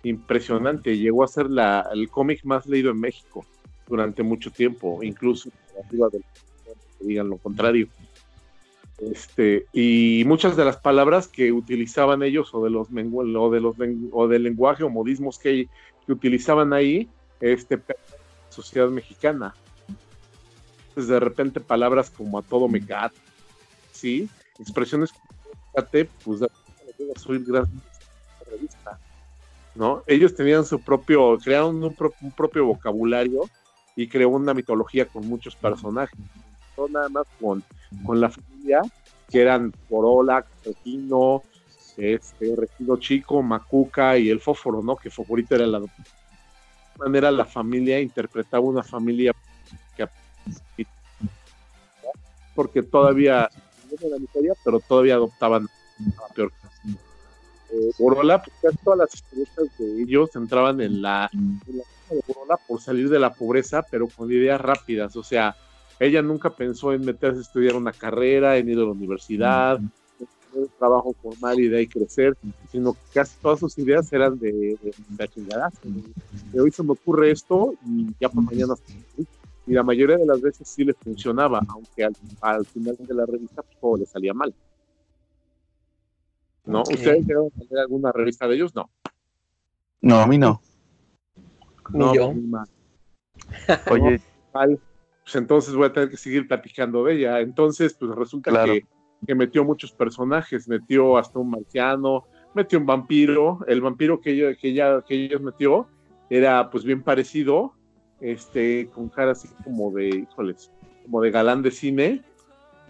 impresionante, 0.05 0.97
llegó 0.97 1.22
a 1.22 1.28
ser 1.28 1.51
la, 1.51 1.86
el 1.92 2.09
cómic 2.09 2.45
más 2.45 2.64
leído 2.66 2.90
en 2.92 2.99
México 2.99 3.45
durante 3.86 4.22
mucho 4.22 4.51
tiempo, 4.51 5.03
incluso 5.03 5.51
arriba 5.86 6.09
digan 7.01 7.28
lo 7.28 7.36
contrario. 7.36 7.88
Este, 8.97 9.66
y 9.74 10.24
muchas 10.24 10.57
de 10.57 10.64
las 10.64 10.78
palabras 10.78 11.28
que 11.28 11.53
utilizaban 11.53 12.22
ellos 12.22 12.55
o 12.55 12.64
de 12.64 12.70
los 12.70 12.88
o 12.88 13.51
de 13.51 13.61
los 13.61 13.76
o 14.12 14.28
del 14.28 14.45
lenguaje 14.45 14.82
o 14.82 14.88
modismos 14.88 15.38
que, 15.38 15.68
que 16.07 16.12
utilizaban 16.12 16.72
ahí, 16.72 17.07
este 17.38 17.78
sociedad 18.49 18.88
mexicana 18.88 19.55
pues 20.95 21.09
de 21.09 21.20
repente 21.20 21.61
palabras 21.61 22.11
como 22.11 22.38
a 22.38 22.42
todo 22.42 22.68
me 22.68 22.78
gato, 22.78 23.16
¿sí? 23.92 24.28
Expresiones 24.59 25.12
como 25.12 25.24
pues 26.24 26.40
soy 27.16 27.45
gran 27.45 27.66
revista, 28.49 28.99
¿no? 29.74 30.03
Ellos 30.07 30.34
tenían 30.34 30.64
su 30.64 30.80
propio, 30.80 31.36
crearon 31.42 31.82
un, 31.82 31.95
propio 32.36 32.66
vocabulario 32.66 33.42
y 33.97 34.09
creó 34.09 34.30
una 34.30 34.55
mitología 34.55 35.07
con 35.07 35.26
muchos 35.26 35.57
personajes, 35.57 36.18
no 36.76 36.88
nada 36.88 37.09
más 37.09 37.26
con, 37.40 37.62
con 38.05 38.20
la 38.20 38.30
familia, 38.30 38.82
que 39.28 39.40
eran 39.40 39.72
Corola, 39.88 40.47
Regino, 40.64 41.42
este, 41.97 42.55
Regino 42.57 42.97
Chico, 42.99 43.42
Macuca 43.42 44.16
y 44.16 44.30
el 44.30 44.40
Fósforo, 44.40 44.82
¿no? 44.82 44.97
Que 44.97 45.11
Fosforito 45.11 45.57
era 45.57 45.64
el 45.64 45.88
manera 46.99 47.30
la 47.30 47.45
familia 47.45 48.01
interpretaba 48.01 48.64
una 48.64 48.82
familia 48.82 49.32
que 49.97 50.03
porque 52.55 52.82
todavía 52.82 53.49
pero 54.64 54.80
todavía 54.80 55.14
adoptaban 55.14 55.68
a 56.28 56.34
peor 56.34 56.53
eh, 57.70 57.90
Borola, 57.99 58.42
pues 58.42 58.57
casi 58.62 58.76
todas 58.84 58.99
las 59.01 59.14
historietas 59.14 59.78
de 59.78 60.03
ellos 60.03 60.30
entraban 60.36 60.80
en 60.80 61.03
la, 61.03 61.28
en 61.32 61.61
la 61.66 61.84
de 62.14 62.22
Borola 62.26 62.59
por 62.68 62.80
salir 62.80 63.09
de 63.09 63.18
la 63.18 63.32
pobreza, 63.32 63.84
pero 63.90 64.07
con 64.09 64.30
ideas 64.30 64.61
rápidas. 64.61 65.16
O 65.16 65.22
sea, 65.22 65.57
ella 65.99 66.22
nunca 66.22 66.51
pensó 66.51 66.92
en 66.92 67.05
meterse 67.05 67.38
a 67.38 67.42
estudiar 67.42 67.74
una 67.74 67.92
carrera, 67.92 68.57
en 68.57 68.68
ir 68.68 68.78
a 68.78 68.82
la 68.82 68.90
universidad, 68.90 69.76
en 69.78 69.90
tener 70.53 70.68
un 70.68 70.78
trabajo 70.78 71.14
formal 71.20 71.59
y 71.59 71.68
de 71.68 71.78
ahí 71.78 71.86
crecer, 71.86 72.36
sino 72.70 72.92
que 72.92 73.01
casi 73.14 73.36
todas 73.40 73.61
sus 73.61 73.76
ideas 73.78 74.12
eran 74.12 74.38
de, 74.38 74.53
de, 74.53 74.95
de 76.53 76.61
hoy 76.61 76.70
se 76.70 76.82
me 76.82 76.92
ocurre 76.92 77.30
esto 77.30 77.74
y 77.86 78.14
ya 78.20 78.28
por 78.28 78.45
mañana 78.45 78.74
y 79.66 79.72
la 79.72 79.82
mayoría 79.82 80.16
de 80.16 80.26
las 80.26 80.40
veces 80.40 80.68
sí 80.68 80.84
le 80.84 80.94
funcionaba, 80.94 81.60
aunque 81.68 82.04
al, 82.04 82.14
al 82.40 82.66
final 82.66 82.96
de 82.98 83.14
la 83.14 83.26
revista 83.26 83.62
pues, 83.62 83.78
todo 83.80 83.96
le 83.96 84.06
salía 84.06 84.34
mal. 84.34 84.54
¿No? 86.66 86.82
¿Ustedes 86.82 87.26
llegaron 87.26 87.50
a 87.56 87.64
leer 87.64 87.78
alguna 87.80 88.12
revista 88.12 88.48
de 88.48 88.54
ellos? 88.56 88.74
No. 88.74 88.88
No, 90.00 90.16
a 90.20 90.26
mí 90.26 90.38
no. 90.38 90.60
Ni 91.92 92.14
yo. 92.14 92.32
Oye, 93.90 94.20
mal, 94.52 94.78
pues 95.22 95.36
entonces 95.36 95.74
voy 95.74 95.86
a 95.86 95.92
tener 95.92 96.10
que 96.10 96.16
seguir 96.16 96.46
platicando 96.48 97.04
de 97.04 97.14
ella. 97.14 97.40
Entonces, 97.40 97.94
pues 97.94 98.14
resulta 98.14 98.50
Claro. 98.50 98.72
que, 98.72 98.86
que 99.26 99.34
metió 99.34 99.64
muchos 99.64 99.92
personajes, 99.92 100.68
metió 100.68 101.16
hasta 101.18 101.38
un 101.38 101.50
marciano, 101.50 102.24
metió 102.54 102.78
un 102.78 102.86
vampiro. 102.86 103.60
El 103.66 103.80
vampiro 103.80 104.20
que, 104.20 104.30
ella, 104.30 104.56
que, 104.56 104.68
ella, 104.68 105.02
que 105.06 105.14
ellos 105.14 105.40
metió 105.40 105.86
era 106.30 106.70
pues 106.70 106.84
bien 106.84 107.02
parecido, 107.02 107.74
este, 108.24 108.88
con 108.88 109.10
cara 109.10 109.32
así 109.32 109.48
como 109.62 109.90
de, 109.90 110.08
híjoles, 110.08 110.72
como 111.02 111.20
de 111.20 111.30
galán 111.30 111.62
de 111.62 111.70
cine. 111.70 112.22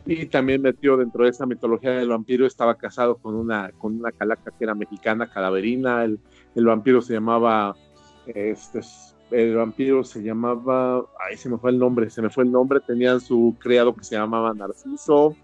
Y 0.07 0.27
también 0.27 0.63
metió 0.63 0.97
dentro 0.97 1.25
de 1.25 1.31
esa 1.31 1.47
mitología 1.47 1.91
del 1.93 2.11
vampiro, 2.11 2.47
estaba 2.47 2.77
casado 2.77 3.17
con 3.17 3.35
una, 3.35 3.73
con 3.73 3.99
una 3.99 4.13
calaca 4.13 4.53
que 4.57 4.65
era 4.65 4.75
mexicana, 4.75 5.31
calaverina. 5.31 6.05
El, 6.05 6.21
el 6.55 6.67
vampiro 6.67 7.03
se 7.03 7.15
llamaba, 7.15 7.75
este, 8.27 8.81
el 9.31 9.57
vampiro 9.57 10.05
se 10.05 10.23
llamaba, 10.23 11.05
ay, 11.27 11.37
se 11.37 11.49
me 11.49 11.59
fue 11.59 11.71
el 11.71 11.79
nombre, 11.79 12.11
se 12.11 12.23
me 12.23 12.31
fue 12.31 12.45
el 12.45 12.53
nombre. 12.53 12.81
Tenían 12.81 13.21
su 13.21 13.57
criado 13.59 13.95
que 13.95 14.05
se 14.05 14.15
llamaba 14.15 14.55
Narciso. 14.55 15.35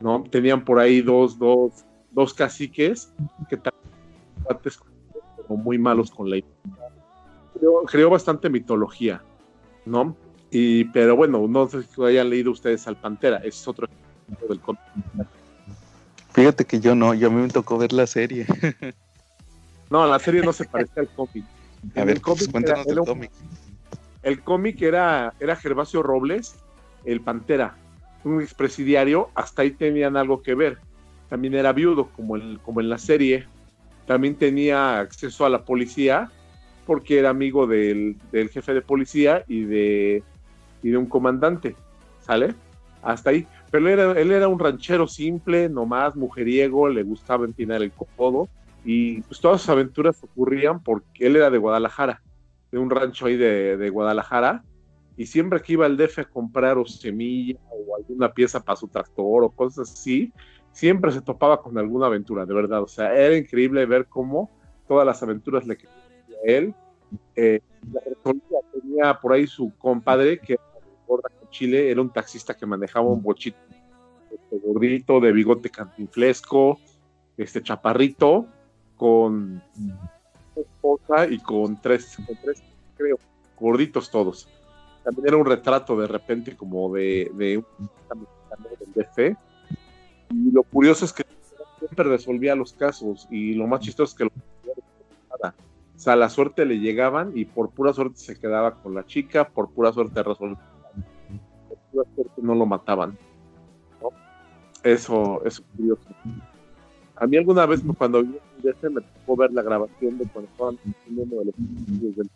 ¿no? 0.00 0.22
Tenían 0.30 0.64
por 0.64 0.78
ahí 0.78 1.02
dos, 1.02 1.38
dos, 1.38 1.84
dos 2.10 2.32
caciques 2.32 3.12
que 3.50 3.56
también 3.56 3.82
muy 5.48 5.78
malos 5.78 6.10
con 6.10 6.30
la 6.30 6.36
creó, 7.54 7.82
creó 7.86 8.10
bastante 8.10 8.48
mitología, 8.50 9.22
¿no? 9.84 10.16
Y, 10.50 10.84
pero 10.86 11.16
bueno, 11.16 11.46
no 11.48 11.68
sé 11.68 11.82
si 11.82 12.02
hayan 12.04 12.28
leído 12.30 12.50
ustedes 12.50 12.86
al 12.86 12.96
Pantera, 12.96 13.38
es 13.38 13.66
otro 13.66 13.86
ejemplo 14.26 14.48
del 14.48 14.60
cómic. 14.60 14.80
Fíjate 16.32 16.64
que 16.64 16.80
yo 16.80 16.94
no, 16.94 17.14
yo 17.14 17.28
a 17.28 17.30
mí 17.30 17.42
me 17.42 17.48
tocó 17.48 17.78
ver 17.78 17.92
la 17.92 18.06
serie. 18.06 18.46
No, 19.90 20.06
la 20.06 20.18
serie 20.18 20.42
no 20.42 20.52
se 20.52 20.64
parece 20.64 21.00
al 21.00 21.08
cómic. 21.08 21.44
A 21.96 22.00
En 22.00 22.06
ver, 22.06 22.16
el 22.16 22.22
cómic 22.22 22.38
pues, 22.38 22.50
cuéntanos 22.52 22.86
era- 22.86 22.94
del 22.94 23.04
cómic. 23.04 23.30
El 24.22 24.42
cómic 24.42 24.80
era, 24.82 25.34
era 25.40 25.56
Gervasio 25.56 26.02
Robles, 26.02 26.54
el 27.04 27.20
Pantera, 27.22 27.76
un 28.24 28.40
expresidiario, 28.40 29.30
hasta 29.34 29.62
ahí 29.62 29.72
tenían 29.72 30.16
algo 30.16 30.42
que 30.42 30.54
ver. 30.54 30.78
También 31.28 31.54
era 31.54 31.72
viudo, 31.72 32.08
como 32.14 32.36
en, 32.36 32.58
como 32.58 32.80
en 32.80 32.88
la 32.88 32.98
serie. 32.98 33.46
También 34.06 34.36
tenía 34.36 35.00
acceso 35.00 35.44
a 35.44 35.48
la 35.50 35.64
policía, 35.64 36.30
porque 36.86 37.18
era 37.18 37.30
amigo 37.30 37.66
del, 37.66 38.16
del 38.30 38.48
jefe 38.48 38.74
de 38.74 38.82
policía 38.82 39.44
y 39.48 39.62
de, 39.62 40.22
y 40.82 40.90
de 40.90 40.96
un 40.96 41.06
comandante, 41.06 41.76
¿sale? 42.20 42.54
Hasta 43.02 43.30
ahí. 43.30 43.46
Pero 43.70 43.86
él 43.86 43.98
era, 43.98 44.20
él 44.20 44.32
era 44.32 44.48
un 44.48 44.58
ranchero 44.58 45.06
simple, 45.06 45.68
nomás 45.68 46.16
mujeriego, 46.16 46.88
le 46.88 47.02
gustaba 47.02 47.44
empinar 47.44 47.82
el 47.82 47.92
codo, 47.92 48.48
y 48.84 49.20
pues 49.22 49.40
todas 49.40 49.60
sus 49.60 49.70
aventuras 49.70 50.22
ocurrían 50.22 50.82
porque 50.82 51.26
él 51.26 51.36
era 51.36 51.50
de 51.50 51.58
Guadalajara 51.58 52.20
de 52.72 52.78
un 52.78 52.90
rancho 52.90 53.26
ahí 53.26 53.36
de, 53.36 53.76
de 53.76 53.90
Guadalajara, 53.90 54.64
y 55.16 55.26
siempre 55.26 55.60
que 55.60 55.74
iba 55.74 55.84
al 55.84 55.96
DF 55.96 56.20
a 56.20 56.24
comprar 56.24 56.78
o 56.78 56.86
semilla 56.86 57.58
o 57.70 57.96
alguna 57.96 58.32
pieza 58.32 58.60
para 58.60 58.76
su 58.76 58.88
tractor 58.88 59.44
o 59.44 59.50
cosas 59.50 59.92
así, 59.92 60.32
siempre 60.72 61.12
se 61.12 61.20
topaba 61.20 61.60
con 61.60 61.76
alguna 61.76 62.06
aventura, 62.06 62.46
de 62.46 62.54
verdad. 62.54 62.82
O 62.82 62.88
sea, 62.88 63.14
era 63.14 63.36
increíble 63.36 63.84
ver 63.84 64.06
cómo 64.06 64.50
todas 64.88 65.06
las 65.06 65.22
aventuras 65.22 65.66
le 65.66 65.76
quedaban 65.76 66.01
él. 66.44 66.74
Eh, 67.36 67.60
la 67.92 68.00
tenía 68.72 69.20
por 69.20 69.32
ahí 69.32 69.46
su 69.46 69.72
compadre 69.76 70.38
que 70.38 70.56
gorda 71.06 71.28
con 71.28 71.50
Chile, 71.50 71.90
era 71.90 72.00
un 72.00 72.10
taxista 72.10 72.54
que 72.54 72.64
manejaba 72.64 73.06
un 73.06 73.22
bochito 73.22 73.58
este, 74.30 74.58
gordito, 74.66 75.20
de 75.20 75.32
bigote 75.32 75.70
cantinflesco, 75.70 76.78
este 77.36 77.62
chaparrito, 77.62 78.46
con 78.96 79.62
esposa 80.56 81.26
y 81.26 81.38
con 81.38 81.80
tres, 81.80 82.16
con 82.26 82.36
tres, 82.42 82.62
creo, 82.96 83.18
gorditos 83.58 84.10
todos. 84.10 84.48
También 85.04 85.28
era 85.28 85.36
un 85.36 85.46
retrato 85.46 85.96
de 85.96 86.06
repente 86.06 86.56
como 86.56 86.92
de, 86.92 87.30
de 87.34 87.58
un. 87.58 87.66
Y 90.30 90.50
lo 90.50 90.62
curioso 90.62 91.04
es 91.04 91.12
que 91.12 91.24
siempre 91.78 92.04
resolvía 92.04 92.54
los 92.54 92.72
casos 92.72 93.26
y 93.30 93.54
lo 93.54 93.66
más 93.66 93.80
chistoso 93.80 94.12
es 94.12 94.18
que 94.18 94.24
lo. 94.24 94.30
O 96.02 96.04
sea, 96.04 96.16
la 96.16 96.28
suerte 96.28 96.66
le 96.66 96.80
llegaban 96.80 97.30
y 97.32 97.44
por 97.44 97.70
pura 97.70 97.92
suerte 97.92 98.18
se 98.18 98.36
quedaba 98.36 98.74
con 98.74 98.92
la 98.92 99.06
chica, 99.06 99.48
por 99.48 99.70
pura 99.70 99.92
suerte 99.92 100.20
resolvía. 100.20 100.58
Por 101.68 101.78
pura 101.92 102.08
suerte 102.16 102.42
no 102.42 102.56
lo 102.56 102.66
mataban. 102.66 103.16
¿no? 104.00 104.08
Eso, 104.82 105.40
eso 105.44 105.62
es 105.62 105.76
curioso. 105.76 106.02
A 107.14 107.26
mí 107.28 107.36
alguna 107.36 107.66
vez 107.66 107.84
cuando 107.96 108.24
vi 108.24 108.36
DF 108.64 108.82
me 108.90 109.00
tocó 109.00 109.36
ver 109.36 109.52
la 109.52 109.62
grabación 109.62 110.18
de 110.18 110.26
cuando 110.26 110.50
estaban 110.50 110.78
filmando 111.04 111.36
de 111.36 111.44
los 111.44 111.54
episodios 111.54 112.16
del 112.16 112.30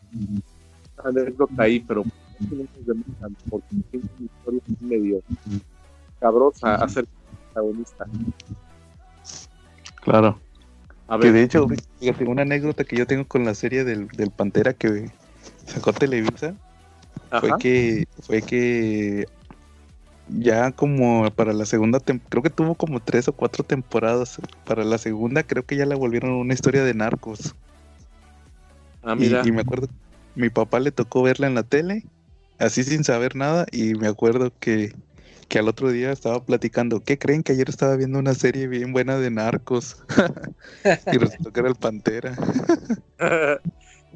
anécdota 1.05 1.63
ahí, 1.65 1.81
pero 1.81 2.05
porque 3.51 3.75
una 3.93 4.13
historia 4.21 4.77
medio 4.79 5.23
cabrosa 6.21 6.77
a 6.77 6.89
ser 6.89 7.05
protagonista. 7.53 8.07
Claro. 10.03 10.46
A 11.09 11.19
Que 11.19 11.31
de 11.31 11.43
hecho, 11.43 11.67
fíjate, 12.01 12.25
una 12.25 12.43
anécdota 12.43 12.85
que 12.85 12.97
yo 12.97 13.07
tengo 13.07 13.27
con 13.27 13.45
la 13.45 13.55
serie 13.55 13.85
del, 13.85 14.09
del 14.09 14.31
Pantera 14.31 14.73
que 14.73 15.11
sacó 15.67 15.93
Televisa 15.93 16.55
fue 17.41 17.57
que 17.59 18.05
fue 18.23 18.43
que 18.43 19.27
ya 20.29 20.73
como 20.73 21.31
para 21.31 21.53
la 21.53 21.65
segunda 21.65 22.01
creo 22.01 22.43
que 22.43 22.51
tuvo 22.51 22.75
como 22.75 23.01
tres 23.01 23.29
o 23.29 23.33
cuatro 23.33 23.63
temporadas. 23.63 24.41
Para 24.65 24.85
la 24.85 24.99
segunda 24.99 25.43
creo 25.45 25.65
que 25.65 25.77
ya 25.77 25.87
la 25.87 25.97
volvieron 25.97 26.33
una 26.33 26.55
historia 26.55 26.83
de 26.83 26.95
narcos. 26.95 27.55
Ah, 29.03 29.15
y, 29.15 29.21
mira, 29.21 29.43
y 29.47 29.53
me 29.53 29.61
acuerdo 29.61 29.89
mi 30.35 30.51
papá 30.51 30.81
le 30.81 30.91
tocó 30.91 31.23
verla 31.23 31.47
en 31.47 31.55
la 31.55 31.63
tele 31.63 32.05
así 32.59 32.85
sin 32.85 33.05
saber 33.05 33.37
nada 33.37 33.67
y 33.71 33.95
me 33.95 34.09
acuerdo 34.09 34.53
que 34.59 34.93
que 35.49 35.59
al 35.59 35.69
otro 35.69 35.91
día 35.91 36.13
estaba 36.13 36.45
platicando 36.45 37.01
¿qué 37.01 37.19
creen 37.19 37.43
que 37.43 37.53
ayer 37.53 37.69
estaba 37.69 37.97
viendo 37.97 38.19
una 38.19 38.35
serie 38.35 38.67
bien 38.67 38.93
buena 38.93 39.19
de 39.19 39.31
narcos 39.31 40.05
y 41.13 41.19
resultó 41.19 41.53
que 41.53 41.61
era 41.61 41.69
el 41.69 41.77
Pantera 41.77 42.37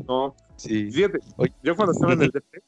no, 0.08 0.34
sí 0.56 0.90
fíjate, 0.90 1.18
Oye. 1.36 1.54
yo 1.62 1.76
cuando 1.76 1.92
estaba 1.92 2.12
en 2.14 2.22
el 2.22 2.30
DF 2.30 2.62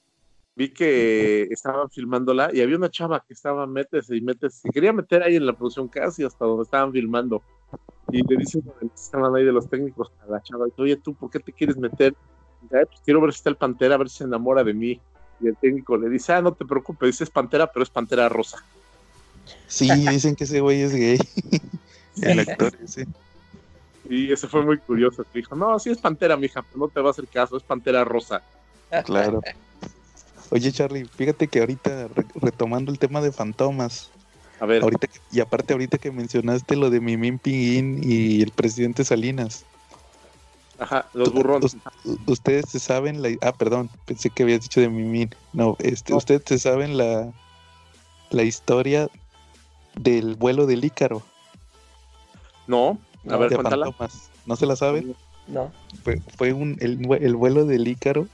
vi 0.55 0.69
que 0.69 1.49
estaban 1.51 1.89
filmándola 1.91 2.51
y 2.53 2.61
había 2.61 2.77
una 2.77 2.91
chava 2.91 3.25
que 3.27 3.33
estaba 3.33 3.67
métese 3.67 4.17
y 4.17 4.21
métese, 4.21 4.61
se 4.61 4.71
quería 4.71 4.93
meter 4.93 5.23
ahí 5.23 5.37
en 5.37 5.47
la 5.47 5.55
producción 5.55 5.89
casi 5.89 6.25
hasta 6.25 6.45
donde 6.45 6.65
estaban 6.65 6.93
filmando 6.93 7.43
y 8.11 8.23
le 8.27 8.37
dice 8.37 8.61
estaban 8.95 9.35
ahí 9.35 9.45
de 9.45 9.53
los 9.53 9.69
técnicos 9.69 10.13
a 10.21 10.31
la 10.31 10.43
chava, 10.43 10.67
oye 10.77 10.97
tú, 10.97 11.15
¿por 11.15 11.31
qué 11.31 11.41
te 11.41 11.53
quieres 11.53 11.77
meter? 11.77 12.15
Dice, 12.61 12.79
"Ay, 12.79 12.85
pues 12.85 13.01
quiero 13.05 13.21
ver 13.21 13.33
si 13.33 13.39
está 13.39 13.51
el 13.51 13.57
Pantera, 13.57 13.95
a 13.95 13.99
ver 13.99 14.09
si 14.09 14.19
se 14.19 14.25
enamora 14.25 14.63
de 14.63 14.75
mí. 14.75 15.01
Y 15.43 15.49
el 15.49 15.57
técnico 15.57 15.97
le 15.97 16.09
dice, 16.09 16.33
ah, 16.33 16.41
no 16.41 16.55
te 16.55 16.65
preocupes, 16.65 17.09
dice 17.09 17.25
es 17.25 17.31
Pantera, 17.31 17.67
pero 17.67 17.83
es 17.83 17.91
Pantera 17.91 18.29
rosa. 18.29 18.59
sí 19.67 19.89
dicen 20.09 20.37
que 20.37 20.45
ese 20.45 20.61
güey 20.61 20.83
es 20.83 20.93
gay 20.95 21.19
el 22.23 22.39
actor 22.41 22.73
ese 22.83 23.07
Y 24.09 24.33
eso 24.33 24.49
fue 24.49 24.65
muy 24.65 24.79
curioso. 24.79 25.25
que 25.25 25.41
Dijo, 25.41 25.57
no, 25.57 25.79
sí 25.79 25.91
es 25.91 25.99
Pantera, 25.99 26.37
mija, 26.37 26.63
pero 26.63 26.79
no 26.79 26.89
te 26.89 27.01
va 27.01 27.09
a 27.09 27.11
hacer 27.11 27.27
caso, 27.29 27.57
es 27.57 27.63
Pantera 27.63 28.05
rosa. 28.05 28.43
Claro. 29.05 29.41
Oye, 30.51 30.71
Charlie, 30.71 31.07
fíjate 31.17 31.49
que 31.49 31.61
ahorita 31.61 32.09
re- 32.09 32.27
retomando 32.35 32.93
el 32.93 32.99
tema 32.99 33.21
de 33.23 33.33
fantomas, 33.33 34.11
A 34.61 34.67
ver, 34.67 34.83
ahorita 34.83 35.09
y 35.33 35.41
aparte 35.41 35.73
ahorita 35.73 35.97
que 35.99 36.13
mencionaste 36.13 36.77
lo 36.77 36.91
de 36.91 37.01
Mimín 37.01 37.39
Pinguín 37.39 38.01
y 38.03 38.43
el 38.43 38.51
presidente 38.51 39.03
Salinas, 39.03 39.65
ajá, 40.83 41.09
los 41.15 41.33
burrones. 41.33 41.77
ustedes 42.27 42.67
se 42.69 42.79
saben 42.79 43.23
la, 43.23 43.31
ah, 43.43 43.53
perdón, 43.53 43.89
pensé 44.05 44.31
que 44.31 44.43
habías 44.43 44.63
dicho 44.63 44.81
de 44.81 44.89
Mimín. 44.89 45.31
No, 45.53 45.77
este, 45.81 46.13
No. 46.13 46.19
ustedes 46.19 46.43
se 46.47 46.59
saben 46.59 46.97
la 46.97 47.33
la 48.31 48.43
historia 48.45 49.09
del 49.95 50.37
vuelo 50.37 50.65
del 50.67 50.85
Ícaro 50.85 51.23
No, 52.67 52.99
a 53.29 53.37
ver, 53.37 53.51
de 53.51 53.57
cuéntala. 53.57 53.87
fantomas. 53.87 54.31
¿No 54.47 54.57
se 54.57 54.67
la 54.67 54.75
saben? 54.77 55.15
No. 55.47 55.71
Fue, 56.03 56.21
fue 56.37 56.53
un, 56.53 56.77
el, 56.81 57.07
el 57.21 57.37
vuelo 57.37 57.65
del 57.67 57.87
Ícaro 57.87 58.27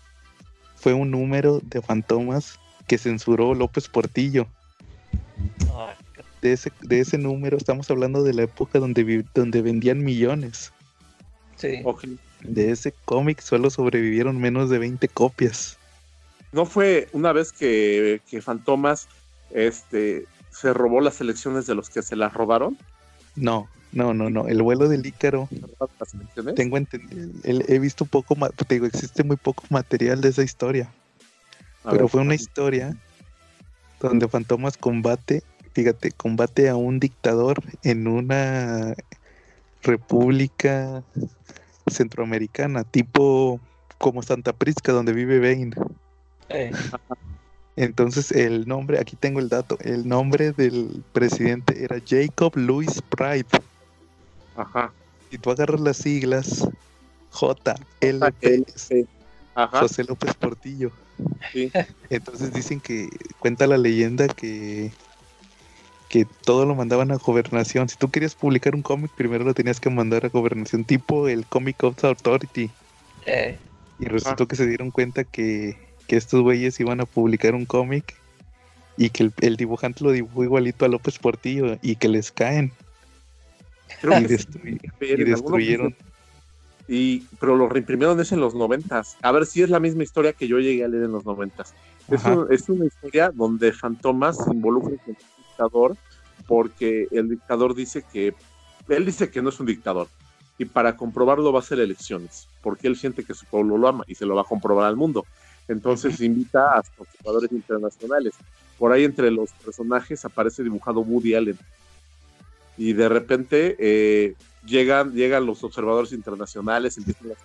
fue 0.77 0.95
un 0.95 1.11
número 1.11 1.61
de 1.65 1.83
fantomas 1.83 2.59
que 2.87 2.97
censuró 2.99 3.55
López 3.55 3.89
Portillo. 3.89 4.47
Ay, 5.77 5.95
De 6.43 6.53
ese, 6.53 6.73
de 6.83 7.01
ese 7.01 7.19
número 7.19 7.57
estamos 7.57 7.91
hablando 7.91 8.23
de 8.23 8.35
la 8.35 8.43
época 8.45 8.79
donde, 8.79 9.03
vi- 9.03 9.25
donde 9.35 9.62
vendían 9.62 10.05
millones. 10.05 10.73
sí. 11.57 11.81
Ok. 11.85 12.05
De 12.43 12.70
ese 12.70 12.93
cómic 13.05 13.40
solo 13.40 13.70
sobrevivieron 13.70 14.40
menos 14.40 14.70
de 14.70 14.78
20 14.78 15.09
copias. 15.09 15.77
¿No 16.52 16.66
fue 16.66 17.09
una 17.12 17.32
vez 17.32 17.52
que, 17.52 18.20
que 18.31 18.40
Fantomas 18.40 19.09
este, 19.51 20.27
se 20.51 20.73
robó 20.73 21.01
las 21.01 21.20
elecciones 21.20 21.66
de 21.66 21.74
los 21.74 21.90
que 21.90 22.02
se 22.02 22.16
las 22.16 22.32
robaron? 22.32 22.78
No, 23.36 23.69
no, 23.93 24.15
no, 24.15 24.31
no. 24.31 24.48
El 24.48 24.62
vuelo 24.62 24.89
del 24.89 25.05
Ícaro, 25.05 25.48
tengo 26.55 26.77
entendido, 26.77 27.31
he 27.44 27.78
visto 27.78 28.05
poco, 28.05 28.36
te 28.51 28.74
digo, 28.74 28.86
existe 28.86 29.24
muy 29.24 29.36
poco 29.36 29.65
material 29.70 30.20
de 30.20 30.28
esa 30.28 30.43
historia. 30.43 30.93
A 31.85 31.90
pero 31.90 32.05
ver, 32.05 32.10
fue 32.10 32.20
una 32.20 32.35
historia 32.35 32.97
donde 34.01 34.28
Fantomas 34.28 34.77
combate, 34.77 35.43
fíjate, 35.73 36.12
combate 36.12 36.69
a 36.69 36.77
un 36.77 37.01
dictador 37.01 37.62
en 37.82 38.06
una 38.06 38.94
república 39.82 41.02
centroamericana, 41.90 42.85
tipo 42.85 43.60
como 43.98 44.23
Santa 44.23 44.52
Prisca, 44.52 44.93
donde 44.93 45.12
vive 45.12 45.39
Bane. 45.40 45.74
Eh, 46.48 46.73
Entonces 47.77 48.32
el 48.32 48.66
nombre, 48.66 48.98
aquí 48.98 49.15
tengo 49.15 49.39
el 49.39 49.48
dato, 49.48 49.78
el 49.81 50.09
nombre 50.09 50.52
del 50.52 51.05
presidente 51.12 51.85
era 51.85 51.98
Jacob 52.05 52.56
Louis 52.56 53.02
Pride. 53.02 53.47
Ajá. 54.56 54.93
Si 55.31 55.39
tú 55.39 55.51
agarras 55.51 55.81
las 55.81 55.97
siglas, 55.98 56.69
JLP. 57.32 58.66
José 59.70 60.05
López 60.05 60.35
Portillo. 60.35 60.90
Sí. 61.52 61.70
Entonces 62.10 62.52
dicen 62.52 62.81
que 62.81 63.09
cuenta 63.39 63.66
la 63.66 63.77
leyenda 63.77 64.28
que 64.28 64.93
que 66.09 66.25
todo 66.45 66.65
lo 66.65 66.75
mandaban 66.75 67.11
a 67.11 67.17
gobernación. 67.17 67.89
Si 67.89 67.97
tú 67.97 68.11
querías 68.11 68.35
publicar 68.35 68.75
un 68.75 68.83
cómic, 68.83 69.11
primero 69.15 69.45
lo 69.45 69.55
tenías 69.55 69.79
que 69.81 69.91
mandar 69.91 70.25
a 70.25 70.29
gobernación, 70.31 70.85
tipo 70.85 71.29
el 71.29 71.45
Comic 71.47 71.83
Ops 71.85 72.05
Authority. 72.05 72.71
eh, 73.27 73.59
Y 73.99 74.07
resultó 74.07 74.47
que 74.49 74.57
se 74.57 74.67
dieron 74.67 74.91
cuenta 74.91 75.25
que, 75.25 75.77
que 76.07 76.17
estos 76.17 76.41
güeyes 76.43 76.79
iban 76.81 77.01
a 77.01 77.05
publicar 77.07 77.55
un 77.55 77.67
cómic 77.67 78.15
y 78.97 79.11
que 79.11 79.25
el, 79.25 79.33
el 79.41 79.57
dibujante 79.57 80.03
lo 80.03 80.13
dibujó 80.13 80.45
igualito 80.45 80.85
a 80.85 80.89
López 80.89 81.19
Portillo 81.19 81.77
y 81.83 81.97
que 81.97 82.09
les 82.09 82.33
caen 82.33 82.73
Creo 84.01 84.19
y, 84.19 84.23
que 84.27 84.29
destruy- 84.37 85.25
destruyeron. 85.25 85.95
Y, 86.89 87.27
pero 87.39 87.55
lo 87.55 87.69
reimprimieron 87.69 88.19
es 88.19 88.33
en 88.33 88.41
los 88.41 88.55
noventas. 88.55 89.17
A 89.21 89.31
ver 89.31 89.45
si 89.45 89.63
es 89.63 89.69
la 89.69 89.79
misma 89.79 90.05
historia 90.05 90.33
que 90.33 90.49
yo 90.49 90.59
llegué 90.59 90.85
a 90.85 90.89
leer 90.89 91.05
en 91.05 91.13
los 91.13 91.27
noventas. 91.27 91.75
Es, 92.09 92.25
Ajá. 92.25 92.35
un- 92.39 92.53
es 92.53 92.67
una 92.71 92.87
historia 92.87 93.31
donde 93.35 93.73
Fantomas 93.73 94.39
se 94.43 94.51
involucra 94.53 94.97
con 95.05 95.15
dictador 95.59 95.97
porque 96.47 97.09
el 97.11 97.29
dictador 97.29 97.75
dice 97.75 98.05
que 98.13 98.35
él 98.89 99.05
dice 99.05 99.31
que 99.31 99.43
no 99.43 99.49
es 99.51 99.61
un 99.61 99.67
dictador 99.67 100.09
y 100.57 100.65
para 100.65 100.97
comprobarlo 100.97 101.53
va 101.53 101.59
a 101.59 101.63
hacer 101.63 101.81
elecciones 101.81 102.49
porque 102.63 102.87
él 102.87 102.97
siente 102.97 103.25
que 103.25 103.35
su 103.35 103.45
pueblo 103.47 103.77
lo 103.77 103.89
ama 103.89 104.05
y 104.07 104.15
se 104.15 104.25
lo 104.25 104.35
va 104.35 104.43
a 104.43 104.45
comprobar 104.45 104.87
al 104.87 104.97
mundo. 104.97 105.27
Entonces 105.67 106.21
invita 106.21 106.79
a 106.79 106.83
observadores 106.97 107.53
internacionales. 107.53 108.35
Por 108.79 108.93
ahí 108.93 109.05
entre 109.05 109.31
los 109.31 109.51
personajes 109.53 110.25
aparece 110.25 110.63
dibujado 110.63 111.01
Woody 111.01 111.35
Allen. 111.35 111.59
Y 112.79 112.93
de 112.95 113.09
repente 113.09 113.77
eh, 113.79 114.35
llegan, 114.65 115.13
llegan 115.13 115.45
los 115.45 115.63
observadores 115.65 116.13
internacionales, 116.13 116.97
empiezan 116.97 117.29
las- 117.29 117.39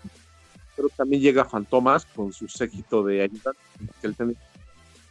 pero 0.75 0.89
también 0.89 1.21
llega 1.21 1.43
Fantomas 1.45 2.05
con 2.05 2.31
su 2.31 2.47
séquito 2.47 3.03
de 3.03 3.23
ayuda, 3.23 3.51
que 3.99 4.07
él 4.07 4.15
tiene 4.15 4.35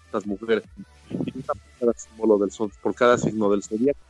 estas 0.06 0.26
mujeres, 0.26 0.64
y 1.10 1.42
por 2.82 2.94
cada 2.94 3.18
signo 3.18 3.50
del 3.50 3.62
zodiaco. 3.62 4.00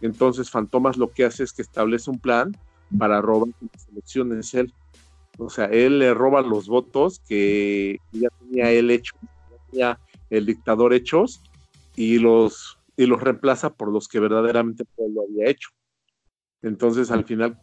Entonces 0.00 0.50
Fantomas 0.50 0.96
lo 0.96 1.12
que 1.12 1.24
hace 1.24 1.44
es 1.44 1.52
que 1.52 1.62
establece 1.62 2.10
un 2.10 2.18
plan 2.18 2.56
para 2.98 3.20
robar 3.20 3.48
las 3.72 3.88
elecciones 3.88 4.54
él. 4.54 4.72
O 5.38 5.48
sea, 5.48 5.66
él 5.66 5.98
le 5.98 6.12
roba 6.12 6.42
los 6.42 6.68
votos 6.68 7.20
que 7.20 7.98
ya 8.12 8.28
tenía 8.40 8.70
él 8.70 8.90
hecho, 8.90 9.14
ya 9.22 9.58
tenía 9.70 10.00
el 10.28 10.46
dictador 10.46 10.92
hechos, 10.92 11.42
y 11.96 12.18
los, 12.18 12.78
y 12.96 13.06
los 13.06 13.20
reemplaza 13.20 13.70
por 13.70 13.90
los 13.90 14.08
que 14.08 14.20
verdaderamente 14.20 14.84
lo 14.98 15.22
había 15.22 15.48
hecho. 15.48 15.70
Entonces 16.62 17.10
al 17.10 17.24
final, 17.24 17.58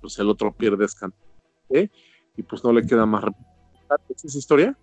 pues 0.00 0.18
el 0.18 0.28
otro 0.28 0.52
pierde. 0.52 0.86
¿eh? 1.70 1.88
Y 2.36 2.42
pues 2.42 2.62
no 2.64 2.72
le 2.72 2.86
queda 2.86 3.06
más. 3.06 3.24
¿Es 4.08 4.24
esa 4.24 4.38
historia? 4.38 4.76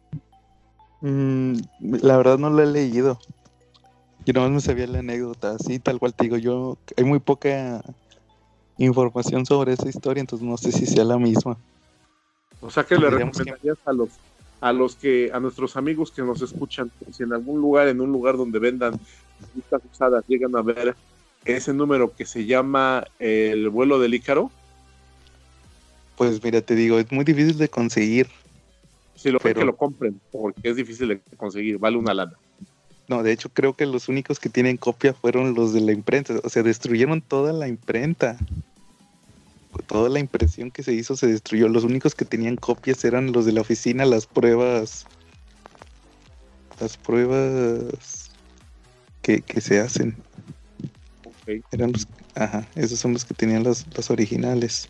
Mm, 1.02 1.54
la 2.02 2.18
verdad 2.18 2.38
no 2.38 2.50
lo 2.50 2.62
he 2.62 2.68
leído. 2.68 3.20
Yo 4.26 4.34
nomás 4.34 4.52
me 4.52 4.62
sabía 4.62 4.88
la 4.88 5.00
anécdota, 5.00 5.52
así 5.52 5.80
tal 5.80 6.00
cual 6.00 6.14
te 6.14 6.26
digo, 6.26 6.38
yo 6.38 6.78
hay 6.98 7.04
muy 7.04 7.20
poca 7.20 7.82
información 8.78 9.46
sobre 9.46 9.74
esa 9.74 9.90
historia, 9.90 10.22
entonces 10.22 10.48
no 10.48 10.58
sé 10.58 10.72
si 10.72 10.86
sea 10.86 11.04
la 11.04 11.18
misma. 11.18 11.58
O 12.62 12.70
sea 12.70 12.84
que 12.84 12.96
le 12.96 13.10
que- 13.10 13.16
recomendarías 13.18 13.78
a 13.86 13.94
los 13.94 14.10
a 14.62 14.74
los 14.74 14.96
que 14.98 15.32
a 15.34 15.40
nuestros 15.40 15.78
amigos 15.78 16.12
que 16.12 16.22
nos 16.22 16.42
escuchan 16.42 16.92
si 17.14 17.24
en 17.24 17.32
algún 17.32 17.62
lugar 17.62 17.88
en 17.88 18.02
un 18.02 18.12
lugar 18.12 18.36
donde 18.36 18.60
vendan 18.60 18.92
listas 19.56 19.82
usadas 19.90 20.22
llegan 20.28 20.54
a 20.58 20.62
ver 20.62 20.96
ese 21.46 21.74
número 21.74 22.14
que 22.14 22.26
se 22.26 22.46
llama 22.46 23.06
el 23.20 23.70
vuelo 23.70 24.00
del 24.00 24.16
Ícaro 24.16 24.52
Pues 26.18 26.44
mira, 26.44 26.60
te 26.62 26.76
digo, 26.76 27.00
es 27.00 27.10
muy 27.10 27.24
difícil 27.24 27.58
de 27.58 27.70
conseguir. 27.70 28.28
si 29.16 29.32
lo 29.32 29.40
Pero- 29.40 29.62
que 29.62 29.66
lo 29.66 29.78
compren 29.78 30.20
porque 30.30 30.60
es 30.70 30.76
difícil 30.76 31.08
de 31.08 31.22
conseguir 31.38 31.78
vale 31.78 31.96
una 31.98 32.14
lana 32.14 32.34
No, 33.10 33.24
de 33.24 33.32
hecho 33.32 33.50
creo 33.50 33.74
que 33.74 33.88
los 33.88 34.08
únicos 34.08 34.40
que 34.40 34.50
tienen 34.50 34.78
copia 34.78 35.16
fueron 35.16 35.56
los 35.56 35.74
de 35.74 35.82
la 35.82 35.92
imprenta, 35.92 36.36
o 36.44 36.50
sea, 36.50 36.62
destruyeron 36.62 37.22
toda 37.22 37.52
la 37.52 37.68
imprenta. 37.68 38.38
Toda 39.88 40.10
la 40.10 40.20
impresión 40.20 40.70
que 40.70 40.84
se 40.84 40.94
hizo 40.94 41.16
se 41.16 41.26
destruyó. 41.26 41.68
Los 41.70 41.84
únicos 41.84 42.14
que 42.14 42.24
tenían 42.26 42.56
copias 42.56 43.04
eran 43.04 43.32
los 43.32 43.46
de 43.48 43.54
la 43.54 43.62
oficina, 43.62 44.06
las 44.06 44.28
pruebas. 44.28 45.08
Las 46.80 46.98
pruebas 46.98 48.30
que, 49.24 49.42
que 49.42 49.60
se 49.60 49.80
hacen. 49.80 50.16
Ok. 51.24 51.64
Eran 51.72 51.92
los, 51.92 52.08
ajá, 52.36 52.68
esos 52.76 53.00
son 53.00 53.14
los 53.14 53.26
que 53.26 53.34
tenían 53.34 53.64
las, 53.64 53.88
las 53.98 54.12
originales. 54.12 54.88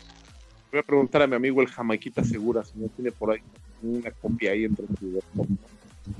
voy 0.70 0.80
a 0.80 0.82
preguntar 0.82 1.22
a 1.22 1.26
mi 1.26 1.36
amigo 1.36 1.62
el 1.62 1.68
Jamaiquita 1.68 2.22
Segura 2.22 2.64
si 2.64 2.78
no 2.78 2.88
tiene 2.88 3.12
por 3.12 3.32
ahí 3.32 3.40
una 3.82 4.10
copia 4.10 4.52
ahí 4.52 4.64
entre 4.64 4.86
su 4.98 5.22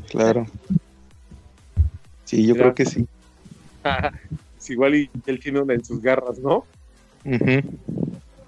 Claro. 0.08 0.46
Sí, 2.30 2.46
yo 2.46 2.54
creo 2.54 2.72
que 2.72 2.86
sí. 2.86 3.08
Es 4.56 4.70
igual 4.70 4.94
y 4.94 5.10
él 5.26 5.40
tiene 5.40 5.60
una 5.60 5.74
en 5.74 5.84
sus 5.84 6.00
garras, 6.00 6.38
¿no? 6.38 6.68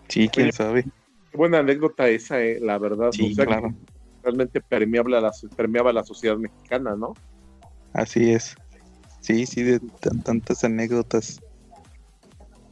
Sí, 0.09 0.29
quién 0.29 0.47
Oye, 0.47 0.53
sabe. 0.53 0.85
Qué 1.31 1.39
buena 1.39 1.61
anécdota 1.61 2.09
esa, 2.09 2.43
eh, 2.43 2.59
la 2.61 2.79
verdad. 2.79 3.11
Sí, 3.11 3.31
o 3.31 3.35
sea, 3.35 3.47
claro. 3.47 3.75
realmente 4.23 4.61
permeaba 4.63 5.21
la, 5.21 5.31
permeaba 5.57 5.93
la 5.93 6.05
sociedad 6.05 6.37
mexicana, 6.39 6.97
¿no? 6.97 7.19
Así 7.93 8.31
es. 8.33 8.57
Sí, 9.21 9.47
sí, 9.47 9.63
de 9.63 9.81
tan- 10.01 10.23
tantas 10.23 10.65
anécdotas. 10.65 11.41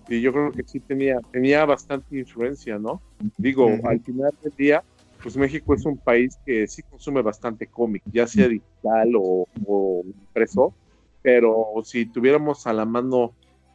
Y 0.09 0.21
yo 0.21 0.33
creo 0.33 0.53
que 0.53 0.65
sí 0.67 0.81
tenía, 0.81 1.19
tenía 1.31 1.65
bastante 1.65 2.19
influencia, 2.19 2.79
¿no? 2.79 3.03
Digo, 3.37 3.79
al 3.89 4.01
final 4.01 4.31
del 4.41 4.53
día, 4.57 4.85
pues 5.23 5.37
México 5.37 5.75
es 5.75 5.85
un 5.87 5.99
país 6.01 6.39
que 6.45 6.67
sí 6.67 6.83
consume 6.83 7.23
bastante 7.23 7.69
cómic, 7.69 8.03
ya 8.07 8.27
sea 8.27 8.49
digital 8.49 9.13
o, 9.17 9.47
o 9.65 10.03
impreso, 10.05 10.75
pero 11.23 11.67
si 11.85 12.07
tuviéramos 12.07 12.67
a 12.67 12.73
la 12.73 12.85
mano 12.85 13.33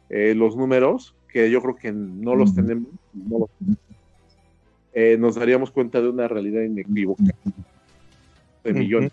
eh, 0.08 0.34
los 0.34 0.56
números, 0.56 1.14
que 1.28 1.50
yo 1.50 1.60
creo 1.62 1.76
que 1.76 1.92
no 1.92 2.34
los 2.34 2.54
tenemos, 2.54 2.88
no 3.12 3.40
los 3.40 3.50
tenemos, 3.58 3.78
eh, 4.92 5.16
nos 5.18 5.34
daríamos 5.34 5.70
cuenta 5.70 6.00
de 6.00 6.08
una 6.08 6.26
realidad 6.26 6.62
inequívoca 6.62 7.24
de 8.64 8.72
millones. 8.72 9.12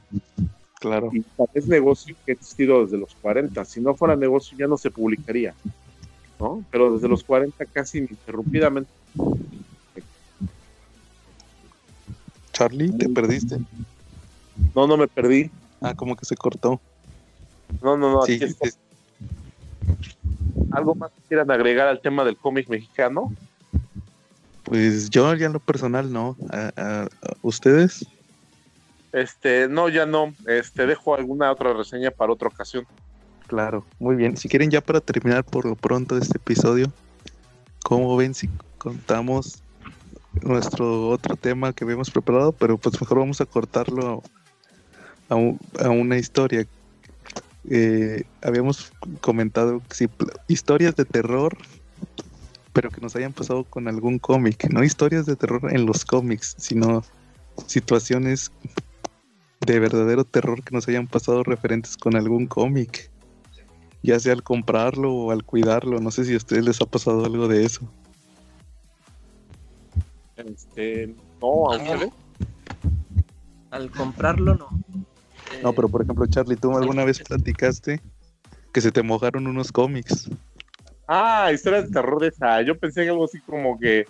Claro. 0.79 1.09
Y 1.13 1.23
es 1.53 1.67
negocio 1.67 2.15
que 2.25 2.31
ha 2.31 2.35
existido 2.35 2.83
desde 2.83 2.97
los 2.97 3.15
40. 3.15 3.63
Si 3.65 3.79
no 3.79 3.93
fuera 3.95 4.15
negocio, 4.15 4.57
ya 4.57 4.67
no 4.67 4.77
se 4.77 4.91
publicaría. 4.91 5.53
¿no? 6.39 6.63
Pero 6.71 6.93
desde 6.93 7.07
los 7.07 7.23
40 7.23 7.65
casi 7.65 7.99
ininterrumpidamente. 7.99 8.91
Charlie, 12.51 12.91
te 12.91 13.09
perdiste. 13.09 13.57
No, 14.75 14.87
no 14.87 14.97
me 14.97 15.07
perdí. 15.07 15.49
Ah, 15.81 15.95
como 15.95 16.15
que 16.15 16.25
se 16.25 16.35
cortó. 16.35 16.79
No, 17.81 17.97
no, 17.97 18.11
no. 18.11 18.21
Sí, 18.23 18.33
aquí 18.35 18.45
está. 18.45 18.69
¿Algo 20.71 20.95
más 20.95 21.11
que 21.11 21.21
quieran 21.27 21.51
agregar 21.51 21.87
al 21.87 22.01
tema 22.01 22.23
del 22.23 22.37
cómic 22.37 22.69
mexicano? 22.69 23.31
pues 24.63 25.09
yo 25.09 25.33
ya 25.35 25.45
en 25.45 25.53
lo 25.53 25.59
personal 25.59 26.11
no. 26.11 26.35
¿A, 26.49 26.71
a- 26.77 27.03
a 27.03 27.07
ustedes? 27.41 28.05
Este, 29.11 29.67
no, 29.67 29.89
ya 29.89 30.05
no. 30.05 30.33
Este, 30.47 30.87
dejo 30.87 31.13
alguna 31.15 31.51
otra 31.51 31.73
reseña 31.73 32.09
para 32.11 32.31
otra 32.33 32.47
ocasión. 32.47 32.87
Claro, 33.47 33.85
muy 33.99 34.15
bien. 34.15 34.35
Si 34.37 34.47
quieren 34.49 34.71
ya 34.71 34.81
para 34.81 34.99
terminar 35.01 35.43
por 35.43 35.65
lo 35.65 35.75
pronto 35.75 36.17
este 36.17 36.37
episodio, 36.37 36.91
¿cómo 37.83 38.15
ven 38.15 38.33
si 38.33 38.49
contamos 38.79 39.61
nuestro 40.41 41.09
otro 41.09 41.35
tema 41.35 41.73
que 41.73 41.83
habíamos 41.83 42.09
preparado, 42.09 42.51
pero 42.53 42.77
pues 42.77 42.99
mejor 42.99 43.19
vamos 43.19 43.39
a 43.41 43.45
cortarlo 43.45 44.23
a, 45.29 45.35
a 45.35 45.89
una 45.89 46.17
historia. 46.17 46.65
Eh, 47.69 48.23
habíamos 48.41 48.91
comentado 49.21 49.81
si 49.89 50.09
historias 50.47 50.95
de 50.95 51.05
terror, 51.05 51.57
pero 52.73 52.89
que 52.89 53.01
nos 53.01 53.15
hayan 53.15 53.33
pasado 53.33 53.63
con 53.63 53.87
algún 53.87 54.19
cómic, 54.19 54.69
no 54.69 54.83
historias 54.83 55.25
de 55.25 55.35
terror 55.35 55.73
en 55.73 55.85
los 55.85 56.03
cómics, 56.03 56.55
sino 56.57 57.03
situaciones 57.67 58.51
de 59.61 59.79
verdadero 59.79 60.25
terror 60.25 60.63
que 60.63 60.73
nos 60.73 60.87
hayan 60.87 61.07
pasado 61.07 61.43
referentes 61.43 61.95
con 61.95 62.15
algún 62.15 62.47
cómic, 62.47 63.09
ya 64.01 64.19
sea 64.19 64.33
al 64.33 64.43
comprarlo 64.43 65.13
o 65.13 65.31
al 65.31 65.43
cuidarlo. 65.43 65.99
No 65.99 66.11
sé 66.11 66.25
si 66.25 66.33
a 66.33 66.37
ustedes 66.37 66.65
les 66.65 66.81
ha 66.81 66.85
pasado 66.85 67.23
algo 67.23 67.47
de 67.47 67.63
eso. 67.63 67.87
Este, 70.35 71.15
no, 71.41 71.71
Al 73.71 73.91
comprarlo, 73.91 74.55
no. 74.55 74.67
No, 75.61 75.73
pero 75.73 75.89
por 75.89 76.01
ejemplo, 76.01 76.25
Charlie, 76.27 76.55
tú 76.55 76.75
alguna 76.77 77.05
vez 77.05 77.19
platicaste 77.21 78.01
que 78.71 78.81
se 78.81 78.91
te 78.91 79.03
mojaron 79.03 79.47
unos 79.47 79.71
cómics. 79.71 80.29
Ah, 81.07 81.51
historias 81.53 81.85
de 81.85 81.91
terror 81.91 82.19
de 82.19 82.29
esa. 82.29 82.61
Yo 82.61 82.77
pensé 82.77 83.03
en 83.03 83.09
algo 83.09 83.25
así 83.25 83.39
como 83.41 83.77
que 83.77 84.05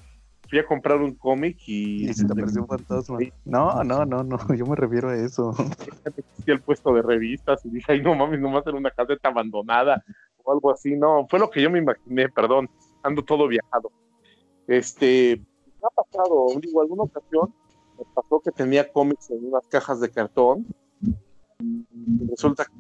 fui 0.50 0.60
a 0.60 0.66
comprar 0.66 1.02
un 1.02 1.16
cómic 1.16 1.58
y... 1.68 2.10
Y 2.10 2.14
se 2.14 2.26
te 2.26 2.32
apareció 2.32 2.62
un 2.62 2.68
fantasma. 2.68 3.18
No, 3.44 3.84
no, 3.84 4.06
no, 4.06 4.24
no, 4.24 4.38
yo 4.56 4.66
me 4.66 4.76
refiero 4.76 5.10
a 5.10 5.16
eso. 5.16 5.54
Fui 5.54 6.54
al 6.54 6.62
puesto 6.62 6.94
de 6.94 7.02
revistas 7.02 7.66
y 7.66 7.70
dije, 7.70 7.94
ay, 7.94 8.02
no 8.02 8.16
mames, 8.16 8.40
nomás 8.40 8.66
era 8.66 8.78
una 8.78 8.92
caseta 8.92 9.30
abandonada 9.30 10.04
o 10.44 10.54
algo 10.54 10.72
así. 10.72 10.96
No, 10.96 11.28
fue 11.30 11.40
lo 11.40 11.50
que 11.50 11.62
yo 11.62 11.70
me 11.70 11.80
imaginé, 11.80 12.30
perdón, 12.30 12.70
ando 13.02 13.24
todo 13.24 13.48
viajado. 13.48 13.92
Este, 14.68 15.42
me 15.66 15.88
ha 15.88 16.04
pasado, 16.04 16.48
digo, 16.62 16.82
alguna 16.82 17.04
ocasión 17.04 17.54
me 17.98 18.06
pasó 18.14 18.40
que 18.40 18.52
tenía 18.52 18.92
cómics 18.92 19.30
en 19.32 19.46
unas 19.46 19.66
cajas 19.68 20.00
de 20.00 20.10
cartón 20.10 20.68
resulta 22.30 22.66
que 22.66 22.72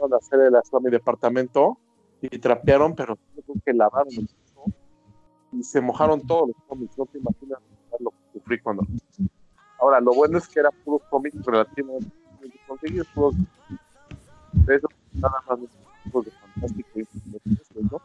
a 0.00 0.16
hacer 0.16 0.40
el 0.40 0.54
a 0.54 0.60
mi 0.80 0.90
departamento 0.90 1.78
y 2.20 2.38
trapearon, 2.38 2.94
pero 2.94 3.16
tuve 3.46 3.60
que 3.64 3.72
lavaron 3.72 4.12
y 5.52 5.62
se 5.62 5.80
mojaron 5.80 6.26
todos 6.26 6.48
los 6.48 6.56
cómics. 6.68 6.98
No 6.98 7.06
te 7.06 7.18
imaginas 7.18 7.60
lo 8.00 8.10
que 8.10 8.16
sufrí 8.34 8.60
cuando. 8.60 8.86
Ahora, 9.78 10.00
lo 10.00 10.12
bueno 10.14 10.38
es 10.38 10.48
que 10.48 10.60
eran 10.60 10.72
puros 10.84 11.02
cómics 11.08 11.44
relativamente 11.44 12.10
conseguidos, 12.66 13.06
puros 13.08 13.34
de 14.52 14.74
esos, 14.74 14.90
nada 15.12 15.42
más 15.48 15.58
los 16.12 16.24
de 16.24 16.30
fantástico 16.30 17.00
y 17.00 17.06
¿no? 17.82 18.00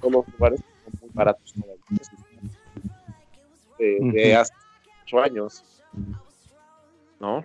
Todos 0.00 0.12
los 0.12 0.28
lugares 0.28 0.60
son 0.84 1.00
muy 1.00 1.10
baratos 1.12 1.54
de, 3.78 3.98
de 4.12 4.36
hace 4.36 4.54
ocho 5.02 5.20
años, 5.20 5.82
¿no? 7.20 7.44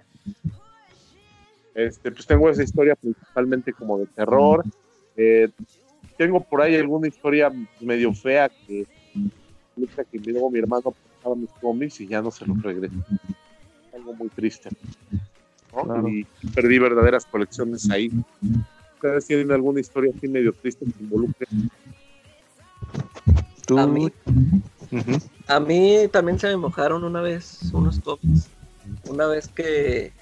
Este, 1.74 2.12
pues 2.12 2.26
tengo 2.26 2.50
esa 2.50 2.64
historia 2.64 2.96
principalmente 2.96 3.74
como 3.74 3.98
de 3.98 4.08
terror. 4.08 4.64
Eh, 5.16 5.50
tengo 6.18 6.44
por 6.44 6.62
ahí 6.62 6.76
alguna 6.76 7.08
historia 7.08 7.52
medio 7.80 8.14
fea 8.14 8.50
que 8.50 8.86
que 10.12 10.20
luego 10.20 10.52
mi 10.52 10.60
hermano 10.60 10.94
pasaba 11.16 11.36
mis 11.36 11.50
cómics 11.62 12.02
y 12.02 12.08
ya 12.08 12.22
no 12.22 12.32
se 12.32 12.46
los 12.46 12.62
regresó. 12.62 12.96
Algo 13.94 14.14
muy 14.14 14.30
triste. 14.30 14.70
Y 16.08 16.26
perdí 16.50 16.80
verdaderas 16.80 17.26
colecciones 17.26 17.90
ahí. 17.90 18.12
¿Ustedes 18.96 19.26
tienen 19.26 19.52
alguna 19.52 19.80
historia 19.80 20.12
así 20.16 20.28
medio 20.28 20.54
triste 20.54 20.86
que 20.86 21.04
involucre? 21.04 21.48
A 23.78 23.88
mí, 23.88 24.12
a 25.48 25.60
mí 25.60 26.08
también 26.12 26.38
se 26.38 26.48
me 26.48 26.58
mojaron 26.58 27.04
una 27.04 27.22
vez 27.22 27.72
unos 27.74 28.00
cómics 28.00 28.50
una 29.10 29.28
vez 29.28 29.48
que, 29.48 30.14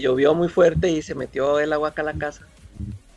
llovió 0.00 0.34
muy 0.34 0.48
fuerte 0.48 0.88
y 0.88 1.02
se 1.02 1.16
metió 1.16 1.58
el 1.58 1.72
agua 1.72 1.88
acá 1.88 2.02
a 2.02 2.04
la 2.04 2.14
casa. 2.14 2.46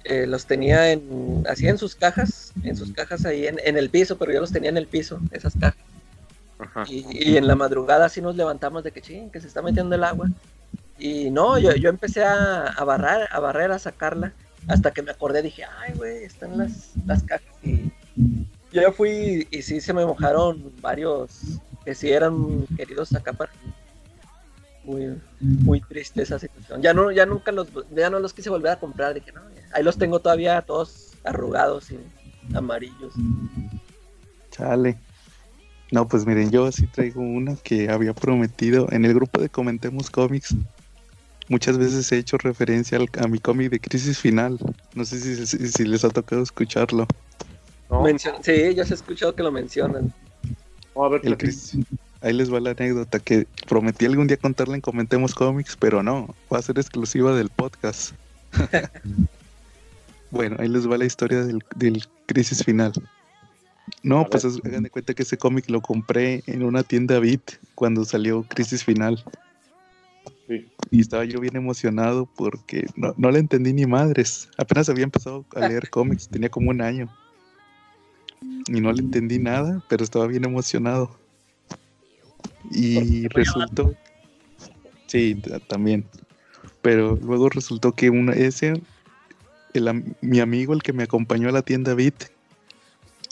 Eh, 0.05 0.25
los 0.25 0.47
tenía 0.47 0.91
en, 0.91 1.43
así 1.47 1.67
en 1.67 1.77
sus 1.77 1.95
cajas, 1.95 2.51
en 2.63 2.75
sus 2.75 2.91
cajas 2.91 3.25
ahí 3.25 3.45
en, 3.45 3.77
el 3.77 3.89
piso, 3.89 4.17
pero 4.17 4.33
yo 4.33 4.41
los 4.41 4.51
tenía 4.51 4.69
en 4.69 4.77
el 4.77 4.87
piso, 4.87 5.19
esas 5.31 5.53
cajas. 5.59 5.79
Y, 6.89 7.37
en 7.37 7.45
la 7.45 7.55
madrugada 7.55 8.05
así 8.05 8.21
nos 8.21 8.35
levantamos 8.35 8.83
de 8.83 8.91
que 8.91 9.01
ching, 9.01 9.29
que 9.29 9.39
se 9.39 9.47
está 9.47 9.61
metiendo 9.61 9.95
el 9.95 10.03
agua. 10.03 10.29
Y 10.97 11.29
no, 11.29 11.59
yo, 11.59 11.73
yo 11.75 11.89
empecé 11.89 12.23
a, 12.23 12.67
a, 12.67 12.83
barrar, 12.83 13.27
a 13.31 13.39
barrer, 13.39 13.71
a 13.71 13.79
sacarla, 13.79 14.33
hasta 14.67 14.91
que 14.91 15.03
me 15.03 15.11
acordé, 15.11 15.41
dije, 15.41 15.63
ay, 15.79 15.93
güey, 15.95 16.23
están 16.23 16.57
las, 16.57 16.91
las 17.05 17.23
cajas. 17.23 17.47
Y 17.63 17.91
yo 18.71 18.91
fui 18.91 19.47
y 19.51 19.61
sí 19.61 19.79
se 19.79 19.93
me 19.93 20.05
mojaron 20.05 20.71
varios 20.81 21.59
que 21.85 21.93
sí 21.93 22.11
eran 22.11 22.65
queridos 22.75 23.13
acá 23.13 23.33
para, 23.33 23.51
muy, 24.83 25.19
muy 25.39 25.81
triste 25.81 26.21
esa 26.21 26.39
situación. 26.39 26.81
Ya 26.81 26.93
no, 26.93 27.11
ya 27.11 27.25
nunca 27.25 27.51
los, 27.51 27.67
ya 27.95 28.09
no 28.09 28.19
los 28.19 28.33
quise 28.33 28.49
volver 28.49 28.71
a 28.71 28.79
comprar, 28.79 29.13
dije, 29.13 29.31
no, 29.31 29.41
ahí 29.73 29.83
los 29.83 29.97
tengo 29.97 30.19
todavía 30.19 30.61
todos 30.61 31.13
arrugados 31.23 31.91
y 31.91 31.99
amarillos. 32.55 33.13
Chale. 34.51 34.97
No, 35.91 36.07
pues 36.07 36.25
miren, 36.25 36.49
yo 36.49 36.71
sí 36.71 36.87
traigo 36.87 37.21
una 37.21 37.55
que 37.55 37.89
había 37.89 38.13
prometido 38.13 38.87
en 38.91 39.05
el 39.05 39.13
grupo 39.13 39.39
de 39.39 39.49
Comentemos 39.49 40.09
Cómics. 40.09 40.55
Muchas 41.49 41.77
veces 41.77 42.11
he 42.11 42.17
hecho 42.17 42.37
referencia 42.37 42.97
a 43.19 43.27
mi 43.27 43.37
cómic 43.37 43.69
de 43.69 43.79
Crisis 43.79 44.17
Final. 44.17 44.57
No 44.95 45.05
sé 45.05 45.19
si, 45.19 45.45
si, 45.45 45.85
les 45.85 46.03
ha 46.03 46.09
tocado 46.09 46.41
escucharlo. 46.41 47.05
sí, 48.41 48.73
yo 48.75 48.83
he 48.83 48.93
escuchado 48.93 49.35
que 49.35 49.43
lo 49.43 49.51
mencionan. 49.51 50.11
a 50.95 51.09
ver, 51.09 51.21
el 51.25 51.37
crisis, 51.37 51.77
ahí 52.23 52.33
les 52.33 52.51
va 52.51 52.59
la 52.59 52.71
anécdota 52.71 53.19
que 53.19 53.45
prometí 53.67 54.05
algún 54.05 54.27
día 54.27 54.37
contarla 54.37 54.75
en 54.75 54.81
Comentemos 54.81 55.35
Cómics, 55.35 55.77
pero 55.77 56.01
no, 56.01 56.33
va 56.51 56.57
a 56.57 56.61
ser 56.61 56.79
exclusiva 56.79 57.35
del 57.35 57.49
podcast. 57.49 58.13
bueno, 60.31 60.55
ahí 60.59 60.69
les 60.69 60.89
va 60.89 60.97
la 60.97 61.05
historia 61.05 61.43
del, 61.43 61.63
crisis 62.25 62.63
final. 62.63 62.93
No, 64.01 64.25
pues 64.25 64.45
hagan 64.45 64.83
de 64.83 64.89
cuenta 64.89 65.13
que 65.13 65.23
ese 65.23 65.37
cómic 65.37 65.69
lo 65.69 65.81
compré 65.81 66.41
en 66.47 66.63
una 66.63 66.83
tienda 66.83 67.19
Bit 67.19 67.59
cuando 67.75 68.05
salió 68.05 68.43
Crisis 68.43 68.83
Final. 68.83 69.23
Y 70.89 71.01
estaba 71.01 71.25
yo 71.25 71.41
bien 71.41 71.57
emocionado 71.57 72.29
porque 72.37 72.85
no, 72.95 73.13
no 73.17 73.31
le 73.31 73.39
entendí 73.39 73.73
ni 73.73 73.85
madres. 73.85 74.49
Apenas 74.57 74.87
había 74.87 75.03
empezado 75.03 75.45
a 75.55 75.67
leer 75.67 75.89
cómics, 75.91 76.29
tenía 76.29 76.49
como 76.49 76.69
un 76.69 76.81
año. 76.81 77.09
Y 78.67 78.79
no 78.79 78.91
le 78.93 79.01
entendí 79.01 79.39
nada, 79.39 79.83
pero 79.89 80.03
estaba 80.03 80.27
bien 80.27 80.45
emocionado. 80.45 81.22
Y 82.71 83.27
resultó, 83.27 83.93
sí, 85.07 85.41
también. 85.67 86.05
Pero 86.81 87.17
luego 87.21 87.49
resultó 87.49 87.93
que 87.93 88.09
una, 88.09 88.33
ese, 88.33 88.81
el, 89.73 90.15
mi 90.21 90.39
amigo, 90.39 90.73
el 90.73 90.83
que 90.83 90.93
me 90.93 91.03
acompañó 91.03 91.49
a 91.49 91.53
la 91.53 91.61
tienda 91.61 91.93
Bit, 91.93 92.25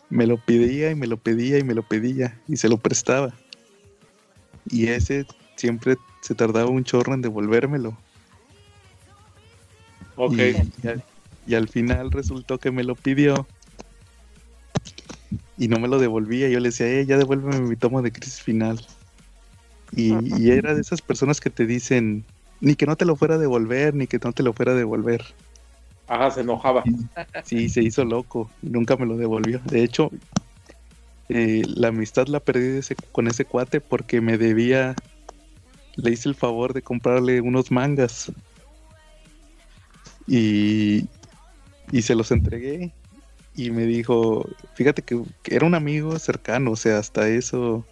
me 0.10 0.28
lo 0.28 0.38
pedía 0.38 0.91
y 0.91 0.95
me 0.95 1.08
lo 1.08 1.18
pedía 1.18 1.58
y 1.58 1.64
me 1.64 1.74
lo 1.74 1.84
pedía 1.84 2.40
y 2.48 2.58
se 2.58 2.70
lo 2.70 2.78
prestaba. 2.78 3.34
Y 4.70 4.88
ese 4.88 5.26
siempre 5.56 5.98
se 6.22 6.36
tardaba 6.36 6.70
un 6.70 6.84
chorro 6.84 7.14
en 7.14 7.22
devolvérmelo. 7.22 7.98
Ok. 10.16 10.38
Y, 11.48 11.56
al 11.56 11.68
final 11.68 12.12
resultó 12.12 12.60
que 12.60 12.70
me 12.70 12.84
lo 12.84 12.95
pidió 12.95 13.48
y 15.58 15.68
no 15.68 15.80
me 15.80 15.88
lo 15.88 15.98
devolvía. 15.98 16.49
Yo 16.49 16.60
le 16.60 16.70
decía, 16.70 16.88
eh, 16.88 17.06
ya 17.06 17.18
devuélveme 17.18 17.60
mi 17.62 17.76
tomo 17.76 18.02
de 18.02 18.12
crisis 18.12 18.41
final. 18.41 18.80
Y, 19.95 20.49
era 20.49 20.73
de 20.73 20.81
esas 20.81 21.01
personas 21.01 21.39
que 21.39 21.49
te 21.49 21.65
dicen, 21.65 22.23
ni 22.61 22.76
que 22.76 22.85
no 22.85 22.95
te 22.95 23.05
lo 23.05 23.15
fuera 23.15 23.35
a 23.35 23.38
devolver, 23.38 23.93
ni 23.93 24.07
que 24.07 24.19
no 24.23 24.31
te 24.31 24.43
lo 24.43 24.53
fuera 24.53 24.72
a 24.72 24.76
devolver. 24.76 25.23
Ajá, 26.07 26.31
se 26.31 26.41
enojaba. 26.41 26.84
Sí, 27.43 27.69
se 27.69 27.84
hizo 27.84 28.05
loco, 28.05 28.49
nunca 28.61 28.95
me 28.95 29.05
lo 29.05 29.18
devolvió. 29.18 29.59
De 29.65 29.84
hecho, 29.84 30.11
eh, 31.30 31.63
la 31.76 31.89
amistad 31.89 32.27
la 32.27 32.39
perdí 32.39 32.80
con 33.11 33.27
ese 33.27 33.45
cuate 33.45 33.81
porque 33.81 34.22
me 34.22 34.38
debía, 34.38 34.97
le 35.95 36.11
hice 36.11 36.30
el 36.30 36.35
favor 36.35 36.73
de 36.73 36.81
comprarle 36.81 37.41
unos 37.41 37.72
mangas. 37.72 38.31
Y, 40.27 41.07
y 41.91 42.01
se 42.03 42.15
los 42.15 42.31
entregué 42.31 42.93
y 43.55 43.72
me 43.72 43.85
dijo, 43.85 44.47
fíjate 44.76 45.01
que, 45.01 45.22
que, 45.43 45.55
era 45.55 45.65
un 45.65 45.76
amigo 45.76 46.18
cercano, 46.19 46.72
o 46.72 46.76
sea, 46.76 46.99
hasta 46.99 47.27
eso, 47.27 47.85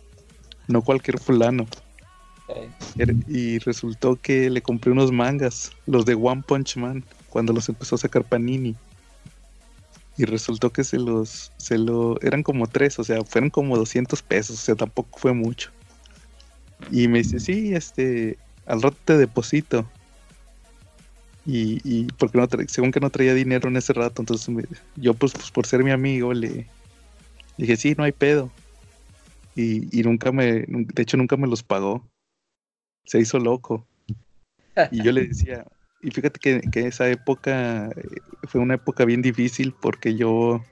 no 0.67 0.81
cualquier 0.81 1.19
fulano. 1.19 1.65
Y 3.27 3.59
resultó 3.59 4.15
que 4.15 4.49
le 4.49 4.61
compré 4.61 4.91
unos 4.91 5.11
mangas, 5.11 5.71
los 5.85 6.05
de 6.05 6.15
One 6.15 6.43
Punch 6.45 6.77
Man, 6.77 7.03
cuando 7.29 7.53
los 7.53 7.69
empezó 7.69 7.95
a 7.95 7.99
sacar 7.99 8.23
Panini. 8.23 8.75
Y 10.17 10.25
resultó 10.25 10.71
que 10.71 10.83
se 10.83 10.97
los, 10.97 11.51
se 11.57 11.77
lo, 11.77 12.19
eran 12.21 12.43
como 12.43 12.67
tres, 12.67 12.99
o 12.99 13.03
sea, 13.03 13.23
fueron 13.23 13.49
como 13.49 13.77
200 13.77 14.21
pesos, 14.21 14.57
o 14.57 14.61
sea, 14.61 14.75
tampoco 14.75 15.17
fue 15.17 15.33
mucho. 15.33 15.71
Y 16.91 17.07
me 17.07 17.19
dice, 17.19 17.39
sí, 17.39 17.73
este, 17.73 18.37
al 18.65 18.81
rato 18.81 18.97
te 19.05 19.17
deposito. 19.17 19.89
Y, 21.45 21.79
y 21.83 22.07
porque 22.17 22.37
no 22.37 22.47
según 22.67 22.91
que 22.91 22.99
no 22.99 23.09
traía 23.09 23.33
dinero 23.33 23.69
en 23.69 23.77
ese 23.77 23.93
rato, 23.93 24.21
entonces 24.21 24.53
yo 24.97 25.13
pues, 25.13 25.31
pues 25.31 25.51
por 25.51 25.65
ser 25.65 25.83
mi 25.83 25.91
amigo 25.91 26.33
le 26.33 26.67
dije, 27.57 27.77
sí, 27.77 27.95
no 27.97 28.03
hay 28.03 28.11
pedo. 28.11 28.51
y, 29.55 30.03
nunca 30.03 30.31
me, 30.31 30.65
de 30.67 31.01
hecho 31.01 31.17
nunca 31.17 31.37
me 31.37 31.47
los 31.47 31.63
pagó. 31.63 32.03
Se 33.09 33.19
hizo 33.19 33.39
loco. 33.39 33.87
Y 34.91 35.01
yo 35.01 35.11
le 35.11 35.25
decía, 35.25 35.65
y 35.99 36.11
fíjate 36.11 36.39
que, 36.39 36.61
que 36.71 36.85
esa 36.85 37.09
época 37.09 37.87
eh, 37.87 38.19
fue 38.43 38.61
una 38.61 38.75
época 38.75 39.03
bien 39.03 39.23
difícil 39.23 39.73
porque 39.73 40.15
yo, 40.15 40.63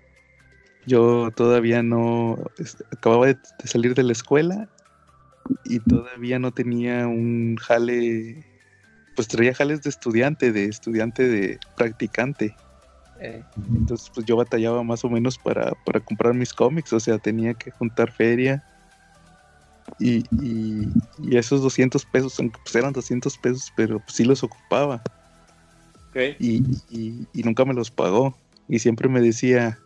yo 0.85 1.31
todavía 1.31 1.81
no, 1.81 2.37
acababa 2.91 3.25
de 3.25 3.37
salir 3.63 3.95
de 3.95 4.03
la 4.03 4.11
escuela 4.11 4.69
y 5.65 5.79
todavía 5.79 6.37
no 6.37 6.51
tenía 6.51 7.07
un 7.07 7.55
jale, 7.55 8.45
pues 9.15 9.27
traía 9.27 9.55
jales 9.55 9.81
de 9.81 9.89
estudiante, 9.89 10.51
de 10.51 10.65
estudiante 10.65 11.27
de 11.27 11.59
practicante. 11.75 12.55
Eh. 13.19 13.43
Entonces, 13.75 14.11
pues 14.13 14.27
yo 14.27 14.35
batallaba 14.35 14.83
más 14.83 15.03
o 15.03 15.09
menos 15.09 15.39
para, 15.39 15.71
para 15.87 16.01
comprar 16.01 16.35
mis 16.35 16.53
cómics, 16.53 16.93
o 16.93 16.99
sea, 16.99 17.17
tenía 17.17 17.55
que 17.55 17.71
juntar 17.71 18.11
feria. 18.11 18.63
Y, 19.99 20.23
y, 20.43 20.87
esos 21.35 21.61
200 21.61 22.05
pesos, 22.05 22.35
pues 22.63 22.75
eran 22.75 22.93
200 22.93 23.37
pesos, 23.37 23.73
pero 23.75 23.99
pues 23.99 24.13
sí 24.13 24.25
los 24.25 24.43
ocupaba. 24.43 25.01
Y, 26.39 26.63
y, 26.89 27.43
nunca 27.43 27.63
me 27.65 27.73
los 27.73 27.91
pagó. 27.91 28.35
Y 28.67 28.79
siempre 28.79 29.07
me 29.07 29.21
decía, 29.21 29.79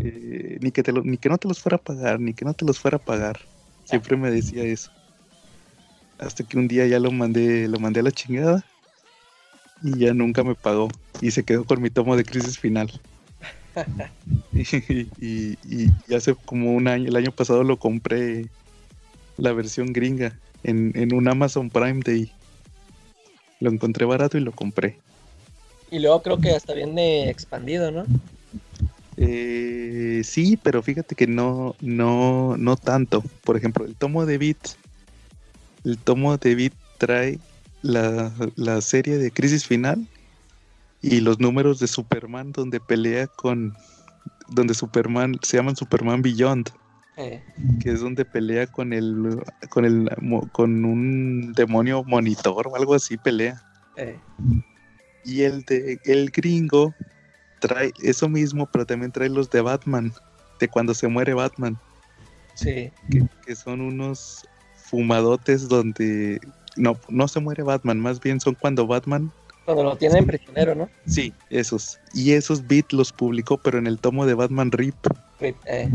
eh, 0.00 0.58
ni, 0.60 0.72
que 0.72 0.82
te 0.82 0.92
ni 0.92 1.16
que 1.16 1.28
no 1.28 1.38
te 1.38 1.48
los 1.48 1.60
fuera 1.60 1.76
a 1.76 1.80
pagar, 1.80 2.20
ni 2.20 2.34
que 2.34 2.44
no 2.44 2.54
te 2.54 2.64
los 2.64 2.78
fuera 2.78 2.96
a 2.96 3.04
pagar. 3.04 3.40
Siempre 3.84 4.16
me 4.16 4.30
decía 4.30 4.64
eso. 4.64 4.90
Hasta 6.18 6.44
que 6.44 6.58
un 6.58 6.68
día 6.68 6.86
ya 6.86 6.98
lo 6.98 7.10
mandé, 7.10 7.68
lo 7.68 7.78
mandé 7.78 8.00
a 8.00 8.04
la 8.04 8.12
chingada 8.12 8.64
y 9.82 9.98
ya 9.98 10.12
nunca 10.12 10.44
me 10.44 10.54
pagó. 10.54 10.88
Y 11.20 11.30
se 11.30 11.44
quedó 11.44 11.64
con 11.64 11.80
mi 11.80 11.90
tomo 11.90 12.16
de 12.16 12.24
crisis 12.24 12.58
final. 12.58 12.90
y, 14.52 15.56
y, 15.64 16.14
hace 16.14 16.34
como 16.34 16.72
un 16.72 16.88
año, 16.88 17.08
el 17.08 17.16
año 17.16 17.32
pasado 17.32 17.64
lo 17.64 17.78
compré 17.78 18.46
la 19.36 19.52
versión 19.52 19.92
gringa 19.92 20.38
en, 20.62 20.92
en 20.94 21.14
un 21.14 21.28
Amazon 21.28 21.70
Prime 21.70 22.00
Day. 22.04 22.32
Lo 23.60 23.70
encontré 23.70 24.04
barato 24.04 24.38
y 24.38 24.40
lo 24.40 24.52
compré. 24.52 24.98
Y 25.90 25.98
luego 25.98 26.22
creo 26.22 26.38
que 26.38 26.52
hasta 26.54 26.74
viene 26.74 27.28
expandido, 27.28 27.90
¿no? 27.90 28.04
Eh, 29.16 30.22
sí, 30.24 30.58
pero 30.62 30.82
fíjate 30.82 31.14
que 31.14 31.26
no, 31.26 31.76
no, 31.80 32.56
no 32.56 32.76
tanto. 32.76 33.22
Por 33.44 33.56
ejemplo, 33.56 33.84
el 33.84 33.94
tomo 33.94 34.24
de 34.24 34.38
Beat, 34.38 34.76
el 35.84 35.98
tomo 35.98 36.36
de 36.38 36.54
Beat 36.54 36.72
trae 36.98 37.38
la, 37.82 38.32
la 38.56 38.80
serie 38.80 39.18
de 39.18 39.30
Crisis 39.30 39.66
Final 39.66 40.06
y 41.02 41.20
los 41.20 41.40
números 41.40 41.78
de 41.78 41.88
Superman 41.88 42.52
donde 42.52 42.80
pelea 42.80 43.26
con, 43.26 43.74
donde 44.48 44.74
Superman, 44.74 45.38
se 45.42 45.56
llaman 45.56 45.76
Superman 45.76 46.22
Beyond. 46.22 46.70
Eh. 47.18 47.42
que 47.80 47.90
es 47.90 48.00
donde 48.00 48.24
pelea 48.24 48.66
con 48.66 48.94
el 48.94 49.42
con 49.68 49.84
el 49.84 50.08
con 50.52 50.84
un 50.84 51.52
demonio 51.52 52.04
monitor 52.04 52.68
o 52.68 52.74
algo 52.74 52.94
así 52.94 53.18
pelea 53.18 53.62
eh. 53.96 54.18
y 55.22 55.42
el 55.42 55.62
de 55.64 56.00
el 56.04 56.30
gringo 56.30 56.94
trae 57.62 57.92
eso 58.02 58.28
mismo, 58.28 58.66
pero 58.66 58.84
también 58.84 59.12
trae 59.12 59.28
los 59.28 59.48
de 59.48 59.60
Batman, 59.60 60.12
de 60.60 60.68
cuando 60.68 60.94
se 60.94 61.08
muere 61.08 61.32
Batman. 61.32 61.78
Sí. 62.54 62.90
Que, 63.46 63.54
son 63.54 63.80
unos 63.80 64.44
fumadotes 64.74 65.68
donde 65.68 66.40
no, 66.76 66.98
no 67.08 67.28
se 67.28 67.40
muere 67.40 67.62
Batman, 67.62 68.00
más 68.00 68.20
bien 68.20 68.40
son 68.40 68.54
cuando 68.54 68.86
Batman. 68.86 69.30
Cuando 69.64 69.84
lo 69.84 69.96
tienen 69.96 70.26
prisionero, 70.26 70.74
¿no? 70.74 70.90
Sí, 71.06 71.32
esos. 71.48 72.00
Y 72.12 72.32
esos 72.32 72.66
beats 72.66 72.92
los 72.92 73.12
publicó, 73.12 73.58
pero 73.58 73.78
en 73.78 73.86
el 73.86 73.98
tomo 73.98 74.26
de 74.26 74.34
Batman 74.34 74.72
Rip. 74.72 74.96
Rip, 75.40 75.56
eh. 75.66 75.88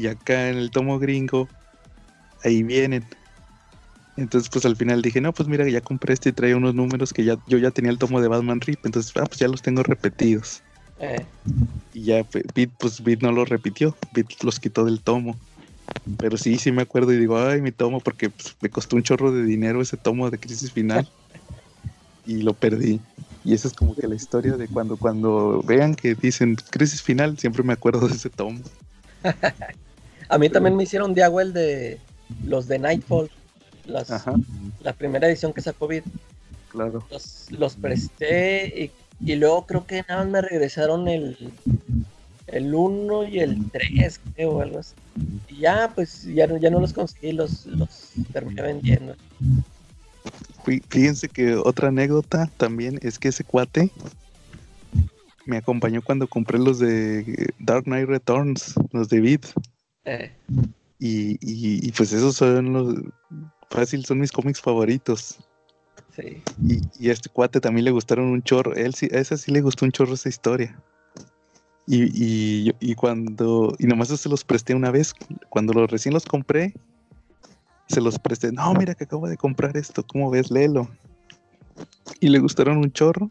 Y 0.00 0.06
acá 0.06 0.48
en 0.48 0.56
el 0.56 0.70
tomo 0.70 0.98
gringo, 0.98 1.46
ahí 2.42 2.62
vienen. 2.62 3.04
Entonces, 4.16 4.48
pues 4.48 4.64
al 4.64 4.74
final 4.74 5.02
dije, 5.02 5.20
no, 5.20 5.34
pues 5.34 5.46
mira, 5.46 5.68
ya 5.68 5.82
compré 5.82 6.14
este 6.14 6.30
y 6.30 6.32
trae 6.32 6.54
unos 6.54 6.74
números 6.74 7.12
que 7.12 7.22
ya 7.22 7.36
yo 7.48 7.58
ya 7.58 7.70
tenía 7.70 7.90
el 7.90 7.98
tomo 7.98 8.18
de 8.22 8.28
Batman 8.28 8.62
Rip, 8.62 8.84
entonces, 8.86 9.12
ah, 9.16 9.26
pues 9.26 9.38
ya 9.38 9.48
los 9.48 9.60
tengo 9.60 9.82
repetidos. 9.82 10.62
Eh. 11.00 11.22
Y 11.92 12.04
ya 12.04 12.26
Beat, 12.54 12.70
pues 12.78 13.02
Beat 13.02 13.20
no 13.20 13.30
lo 13.30 13.44
repitió, 13.44 13.94
Beat 14.14 14.42
los 14.42 14.58
quitó 14.58 14.86
del 14.86 15.00
tomo. 15.00 15.36
Pero 16.18 16.38
sí, 16.38 16.56
sí 16.56 16.72
me 16.72 16.82
acuerdo 16.82 17.12
y 17.12 17.18
digo, 17.18 17.38
ay, 17.38 17.60
mi 17.60 17.72
tomo, 17.72 18.00
porque 18.00 18.30
pues, 18.30 18.56
me 18.62 18.70
costó 18.70 18.96
un 18.96 19.02
chorro 19.02 19.32
de 19.32 19.44
dinero 19.44 19.82
ese 19.82 19.98
tomo 19.98 20.30
de 20.30 20.38
Crisis 20.38 20.72
Final. 20.72 21.06
y 22.24 22.40
lo 22.40 22.54
perdí. 22.54 23.00
Y 23.44 23.52
esa 23.52 23.68
es 23.68 23.74
como 23.74 23.94
que 23.94 24.06
la 24.06 24.14
historia 24.14 24.56
de 24.56 24.66
cuando, 24.66 24.96
cuando 24.96 25.62
vean 25.62 25.94
que 25.94 26.14
dicen 26.14 26.56
Crisis 26.70 27.02
Final, 27.02 27.38
siempre 27.38 27.62
me 27.62 27.74
acuerdo 27.74 28.08
de 28.08 28.14
ese 28.14 28.30
tomo. 28.30 28.60
A 30.30 30.38
mí 30.38 30.48
también 30.48 30.76
me 30.76 30.84
hicieron 30.84 31.12
de 31.12 31.22
el 31.22 31.52
de 31.52 31.98
los 32.44 32.66
de 32.68 32.78
Nightfall, 32.78 33.30
la 33.86 34.92
primera 34.92 35.28
edición 35.28 35.52
que 35.52 35.60
sacó 35.60 35.86
Beat. 35.86 36.04
Claro. 36.70 37.04
Los, 37.10 37.50
los 37.50 37.74
presté 37.74 38.72
y 38.84 38.90
y 39.24 39.36
luego 39.36 39.66
creo 39.66 39.86
que 39.86 40.04
nada 40.08 40.24
más 40.24 40.32
me 40.32 40.40
regresaron 40.40 41.06
el, 41.06 41.52
el 42.46 42.74
1 42.74 43.28
y 43.28 43.40
el 43.40 43.70
3, 43.70 44.20
creo, 44.34 44.50
o 44.52 44.62
algo 44.62 44.78
así. 44.78 44.94
Y 45.48 45.60
ya, 45.60 45.92
pues, 45.94 46.24
ya, 46.24 46.46
ya 46.58 46.70
no 46.70 46.80
los 46.80 46.92
conseguí, 46.92 47.32
los, 47.32 47.66
los 47.66 48.12
terminé 48.32 48.62
vendiendo. 48.62 49.14
Fíjense 50.88 51.28
que 51.28 51.54
otra 51.56 51.88
anécdota 51.88 52.50
también 52.56 52.98
es 53.02 53.18
que 53.18 53.28
ese 53.28 53.44
cuate 53.44 53.90
me 55.44 55.56
acompañó 55.56 56.00
cuando 56.02 56.26
compré 56.28 56.58
los 56.58 56.78
de 56.78 57.52
Dark 57.58 57.84
Knight 57.84 58.08
Returns, 58.08 58.74
los 58.92 59.08
de 59.08 59.20
Beat. 59.20 59.46
Eh. 60.04 60.32
Y, 60.98 61.32
y, 61.40 61.86
y, 61.86 61.92
pues 61.92 62.12
esos 62.12 62.36
son 62.36 62.72
los... 62.72 62.94
Fácil, 63.70 64.04
son 64.04 64.18
mis 64.20 64.32
cómics 64.32 64.60
favoritos. 64.60 65.38
Y, 66.98 67.08
a 67.08 67.12
este 67.12 67.28
cuate 67.28 67.60
también 67.60 67.84
le 67.84 67.90
gustaron 67.90 68.26
un 68.26 68.42
chorro. 68.42 68.74
Él 68.74 68.94
sí, 68.94 69.08
a 69.12 69.18
ese 69.18 69.36
sí 69.38 69.50
le 69.50 69.60
gustó 69.60 69.84
un 69.84 69.92
chorro 69.92 70.14
esa 70.14 70.28
historia. 70.28 70.78
Y, 71.86 72.72
y, 72.78 72.94
cuando. 72.94 73.74
Y 73.78 73.86
nomás 73.86 74.08
se 74.08 74.28
los 74.28 74.44
presté 74.44 74.74
una 74.74 74.90
vez. 74.90 75.12
Cuando 75.48 75.72
los 75.72 75.90
recién 75.90 76.14
los 76.14 76.24
compré, 76.24 76.74
se 77.88 78.00
los 78.00 78.18
presté. 78.18 78.52
No, 78.52 78.72
mira 78.74 78.94
que 78.94 79.04
acabo 79.04 79.28
de 79.28 79.36
comprar 79.36 79.76
esto. 79.76 80.04
¿Cómo 80.06 80.30
ves? 80.30 80.50
Léelo. 80.50 80.88
Y 82.20 82.28
le 82.28 82.38
gustaron 82.38 82.76
un 82.76 82.92
chorro. 82.92 83.28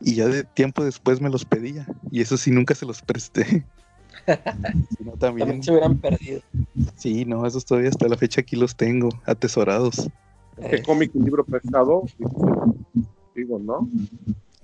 Y 0.00 0.16
ya 0.16 0.26
de 0.26 0.44
tiempo 0.44 0.84
después 0.84 1.20
me 1.20 1.30
los 1.30 1.44
pedía. 1.44 1.86
Y 2.10 2.20
eso 2.20 2.36
sí, 2.36 2.50
nunca 2.50 2.74
se 2.74 2.86
los 2.86 3.00
presté. 3.02 3.64
no, 5.04 5.12
también, 5.12 5.62
se 5.62 5.72
hubieran 5.72 5.98
perdido. 5.98 6.40
Sí, 6.96 7.24
no, 7.24 7.46
esos 7.46 7.64
todavía 7.64 7.90
hasta 7.90 8.08
la 8.08 8.16
fecha 8.16 8.40
aquí 8.40 8.56
los 8.56 8.76
tengo, 8.76 9.08
atesorados. 9.24 10.08
Este 10.58 10.82
cómic 10.82 11.12
y 11.14 11.20
libro 11.20 11.44
prestado, 11.44 12.02
digo, 13.34 13.58
¿no? 13.58 13.88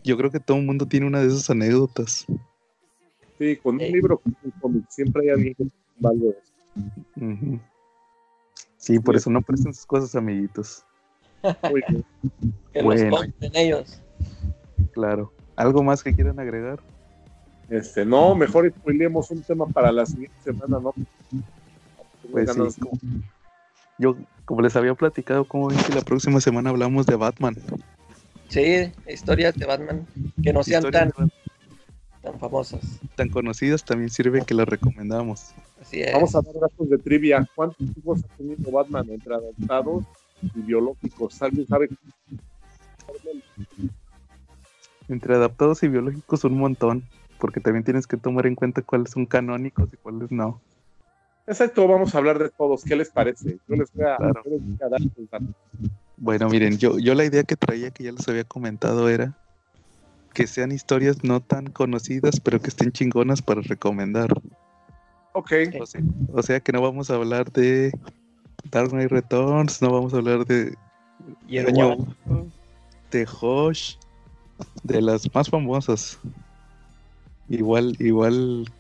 Yo 0.03 0.17
creo 0.17 0.31
que 0.31 0.41
todo 0.41 0.59
el 0.59 0.67
mundo 0.67 0.87
tiene 0.87 1.07
una 1.07 1.21
de 1.21 1.29
esas 1.29 1.49
anécdotas. 1.51 2.27
Sí, 3.39 3.57
con 3.57 3.77
un 3.77 3.81
libro, 3.81 4.21
un 4.25 4.51
cómic, 4.61 4.85
siempre 4.89 5.23
hay 5.23 5.29
alguien 5.31 5.55
que 5.55 5.67
valga 5.99 6.27
eso. 6.31 7.61
Sí, 8.77 8.99
por 8.99 9.17
eso 9.17 9.31
no 9.31 9.41
presten 9.41 9.73
sus 9.73 9.87
cosas, 9.87 10.15
amiguitos. 10.15 10.85
que 12.73 12.83
bueno. 12.83 13.19
ellos. 13.55 14.01
Claro. 14.93 15.33
¿Algo 15.57 15.83
más 15.83 16.03
que 16.03 16.13
quieran 16.13 16.39
agregar? 16.39 16.81
Este, 17.71 18.05
no, 18.05 18.35
mejor 18.35 18.71
spoilemos 18.71 19.31
un 19.31 19.43
tema 19.43 19.67
para 19.67 19.91
la 19.91 20.05
siguiente 20.07 20.37
semana, 20.45 20.79
¿no? 20.81 20.95
Pues 22.31 22.51
sí. 22.53 22.83
Yo, 23.99 24.17
como 24.45 24.63
les 24.63 24.77
había 24.77 24.95
platicado, 24.95 25.45
como 25.45 25.69
ven 25.69 25.79
que 25.79 25.95
la 25.95 26.03
próxima 26.03 26.41
semana 26.41 26.71
hablamos 26.71 27.07
de 27.07 27.17
Batman. 27.17 27.57
Sí, 28.49 28.93
historias 29.09 29.55
de 29.55 29.67
Batman 29.67 30.07
que 30.43 30.53
no 30.53 30.63
sean 30.63 30.91
tan, 30.91 31.13
tan 32.23 32.39
famosas. 32.39 33.01
Tan 33.15 33.29
conocidas 33.29 33.85
también 33.85 34.11
sirve 34.11 34.45
que 34.45 34.55
las 34.55 34.69
recomendamos. 34.69 35.53
Así 35.81 36.03
es. 36.03 36.13
Vamos 36.13 36.35
a 36.35 36.41
dar 36.41 36.55
datos 36.55 36.89
de 36.89 36.99
trivia. 36.99 37.49
¿Cuántos 37.55 37.87
hijos 37.97 38.21
ha 38.25 38.37
tenido 38.37 38.71
Batman 38.71 39.09
entre 39.11 39.35
adoptados 39.35 40.05
y 40.43 40.61
biológicos? 40.61 41.41
¿Alguien 41.43 41.67
sabe? 41.67 41.89
Entre 45.09 45.35
adaptados 45.35 45.83
y 45.83 45.89
biológicos 45.89 46.45
un 46.45 46.59
montón, 46.59 47.05
porque 47.45 47.61
también 47.61 47.85
tienes 47.85 48.07
que 48.07 48.17
tomar 48.17 48.47
en 48.47 48.55
cuenta 48.55 48.81
cuáles 48.81 49.11
son 49.11 49.27
canónicos 49.27 49.93
y 49.93 49.99
cuáles 49.99 50.33
no. 50.33 50.63
Exacto, 51.47 51.87
vamos 51.87 52.15
a 52.15 52.19
hablar 52.19 52.39
de 52.39 52.49
todos. 52.49 52.83
¿Qué 52.85 52.97
les 52.97 53.11
parece? 53.11 53.59
Yo 53.69 53.77
les 53.77 53.93
voy 53.93 54.07
a, 54.07 54.17
dar 54.17 55.03
Bueno, 56.17 56.49
miren, 56.49 56.79
yo, 56.79 56.99
yo 56.99 57.15
la 57.15 57.27
idea 57.27 57.43
que 57.43 57.55
traía, 57.55 57.91
que 57.91 58.03
ya 58.03 58.13
les 58.13 58.27
había 58.31 58.45
comentado, 58.45 59.11
era 59.11 59.37
que 60.33 60.47
sean 60.47 60.73
historias 60.73 61.23
no 61.23 61.43
tan 61.43 61.67
conocidas, 61.67 62.41
pero 62.41 62.63
que 62.63 62.69
estén 62.69 62.93
chingonas 62.93 63.43
para 63.43 63.61
recomendar. 63.61 64.33
Ok. 65.35 65.53
O 66.33 66.43
sea, 66.43 66.61
que 66.61 66.73
no 66.73 66.81
vamos 66.81 67.11
a 67.11 67.17
hablar 67.17 67.53
de 67.53 67.93
Dark 68.71 68.89
Knight 68.89 69.11
Returns, 69.11 69.83
no 69.83 69.93
vamos 69.93 70.15
a 70.15 70.17
hablar 70.17 70.47
de 70.47 70.75
de 73.11 73.29
Hosh, 73.39 73.97
de 74.83 75.03
las 75.03 75.35
más 75.35 75.51
famosas. 75.51 76.19
Igual, 77.49 77.97
igual 77.99 78.71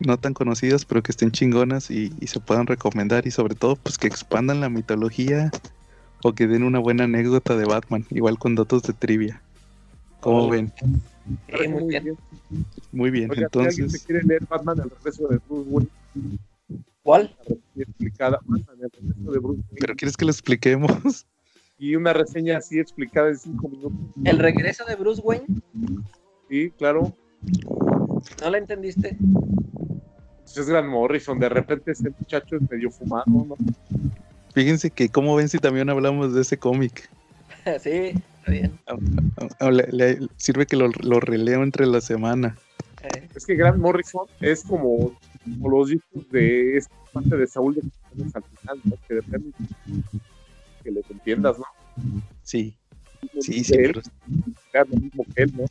no 0.00 0.18
tan 0.18 0.34
conocidas, 0.34 0.84
pero 0.84 1.02
que 1.02 1.12
estén 1.12 1.30
chingonas 1.30 1.90
y, 1.90 2.12
y 2.20 2.26
se 2.26 2.40
puedan 2.40 2.66
recomendar 2.66 3.26
y 3.26 3.30
sobre 3.30 3.54
todo 3.54 3.76
pues 3.76 3.98
que 3.98 4.06
expandan 4.06 4.60
la 4.60 4.68
mitología 4.68 5.50
o 6.22 6.32
que 6.34 6.46
den 6.46 6.62
una 6.62 6.78
buena 6.78 7.04
anécdota 7.04 7.56
de 7.56 7.64
Batman, 7.64 8.04
igual 8.10 8.38
con 8.38 8.54
datos 8.54 8.82
de 8.82 8.92
trivia. 8.92 9.42
¿Cómo 10.20 10.46
Oh. 10.46 10.50
ven? 10.50 10.72
Muy 11.70 11.88
bien. 11.88 12.16
Muy 12.92 13.10
bien, 13.10 13.30
Oiga, 13.30 13.48
si 13.52 13.58
alguien 13.58 13.72
se 13.74 13.80
entonces, 13.82 14.04
quiere 14.06 14.22
leer 14.24 14.46
Batman, 14.46 14.78
el 14.80 14.90
regreso 14.90 15.28
de 15.28 15.38
Bruce 15.48 15.68
Wayne, 15.70 15.90
¿Cuál? 17.02 17.36
una 17.38 17.56
reseña 17.56 17.82
explicada, 17.84 18.40
Batman, 18.44 18.76
el 18.82 18.90
regreso 18.90 19.32
de 19.32 19.38
Bruce 19.38 19.60
Wayne, 19.60 19.78
¿pero 19.80 19.94
quieres 19.96 20.16
que 20.16 20.24
lo 20.24 20.30
expliquemos? 20.30 20.90
y 21.78 21.94
una 21.96 22.12
reseña 22.12 22.58
así 22.58 22.78
explicada 22.78 23.28
en 23.28 23.38
cinco 23.38 23.68
minutos. 23.68 23.98
El 24.24 24.38
regreso 24.38 24.84
de 24.84 24.96
Bruce 24.96 25.20
Wayne. 25.22 25.46
Sí, 26.48 26.70
claro. 26.78 27.12
¿No 28.42 28.50
la 28.50 28.58
entendiste? 28.58 29.16
Pues 30.42 30.56
es 30.56 30.68
Grant 30.68 30.88
Morrison, 30.88 31.38
de 31.38 31.48
repente 31.48 31.92
ese 31.92 32.10
muchacho 32.18 32.56
es 32.56 32.70
medio 32.70 32.90
fumado, 32.90 33.24
¿no? 33.26 33.56
Fíjense 34.54 34.90
que 34.90 35.08
cómo 35.10 35.36
ven 35.36 35.48
si 35.48 35.58
también 35.58 35.90
hablamos 35.90 36.32
de 36.34 36.40
ese 36.42 36.58
cómic. 36.58 37.08
sí, 37.80 37.90
está 38.40 38.50
bien. 38.50 38.72
Le- 39.60 39.88
le- 39.92 40.28
sirve 40.36 40.66
que 40.66 40.76
lo, 40.76 40.88
lo 41.02 41.20
releo 41.20 41.62
entre 41.62 41.86
la 41.86 42.00
semana. 42.00 42.56
Eh, 43.02 43.28
Es 43.34 43.44
que 43.44 43.54
Grant 43.54 43.78
Morrison 43.78 44.26
es 44.40 44.64
como, 44.64 45.18
como 45.44 45.68
los 45.68 45.88
discos 45.90 46.30
de 46.30 46.78
esta 46.78 46.94
parte 47.12 47.36
de 47.36 47.46
Saúl 47.46 47.74
de 47.74 47.82
al 48.32 48.42
final, 48.42 48.80
¿no? 48.84 48.96
Que 49.08 49.14
depende 49.16 49.50
que 50.82 50.90
les 50.90 51.10
entiendas, 51.10 51.58
¿no? 51.58 51.64
Sí, 52.42 52.74
sí, 53.40 53.62
sí, 53.64 53.74
él, 53.74 53.92
pero 53.92 54.00
crear 54.70 54.88
lo 54.88 54.96
mismo 54.96 55.26
que 55.34 55.42
él, 55.42 55.52
¿no? 55.56 55.64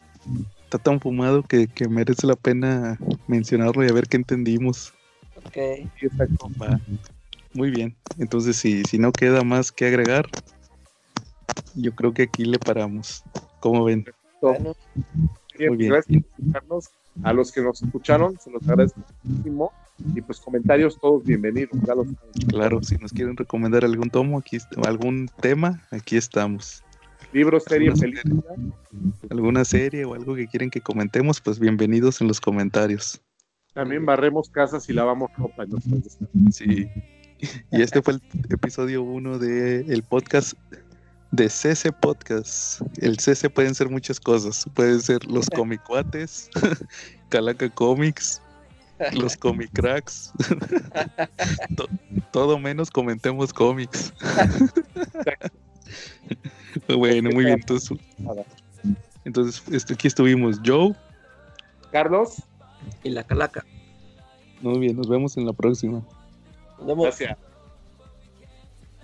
Está 0.76 0.92
tan 0.92 1.00
fumado 1.00 1.44
que, 1.44 1.68
que 1.68 1.88
merece 1.88 2.28
la 2.28 2.36
pena 2.36 3.00
mencionarlo 3.28 3.84
y 3.86 3.90
a 3.90 3.94
ver 3.94 4.08
qué 4.08 4.18
entendimos. 4.18 4.94
ok. 5.38 5.88
Muy 7.54 7.72
bien. 7.72 7.96
Entonces, 8.18 8.58
si, 8.58 8.84
si 8.84 8.98
no 8.98 9.12
queda 9.12 9.44
más 9.44 9.72
que 9.72 9.86
agregar, 9.86 10.28
yo 11.76 11.96
creo 11.96 12.14
que 12.14 12.24
aquí 12.24 12.44
le 12.44 12.60
paramos. 12.60 13.24
¿Cómo 13.62 13.86
ven? 13.86 14.06
Bueno, 14.42 14.76
Bien, 15.58 15.70
Muy 15.70 15.78
bien. 15.78 15.92
Gracias 15.92 16.24
por 16.24 16.40
escucharnos. 16.40 16.90
A 17.24 17.32
los 17.32 17.52
que 17.54 17.62
nos 17.62 17.82
escucharon, 17.82 18.38
se 18.40 18.52
los 18.52 18.62
agradezco 18.68 19.00
muchísimo. 19.24 19.72
Y 20.14 20.22
pues 20.22 20.42
comentarios 20.42 21.00
todos 21.00 21.24
bienvenidos. 21.24 21.72
Ya 21.88 21.96
los 21.96 22.08
saben. 22.08 22.48
Claro, 22.50 22.84
si 22.84 22.98
nos 22.98 23.14
quieren 23.14 23.38
recomendar 23.38 23.86
algún 23.86 24.10
tomo, 24.10 24.40
aquí 24.40 24.58
algún 24.86 25.30
tema, 25.40 25.82
aquí 25.92 26.18
estamos. 26.18 26.84
Libros, 27.34 27.64
serie, 27.68 27.92
película. 27.92 28.44
Alguna 29.30 29.66
serie 29.66 30.06
o 30.06 30.14
algo 30.14 30.36
que 30.36 30.48
quieren 30.48 30.70
que 30.70 30.82
comentemos, 30.82 31.42
pues 31.42 31.60
bienvenidos 31.60 32.22
en 32.22 32.28
los 32.28 32.40
comentarios. 32.40 33.22
También 33.74 34.06
barremos 34.06 34.50
casas 34.50 34.88
y 34.90 34.94
lavamos 34.94 35.30
ropa 35.38 35.64
en. 35.64 36.52
Sí. 36.52 36.88
Y 37.72 37.82
este 37.82 38.02
fue 38.02 38.14
el 38.14 38.22
episodio 38.50 39.04
1 39.04 39.38
del 39.40 40.04
podcast 40.04 40.54
de 41.32 41.50
CC 41.50 41.92
Podcast. 41.92 42.82
El 43.02 43.18
CC 43.20 43.50
pueden 43.50 43.76
ser 43.76 43.90
muchas 43.90 44.20
cosas. 44.20 44.66
Pueden 44.74 45.02
ser 45.02 45.26
los 45.26 45.50
comicuates, 45.56 46.50
Calaca 47.30 47.70
Comics, 47.70 48.42
los 49.14 49.36
comicracks. 49.38 50.32
To- 51.76 51.90
todo 52.32 52.58
menos 52.58 52.90
comentemos 52.90 53.52
cómics. 53.52 54.14
bueno, 56.98 57.30
muy 57.32 57.46
bien. 57.46 57.60
Entonces, 57.60 57.98
entonces 59.24 59.64
este, 59.72 59.94
aquí 59.94 60.08
estuvimos 60.08 60.60
Joe. 60.66 60.94
Carlos, 61.92 62.42
y 63.04 63.10
la 63.10 63.24
calaca. 63.24 63.66
Muy 64.62 64.80
bien, 64.80 64.98
nos 64.98 65.08
vemos 65.08 65.38
en 65.38 65.46
la 65.46 65.54
próxima. 65.54 66.02
Nos 66.78 66.88
vemos. 66.88 67.06
gracias. 67.06 67.38